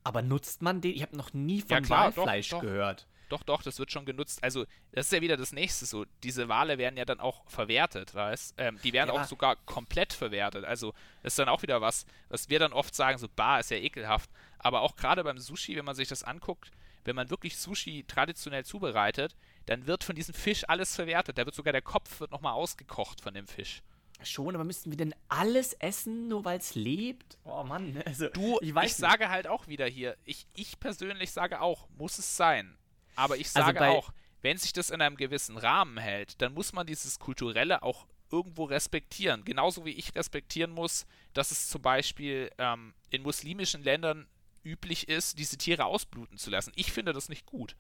aber 0.05 0.22
nutzt 0.22 0.62
man 0.62 0.81
den? 0.81 0.95
Ich 0.95 1.03
habe 1.03 1.16
noch 1.16 1.33
nie 1.33 1.61
von 1.61 1.70
Ja, 1.70 1.81
klar, 1.81 2.11
doch, 2.11 2.18
Walfleisch 2.18 2.49
doch. 2.51 2.61
gehört. 2.61 3.07
Doch, 3.31 3.43
doch, 3.43 3.62
das 3.62 3.79
wird 3.79 3.91
schon 3.91 4.05
genutzt. 4.05 4.45
Also, 4.45 4.66
das 4.93 5.07
ist 5.07 5.12
ja 5.12 5.20
wieder 5.22 5.37
das 5.37 5.53
nächste 5.53 5.87
so. 5.87 6.05
Diese 6.22 6.49
Wale 6.49 6.79
werden 6.79 6.97
ja 6.97 7.05
dann 7.05 7.20
auch 7.20 7.43
verwertet, 7.49 8.14
weißt 8.14 8.55
ähm, 8.59 8.79
Die 8.85 8.93
werden 8.93 9.09
Ja, 9.09 9.20
auch 9.20 9.25
sogar 9.25 9.57
komplett 9.57 10.12
verwertet. 10.12 10.64
Also, 10.64 10.93
das 11.22 11.33
ist 11.33 11.39
dann 11.39 11.49
auch 11.49 11.62
wieder 11.62 11.81
was, 11.81 12.05
was 12.29 12.49
wir 12.51 12.59
dann 12.59 12.72
oft 12.72 12.95
sagen, 12.95 13.18
so, 13.18 13.27
bah, 13.35 13.59
ist 13.59 13.70
ja 13.70 13.79
ekelhaft. 13.79 14.31
Aber 14.59 14.83
auch 14.83 14.95
gerade 14.95 15.25
beim 15.25 15.39
Sushi, 15.39 15.75
wenn 15.75 15.85
man 15.87 15.95
sich 15.95 16.07
das 16.07 16.22
anguckt, 16.22 16.70
wenn 17.05 17.16
man 17.16 17.31
wirklich 17.31 17.57
Sushi 17.57 18.05
traditionell 18.07 18.64
zubereitet, 18.64 19.37
dann 19.67 19.87
wird 19.87 20.05
von 20.05 20.15
diesem 20.17 20.35
Fisch 20.35 20.65
alles 20.69 20.95
verwertet. 20.95 21.39
Da 21.39 21.45
wird 21.45 21.55
sogar 21.55 21.73
der 21.73 21.83
Kopf 21.83 22.21
wird 22.21 22.31
nochmal 22.31 22.53
ausgekocht 22.55 23.21
von 23.21 23.35
dem 23.35 23.47
Fisch. 23.47 23.83
Schon, 24.23 24.55
aber 24.55 24.65
müssten 24.65 24.91
wir 24.91 24.97
denn 24.97 25.15
alles 25.29 25.75
essen, 25.75 26.29
nur 26.29 26.45
weil 26.45 26.59
es 26.59 26.75
lebt? 26.75 27.37
Oh 27.45 27.62
Mann, 27.65 28.01
also 28.07 28.29
Du, 28.29 28.59
ich 28.62 28.75
ich, 28.75 28.95
sage 28.95 29.29
halt 29.29 29.47
auch 29.47 29.67
wieder 29.67 29.87
hier, 29.87 30.17
ich, 30.25 30.47
ich 30.55 30.79
persönlich 30.81 31.33
sage 31.33 31.61
auch, 31.61 31.89
muss 31.99 32.19
es 32.19 32.37
sein. 32.37 32.79
Aber 33.17 33.37
ich 33.37 33.47
Also 33.49 33.61
sage 33.61 33.79
bei- 33.79 33.91
auch, 33.91 34.12
wenn 34.41 34.57
sich 34.57 34.73
das 34.73 34.91
in 34.91 35.01
einem 35.01 35.17
gewissen 35.17 35.59
Rahmen 35.59 35.99
hält, 35.99 36.41
dann 36.41 36.55
muss 36.55 36.73
man 36.73 36.87
dieses 36.87 37.19
Kulturelle 37.19 37.83
auch 37.83 38.07
irgendwo 38.31 38.65
respektieren. 38.65 39.45
Genauso 39.45 39.85
wie 39.85 39.91
ich 39.93 40.15
respektieren 40.15 40.71
muss, 40.71 41.07
dass 41.35 41.51
es 41.51 41.69
zum 41.69 41.83
Beispiel 41.83 42.51
ähm, 42.59 42.95
in 43.11 43.23
muslimischen 43.23 43.83
Ländern 43.83 44.27
üblich 44.65 45.09
ist, 45.09 45.39
diese 45.39 45.59
Tiere 45.59 45.85
ausbluten 45.85 46.39
zu 46.39 46.51
lassen. 46.51 46.73
Ich 46.77 46.93
finde 46.93 47.12
das 47.12 47.29
nicht 47.29 47.47
gut. 47.47 47.77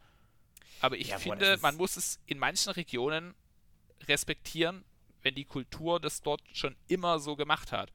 Aber 0.80 0.96
ich 0.96 1.08
Ja, 1.08 1.18
finde, 1.18 1.58
man 1.62 1.76
muss 1.76 1.96
es 1.96 2.20
in 2.26 2.38
manchen 2.38 2.72
Regionen 2.72 3.34
respektieren, 4.06 4.84
wenn 5.22 5.34
die 5.34 5.44
Kultur 5.44 6.00
das 6.00 6.22
dort 6.22 6.42
schon 6.52 6.76
immer 6.88 7.18
so 7.18 7.36
gemacht 7.36 7.72
hat. 7.72 7.92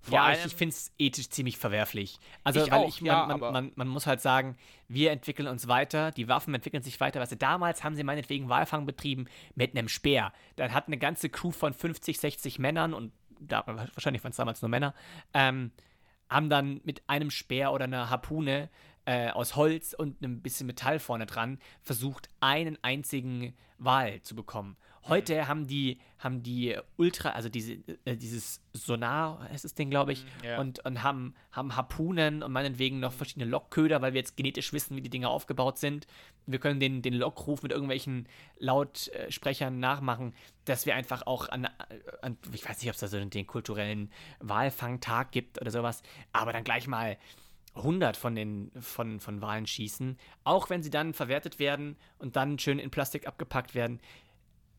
Vor 0.00 0.14
ja, 0.14 0.24
allem, 0.24 0.38
ich, 0.38 0.46
ich 0.46 0.54
finde 0.54 0.74
es 0.74 0.92
ethisch 0.98 1.28
ziemlich 1.28 1.58
verwerflich. 1.58 2.18
Also, 2.44 2.64
Ich 2.64 2.70
weil 2.70 2.84
auch, 2.84 2.88
ich, 2.88 3.00
man, 3.00 3.06
ja, 3.06 3.26
man, 3.26 3.40
man, 3.40 3.72
man 3.74 3.88
muss 3.88 4.06
halt 4.06 4.20
sagen, 4.20 4.56
wir 4.86 5.10
entwickeln 5.10 5.48
uns 5.48 5.66
weiter, 5.66 6.12
die 6.12 6.28
Waffen 6.28 6.54
entwickeln 6.54 6.82
sich 6.84 7.00
weiter. 7.00 7.20
Weißt 7.20 7.32
du, 7.32 7.36
damals 7.36 7.82
haben 7.82 7.96
sie 7.96 8.04
meinetwegen 8.04 8.48
Walfang 8.48 8.86
betrieben 8.86 9.26
mit 9.56 9.76
einem 9.76 9.88
Speer. 9.88 10.32
Dann 10.54 10.72
hat 10.72 10.86
eine 10.86 10.98
ganze 10.98 11.28
Crew 11.28 11.50
von 11.50 11.74
50, 11.74 12.20
60 12.20 12.58
Männern 12.60 12.94
und 12.94 13.12
da, 13.40 13.64
wahrscheinlich 13.66 14.22
waren 14.22 14.30
es 14.30 14.36
damals 14.36 14.62
nur 14.62 14.68
Männer, 14.68 14.94
ähm, 15.34 15.72
haben 16.30 16.48
dann 16.48 16.80
mit 16.84 17.02
einem 17.08 17.30
Speer 17.30 17.72
oder 17.72 17.84
einer 17.84 18.08
Harpune 18.10 18.68
äh, 19.08 19.30
aus 19.30 19.56
Holz 19.56 19.94
und 19.94 20.22
einem 20.22 20.42
bisschen 20.42 20.66
Metall 20.66 20.98
vorne 20.98 21.24
dran 21.24 21.58
versucht, 21.80 22.28
einen 22.40 22.76
einzigen 22.82 23.54
Wal 23.78 24.20
zu 24.20 24.36
bekommen. 24.36 24.76
Heute 25.04 25.48
haben 25.48 25.66
die, 25.66 25.98
haben 26.18 26.42
die 26.42 26.76
Ultra, 26.98 27.30
also 27.30 27.48
diese, 27.48 27.78
äh, 28.04 28.16
dieses 28.16 28.60
Sonar, 28.74 29.48
heißt 29.48 29.64
das 29.64 29.74
Ding, 29.74 29.88
glaube 29.88 30.12
ich, 30.12 30.24
Mhm, 30.24 30.44
ja. 30.44 30.60
und, 30.60 30.84
und 30.84 31.02
haben, 31.02 31.34
haben 31.52 31.74
Harpunen 31.74 32.42
und 32.42 32.52
meinetwegen 32.52 33.00
noch 33.00 33.14
verschiedene 33.14 33.46
Lokköder, 33.46 34.02
weil 34.02 34.12
wir 34.12 34.20
jetzt 34.20 34.36
genetisch 34.36 34.74
wissen, 34.74 34.94
wie 34.94 35.00
die 35.00 35.08
Dinger 35.08 35.30
aufgebaut 35.30 35.78
sind. 35.78 36.06
Wir 36.44 36.58
können 36.58 36.78
den, 36.78 37.00
den 37.00 37.14
Lockruf 37.14 37.62
mit 37.62 37.72
irgendwelchen 37.72 38.28
Lautsprechern 38.58 39.80
nachmachen, 39.80 40.34
dass 40.66 40.84
wir 40.84 40.94
einfach 40.94 41.26
auch 41.26 41.48
an, 41.48 41.66
an 42.20 42.36
ich 42.52 42.68
weiß 42.68 42.78
nicht, 42.82 42.90
ob 42.90 42.94
es 42.94 43.00
da 43.00 43.08
so 43.08 43.24
den 43.24 43.46
kulturellen 43.46 44.10
Walfangtag 44.40 45.32
gibt 45.32 45.58
oder 45.62 45.70
sowas, 45.70 46.02
aber 46.34 46.52
dann 46.52 46.64
gleich 46.64 46.86
mal 46.86 47.16
100 47.78 48.16
von 48.16 48.34
den 48.34 48.70
von, 48.80 49.20
von 49.20 49.40
Walen 49.40 49.66
schießen, 49.66 50.18
auch 50.44 50.70
wenn 50.70 50.82
sie 50.82 50.90
dann 50.90 51.14
verwertet 51.14 51.58
werden 51.58 51.96
und 52.18 52.36
dann 52.36 52.58
schön 52.58 52.78
in 52.78 52.90
Plastik 52.90 53.26
abgepackt 53.26 53.74
werden. 53.74 54.00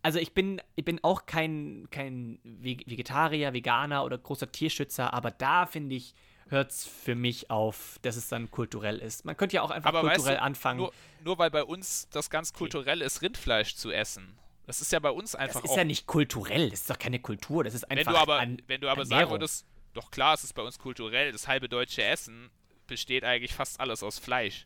Also 0.02 0.20
ich 0.20 0.34
bin, 0.34 0.62
ich 0.76 0.86
bin 0.86 1.04
auch 1.04 1.26
kein, 1.26 1.88
kein 1.92 2.40
Ve- 2.44 2.78
Vegetarier, 2.86 3.54
Veganer 3.54 4.06
oder 4.06 4.18
großer 4.18 4.50
Tierschützer, 4.52 5.14
aber 5.14 5.32
da 5.32 5.66
finde 5.66 5.96
ich, 5.96 6.14
hört 6.48 6.72
es 6.72 6.86
für 6.86 7.16
mich 7.16 7.50
auf, 7.52 8.00
dass 8.02 8.16
es 8.16 8.30
dann 8.30 8.50
kulturell 8.50 8.98
ist. 9.00 9.26
Man 9.26 9.36
könnte 9.36 9.58
ja 9.58 9.62
auch 9.62 9.72
einfach 9.72 9.90
Aber 9.90 10.04
weißt 10.04 10.16
kulturell 10.16 10.38
du, 10.38 10.42
anfangen. 10.44 10.80
Nur, 10.80 10.94
nur 11.24 11.38
weil 11.38 11.52
bei 11.52 11.64
uns 11.64 12.08
das 12.12 12.30
ganz 12.30 12.54
kulturell 12.54 13.02
ist, 13.02 13.22
Rindfleisch 13.22 13.76
zu 13.76 13.92
essen. 13.92 14.38
Das 14.66 14.82
ist 14.82 14.92
ja 14.92 15.00
bei 15.00 15.12
uns 15.12 15.32
das 15.34 15.42
einfach 15.42 15.64
ist 15.64 15.72
auch. 15.72 15.78
ja 15.78 15.84
nicht 15.84 16.08
kulturell, 16.08 16.70
das 16.70 16.82
ist 16.82 16.90
doch 16.90 17.00
keine 17.00 17.20
Kultur, 17.20 17.64
das 17.64 17.74
ist 17.74 17.86
wenn 17.90 17.98
einfach 18.00 18.14
du 18.14 18.18
aber, 18.20 18.48
wenn 18.68 18.82
du 18.82 18.88
aber 18.90 19.06
sagen 19.06 19.30
würdest, 19.32 19.66
doch 19.94 20.12
klar, 20.12 20.36
es 20.36 20.44
ist 20.44 20.54
bei 20.54 20.62
uns 20.62 20.78
kulturell, 20.80 21.32
das 21.32 21.48
halbe 21.48 21.68
deutsche 21.68 22.04
Essen 22.04 22.50
besteht 22.90 23.24
eigentlich 23.24 23.54
fast 23.54 23.80
alles 23.80 24.04
aus 24.04 24.20
Fleisch. 24.20 24.66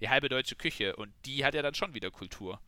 Die 0.00 0.08
halbe 0.08 0.28
deutsche 0.28 0.56
Küche 0.56 0.94
und 0.96 1.12
die 1.24 1.44
hat 1.44 1.54
ja 1.54 1.62
dann 1.62 1.74
schon 1.74 1.94
wieder 1.94 2.10
Kultur. 2.10 2.60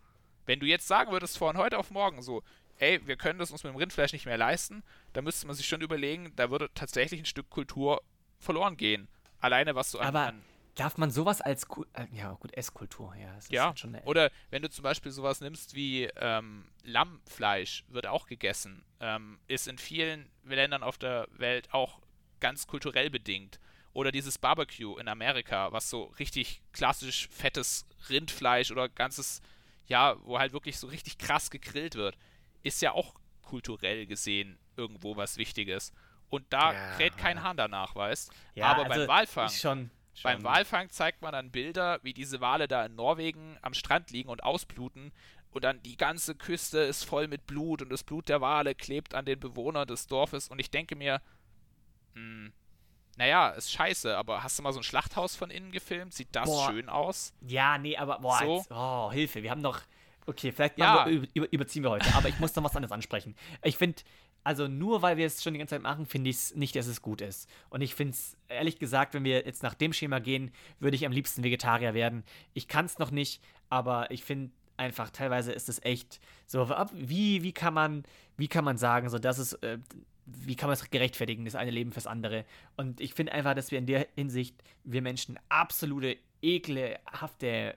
Wenn 0.46 0.60
du 0.60 0.66
jetzt 0.66 0.88
sagen 0.88 1.12
würdest 1.12 1.36
von 1.38 1.56
heute 1.58 1.78
auf 1.78 1.90
morgen 1.90 2.22
so, 2.22 2.42
ey, 2.78 3.06
wir 3.06 3.16
können 3.16 3.38
das 3.38 3.50
uns 3.50 3.64
mit 3.64 3.72
dem 3.72 3.76
Rindfleisch 3.76 4.12
nicht 4.14 4.24
mehr 4.26 4.38
leisten, 4.38 4.82
dann 5.12 5.24
müsste 5.24 5.46
man 5.46 5.54
sich 5.54 5.66
schon 5.68 5.82
überlegen, 5.82 6.32
da 6.36 6.50
würde 6.50 6.70
tatsächlich 6.74 7.20
ein 7.20 7.26
Stück 7.26 7.50
Kultur 7.50 8.02
verloren 8.38 8.76
gehen. 8.76 9.08
Alleine 9.40 9.74
was 9.74 9.90
du 9.90 9.98
an, 9.98 10.06
Aber 10.06 10.32
darf 10.74 10.96
man 10.96 11.10
sowas 11.10 11.40
als, 11.42 11.68
Ku- 11.68 11.84
äh, 11.92 12.06
ja 12.12 12.32
gut, 12.34 12.54
Esskultur, 12.56 13.14
ja, 13.16 13.36
Ja, 13.50 13.66
halt 13.66 13.78
schon 13.80 13.94
eine, 13.94 14.04
oder 14.04 14.30
wenn 14.50 14.62
du 14.62 14.70
zum 14.70 14.84
Beispiel 14.84 15.12
sowas 15.12 15.40
nimmst 15.42 15.74
wie 15.74 16.04
ähm, 16.16 16.64
Lammfleisch, 16.84 17.84
wird 17.88 18.06
auch 18.06 18.26
gegessen, 18.26 18.84
ähm, 19.00 19.38
ist 19.48 19.68
in 19.68 19.76
vielen 19.76 20.30
Ländern 20.44 20.82
auf 20.82 20.96
der 20.96 21.28
Welt 21.32 21.74
auch 21.74 22.00
ganz 22.40 22.66
kulturell 22.66 23.10
bedingt. 23.10 23.58
Oder 23.92 24.12
dieses 24.12 24.38
Barbecue 24.38 24.96
in 24.98 25.08
Amerika, 25.08 25.72
was 25.72 25.90
so 25.90 26.04
richtig 26.18 26.62
klassisch 26.72 27.28
fettes 27.30 27.86
Rindfleisch 28.08 28.70
oder 28.70 28.88
ganzes, 28.88 29.40
ja, 29.86 30.16
wo 30.24 30.38
halt 30.38 30.52
wirklich 30.52 30.78
so 30.78 30.86
richtig 30.86 31.18
krass 31.18 31.50
gegrillt 31.50 31.94
wird, 31.94 32.16
ist 32.62 32.82
ja 32.82 32.92
auch 32.92 33.14
kulturell 33.42 34.06
gesehen 34.06 34.58
irgendwo 34.76 35.16
was 35.16 35.36
Wichtiges. 35.38 35.92
Und 36.28 36.44
da 36.52 36.72
Ja. 36.72 36.78
kräht 36.96 37.16
kein 37.16 37.42
Hahn 37.42 37.56
danach, 37.56 37.94
weißt 37.96 38.30
Ja, 38.54 38.66
Aber 38.72 38.84
also 38.84 39.00
beim 39.00 39.08
Walfang, 39.08 39.48
Schon, 39.48 39.90
schon. 40.14 40.22
beim 40.22 40.44
Walfang 40.44 40.90
zeigt 40.90 41.22
man 41.22 41.32
dann 41.32 41.50
Bilder, 41.50 41.98
wie 42.02 42.12
diese 42.12 42.40
Wale 42.40 42.68
da 42.68 42.84
in 42.84 42.94
Norwegen 42.94 43.56
am 43.62 43.72
Strand 43.74 44.10
liegen 44.10 44.28
und 44.28 44.44
ausbluten. 44.44 45.12
Und 45.50 45.64
dann 45.64 45.82
die 45.82 45.96
ganze 45.96 46.34
Küste 46.34 46.80
ist 46.80 47.04
voll 47.04 47.26
mit 47.26 47.46
Blut 47.46 47.80
und 47.80 47.88
das 47.88 48.04
Blut 48.04 48.28
der 48.28 48.42
Wale 48.42 48.74
klebt 48.74 49.14
an 49.14 49.24
den 49.24 49.40
Bewohnern 49.40 49.88
des 49.88 50.06
Dorfes. 50.06 50.48
Und 50.48 50.58
ich 50.58 50.70
denke 50.70 50.94
mir, 50.94 51.22
hm, 52.14 52.52
naja, 53.18 53.50
ist 53.50 53.72
scheiße, 53.72 54.16
aber 54.16 54.42
hast 54.44 54.58
du 54.58 54.62
mal 54.62 54.72
so 54.72 54.78
ein 54.80 54.84
Schlachthaus 54.84 55.34
von 55.36 55.50
innen 55.50 55.72
gefilmt? 55.72 56.14
Sieht 56.14 56.28
das 56.32 56.46
Boah. 56.46 56.70
schön 56.70 56.88
aus? 56.88 57.32
Ja, 57.46 57.76
nee, 57.76 57.96
aber 57.96 58.20
boah, 58.20 58.38
So. 58.38 58.56
jetzt, 58.58 58.70
oh, 58.70 59.10
Hilfe, 59.12 59.42
wir 59.42 59.50
haben 59.50 59.60
noch. 59.60 59.80
Okay, 60.26 60.52
vielleicht 60.52 60.78
Ja. 60.78 61.04
wir, 61.06 61.12
über, 61.12 61.26
über, 61.34 61.52
überziehen 61.52 61.82
wir 61.82 61.90
heute, 61.90 62.14
aber 62.14 62.28
ich 62.28 62.38
muss 62.38 62.54
noch 62.54 62.62
was 62.62 62.76
anderes 62.76 62.92
ansprechen. 62.92 63.34
Ich 63.64 63.76
finde, 63.76 64.02
also 64.44 64.68
nur 64.68 65.02
weil 65.02 65.16
wir 65.16 65.26
es 65.26 65.42
schon 65.42 65.52
die 65.54 65.58
ganze 65.58 65.74
Zeit 65.74 65.82
machen, 65.82 66.06
finde 66.06 66.30
ich 66.30 66.36
es 66.36 66.54
nicht, 66.54 66.76
dass 66.76 66.86
es 66.86 67.02
gut 67.02 67.20
ist. 67.20 67.48
Und 67.70 67.80
ich 67.80 67.94
finde 67.94 68.12
es, 68.12 68.36
ehrlich 68.48 68.78
gesagt, 68.78 69.14
wenn 69.14 69.24
wir 69.24 69.44
jetzt 69.44 69.62
nach 69.62 69.74
dem 69.74 69.92
Schema 69.92 70.20
gehen, 70.20 70.52
würde 70.78 70.96
ich 70.96 71.04
am 71.04 71.12
liebsten 71.12 71.42
Vegetarier 71.42 71.94
werden. 71.94 72.24
Ich 72.54 72.68
kann 72.68 72.84
es 72.86 72.98
noch 72.98 73.10
nicht, 73.10 73.42
aber 73.68 74.10
ich 74.10 74.22
finde 74.22 74.52
einfach, 74.76 75.10
teilweise 75.10 75.50
ist 75.52 75.68
es 75.68 75.82
echt 75.82 76.20
so, 76.46 76.70
wie, 76.92 77.42
wie 77.42 77.52
kann 77.52 77.74
man, 77.74 78.04
wie 78.36 78.48
kann 78.48 78.64
man 78.64 78.78
sagen, 78.78 79.08
so, 79.08 79.18
das 79.18 79.38
ist, 79.40 79.54
äh, 79.54 79.78
wie 80.30 80.56
kann 80.56 80.68
man 80.68 80.74
es 80.74 80.90
gerechtfertigen, 80.90 81.44
das 81.44 81.54
eine 81.54 81.70
Leben 81.70 81.92
fürs 81.92 82.06
andere? 82.06 82.44
Und 82.76 83.00
ich 83.00 83.14
finde 83.14 83.32
einfach, 83.32 83.54
dass 83.54 83.70
wir 83.70 83.78
in 83.78 83.86
der 83.86 84.06
Hinsicht, 84.14 84.62
wir 84.84 85.02
Menschen 85.02 85.38
absolute, 85.48 86.16
ekelhafte 86.42 87.76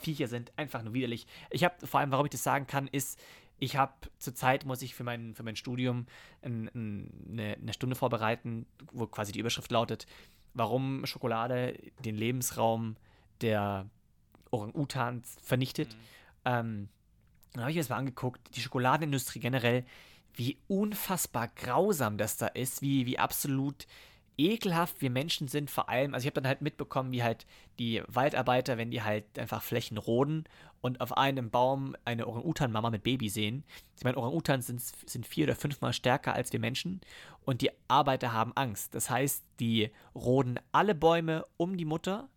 Viecher 0.00 0.26
sind, 0.26 0.52
einfach 0.56 0.82
nur 0.82 0.94
widerlich. 0.94 1.26
Ich 1.50 1.64
habe, 1.64 1.86
vor 1.86 2.00
allem, 2.00 2.10
warum 2.10 2.26
ich 2.26 2.32
das 2.32 2.42
sagen 2.42 2.66
kann, 2.66 2.88
ist, 2.88 3.20
ich 3.58 3.76
habe 3.76 3.92
zurzeit, 4.18 4.64
muss 4.64 4.82
ich 4.82 4.94
für 4.94 5.04
mein, 5.04 5.34
für 5.34 5.42
mein 5.42 5.56
Studium 5.56 6.06
ein, 6.42 6.70
ein, 6.74 7.28
eine, 7.30 7.56
eine 7.60 7.72
Stunde 7.74 7.94
vorbereiten, 7.94 8.66
wo 8.92 9.06
quasi 9.06 9.32
die 9.32 9.38
Überschrift 9.38 9.70
lautet, 9.70 10.06
warum 10.54 11.04
Schokolade 11.04 11.78
den 12.04 12.16
Lebensraum 12.16 12.96
der 13.42 13.86
Orang-Utans 14.50 15.36
vernichtet. 15.42 15.94
Ähm, 16.44 16.88
dann 17.52 17.62
habe 17.62 17.70
ich 17.70 17.76
mir 17.76 17.82
das 17.82 17.90
mal 17.90 17.96
angeguckt, 17.96 18.56
die 18.56 18.60
Schokoladenindustrie 18.60 19.40
generell, 19.40 19.84
wie 20.34 20.58
unfassbar 20.68 21.48
grausam 21.48 22.18
das 22.18 22.36
da 22.36 22.46
ist, 22.46 22.82
wie, 22.82 23.06
wie 23.06 23.18
absolut 23.18 23.86
ekelhaft 24.40 25.02
wir 25.02 25.10
Menschen 25.10 25.48
sind, 25.48 25.70
vor 25.70 25.88
allem, 25.88 26.14
also 26.14 26.24
ich 26.24 26.26
habe 26.26 26.40
dann 26.40 26.48
halt 26.48 26.62
mitbekommen, 26.62 27.12
wie 27.12 27.22
halt 27.22 27.46
die 27.78 28.02
Waldarbeiter, 28.08 28.78
wenn 28.78 28.90
die 28.90 29.02
halt 29.02 29.38
einfach 29.38 29.62
Flächen 29.62 29.98
roden 29.98 30.44
und 30.80 31.00
auf 31.00 31.16
einem 31.16 31.50
Baum 31.50 31.94
eine 32.04 32.26
Orang-Utan-Mama 32.26 32.90
mit 32.90 33.02
Baby 33.02 33.28
sehen. 33.28 33.64
Ich 33.96 34.04
meine, 34.04 34.16
Orang-Utans 34.16 34.66
sind, 34.66 34.80
sind 34.80 35.26
vier 35.26 35.44
oder 35.44 35.56
fünfmal 35.56 35.92
stärker 35.92 36.32
als 36.32 36.52
wir 36.52 36.60
Menschen 36.60 37.02
und 37.44 37.60
die 37.60 37.70
Arbeiter 37.88 38.32
haben 38.32 38.52
Angst. 38.54 38.94
Das 38.94 39.10
heißt, 39.10 39.44
die 39.60 39.90
roden 40.14 40.58
alle 40.72 40.94
Bäume 40.94 41.44
um 41.58 41.76
die 41.76 41.84
Mutter, 41.84 42.28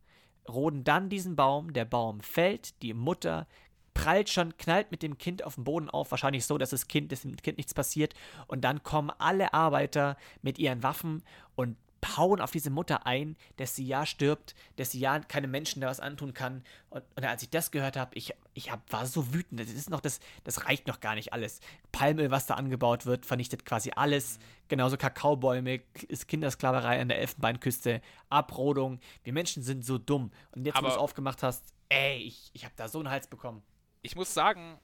roden 0.49 0.83
dann 0.83 1.09
diesen 1.09 1.37
Baum, 1.37 1.71
der 1.71 1.85
Baum 1.85 2.19
fällt, 2.19 2.81
die 2.81 2.93
Mutter 2.93 3.47
prallt 3.93 4.29
schon, 4.29 4.57
knallt 4.57 4.91
mit 4.91 5.03
dem 5.03 5.17
Kind 5.17 5.43
auf 5.43 5.55
den 5.55 5.63
Boden 5.63 5.89
auf, 5.89 6.11
wahrscheinlich 6.11 6.45
so, 6.45 6.57
dass 6.57 6.71
das 6.71 6.87
Kind, 6.87 7.11
dass 7.11 7.21
dem 7.21 7.35
Kind 7.37 7.57
nichts 7.57 7.73
passiert. 7.73 8.13
Und 8.47 8.61
dann 8.61 8.83
kommen 8.83 9.11
alle 9.19 9.53
Arbeiter 9.53 10.17
mit 10.41 10.57
ihren 10.59 10.83
Waffen 10.83 11.23
und 11.55 11.77
hauen 12.17 12.41
auf 12.41 12.51
diese 12.51 12.69
Mutter 12.69 13.05
ein, 13.05 13.37
dass 13.55 13.75
sie 13.77 13.85
ja 13.85 14.05
stirbt, 14.05 14.55
dass 14.75 14.91
sie 14.91 14.99
ja 14.99 15.19
keine 15.19 15.47
Menschen 15.47 15.79
da 15.81 15.87
was 15.87 16.01
antun 16.01 16.33
kann. 16.33 16.63
Und, 16.89 17.01
und 17.15 17.23
als 17.23 17.43
ich 17.43 17.49
das 17.49 17.71
gehört 17.71 17.95
habe, 17.95 18.11
ich, 18.15 18.33
ich 18.53 18.71
hab, 18.71 18.91
war 18.91 19.05
so 19.05 19.33
wütend. 19.33 19.61
Das 19.61 19.69
ist 19.69 19.89
noch 19.89 20.01
das, 20.01 20.19
das 20.43 20.65
reicht 20.65 20.87
noch 20.87 20.99
gar 20.99 21.15
nicht 21.15 21.31
alles. 21.31 21.61
Palmöl, 21.93 22.29
was 22.29 22.45
da 22.45 22.55
angebaut 22.55 23.05
wird, 23.05 23.25
vernichtet 23.25 23.65
quasi 23.65 23.91
alles. 23.95 24.39
Genauso 24.67 24.97
Kakaobäume, 24.97 25.79
ist 26.09 26.27
Kindersklaverei 26.27 26.99
an 26.99 27.07
der 27.07 27.19
Elfenbeinküste, 27.19 28.01
Abrodung. 28.29 28.99
Wir 29.23 29.31
Menschen 29.31 29.63
sind 29.63 29.85
so 29.85 29.97
dumm. 29.97 30.31
Und 30.51 30.65
jetzt, 30.65 30.75
wo 30.77 30.81
du 30.81 30.87
es 30.87 30.93
Aber- 30.95 31.01
aufgemacht 31.03 31.41
hast, 31.41 31.63
ey, 31.87 32.17
ich, 32.17 32.49
ich 32.53 32.65
habe 32.65 32.73
da 32.75 32.87
so 32.89 32.99
einen 32.99 33.09
Hals 33.09 33.27
bekommen. 33.27 33.63
Ich 34.03 34.15
muss 34.15 34.33
sagen, 34.33 34.79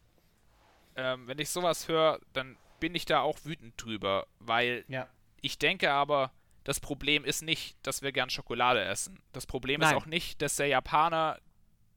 ähm, 0.95 1.28
wenn 1.28 1.38
ich 1.39 1.49
sowas 1.49 1.88
höre, 1.88 2.20
dann 2.34 2.57
bin 2.80 2.95
ich 2.95 3.05
da 3.05 3.22
auch 3.22 3.38
wütend 3.43 3.74
drüber, 3.82 4.26
weil 4.39 4.86
Ja. 4.88 5.07
ich 5.41 5.59
denke 5.59 5.91
aber, 5.91 6.32
das 6.63 6.80
Problem 6.80 7.26
ist 7.26 7.41
nicht, 7.41 7.78
dass 7.86 8.01
wir 8.01 8.11
gern 8.11 8.30
Schokolade 8.30 8.84
essen. 8.84 9.22
Das 9.34 9.45
Problem 9.45 9.82
Nein. 9.82 9.91
ist 9.95 10.01
auch 10.01 10.05
nicht, 10.05 10.41
dass 10.41 10.55
der 10.55 10.67
Japaner, 10.67 11.39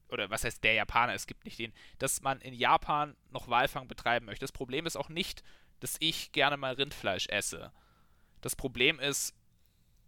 oder 0.08 0.28
was 0.30 0.44
heißt 0.44 0.62
der 0.64 0.74
Japaner, 0.74 1.14
es 1.14 1.26
gibt 1.26 1.44
nicht 1.44 1.58
den, 1.58 1.72
dass 1.98 2.20
man 2.22 2.40
in 2.40 2.54
Japan 2.54 3.16
noch 3.30 3.48
Walfang 3.48 3.88
betreiben 3.88 4.26
möchte. 4.26 4.42
Das 4.44 4.52
Problem 4.52 4.84
ist 4.86 4.96
auch 4.96 5.08
nicht, 5.08 5.42
dass 5.80 5.96
ich 6.00 6.32
gerne 6.32 6.56
mal 6.56 6.74
Rindfleisch 6.74 7.26
esse. 7.28 7.72
Das 8.40 8.56
Problem 8.56 8.98
ist 9.00 9.34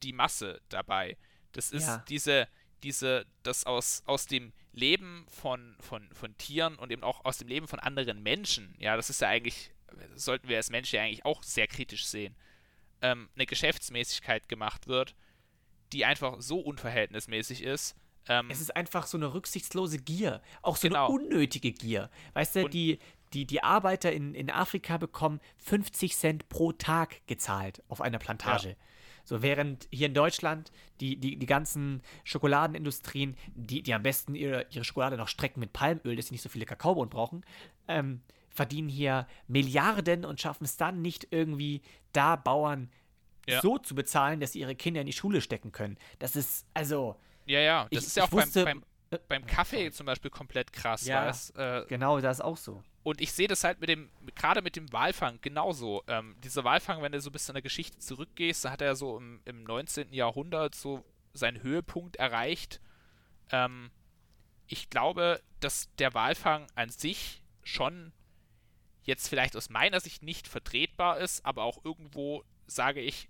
die 0.03 0.13
Masse 0.13 0.61
dabei. 0.69 1.17
Das 1.53 1.71
ist 1.71 1.87
Ja. 1.87 1.99
diese, 2.09 2.49
diese, 2.83 3.27
das 3.45 3.65
aus, 3.65 4.03
aus 4.07 4.27
dem 4.27 4.53
Leben 4.75 5.25
von, 5.29 5.77
von, 5.81 6.09
von 6.13 6.37
Tieren 6.37 6.77
und 6.77 6.91
eben 6.93 7.03
auch 7.03 7.25
aus 7.25 7.39
dem 7.39 7.49
Leben 7.49 7.69
von 7.69 7.79
anderen 7.79 8.23
Menschen, 8.23 8.75
ja, 8.79 8.97
das 8.97 9.09
ist 9.11 9.21
ja 9.21 9.29
eigentlich, 9.29 9.71
sollten 10.15 10.49
wir 10.49 10.57
als 10.57 10.71
Menschen 10.71 10.97
ja 10.97 11.03
eigentlich 11.03 11.25
auch 11.25 11.43
sehr 11.43 11.67
kritisch 11.67 12.07
sehen, 12.07 12.35
ähm, 13.03 13.29
eine 13.35 13.47
Geschäftsmäßigkeit 13.47 14.49
gemacht 14.49 14.87
wird, 14.87 15.15
die 15.93 16.05
einfach 16.05 16.41
so 16.41 16.59
unverhältnismäßig 16.61 17.63
ist. 17.63 17.95
Ähm, 18.29 18.51
Es 18.51 18.61
ist 18.61 18.75
einfach 18.75 19.07
so 19.07 19.17
eine 19.19 19.33
rücksichtslose 19.35 19.99
Gier. 19.99 20.41
Auch 20.63 20.77
so 20.77 20.89
Genau. 20.89 21.07
eine 21.07 21.15
unnötige 21.15 21.73
Gier. 21.73 22.11
Weißt 22.33 22.57
du, 22.57 22.65
Und- 22.65 22.75
die, 22.75 22.99
die, 23.35 23.47
die 23.47 23.63
Arbeiter 23.63 24.13
in, 24.13 24.35
in 24.35 24.51
Afrika 24.51 24.97
bekommen 24.97 25.41
50 25.59 26.17
Cent 26.17 26.49
pro 26.49 26.73
Tag 26.73 27.21
gezahlt 27.27 27.83
auf 27.89 28.01
einer 28.01 28.19
Plantage. 28.19 28.77
So, 29.25 29.43
während 29.43 29.89
hier 29.91 30.07
in 30.09 30.15
Deutschland 30.15 30.71
die, 31.01 31.17
die, 31.17 31.37
die 31.37 31.47
ganzen 31.47 32.03
Schokoladenindustrien, 32.25 33.37
die, 33.55 33.83
die 33.83 33.95
am 33.95 34.03
besten 34.03 34.35
ihre, 34.35 34.67
ihre 34.71 34.85
Schokolade 34.85 35.17
noch 35.17 35.29
strecken 35.29 35.61
mit 35.61 35.73
Palmöl, 35.73 36.15
dass 36.17 36.27
sie 36.27 36.35
nicht 36.35 36.43
so 36.43 36.49
viele 36.49 36.67
Kakaobohnen 36.67 37.11
brauchen, 37.11 37.45
ähm, 37.89 38.21
verdienen 38.51 38.89
hier 38.89 39.27
Milliarden 39.49 40.25
und 40.25 40.41
schaffen 40.41 40.65
es 40.65 40.77
dann 40.77 41.03
nicht 41.03 41.29
irgendwie, 41.31 41.81
da 42.13 42.37
Bauern 42.37 42.91
Ja. 43.49 43.61
so 43.61 43.79
zu 43.79 43.95
bezahlen, 43.95 44.41
dass 44.41 44.53
sie 44.53 44.61
ihre 44.61 44.75
Kinder 44.77 45.01
in 45.01 45.07
die 45.07 45.13
Schule 45.13 45.41
stecken 45.41 45.73
können. 45.73 45.97
Das 46.19 46.37
ist, 46.37 46.67
also, 46.75 47.17
ja, 47.47 47.61
ja, 47.61 47.89
das 47.91 48.03
ich- 48.03 48.07
ist 48.09 48.17
ja 48.17 48.25
auch 48.25 48.29
beim, 48.31 48.41
wusste- 48.49 48.65
beim, 48.65 48.85
beim 49.29 49.47
Kaffee 49.47 49.91
zum 49.91 50.07
Beispiel 50.07 50.31
komplett 50.31 50.73
krass, 50.73 51.07
Ja. 51.07 51.27
weißt 51.27 51.57
äh, 51.57 51.85
genau, 51.89 52.21
das 52.21 52.39
ist 52.39 52.45
auch 52.45 52.57
so. 52.57 52.83
Und 53.05 53.21
ich 53.21 53.33
sehe 53.33 53.49
das 53.49 53.65
halt 53.65 53.81
mit 53.81 53.91
dem, 53.91 54.11
gerade 54.35 54.63
mit 54.63 54.77
dem 54.77 54.91
Walfang 54.91 55.39
genauso. 55.43 56.03
Ähm, 56.09 56.35
dieser 56.43 56.65
Walfang, 56.65 57.03
wenn 57.03 57.13
du 57.13 57.21
so 57.21 57.29
ein 57.29 57.33
bisschen 57.35 57.53
in 57.53 57.57
der 57.57 57.63
Geschichte 57.63 57.99
zurückgehst, 57.99 58.65
da 58.65 58.71
hat 58.71 58.81
er 58.81 58.97
so 58.97 59.19
im, 59.19 59.43
im 59.45 59.63
19. 59.63 60.13
Jahrhundert 60.15 60.75
so 60.75 61.05
seinen 61.35 61.63
Höhepunkt 61.63 62.17
erreicht. 62.17 62.81
Ähm, 63.51 63.91
ich 64.67 64.89
glaube, 64.89 65.43
dass 65.61 65.95
der 65.97 66.15
Walfang 66.15 66.67
an 66.77 66.89
sich 66.89 67.43
schon 67.63 68.13
jetzt 69.03 69.29
vielleicht 69.29 69.55
aus 69.55 69.69
meiner 69.69 70.01
Sicht 70.01 70.23
nicht 70.23 70.49
vertretbar 70.49 71.19
ist, 71.19 71.45
aber 71.45 71.65
auch 71.65 71.85
irgendwo 71.85 72.43
sage 72.67 73.03
ich, 73.03 73.29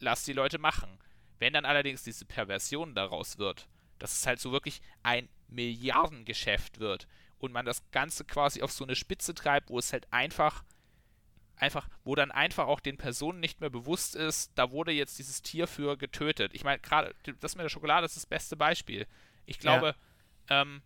lass 0.00 0.24
die 0.24 0.32
Leute 0.32 0.58
machen. 0.58 0.98
Wenn 1.38 1.52
dann 1.52 1.66
allerdings 1.66 2.02
diese 2.02 2.24
Perversion 2.24 2.94
daraus 2.94 3.36
wird, 3.36 3.68
dass 3.98 4.14
es 4.14 4.26
halt 4.26 4.40
so 4.40 4.52
wirklich 4.52 4.80
ein 5.02 5.28
Milliardengeschäft 5.48 6.80
wird 6.80 7.06
und 7.42 7.52
man 7.52 7.66
das 7.66 7.82
Ganze 7.90 8.24
quasi 8.24 8.62
auf 8.62 8.72
so 8.72 8.84
eine 8.84 8.94
Spitze 8.96 9.34
treibt, 9.34 9.68
wo 9.68 9.78
es 9.78 9.92
halt 9.92 10.06
einfach, 10.12 10.64
einfach, 11.56 11.88
wo 12.04 12.14
dann 12.14 12.30
einfach 12.30 12.66
auch 12.68 12.80
den 12.80 12.96
Personen 12.96 13.40
nicht 13.40 13.60
mehr 13.60 13.70
bewusst 13.70 14.14
ist, 14.16 14.52
da 14.54 14.70
wurde 14.70 14.92
jetzt 14.92 15.18
dieses 15.18 15.42
Tier 15.42 15.66
für 15.66 15.96
getötet. 15.96 16.52
Ich 16.54 16.64
meine, 16.64 16.78
gerade 16.78 17.14
das 17.40 17.56
mit 17.56 17.64
der 17.64 17.68
Schokolade 17.68 18.06
ist 18.06 18.16
das 18.16 18.26
beste 18.26 18.56
Beispiel. 18.56 19.06
Ich 19.44 19.58
glaube, 19.58 19.94
ähm, 20.48 20.82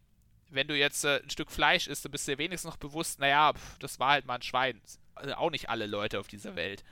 wenn 0.49 0.67
du 0.67 0.77
jetzt 0.77 1.05
äh, 1.05 1.21
ein 1.23 1.31
Stück 1.31 1.51
Fleisch 1.51 1.89
isst, 1.89 2.05
dann 2.05 2.13
bist 2.13 2.27
du 2.27 2.33
dir 2.33 2.39
wenigstens 2.39 2.71
noch 2.71 2.79
bewusst, 2.79 3.19
naja, 3.19 3.53
pf, 3.53 3.79
das 3.79 3.99
war 4.01 4.13
halt 4.13 4.25
mal 4.27 4.37
ein 4.37 4.43
Schwein. 4.43 4.81
Also 5.15 5.35
auch 5.35 5.51
nicht 5.51 5.69
alle 5.69 5.87
Leute 5.87 6.19
auf 6.21 6.29
dieser 6.29 6.57
Welt. 6.57 6.85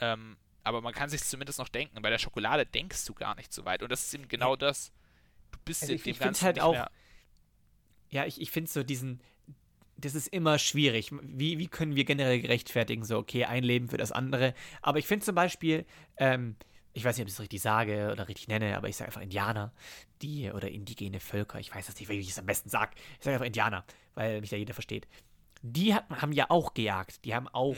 Ähm, 0.00 0.36
aber 0.62 0.80
man 0.80 0.94
kann 0.94 1.10
sich 1.10 1.24
zumindest 1.24 1.58
noch 1.58 1.68
denken. 1.68 2.00
Bei 2.02 2.10
der 2.10 2.18
Schokolade 2.18 2.66
denkst 2.66 3.04
du 3.06 3.14
gar 3.14 3.34
nicht 3.34 3.52
so 3.52 3.64
weit. 3.64 3.82
Und 3.82 3.90
das 3.90 4.04
ist 4.04 4.14
eben 4.14 4.28
genau 4.28 4.54
das. 4.54 4.92
Du 5.50 5.58
bist 5.64 5.82
Also 5.82 5.94
ich- 5.94 6.02
dem 6.04 6.12
ich 6.12 6.18
Ganzen 6.20 6.44
halt 6.44 6.56
nicht 6.56 6.62
auch- 6.62 6.72
mehr. 6.72 6.90
Ja, 8.12 8.26
ich, 8.26 8.40
ich 8.40 8.50
finde 8.50 8.70
so 8.70 8.82
diesen, 8.82 9.20
das 9.96 10.14
ist 10.14 10.28
immer 10.28 10.58
schwierig. 10.58 11.10
Wie, 11.22 11.58
wie 11.58 11.66
können 11.66 11.96
wir 11.96 12.04
generell 12.04 12.40
gerechtfertigen, 12.40 13.04
so, 13.04 13.18
okay, 13.18 13.46
ein 13.46 13.64
Leben 13.64 13.88
für 13.88 13.96
das 13.96 14.12
andere. 14.12 14.54
Aber 14.82 14.98
ich 14.98 15.06
finde 15.06 15.24
zum 15.24 15.34
Beispiel, 15.34 15.86
ähm, 16.18 16.56
ich 16.92 17.04
weiß 17.04 17.16
nicht, 17.16 17.22
ob 17.22 17.28
ich 17.28 17.34
es 17.34 17.40
richtig 17.40 17.62
sage 17.62 18.10
oder 18.12 18.28
richtig 18.28 18.48
nenne, 18.48 18.76
aber 18.76 18.88
ich 18.88 18.96
sage 18.96 19.08
einfach 19.08 19.22
Indianer, 19.22 19.72
die, 20.20 20.50
oder 20.50 20.70
indigene 20.70 21.20
Völker, 21.20 21.58
ich 21.58 21.74
weiß 21.74 21.86
das 21.86 21.98
nicht, 21.98 22.08
wie 22.10 22.18
ich 22.18 22.28
es 22.28 22.38
am 22.38 22.46
besten 22.46 22.68
sage. 22.68 22.92
Ich 23.18 23.24
sage 23.24 23.34
einfach 23.34 23.46
Indianer, 23.46 23.84
weil 24.14 24.40
mich 24.40 24.50
da 24.50 24.56
jeder 24.56 24.74
versteht. 24.74 25.08
Die 25.62 25.94
hat, 25.94 26.08
haben 26.10 26.32
ja 26.32 26.50
auch 26.50 26.74
gejagt, 26.74 27.24
die 27.24 27.34
haben 27.34 27.48
auch 27.48 27.76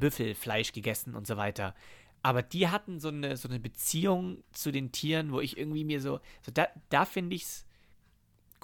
Büffelfleisch 0.00 0.72
gegessen 0.72 1.14
und 1.14 1.26
so 1.26 1.36
weiter. 1.36 1.74
Aber 2.22 2.42
die 2.42 2.68
hatten 2.68 2.98
so 2.98 3.08
eine, 3.08 3.36
so 3.36 3.48
eine 3.48 3.60
Beziehung 3.60 4.42
zu 4.52 4.72
den 4.72 4.90
Tieren, 4.90 5.30
wo 5.30 5.40
ich 5.40 5.56
irgendwie 5.56 5.84
mir 5.84 6.00
so, 6.00 6.18
so 6.42 6.50
da, 6.50 6.66
da 6.88 7.04
finde 7.04 7.36
ich 7.36 7.42
es 7.44 7.67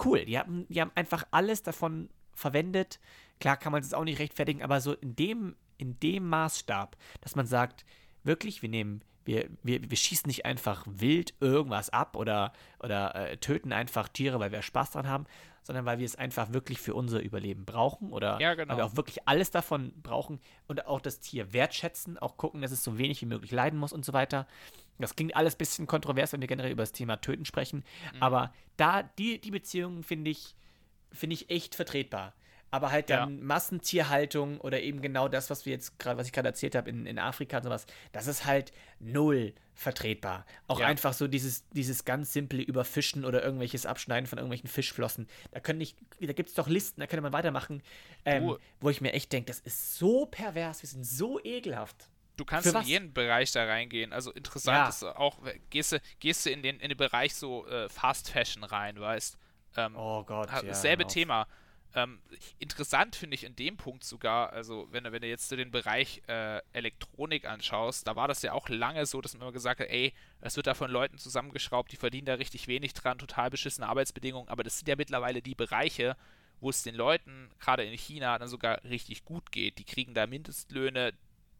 cool. 0.03 0.25
Die 0.25 0.37
haben, 0.37 0.65
die 0.69 0.81
haben 0.81 0.91
einfach 0.95 1.25
alles 1.31 1.63
davon 1.63 2.09
verwendet. 2.33 2.99
Klar 3.39 3.57
kann 3.57 3.71
man 3.71 3.81
es 3.81 3.93
auch 3.93 4.03
nicht 4.03 4.19
rechtfertigen, 4.19 4.63
aber 4.63 4.81
so 4.81 4.93
in 4.93 5.15
dem, 5.15 5.55
in 5.77 5.99
dem 5.99 6.27
Maßstab, 6.27 6.97
dass 7.21 7.35
man 7.35 7.45
sagt, 7.45 7.85
wirklich, 8.23 8.61
wir 8.61 8.69
nehmen 8.69 9.01
wir, 9.25 9.49
wir, 9.63 9.89
wir 9.89 9.97
schießen 9.97 10.27
nicht 10.27 10.45
einfach 10.45 10.85
wild 10.87 11.33
irgendwas 11.39 11.89
ab 11.89 12.15
oder, 12.15 12.53
oder 12.79 13.15
äh, 13.15 13.37
töten 13.37 13.73
einfach 13.73 14.07
Tiere, 14.07 14.39
weil 14.39 14.51
wir 14.51 14.61
Spaß 14.61 14.91
dran 14.91 15.07
haben, 15.07 15.25
sondern 15.63 15.85
weil 15.85 15.97
wir 15.97 16.05
es 16.05 16.15
einfach 16.15 16.53
wirklich 16.53 16.79
für 16.79 16.93
unser 16.93 17.21
Überleben 17.21 17.65
brauchen 17.65 18.13
oder 18.13 18.39
Ja, 18.39 18.53
genau. 18.53 18.71
weil 18.71 18.77
wir 18.77 18.85
auch 18.85 18.95
wirklich 18.95 19.27
alles 19.27 19.49
davon 19.49 19.93
brauchen 20.01 20.39
und 20.67 20.85
auch 20.85 21.01
das 21.01 21.19
Tier 21.19 21.53
wertschätzen, 21.53 22.19
auch 22.19 22.37
gucken, 22.37 22.61
dass 22.61 22.71
es 22.71 22.83
so 22.83 22.97
wenig 22.97 23.21
wie 23.21 23.25
möglich 23.25 23.51
leiden 23.51 23.79
muss 23.79 23.91
und 23.91 24.05
so 24.05 24.13
weiter. 24.13 24.47
Das 24.99 25.15
klingt 25.15 25.35
alles 25.35 25.55
ein 25.55 25.57
bisschen 25.57 25.87
kontrovers, 25.87 26.31
wenn 26.33 26.41
wir 26.41 26.47
generell 26.47 26.71
über 26.71 26.83
das 26.83 26.91
Thema 26.93 27.17
Töten 27.17 27.45
sprechen, 27.45 27.83
Mhm. 28.13 28.23
aber 28.23 28.53
da, 28.77 29.03
die, 29.03 29.39
die 29.39 29.51
Beziehungen 29.51 30.03
finde 30.03 30.31
ich, 30.31 30.55
finde 31.11 31.33
ich 31.33 31.49
echt 31.49 31.75
vertretbar. 31.75 32.33
Aber 32.71 32.91
halt 32.91 33.09
Ja. 33.09 33.19
dann 33.21 33.41
Massentierhaltung 33.43 34.59
oder 34.59 34.81
eben 34.81 35.01
genau 35.01 35.27
das, 35.29 35.49
was 35.49 35.65
wir 35.65 35.71
jetzt 35.73 35.97
gerade, 35.99 36.17
was 36.17 36.27
ich 36.27 36.33
gerade 36.33 36.49
erzählt 36.49 36.75
habe 36.75 36.89
in, 36.89 37.05
in 37.05 37.19
Afrika 37.19 37.57
und 37.57 37.63
sowas, 37.63 37.85
das 38.11 38.27
ist 38.27 38.45
halt 38.45 38.73
null 38.99 39.53
vertretbar. 39.73 40.45
Auch 40.67 40.79
Ja. 40.79 40.87
einfach 40.87 41.13
so 41.13 41.27
dieses, 41.27 41.67
dieses 41.69 42.03
ganz 42.05 42.33
simple 42.33 42.61
Überfischen 42.61 43.23
oder 43.25 43.43
irgendwelches 43.43 43.85
Abschneiden 43.85 44.25
von 44.27 44.39
irgendwelchen 44.39 44.67
Fischflossen. 44.69 45.27
Da 45.51 45.59
können 45.59 45.79
nicht, 45.79 45.97
da 46.19 46.33
gibt 46.33 46.49
es 46.49 46.55
doch 46.55 46.67
Listen, 46.67 46.99
da 47.01 47.07
könnte 47.07 47.21
man 47.21 47.33
weitermachen, 47.33 47.81
ähm, 48.25 48.55
wo 48.81 48.89
ich 48.89 48.99
mir 49.01 49.13
echt 49.13 49.31
denke, 49.31 49.47
das 49.47 49.59
ist 49.59 49.97
so 49.97 50.25
pervers, 50.25 50.81
wir 50.81 50.89
sind 50.89 51.05
so 51.05 51.39
ekelhaft. 51.43 52.09
Du 52.37 52.45
kannst 52.45 52.67
in 52.73 52.81
jeden 52.81 53.13
Bereich 53.13 53.51
da 53.51 53.65
reingehen. 53.65 54.11
Also 54.13 54.31
interessant 54.31 54.77
Ja. 54.77 54.89
ist 54.89 55.03
auch, 55.03 55.37
gehst 55.69 55.93
du, 55.93 56.01
gehst 56.19 56.45
du 56.45 56.49
in 56.49 56.61
den, 56.63 56.79
in 56.79 56.89
den 56.89 56.97
Bereich 56.97 57.33
so 57.35 57.65
äh, 57.67 57.87
Fast 57.89 58.29
Fashion 58.29 58.63
rein, 58.63 58.99
weißt 58.99 59.37
ähm, 59.77 59.95
Oh 59.95 60.23
Gott, 60.23 60.51
ja. 60.51 60.61
Dasselbe 60.63 61.03
hör 61.03 61.07
auf. 61.07 61.13
Thema. 61.13 61.47
Ähm, 61.97 62.19
interessant 62.59 63.15
finde 63.15 63.35
ich 63.35 63.45
in 63.45 63.55
dem 63.55 63.77
Punkt 63.77 64.03
sogar, 64.03 64.51
also 64.51 64.87
wenn, 64.91 65.05
du- 65.05 65.13
wenn 65.13 65.21
du 65.21 65.29
jetzt 65.29 65.47
so 65.47 65.55
den 65.55 65.71
Bereich 65.71 66.21
äh, 66.27 66.59
Elektronik 66.73 67.45
anschaust, 67.47 68.05
da 68.05 68.17
war 68.17 68.27
das 68.27 68.41
ja 68.41 68.51
auch 68.51 68.67
lange 68.67 69.05
so, 69.05 69.21
dass 69.21 69.33
man 69.33 69.43
immer 69.43 69.53
gesagt 69.53 69.79
hat, 69.79 69.87
ey, 69.87 70.13
das 70.41 70.57
wird 70.57 70.67
da 70.67 70.73
von 70.73 70.91
Leuten 70.91 71.17
zusammengeschraubt, 71.17 71.89
die 71.93 71.95
verdienen 71.95 72.25
da 72.25 72.33
richtig 72.33 72.67
wenig 72.67 72.93
dran, 72.93 73.17
total 73.17 73.49
beschissene 73.49 73.87
Arbeitsbedingungen, 73.87 74.49
aber 74.49 74.63
das 74.63 74.77
sind 74.79 74.89
ja 74.89 74.97
mittlerweile 74.97 75.41
die 75.41 75.55
Bereiche, 75.55 76.17
wo 76.59 76.69
es 76.69 76.83
den 76.83 76.95
Leuten, 76.95 77.49
gerade 77.59 77.85
in 77.85 77.97
China, 77.97 78.37
dann 78.39 78.49
sogar 78.49 78.83
richtig 78.83 79.23
gut 79.23 79.51
geht. 79.53 79.77
Die 79.77 79.85
kriegen 79.85 80.13
da 80.13 80.27
Mindestlöhne, 80.27 81.13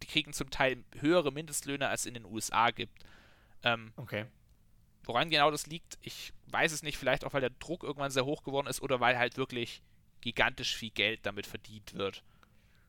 die 0.06 0.12
kriegen 0.12 0.34
zum 0.34 0.50
Teil 0.52 0.84
höhere 1.00 1.32
Mindestlöhne, 1.32 1.88
als 1.90 2.06
in 2.06 2.14
den 2.14 2.26
USA 2.26 2.70
gibt. 2.72 3.04
Ähm, 3.64 3.92
Okay. 3.98 4.26
Woran 5.04 5.30
genau 5.30 5.52
das 5.52 5.68
liegt, 5.68 5.98
ich 6.02 6.34
weiß 6.48 6.72
es 6.72 6.82
nicht. 6.82 6.98
Vielleicht 6.98 7.26
auch, 7.26 7.34
weil 7.34 7.42
der 7.42 7.52
Druck 7.52 7.84
irgendwann 7.84 8.10
sehr 8.12 8.26
hoch 8.26 8.44
geworden 8.44 8.66
ist 8.68 8.82
oder 8.82 9.00
weil 9.00 9.18
halt 9.20 9.38
wirklich 9.38 9.84
gigantisch 10.22 10.76
viel 10.76 10.90
Geld 10.90 11.20
damit 11.28 11.46
verdient 11.46 11.94
wird. 11.94 12.24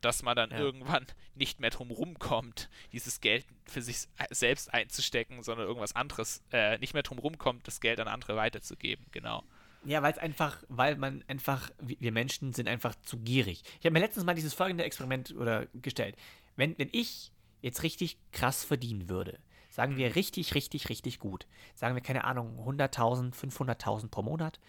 Dass 0.01 0.23
man 0.23 0.35
dann 0.35 0.49
Ja. 0.51 0.57
irgendwann 0.57 1.05
nicht 1.35 1.59
mehr 1.59 1.69
drum 1.69 1.91
rumkommt, 1.91 2.69
dieses 2.91 3.21
Geld 3.21 3.45
für 3.65 3.81
sich 3.83 4.07
selbst 4.31 4.73
einzustecken, 4.73 5.43
sondern 5.43 5.67
irgendwas 5.67 5.95
anderes, 5.95 6.41
äh, 6.51 6.77
nicht 6.79 6.93
mehr 6.95 7.03
drum 7.03 7.19
rumkommt, 7.19 7.67
das 7.67 7.81
Geld 7.81 7.99
an 7.99 8.07
andere 8.07 8.35
weiterzugeben. 8.35 9.05
Genau. 9.11 9.43
Ja, 9.85 10.01
weil 10.01 10.11
es 10.13 10.17
einfach, 10.17 10.63
weil 10.69 10.95
man 10.97 11.23
einfach, 11.27 11.69
wir 11.79 11.97
wir 11.99 12.11
Menschen 12.11 12.51
sind 12.53 12.67
einfach 12.67 12.95
zu 13.03 13.17
gierig. 13.19 13.61
Ich 13.79 13.85
habe 13.85 13.91
mir 13.93 13.99
letztens 13.99 14.25
mal 14.25 14.33
dieses 14.35 14.55
folgende 14.55 14.83
Experiment 14.83 15.35
oder 15.35 15.67
gestellt. 15.73 16.15
Wenn, 16.57 16.77
wenn 16.77 16.89
ich 16.91 17.31
jetzt 17.61 17.83
richtig 17.83 18.17
krass 18.33 18.65
verdienen 18.65 19.07
würde, 19.09 19.39
sagen 19.69 19.95
wir 19.95 20.15
richtig, 20.15 20.53
richtig, 20.55 20.89
richtig 20.89 21.19
gut, 21.19 21.47
sagen 21.75 21.95
wir, 21.95 22.01
keine 22.01 22.23
Ahnung, 22.25 22.59
100.000, 22.67 23.33
500.000 23.33 24.09
pro 24.09 24.23
Monat, 24.23 24.59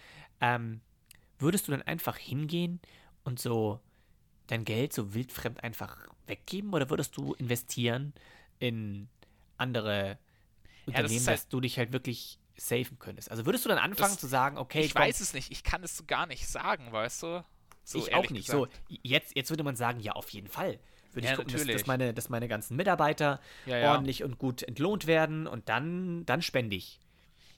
ähm, 0.41 0.81
würdest 1.39 1.67
du 1.67 1.73
dann 1.73 1.83
einfach 1.83 2.17
hingehen 2.17 2.81
und 3.25 3.41
so 3.41 3.81
dein 4.47 4.65
Geld 4.65 4.93
so 4.93 5.15
wildfremd 5.15 5.63
einfach 5.65 6.09
weggeben 6.27 6.73
oder 6.75 6.89
würdest 6.91 7.17
du 7.17 7.35
investieren 7.35 8.13
in 8.59 9.09
andere 9.57 10.19
Unternehmen, 10.87 11.17
ist 11.17 11.27
halt- 11.27 11.39
dass 11.39 11.49
du 11.49 11.61
dich 11.61 11.79
halt 11.79 11.93
wirklich 11.93 12.39
safen 12.57 12.99
könntest? 12.99 13.31
Also 13.31 13.47
würdest 13.47 13.65
du 13.65 13.69
dann 13.69 13.79
anfangen 13.79 14.13
Das- 14.13 14.21
zu 14.21 14.27
sagen, 14.27 14.59
okay, 14.59 14.81
ich 14.83 14.95
komm, 14.95 15.03
weiß 15.03 15.21
es 15.21 15.33
nicht, 15.35 15.51
ich 15.53 15.63
kann 15.63 15.83
es 15.83 15.97
so 15.97 16.05
gar 16.07 16.27
nicht 16.27 16.47
sagen, 16.47 16.93
weißt 16.93 17.23
du? 17.23 17.45
So 17.85 17.99
ich 17.99 18.15
auch 18.15 18.29
nicht. 18.31 18.47
gesagt. 18.47 18.73
So, 18.89 18.97
jetzt, 19.03 19.35
jetzt 19.37 19.49
würde 19.51 19.63
man 19.65 19.77
sagen, 19.77 20.01
ja, 20.01 20.13
auf 20.13 20.29
jeden 20.31 20.49
Fall. 20.49 20.79
Würde 21.13 21.27
Ja, 21.27 21.33
ich 21.33 21.37
gucken, 21.37 21.53
dass, 21.53 21.67
dass, 21.67 21.87
meine, 21.87 22.15
dass 22.15 22.29
meine 22.29 22.49
ganzen 22.49 22.77
Mitarbeiter 22.77 23.41
Ja, 23.67 23.89
ordentlich 23.89 24.23
und 24.25 24.39
gut 24.39 24.63
entlohnt 24.63 25.07
werden 25.07 25.47
und 25.47 25.69
dann, 25.69 26.25
dann 26.27 26.43
spende 26.43 26.77
ich. 26.77 27.01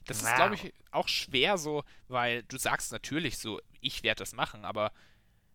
Das 0.05 0.17
ist, 0.17 0.25
Wow. 0.29 0.35
glaube 0.35 0.55
ich, 0.55 0.73
auch 0.91 1.07
schwer 1.07 1.57
so, 1.57 1.83
weil 2.07 2.43
du 2.43 2.57
sagst 2.57 2.91
natürlich 2.91 3.37
so, 3.37 3.61
ich 3.81 4.03
werde 4.03 4.19
das 4.19 4.33
machen, 4.33 4.65
aber 4.65 4.91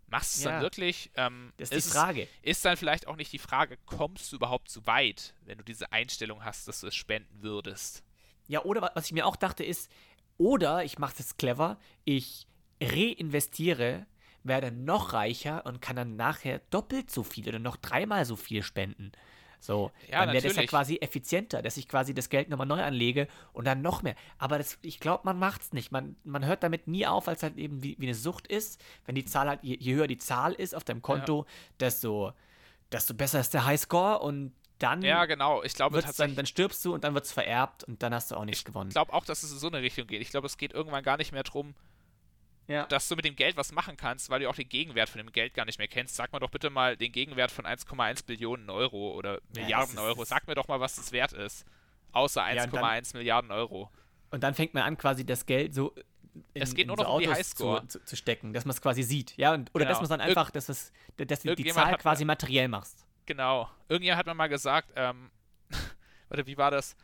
machst 0.09 0.37
du 0.37 0.39
es 0.39 0.45
dann 0.45 0.61
wirklich? 0.63 1.11
Ähm, 1.17 1.53
Das 1.57 1.71
ist 1.73 1.87
die 1.87 1.89
es 1.91 1.95
Frage. 1.95 2.29
Ist 2.43 2.65
dann 2.65 2.77
vielleicht 2.77 3.07
auch 3.09 3.17
nicht 3.17 3.33
die 3.33 3.39
Frage, 3.39 3.77
kommst 3.87 4.31
du 4.33 4.37
überhaupt 4.37 4.71
so 4.71 4.87
weit, 4.87 5.35
wenn 5.45 5.59
du 5.59 5.65
diese 5.65 5.91
Einstellung 5.93 6.45
hast, 6.45 6.69
dass 6.69 6.81
du 6.81 6.87
es 6.87 6.95
spenden 6.95 7.43
würdest? 7.43 8.05
Ja, 8.47 8.63
oder 8.63 8.83
wa- 8.83 8.93
was 8.95 9.07
ich 9.07 9.13
mir 9.13 9.27
auch 9.27 9.37
dachte 9.37 9.65
ist, 9.65 9.91
oder 10.39 10.85
ich 10.85 10.99
mache 10.99 11.15
das 11.19 11.37
clever, 11.37 11.79
ich 12.05 12.47
reinvestiere, 12.81 14.07
werde 14.49 14.73
noch 14.73 15.13
reicher 15.13 15.65
und 15.67 15.81
kann 15.81 15.97
dann 15.97 16.17
nachher 16.17 16.61
doppelt 16.71 17.11
so 17.11 17.23
viel 17.23 17.49
oder 17.49 17.59
noch 17.59 17.77
dreimal 17.77 18.25
so 18.25 18.37
viel 18.37 18.63
spenden. 18.63 19.13
So, 19.59 19.91
Ja, 20.11 20.25
dann 20.25 20.35
wäre 20.35 20.47
das 20.47 20.57
ja 20.57 20.67
quasi 20.67 20.99
effizienter, 21.01 21.63
dass 21.63 21.77
ich 21.77 21.89
quasi 21.89 22.15
das 22.15 22.29
Geld 22.29 22.49
nochmal 22.51 22.67
neu 22.67 22.83
anlege 22.83 23.27
und 23.53 23.67
dann 23.67 23.83
noch 23.83 24.03
mehr. 24.03 24.15
Aber 24.39 24.59
das, 24.59 24.79
ich 24.83 25.01
glaube, 25.01 25.23
man 25.25 25.39
macht's 25.39 25.73
nicht. 25.73 25.91
Man, 25.91 26.17
man 26.25 26.45
hört 26.45 26.63
damit 26.63 26.87
nie 26.87 27.07
auf, 27.07 27.27
als 27.27 27.43
halt 27.43 27.57
eben 27.57 27.83
wie, 27.83 27.97
wie 27.99 28.07
eine 28.07 28.15
Sucht 28.15 28.47
ist. 28.47 28.81
Wenn 29.07 29.15
die 29.15 29.25
Zahl 29.25 29.49
halt, 29.49 29.61
je, 29.63 29.77
je 29.81 29.95
höher 29.95 30.07
die 30.07 30.19
Zahl 30.19 30.53
ist 30.53 30.75
auf 30.75 30.85
deinem 30.85 31.03
Konto, 31.03 31.47
desto, 31.81 32.33
desto 32.93 33.15
besser 33.15 33.41
ist 33.41 33.55
der 33.55 33.65
Highscore 33.65 34.21
und 34.21 34.53
dann, 34.79 35.03
Ja, 35.03 35.25
genau. 35.25 35.63
Ich 35.63 35.75
glaube 35.75 36.03
dann, 36.03 36.37
dann 36.37 36.47
stirbst 36.47 36.85
du 36.85 36.93
und 36.95 37.03
dann 37.03 37.15
wird 37.15 37.25
es 37.25 37.33
vererbt 37.33 37.85
und 37.85 38.03
dann 38.03 38.13
hast 38.15 38.31
du 38.31 38.37
auch 38.37 38.45
nichts 38.45 38.65
gewonnen. 38.65 38.91
Ich 38.91 38.95
glaube 38.95 39.13
auch, 39.15 39.25
dass 39.25 39.43
es 39.43 39.51
in 39.51 39.59
so 39.59 39.69
eine 39.69 39.81
Richtung 39.81 40.07
geht. 40.07 40.21
Ich 40.21 40.31
glaube, 40.31 40.47
es 40.47 40.59
geht 40.59 40.75
irgendwann 40.75 41.03
gar 41.03 41.17
nicht 41.17 41.33
mehr 41.33 41.45
drum, 41.45 41.75
ja. 42.69 42.85
dass 42.87 43.09
du 43.09 43.17
mit 43.17 43.25
dem 43.25 43.37
Geld 43.37 43.57
was 43.57 43.73
machen 43.73 43.97
kannst, 43.97 44.31
weil 44.31 44.41
du 44.41 44.49
auch 44.51 44.55
den 44.57 44.69
Gegenwert 44.69 45.09
von 45.09 45.19
dem 45.19 45.33
Geld 45.33 45.55
gar 45.55 45.65
nicht 45.65 45.79
mehr 45.79 45.89
kennst. 45.89 46.17
Sag 46.17 46.33
mir 46.33 46.41
doch 46.41 46.51
bitte 46.51 46.71
mal 46.71 46.97
den 46.97 47.13
Gegenwert 47.13 47.51
von 47.51 47.65
1,1 47.67 48.25
Billionen 48.27 48.71
Euro 48.71 49.13
oder 49.15 49.41
Milliarden 49.55 49.95
ist- 49.95 50.01
Euro. 50.01 50.25
Sag 50.25 50.47
mir 50.47 50.55
doch 50.55 50.69
mal, 50.69 50.81
was 50.81 50.97
das 50.97 51.13
wert 51.13 51.33
ist. 51.33 51.65
Außer 52.13 52.41
Ja, 52.53 52.65
und 52.65 52.73
dann- 52.75 52.83
1,1 52.85 53.15
Milliarden 53.15 53.51
Euro. 53.51 53.91
Und 54.31 54.43
dann 54.43 54.55
fängt 54.55 54.75
man 54.75 54.83
an, 54.83 54.97
quasi 54.99 55.25
das 55.25 55.47
Geld 55.47 55.75
so 55.75 55.95
in, 56.53 56.63
Es 56.63 56.75
geht 56.75 56.87
nur 56.87 56.97
so 56.99 57.03
noch 57.05 57.15
um 57.15 57.21
die 57.21 57.29
Highscore. 57.31 57.87
Zu, 57.89 57.99
zu, 58.01 58.05
zu 58.05 58.17
stecken, 58.17 58.53
dass 58.53 58.65
man 58.67 58.73
es 58.73 58.83
quasi 58.83 59.03
sieht. 59.03 59.37
Ja, 59.39 59.55
und, 59.55 59.71
oder 59.75 59.85
Genau. 59.85 59.89
dass 59.91 59.99
man 59.99 60.05
es 60.05 60.09
dann 60.11 60.21
einfach, 60.21 60.51
dass, 60.51 60.69
es, 60.69 60.93
dass 61.17 61.41
du 61.41 61.55
die 61.55 61.65
Zahl 61.73 61.97
quasi 61.97 62.25
materiell 62.27 62.69
machst. 62.69 63.07
Genau. 63.25 63.71
Irgendjemand 63.89 64.19
hat 64.19 64.27
mir 64.27 64.35
mal 64.35 64.49
gesagt, 64.49 64.93
ähm, 64.97 65.31
warte, 66.29 66.47
wie 66.47 66.57
war 66.59 66.71
das? 66.71 66.95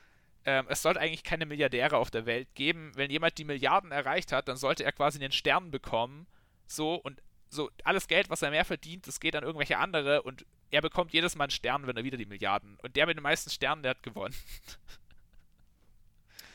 Ähm, 0.44 0.66
es 0.68 0.82
sollte 0.82 1.00
eigentlich 1.00 1.22
keine 1.22 1.46
Milliardäre 1.46 1.96
auf 1.96 2.10
der 2.10 2.26
Welt 2.26 2.48
geben. 2.54 2.92
Wenn 2.94 3.10
jemand 3.10 3.38
die 3.38 3.44
Milliarden 3.44 3.92
erreicht 3.92 4.32
hat, 4.32 4.48
dann 4.48 4.56
sollte 4.56 4.84
er 4.84 4.92
quasi 4.92 5.18
einen 5.18 5.32
Stern 5.32 5.70
bekommen. 5.70 6.26
So 6.66 6.94
und 6.94 7.22
so 7.48 7.70
alles 7.84 8.08
Geld, 8.08 8.30
was 8.30 8.42
er 8.42 8.50
mehr 8.50 8.64
verdient, 8.64 9.06
das 9.06 9.20
geht 9.20 9.36
an 9.36 9.44
irgendwelche 9.44 9.78
andere 9.78 10.22
und 10.22 10.46
er 10.70 10.80
bekommt 10.80 11.12
jedes 11.12 11.36
Mal 11.36 11.44
einen 11.44 11.50
Stern, 11.50 11.86
wenn 11.86 11.96
er 11.96 12.02
wieder 12.02 12.16
die 12.16 12.24
Milliarden. 12.24 12.78
Und 12.82 12.96
der 12.96 13.06
mit 13.06 13.18
den 13.18 13.22
meisten 13.22 13.50
Sternen, 13.50 13.82
der 13.82 13.90
hat 13.90 14.02
gewonnen. 14.02 14.34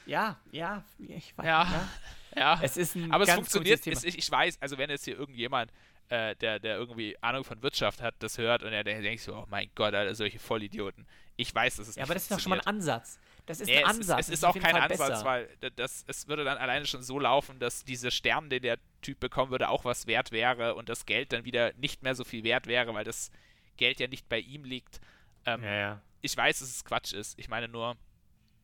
Ja, 0.07 0.39
ja, 0.51 0.85
ich 0.99 1.37
weiß. 1.37 1.45
Ja. 1.45 1.89
Ja. 2.35 2.59
Es 2.63 2.77
ist 2.77 2.95
ein 2.95 3.11
Aber 3.11 3.25
es 3.25 3.31
funktioniert. 3.31 3.85
Es, 3.85 4.03
ich, 4.03 4.17
ich 4.17 4.31
weiß, 4.31 4.61
also 4.61 4.77
wenn 4.77 4.89
jetzt 4.89 5.03
hier 5.03 5.17
irgendjemand, 5.17 5.71
äh, 6.09 6.35
der, 6.37 6.59
der 6.59 6.77
irgendwie 6.77 7.21
Ahnung 7.21 7.43
von 7.43 7.61
Wirtschaft 7.61 8.01
hat, 8.01 8.15
das 8.19 8.37
hört 8.37 8.63
und 8.63 8.71
er 8.71 8.85
der 8.85 9.01
denkt 9.01 9.21
so, 9.21 9.35
oh 9.35 9.45
mein 9.49 9.69
Gott, 9.75 9.93
Alter, 9.93 10.15
solche 10.15 10.39
Vollidioten. 10.39 11.05
Ich 11.35 11.53
weiß, 11.53 11.75
dass 11.75 11.89
es 11.89 11.95
Ja, 11.95 12.03
nicht 12.03 12.07
aber 12.07 12.13
das 12.13 12.23
ist 12.23 12.31
doch 12.31 12.39
schon 12.39 12.51
mal 12.51 12.59
ein. 12.61 12.67
Ansatz. 12.67 13.19
Das 13.47 13.59
ist 13.61 13.67
Nee, 13.67 13.77
ein 13.77 13.83
es 13.83 13.89
Ansatz. 13.89 14.19
Ist, 14.19 14.25
es 14.25 14.27
das 14.27 14.39
ist 14.39 14.43
auch 14.43 14.53
kein 14.61 14.71
Fall 14.75 14.81
Ansatz, 14.83 15.09
besser. 15.09 15.25
weil 15.25 15.49
das, 15.75 16.03
es 16.07 16.27
würde 16.27 16.43
dann 16.43 16.57
alleine 16.57 16.85
schon 16.85 17.01
so 17.01 17.17
laufen, 17.17 17.57
dass 17.59 17.83
diese 17.83 18.11
Sterne, 18.11 18.49
den 18.49 18.61
der 18.61 18.77
Typ 19.01 19.19
bekommen 19.19 19.51
würde, 19.51 19.69
auch 19.69 19.85
was 19.85 20.05
wert 20.05 20.31
wäre 20.31 20.75
und 20.75 20.89
das 20.89 21.05
Geld 21.07 21.33
dann 21.33 21.45
wieder 21.45 21.73
nicht 21.73 22.03
mehr 22.03 22.13
so 22.13 22.23
viel 22.23 22.43
wert 22.43 22.67
wäre, 22.67 22.93
weil 22.93 23.05
das 23.05 23.31
Geld 23.77 23.99
ja 23.99 24.07
nicht 24.07 24.29
bei 24.29 24.39
ihm 24.39 24.63
liegt. 24.65 24.99
Ähm, 25.45 25.63
Ja, 25.63 25.73
ja. 25.75 26.01
Ich 26.21 26.35
weiß, 26.35 26.59
dass 26.59 26.69
es 26.69 26.83
Quatsch 26.85 27.13
ist. 27.13 27.39
Ich 27.39 27.47
meine 27.47 27.67
nur, 27.67 27.95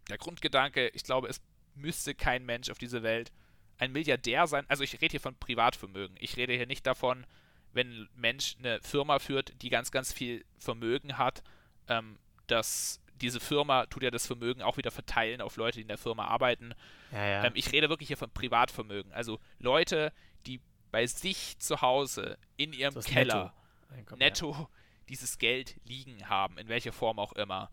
der 0.09 0.17
Grundgedanke, 0.17 0.89
ich 0.89 1.03
glaube, 1.03 1.27
es 1.29 1.41
müsste 1.75 2.13
kein 2.13 2.45
Mensch 2.45 2.69
auf 2.69 2.77
dieser 2.77 3.03
Welt 3.03 3.31
ein 3.77 3.91
Milliardär 3.91 4.47
sein. 4.47 4.65
Also 4.67 4.83
ich 4.83 4.93
rede 5.01 5.11
hier 5.11 5.19
von 5.21 5.35
Privatvermögen. 5.35 6.15
Ich 6.19 6.35
rede 6.37 6.53
hier 6.53 6.67
nicht 6.67 6.85
davon, 6.85 7.25
wenn 7.71 7.89
ein 7.89 8.09
Mensch 8.15 8.55
eine 8.59 8.81
Firma 8.81 9.19
führt, 9.19 9.53
die 9.61 9.69
ganz, 9.69 9.91
ganz 9.91 10.11
viel 10.13 10.45
Vermögen 10.59 11.17
hat, 11.17 11.41
ähm, 11.87 12.19
dass 12.47 12.99
diese 13.23 13.39
Firma 13.39 13.85
tut 13.85 14.03
ja 14.03 14.11
das 14.11 14.27
Vermögen 14.27 14.61
auch 14.61 14.77
wieder 14.77 14.91
verteilen 14.91 15.41
auf 15.41 15.55
Leute, 15.55 15.77
die 15.77 15.83
in 15.83 15.87
der 15.87 15.97
Firma 15.97 16.27
arbeiten. 16.27 16.75
ja, 17.11 17.25
ja. 17.25 17.45
Ähm, 17.45 17.53
ich 17.55 17.71
rede 17.71 17.89
wirklich 17.89 18.07
hier 18.07 18.17
von 18.17 18.29
Privatvermögen. 18.29 19.11
Also 19.13 19.39
Leute, 19.59 20.11
die 20.45 20.59
bei 20.91 21.07
sich 21.07 21.57
zu 21.57 21.81
Hause 21.81 22.37
in 22.57 22.73
ihrem 22.73 22.97
ist 22.97 23.07
Keller 23.07 23.53
Netto. 23.95 24.15
netto 24.17 24.69
dieses 25.09 25.37
Geld 25.37 25.79
liegen 25.85 26.29
haben, 26.29 26.57
in 26.57 26.67
welcher 26.67 26.91
Form 26.91 27.17
auch 27.17 27.33
immer. 27.33 27.71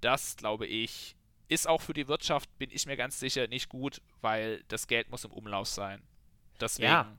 Das, 0.00 0.36
glaube 0.36 0.66
ich, 0.66 1.16
ist 1.48 1.68
auch 1.68 1.80
für 1.80 1.94
die 1.94 2.08
Wirtschaft, 2.08 2.56
bin 2.58 2.70
ich 2.70 2.86
mir 2.86 2.96
ganz 2.96 3.18
sicher, 3.18 3.46
nicht 3.46 3.68
gut, 3.68 4.02
weil 4.20 4.64
das 4.68 4.86
Geld 4.86 5.10
muss 5.10 5.24
im 5.24 5.32
Umlauf 5.32 5.68
sein. 5.68 6.02
Deswegen. 6.60 6.88
Ja. 6.88 7.18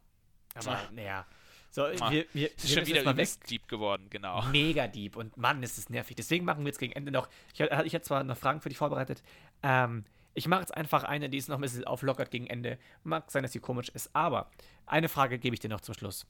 Aber, 0.56 0.90
naja. 0.92 1.26
So, 1.72 1.84
Ah, 1.84 2.12
wir, 2.12 2.26
wir, 2.34 2.50
Es 2.58 2.64
ist 2.64 2.74
schon 2.74 2.86
wieder 2.88 3.04
mal 3.04 3.12
weg. 3.12 3.26
übelst 3.28 3.50
deep 3.50 3.68
geworden, 3.68 4.08
genau. 4.10 4.42
Mega 4.48 4.88
deep 4.88 5.16
und 5.16 5.38
Mann, 5.38 5.62
ist 5.62 5.78
es 5.78 5.90
nervig. 5.90 6.16
Deswegen 6.16 6.46
machen 6.46 6.64
wir 6.64 6.70
jetzt 6.70 6.80
gegen 6.80 6.94
Ende 6.94 7.12
noch. 7.12 7.30
Ich, 7.54 7.60
ich 7.60 7.70
hatte 7.94 8.02
zwar 8.02 8.24
noch 8.24 8.38
Fragen 8.38 8.60
für 8.62 8.70
dich 8.70 8.78
vorbereitet. 8.78 9.22
Ähm, 9.62 10.04
ich 10.34 10.48
mache 10.48 10.62
jetzt 10.62 10.76
einfach 10.76 11.04
eine, 11.04 11.30
die 11.30 11.38
ist 11.38 11.48
noch 11.50 11.58
ein 11.58 11.62
bisschen 11.62 11.84
auflockert 11.86 12.32
gegen 12.32 12.48
Ende. 12.48 12.80
Mag 13.04 13.30
sein, 13.30 13.44
dass 13.44 13.52
sie 13.52 13.60
komisch 13.60 13.90
ist, 13.90 14.10
aber 14.16 14.50
eine 14.86 15.10
Frage 15.10 15.38
gebe 15.38 15.54
ich 15.54 15.60
dir 15.60 15.70
noch 15.70 15.82
zum 15.82 15.94
Schluss. 15.94 16.26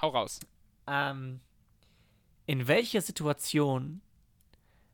Hau 0.00 0.08
raus. 0.08 0.38
Ähm, 0.86 1.40
in 2.46 2.68
welcher 2.68 3.00
Situation 3.00 4.00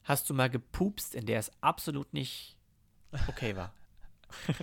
hast 0.04 0.30
du 0.30 0.34
mal 0.34 0.48
gepupst, 0.48 1.14
in 1.14 1.26
der 1.26 1.40
es 1.40 1.50
absolut 1.62 2.12
nicht 2.14 2.56
okay 3.28 3.54
war? 3.56 3.74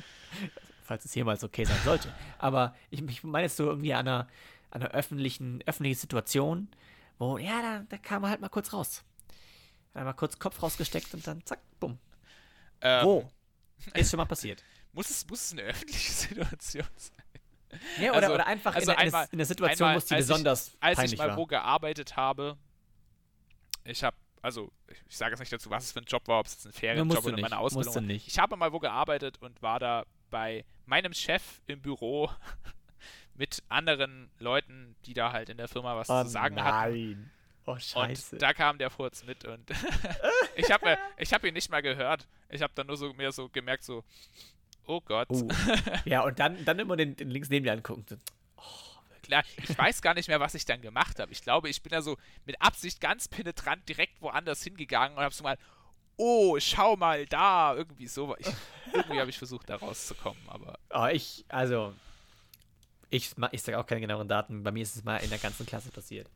Falls 0.83 1.03
es 1.03 1.13
jemals 1.15 1.43
okay 1.43 1.65
sein 1.65 1.77
sollte. 1.83 2.13
Aber 2.39 2.73
ich, 2.89 3.01
ich 3.03 3.23
meine 3.23 3.43
jetzt 3.45 3.57
so 3.57 3.65
irgendwie 3.65 3.93
an 3.93 4.07
einer, 4.07 4.27
an 4.71 4.81
einer 4.81 4.91
öffentlichen, 4.91 5.61
öffentlichen 5.65 5.99
Situation, 5.99 6.69
wo, 7.17 7.37
ja, 7.37 7.61
da, 7.61 7.79
da 7.89 7.97
kam 7.97 8.23
er 8.23 8.29
halt 8.31 8.41
mal 8.41 8.49
kurz 8.49 8.73
raus. 8.73 9.03
Hat 9.95 10.03
mal 10.03 10.13
kurz 10.13 10.37
Kopf 10.37 10.61
rausgesteckt 10.61 11.13
und 11.13 11.25
dann 11.25 11.43
zack, 11.45 11.59
bumm. 11.79 11.97
Ähm, 12.81 13.05
Wo? 13.05 13.31
Ist 13.95 14.11
schon 14.11 14.17
mal 14.17 14.25
passiert. 14.25 14.63
Muss 14.93 15.09
es, 15.09 15.27
muss 15.27 15.45
es 15.45 15.51
eine 15.53 15.63
öffentliche 15.63 16.11
Situation 16.13 16.85
sein? 16.95 17.17
Ja, 17.99 18.11
oder, 18.11 18.21
also- 18.23 18.33
oder 18.35 18.47
einfach 18.47 18.75
also 18.75 18.91
in, 18.91 18.97
einmal- 18.97 19.27
in 19.31 19.37
der 19.39 19.47
Situation, 19.47 19.87
einmal, 19.87 19.95
wo 19.95 19.97
es 19.99 20.05
dir 20.05 20.15
als 20.15 20.25
ich- 20.25 20.29
besonders 20.29 20.77
Als 20.79 20.95
peinlich 20.97 21.13
ich 21.13 21.17
mal 21.19 21.29
war. 21.29 21.37
wo 21.37 21.45
gearbeitet 21.47 22.15
habe, 22.15 22.57
ich 23.83 24.03
habe, 24.03 24.15
also 24.41 24.71
ich, 24.87 24.97
ich 25.07 25.17
sage 25.17 25.31
jetzt 25.31 25.39
nicht 25.39 25.51
dazu, 25.53 25.69
was 25.69 25.85
es 25.85 25.91
für 25.91 25.99
ein 25.99 26.05
Job 26.05 26.27
war, 26.27 26.39
ob 26.39 26.45
es 26.45 26.53
jetzt 26.53 26.65
ein 26.67 26.73
Ferienjob 26.73 27.25
oder 27.25 27.37
meine 27.39 27.57
Ausbildung 27.57 27.95
war. 27.95 28.01
nicht. 28.01 28.27
Ich 28.27 28.37
habe 28.39 28.55
mal 28.57 28.71
wo 28.71 28.79
gearbeitet 28.79 29.41
und 29.41 29.61
war 29.61 29.79
da 29.79 30.05
bei 30.29 30.65
meinem 30.85 31.13
Chef 31.13 31.61
im 31.67 31.81
Büro 31.81 32.29
mit 33.37 33.63
anderen 33.69 34.29
Leuten, 34.39 34.95
die 35.05 35.13
da 35.13 35.31
halt 35.31 35.49
in 35.49 35.57
der 35.57 35.67
Firma 35.67 35.95
was 35.95 36.07
zu 36.07 36.29
sagen 36.29 36.61
hatten. 36.61 36.93
nein. 36.93 37.31
Oh, 37.65 37.77
scheiße. 37.77 38.35
Und 38.35 38.41
da 38.41 38.53
kam 38.53 38.77
der 38.77 38.89
Furz 38.89 39.25
mit 39.25 39.43
und 39.43 39.69
ich 40.55 40.71
habe 40.71 40.97
ich 41.17 41.33
hab 41.33 41.43
ihn 41.43 41.53
nicht 41.53 41.69
mal 41.69 41.81
gehört. 41.81 42.25
Ich 42.49 42.61
habe 42.61 42.71
dann 42.75 42.87
nur 42.87 42.95
so 42.95 43.13
mir 43.13 43.33
so 43.33 43.49
gemerkt 43.49 43.83
so, 43.83 44.05
oh 44.85 45.01
Gott. 45.01 45.27
Oh. 45.29 45.47
ja, 46.05 46.21
und 46.21 46.39
dann, 46.39 46.63
dann 46.63 46.79
immer 46.79 46.95
den, 46.95 47.17
den 47.17 47.29
links 47.29 47.49
neben 47.49 47.65
dir 47.65 47.73
angucken. 47.73 48.05
So, 48.07 48.15
Klar, 49.21 49.43
ich 49.57 49.77
weiß 49.77 50.01
gar 50.01 50.13
nicht 50.13 50.29
mehr, 50.29 50.39
was 50.39 50.55
ich 50.55 50.63
dann 50.63 50.81
gemacht 50.81 51.19
habe. 51.19 51.33
Ich 51.33 51.41
glaube, 51.41 51.67
ich 51.67 51.81
bin 51.83 51.91
da 51.91 52.01
so 52.01 52.17
mit 52.45 52.61
Absicht 52.61 53.01
ganz 53.01 53.27
penetrant 53.27 53.87
direkt 53.89 54.21
woanders 54.21 54.63
hingegangen 54.63 55.17
und 55.17 55.23
habe 55.23 55.35
so 55.35 55.43
mal, 55.43 55.57
oh, 56.15 56.57
schau 56.61 56.95
mal 56.95 57.25
da, 57.25 57.75
irgendwie 57.75 58.07
so. 58.07 58.33
Ich, 58.37 58.47
irgendwie 58.93 59.19
habe 59.19 59.29
ich 59.29 59.37
versucht, 59.37 59.69
da 59.69 59.75
rauszukommen, 59.75 60.41
aber 60.47 60.79
Oh, 60.91 61.07
ich, 61.11 61.43
also, 61.49 61.93
ich, 63.09 63.31
ich 63.51 63.61
sage 63.61 63.79
auch 63.79 63.85
keine 63.85 64.01
genaueren 64.01 64.27
Daten. 64.27 64.63
Bei 64.63 64.71
mir 64.71 64.83
ist 64.83 64.95
es 64.95 65.03
mal 65.03 65.17
in 65.17 65.29
der 65.29 65.39
ganzen 65.39 65.65
Klasse 65.65 65.89
passiert. 65.91 66.29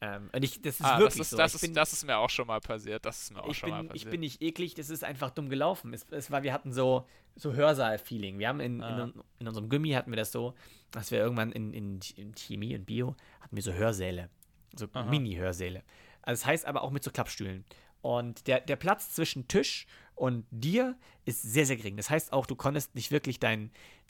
Ähm, 0.00 0.28
und 0.32 0.44
ich, 0.44 0.60
das 0.60 0.74
ist 0.74 0.84
ah, 0.84 0.98
wirklich 0.98 1.18
das, 1.18 1.26
ist, 1.26 1.30
so. 1.30 1.36
das, 1.36 1.54
ist, 1.54 1.60
bin, 1.62 1.74
das 1.74 1.92
ist 1.92 2.06
mir 2.06 2.18
auch 2.18 2.28
schon 2.28 2.46
mal 2.46 2.60
passiert. 2.60 3.04
Das 3.06 3.22
ist 3.22 3.32
mir 3.32 3.42
auch 3.42 3.48
ich 3.48 3.58
schon 3.58 3.70
mal 3.70 3.78
bin, 3.80 3.88
passiert. 3.88 4.04
ich 4.04 4.10
bin 4.10 4.20
nicht 4.20 4.42
eklig, 4.42 4.74
das 4.74 4.90
ist 4.90 5.04
einfach 5.04 5.30
dumm 5.30 5.48
gelaufen. 5.48 5.94
Es, 5.94 6.06
es 6.10 6.30
war, 6.30 6.42
wir 6.42 6.52
hatten 6.52 6.72
so, 6.72 7.06
so 7.34 7.54
Hörsaal-Feeling. 7.54 8.38
Wir 8.38 8.48
haben 8.48 8.60
in, 8.60 8.82
Ah. 8.82 9.04
in, 9.04 9.14
in 9.38 9.48
unserem 9.48 9.68
Gummi 9.70 9.90
hatten 9.92 10.10
wir 10.10 10.16
das 10.16 10.32
so, 10.32 10.54
dass 10.90 11.10
wir 11.10 11.18
irgendwann 11.18 11.52
in, 11.52 11.72
in, 11.72 12.00
in 12.16 12.34
Chemie 12.34 12.74
und 12.76 12.84
Bio 12.84 13.16
hatten 13.40 13.56
wir 13.56 13.62
so 13.62 13.72
Hörsäle. 13.72 14.28
So. 14.74 14.86
Mini-Hörsäle. 15.08 15.82
Also 16.20 16.42
das 16.42 16.46
heißt 16.46 16.66
aber 16.66 16.82
auch 16.82 16.90
mit 16.90 17.02
so 17.02 17.10
Klappstühlen. 17.10 17.64
Und 18.02 18.46
der, 18.46 18.60
der 18.60 18.76
Platz 18.76 19.12
zwischen 19.12 19.48
Tisch 19.48 19.86
und 20.14 20.46
dir 20.50 20.96
ist 21.24 21.42
sehr, 21.42 21.66
sehr 21.66 21.76
gering. 21.76 21.96
Das 21.96 22.10
heißt 22.10 22.32
auch, 22.32 22.46
du 22.46 22.54
konntest 22.54 22.94
nicht 22.94 23.10
wirklich 23.10 23.40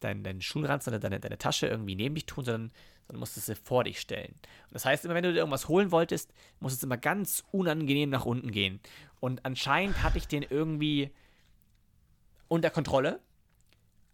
deinen 0.00 0.22
dein, 0.22 0.34
dein 0.34 0.42
Schulranz 0.42 0.86
oder 0.88 0.98
deine, 0.98 1.20
deine 1.20 1.38
Tasche 1.38 1.66
irgendwie 1.66 1.94
neben 1.94 2.14
dich 2.14 2.26
tun, 2.26 2.44
sondern, 2.44 2.72
sondern 3.06 3.20
musstest 3.20 3.46
sie 3.46 3.54
vor 3.54 3.84
dich 3.84 4.00
stellen. 4.00 4.32
Und 4.32 4.74
das 4.74 4.84
heißt, 4.84 5.04
immer 5.04 5.14
wenn 5.14 5.22
du 5.22 5.32
dir 5.32 5.38
irgendwas 5.38 5.68
holen 5.68 5.90
wolltest, 5.90 6.32
musstest 6.60 6.82
du 6.82 6.86
immer 6.86 6.96
ganz 6.96 7.44
unangenehm 7.52 8.10
nach 8.10 8.24
unten 8.24 8.50
gehen. 8.50 8.80
Und 9.20 9.44
anscheinend 9.44 10.02
hatte 10.02 10.18
ich 10.18 10.28
den 10.28 10.42
irgendwie 10.42 11.10
unter 12.48 12.70
Kontrolle, 12.70 13.20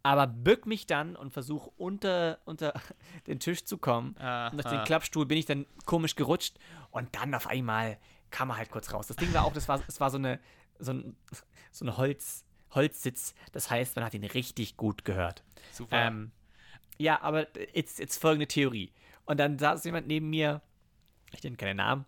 aber 0.02 0.26
bück 0.26 0.66
mich 0.66 0.86
dann 0.86 1.16
und 1.16 1.32
versuche 1.32 1.70
unter, 1.76 2.38
unter 2.44 2.74
den 3.26 3.40
Tisch 3.40 3.64
zu 3.64 3.78
kommen. 3.78 4.16
Ah, 4.18 4.48
und 4.48 4.62
durch 4.62 4.72
den 4.72 4.84
Klappstuhl 4.84 5.26
bin 5.26 5.38
ich 5.38 5.46
dann 5.46 5.66
komisch 5.86 6.16
gerutscht 6.16 6.58
und 6.90 7.14
dann 7.14 7.34
auf 7.34 7.46
einmal 7.46 7.98
kam 8.30 8.50
er 8.50 8.56
halt 8.56 8.70
kurz 8.70 8.92
raus. 8.92 9.06
Das 9.06 9.16
Ding 9.16 9.32
war 9.34 9.44
auch, 9.44 9.52
das 9.52 9.68
war, 9.68 9.80
es 9.86 10.00
war 10.00 10.10
so 10.10 10.18
eine, 10.18 10.40
so 10.78 10.92
ein, 10.92 11.16
so 11.70 11.84
ein 11.84 11.96
Holz, 11.96 12.44
Holzsitz. 12.74 13.34
Das 13.52 13.70
heißt, 13.70 13.96
man 13.96 14.04
hat 14.04 14.14
ihn 14.14 14.24
richtig 14.24 14.76
gut 14.76 15.04
gehört. 15.04 15.42
Super. 15.72 16.06
Ähm, 16.06 16.32
ja, 16.98 17.20
aber 17.22 17.46
jetzt, 17.74 17.98
jetzt 17.98 18.20
folgende 18.20 18.46
Theorie. 18.46 18.92
Und 19.24 19.38
dann 19.38 19.58
saß 19.58 19.84
jemand 19.84 20.06
neben 20.06 20.30
mir, 20.30 20.60
ich 21.32 21.42
nenne 21.42 21.56
keinen 21.56 21.76
Namen, 21.76 22.04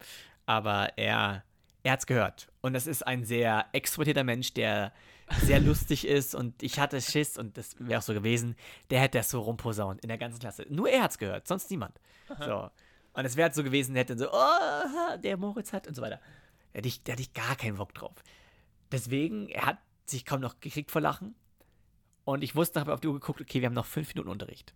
aber 0.47 0.97
er, 0.97 1.45
er 1.83 1.93
hat 1.93 2.01
es 2.01 2.07
gehört. 2.07 2.51
Und 2.61 2.73
das 2.75 2.87
ist 2.87 3.07
ein 3.07 3.25
sehr 3.25 3.67
extrovertierter 3.73 4.25
Mensch, 4.25 4.53
der 4.55 4.93
sehr 5.41 5.61
lustig 5.61 6.07
ist 6.07 6.35
und 6.35 6.63
ich 6.63 6.79
hatte 6.79 7.01
Schiss 7.01 7.39
und 7.39 7.57
das 7.57 7.77
wäre 7.79 7.99
auch 7.99 8.03
so 8.03 8.13
gewesen, 8.13 8.57
der 8.91 9.01
hätte 9.01 9.19
das 9.19 9.31
so 9.31 9.41
rumposaunt 9.41 10.03
in 10.03 10.09
der 10.09 10.19
ganzen 10.19 10.39
Klasse. 10.39 10.67
Nur 10.69 10.89
er 10.89 11.03
hat 11.03 11.13
es 11.13 11.19
gehört, 11.19 11.47
sonst 11.47 11.71
niemand. 11.71 11.99
So. 12.39 12.71
Und 13.15 13.25
es 13.25 13.37
wäre 13.37 13.47
halt 13.47 13.55
so 13.55 13.63
gewesen, 13.63 13.95
der 13.95 14.03
hätte 14.03 14.19
so, 14.19 14.31
oh, 14.31 15.17
der 15.23 15.37
Moritz 15.37 15.73
hat 15.73 15.87
und 15.87 15.95
so 15.95 16.03
weiter. 16.03 16.21
Da 16.73 16.79
hätte 16.79 16.89
ich, 16.89 17.03
da 17.05 17.13
hätte 17.13 17.23
ich 17.23 17.33
gar 17.33 17.57
keinen 17.57 17.77
Bock 17.77 17.95
drauf. 17.95 18.17
Deswegen, 18.91 19.49
er 19.49 19.67
hat 19.67 19.79
sich 20.11 20.25
kaum 20.25 20.41
noch 20.41 20.61
gekriegt 20.61 20.91
vor 20.91 21.01
Lachen. 21.01 21.35
Und 22.25 22.43
ich 22.43 22.55
wusste, 22.57 22.81
habe 22.81 22.93
auf 22.95 23.01
die 23.01 23.09
Uhr 23.09 23.15
geguckt, 23.15 23.41
okay, 23.41 23.61
wir 23.61 23.67
haben 23.67 23.75
noch 23.75 23.87
fünf 23.87 24.09
Minuten 24.15 24.31
Unterricht. 24.31 24.75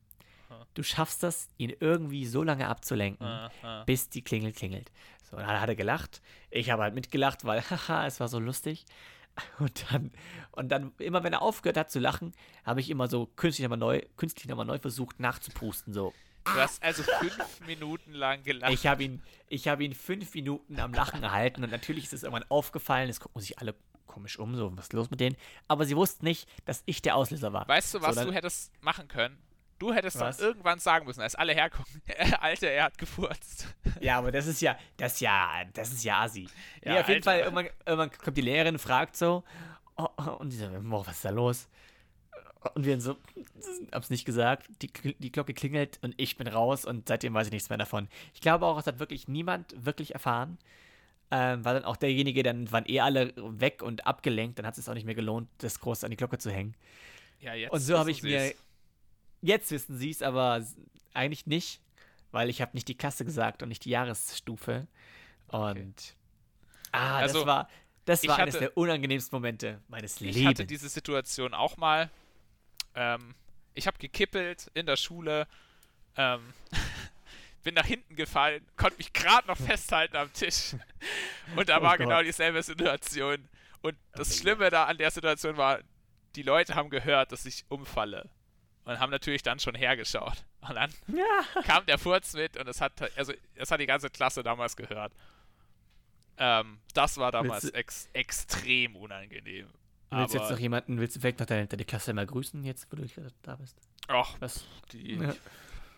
Du 0.74 0.82
schaffst 0.82 1.22
das, 1.22 1.48
ihn 1.56 1.72
irgendwie 1.80 2.24
so 2.26 2.42
lange 2.42 2.68
abzulenken, 2.68 3.26
Ah, 3.26 3.50
ah. 3.62 3.84
bis 3.84 4.08
die 4.08 4.22
Klingel 4.22 4.52
klingelt. 4.52 4.90
So, 5.30 5.36
dann 5.36 5.46
hat 5.60 5.68
er 5.68 5.74
gelacht. 5.76 6.22
Ich 6.50 6.70
habe 6.70 6.82
halt 6.82 6.94
mitgelacht, 6.94 7.44
weil, 7.44 7.60
haha, 7.70 8.06
es 8.06 8.20
war 8.20 8.28
so 8.28 8.38
lustig. 8.38 8.84
Und 9.58 9.84
dann, 9.92 10.10
und 10.52 10.68
dann, 10.70 10.92
immer 10.98 11.22
wenn 11.22 11.32
er 11.32 11.42
aufgehört 11.42 11.76
hat 11.76 11.90
zu 11.90 12.00
lachen, 12.00 12.32
habe 12.64 12.80
ich 12.80 12.90
immer 12.90 13.08
so 13.08 13.26
künstlich 13.36 13.62
nochmal 13.64 13.78
neu, 13.78 14.02
künstlich 14.16 14.48
nochmal 14.48 14.66
neu 14.66 14.78
versucht 14.78 15.20
nachzupusten. 15.20 15.92
So, 15.94 16.12
Du 16.44 16.52
hast 16.52 16.82
also 16.82 17.02
fünf 17.02 17.60
Minuten 17.66 18.12
lang 18.12 18.42
gelacht. 18.42 18.72
ich 18.72 18.86
habe 18.86 19.04
ihn, 19.04 19.22
ich 19.48 19.68
habe 19.68 19.84
ihn 19.84 19.94
fünf 19.94 20.34
Minuten 20.34 20.80
am 20.80 20.92
Lachen 20.94 21.20
gehalten 21.20 21.62
und 21.62 21.70
natürlich 21.70 22.04
ist 22.04 22.14
es 22.14 22.22
irgendwann 22.22 22.48
aufgefallen. 22.50 23.08
Es 23.10 23.20
gucken 23.20 23.40
sich 23.40 23.58
alle 23.58 23.74
komisch 24.08 24.38
um, 24.38 24.56
so 24.56 24.76
was 24.76 24.86
ist 24.86 24.92
los 24.92 25.10
mit 25.10 25.20
denen. 25.20 25.36
Aber 25.68 25.84
sie 25.84 25.96
wussten 25.96 26.24
nicht, 26.24 26.48
dass 26.64 26.82
ich 26.86 27.00
der 27.02 27.14
Auslöser 27.14 27.52
war. 27.52 27.68
weißt 27.68 27.94
du, 27.94 28.02
was 28.02 28.16
So, 28.16 28.24
du 28.24 28.32
hättest 28.32 28.72
machen 28.82 29.06
können? 29.06 29.38
Du 29.78 29.94
hättest 29.94 30.18
Was? 30.18 30.38
dann 30.38 30.48
irgendwann 30.48 30.80
sagen 30.80 31.06
müssen, 31.06 31.20
als 31.20 31.36
alle 31.36 31.54
hergucken, 31.54 32.02
Alter, 32.40 32.68
er 32.68 32.84
hat 32.84 32.98
gefurzt. 32.98 33.68
Ja, 34.00 34.18
aber 34.18 34.32
das 34.32 34.48
ist 34.48 34.60
ja, 34.60 34.76
das 34.96 35.12
ist 35.14 35.20
ja, 35.20 35.62
das 35.72 35.92
ist 35.92 36.02
ja 36.02 36.22
Asi. 36.22 36.48
Ja, 36.82 36.94
nee, 36.94 36.98
auf 36.98 37.08
jeden 37.08 37.18
Alter. 37.18 37.30
Fall, 37.30 37.38
irgendwann, 37.40 37.68
irgendwann 37.86 38.10
kommt 38.10 38.36
die 38.36 38.42
Lehrerin, 38.42 38.76
fragt 38.80 39.16
so, 39.16 39.44
oh, 39.96 40.08
oh, 40.16 40.30
und 40.40 40.52
die 40.52 40.56
so, 40.56 40.68
boah, 40.82 41.06
was 41.06 41.16
ist 41.16 41.24
da 41.24 41.30
los? 41.30 41.68
Und 42.74 42.84
wir 42.84 43.00
so, 43.00 43.16
hab's 43.92 44.10
nicht 44.10 44.24
gesagt, 44.24 44.68
die, 44.82 44.90
die 45.18 45.30
Glocke 45.30 45.54
klingelt 45.54 46.00
und 46.02 46.12
ich 46.16 46.36
bin 46.36 46.48
raus 46.48 46.84
und 46.84 47.06
seitdem 47.06 47.32
weiß 47.34 47.46
ich 47.46 47.52
nichts 47.52 47.68
mehr 47.68 47.78
davon. 47.78 48.08
Ich 48.34 48.40
glaube 48.40 48.66
auch, 48.66 48.78
es 48.80 48.86
hat 48.88 48.98
wirklich 48.98 49.28
niemand 49.28 49.74
wirklich 49.84 50.12
erfahren. 50.12 50.58
Ähm, 51.30 51.62
war 51.64 51.74
dann 51.74 51.84
auch 51.84 51.96
derjenige, 51.96 52.42
dann 52.42 52.70
waren 52.72 52.84
eh 52.86 53.00
alle 53.00 53.34
weg 53.36 53.82
und 53.82 54.06
abgelenkt, 54.06 54.58
dann 54.58 54.66
hat 54.66 54.78
es 54.78 54.88
auch 54.88 54.94
nicht 54.94 55.04
mehr 55.04 55.14
gelohnt, 55.14 55.48
das 55.58 55.78
groß 55.80 56.04
an 56.04 56.10
die 56.10 56.16
Glocke 56.16 56.38
zu 56.38 56.50
hängen. 56.50 56.74
Ja, 57.40 57.52
jetzt 57.54 57.70
Und 57.72 57.80
so 57.80 57.98
habe 57.98 58.10
ich 58.10 58.22
mir. 58.22 58.54
Jetzt 59.42 59.70
wissen 59.70 59.96
sie 59.98 60.10
es, 60.10 60.22
aber 60.22 60.64
eigentlich 61.14 61.46
nicht, 61.46 61.80
weil 62.32 62.48
ich 62.48 62.60
habe 62.62 62.72
nicht 62.74 62.88
die 62.88 62.96
Klasse 62.96 63.24
gesagt 63.24 63.62
und 63.62 63.68
nicht 63.68 63.84
die 63.84 63.90
Jahresstufe. 63.90 64.86
Und. 65.48 66.16
Ah, 66.92 67.18
Also, 67.18 67.40
das 67.40 67.46
war. 67.46 67.68
Das 68.06 68.22
ich 68.22 68.28
war 68.30 68.38
eines 68.38 68.54
hatte- 68.54 68.64
der 68.64 68.76
unangenehmsten 68.78 69.36
Momente 69.36 69.82
meines 69.88 70.14
Ich 70.16 70.34
Lebens. 70.34 70.46
hatte 70.46 70.64
diese 70.66 70.88
Situation 70.88 71.52
auch 71.52 71.76
mal. 71.76 72.10
Ähm, 72.94 73.34
ich 73.74 73.86
habe 73.86 73.98
gekippelt 73.98 74.70
in 74.72 74.86
der 74.86 74.96
Schule, 74.96 75.46
ähm, 76.16 76.40
bin 77.68 77.74
nach 77.74 77.84
hinten 77.84 78.16
gefallen, 78.16 78.66
konnte 78.78 78.96
mich 78.96 79.12
gerade 79.12 79.46
noch 79.46 79.58
festhalten 79.58 80.16
am 80.16 80.32
Tisch. 80.32 80.74
Und 81.56 81.68
da 81.68 81.78
Oh 81.78 81.82
war 81.82 81.98
Gott. 81.98 82.06
genau 82.06 82.22
dieselbe 82.22 82.62
Situation. 82.62 83.46
Und 83.82 83.94
das 84.12 84.38
Schlimme 84.38 84.70
da 84.70 84.84
an 84.84 84.96
der 84.96 85.10
Situation 85.10 85.58
war, 85.58 85.80
die 86.34 86.42
Leute 86.42 86.76
haben 86.76 86.88
gehört, 86.88 87.30
dass 87.30 87.44
ich 87.44 87.66
umfalle. 87.68 88.30
Und 88.84 88.98
haben 88.98 89.10
natürlich 89.10 89.42
dann 89.42 89.58
schon 89.58 89.74
hergeschaut. 89.74 90.46
Und 90.62 90.76
dann 90.76 90.90
ja. 91.08 91.62
kam 91.62 91.84
der 91.84 91.98
Furz 91.98 92.32
mit 92.32 92.56
und 92.56 92.66
es 92.68 92.80
hat, 92.80 92.92
also, 93.18 93.34
es 93.54 93.70
hat 93.70 93.80
die 93.80 93.86
ganze 93.86 94.08
Klasse 94.08 94.42
damals 94.42 94.74
gehört. 94.74 95.12
Ähm, 96.38 96.78
das 96.94 97.18
war 97.18 97.32
damals 97.32 97.68
ex 97.68 98.08
extrem 98.14 98.96
unangenehm. 98.96 99.68
Willst 100.10 100.32
du 100.32 100.38
jetzt 100.38 100.50
noch 100.50 100.58
jemanden, 100.58 100.98
willst 100.98 101.16
du 101.16 101.20
vielleicht 101.20 101.38
noch 101.38 101.46
deine, 101.46 101.66
deine 101.66 101.84
Klasse 101.84 102.14
mal 102.14 102.24
grüßen, 102.24 102.64
jetzt, 102.64 102.90
wo 102.90 102.96
du 102.96 103.06
da 103.42 103.56
bist? 103.56 103.76
Ach, 104.06 104.36
Was? 104.40 104.64
die. 104.90 105.16
Ja. 105.16 105.34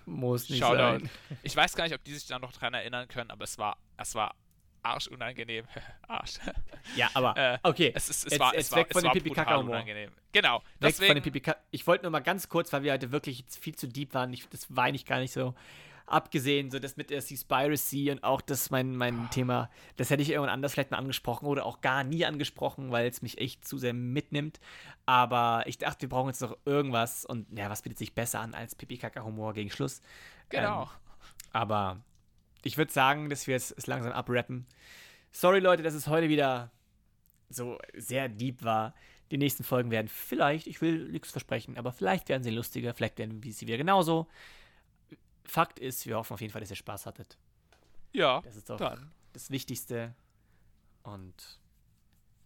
Muss 0.06 0.48
nicht 0.48 0.60
Shoutout. 0.60 0.76
sein. 1.04 1.10
Ich 1.42 1.54
weiß 1.56 1.74
gar 1.76 1.84
nicht, 1.84 1.94
ob 1.94 2.02
die 2.04 2.14
sich 2.14 2.26
da 2.26 2.38
noch 2.38 2.52
dran 2.52 2.74
erinnern 2.74 3.06
können, 3.08 3.30
aber 3.30 3.44
es 3.44 3.58
war, 3.58 3.76
es 3.96 4.14
war 4.14 4.34
arschunangenehm. 4.82 5.66
Arsch. 6.08 6.34
Ja, 6.96 7.10
aber, 7.14 7.36
Äh, 7.36 7.58
okay. 7.62 7.92
Es, 7.94 8.08
ist, 8.08 8.24
es 8.26 8.32
Jetzt- 8.32 8.40
war, 8.40 8.54
jetzt 8.54 8.66
es 8.66 8.72
war, 8.72 8.78
weg 8.78 8.88
von 8.92 8.98
es 9.00 9.04
war 9.04 9.12
dem 9.12 9.22
brutal 9.22 9.34
Pipi-Kaka-Humor. 9.44 9.74
unangenehm. 9.74 10.10
Genau. 10.32 10.56
Weg 10.58 10.62
von 10.62 10.88
Deswegen, 10.88 11.14
den 11.14 11.22
Pipi 11.22 11.42
Ich 11.70 11.86
wollte 11.86 12.04
nur 12.04 12.10
mal 12.12 12.20
ganz 12.20 12.48
kurz, 12.48 12.72
weil 12.72 12.82
wir 12.82 12.92
heute 12.92 13.12
wirklich 13.12 13.44
viel 13.60 13.74
zu 13.74 13.86
deep 13.88 14.14
waren. 14.14 14.32
Ich, 14.32 14.48
das 14.48 14.74
war 14.74 14.84
eigentlich 14.84 15.04
gar 15.04 15.18
nicht 15.20 15.32
so. 15.32 15.54
Abgesehen, 16.10 16.70
so 16.70 16.78
das 16.78 16.96
mit 16.96 17.10
der 17.10 17.22
Seaspiracy 17.22 18.10
und 18.10 18.24
auch 18.24 18.40
das 18.40 18.70
mein, 18.70 18.96
mein 18.96 19.18
Ah. 19.18 19.28
Thema, 19.28 19.70
das 19.96 20.10
hätte 20.10 20.22
ich 20.22 20.30
irgendwann 20.30 20.52
anders 20.52 20.72
vielleicht 20.72 20.90
mal 20.90 20.98
angesprochen 20.98 21.46
oder 21.46 21.64
auch 21.64 21.80
gar 21.80 22.04
nie 22.04 22.24
angesprochen, 22.24 22.90
weil 22.90 23.08
es 23.08 23.22
mich 23.22 23.38
echt 23.38 23.66
zu 23.66 23.78
sehr 23.78 23.94
mitnimmt. 23.94 24.60
Aber 25.06 25.62
ich 25.66 25.78
dachte, 25.78 26.02
wir 26.02 26.08
brauchen 26.08 26.28
jetzt 26.28 26.42
noch 26.42 26.56
irgendwas 26.64 27.24
und 27.24 27.46
ja, 27.56 27.70
was 27.70 27.82
bietet 27.82 27.98
sich 27.98 28.14
besser 28.14 28.40
an 28.40 28.54
als 28.54 28.74
Pipi-Kaka-Humor 28.74 29.54
gegen 29.54 29.70
Schluss? 29.70 30.02
Genau. 30.48 30.82
Ähm, 30.82 30.88
aber 31.52 32.00
ich 32.62 32.76
würde 32.76 32.92
sagen, 32.92 33.30
dass 33.30 33.46
wir 33.46 33.56
es, 33.56 33.70
es 33.70 33.86
langsam 33.86 34.12
abrappen. 34.12 34.66
Sorry, 35.32 35.60
Leute, 35.60 35.82
dass 35.82 35.94
es 35.94 36.08
heute 36.08 36.28
wieder 36.28 36.70
so 37.48 37.78
sehr 37.94 38.28
deep 38.28 38.62
war. 38.64 38.94
Die 39.30 39.38
nächsten 39.38 39.62
Folgen 39.62 39.92
werden 39.92 40.08
vielleicht, 40.08 40.66
ich 40.66 40.80
will 40.80 41.08
nichts 41.08 41.30
versprechen, 41.30 41.78
aber 41.78 41.92
vielleicht 41.92 42.28
werden 42.28 42.42
sie 42.42 42.50
lustiger, 42.50 42.94
vielleicht 42.94 43.18
werden 43.18 43.40
sie 43.42 43.66
wieder 43.66 43.76
genauso. 43.76 44.26
Fakt 45.50 45.80
ist, 45.80 46.06
wir 46.06 46.16
hoffen 46.16 46.34
auf 46.34 46.40
jeden 46.40 46.52
Fall, 46.52 46.60
dass 46.60 46.70
ihr 46.70 46.76
Spaß 46.76 47.06
hattet. 47.06 47.36
ja, 48.12 48.40
Das 48.42 48.54
ist 48.54 48.70
doch 48.70 48.76
dann. 48.78 49.10
das 49.32 49.50
Wichtigste. 49.50 50.14
Und 51.02 51.58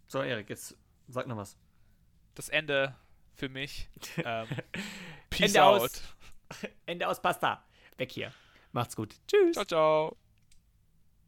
so, 0.06 0.22
Erik, 0.22 0.48
jetzt 0.48 0.74
sag 1.08 1.26
noch 1.26 1.36
was. 1.36 1.58
Das 2.34 2.48
Ende 2.48 2.96
für 3.34 3.48
mich. 3.50 3.88
Ähm, 4.24 4.46
peace 5.28 5.48
Ende 5.54 5.64
out. 5.64 5.80
aus. 5.82 6.02
Ende 6.86 7.06
aus 7.08 7.20
Pasta. 7.20 7.62
Weg 7.98 8.10
hier. 8.12 8.32
Macht's 8.72 8.96
gut. 8.96 9.14
Tschüss. 9.28 9.52
Ciao, 9.52 9.64
ciao. 9.66 10.16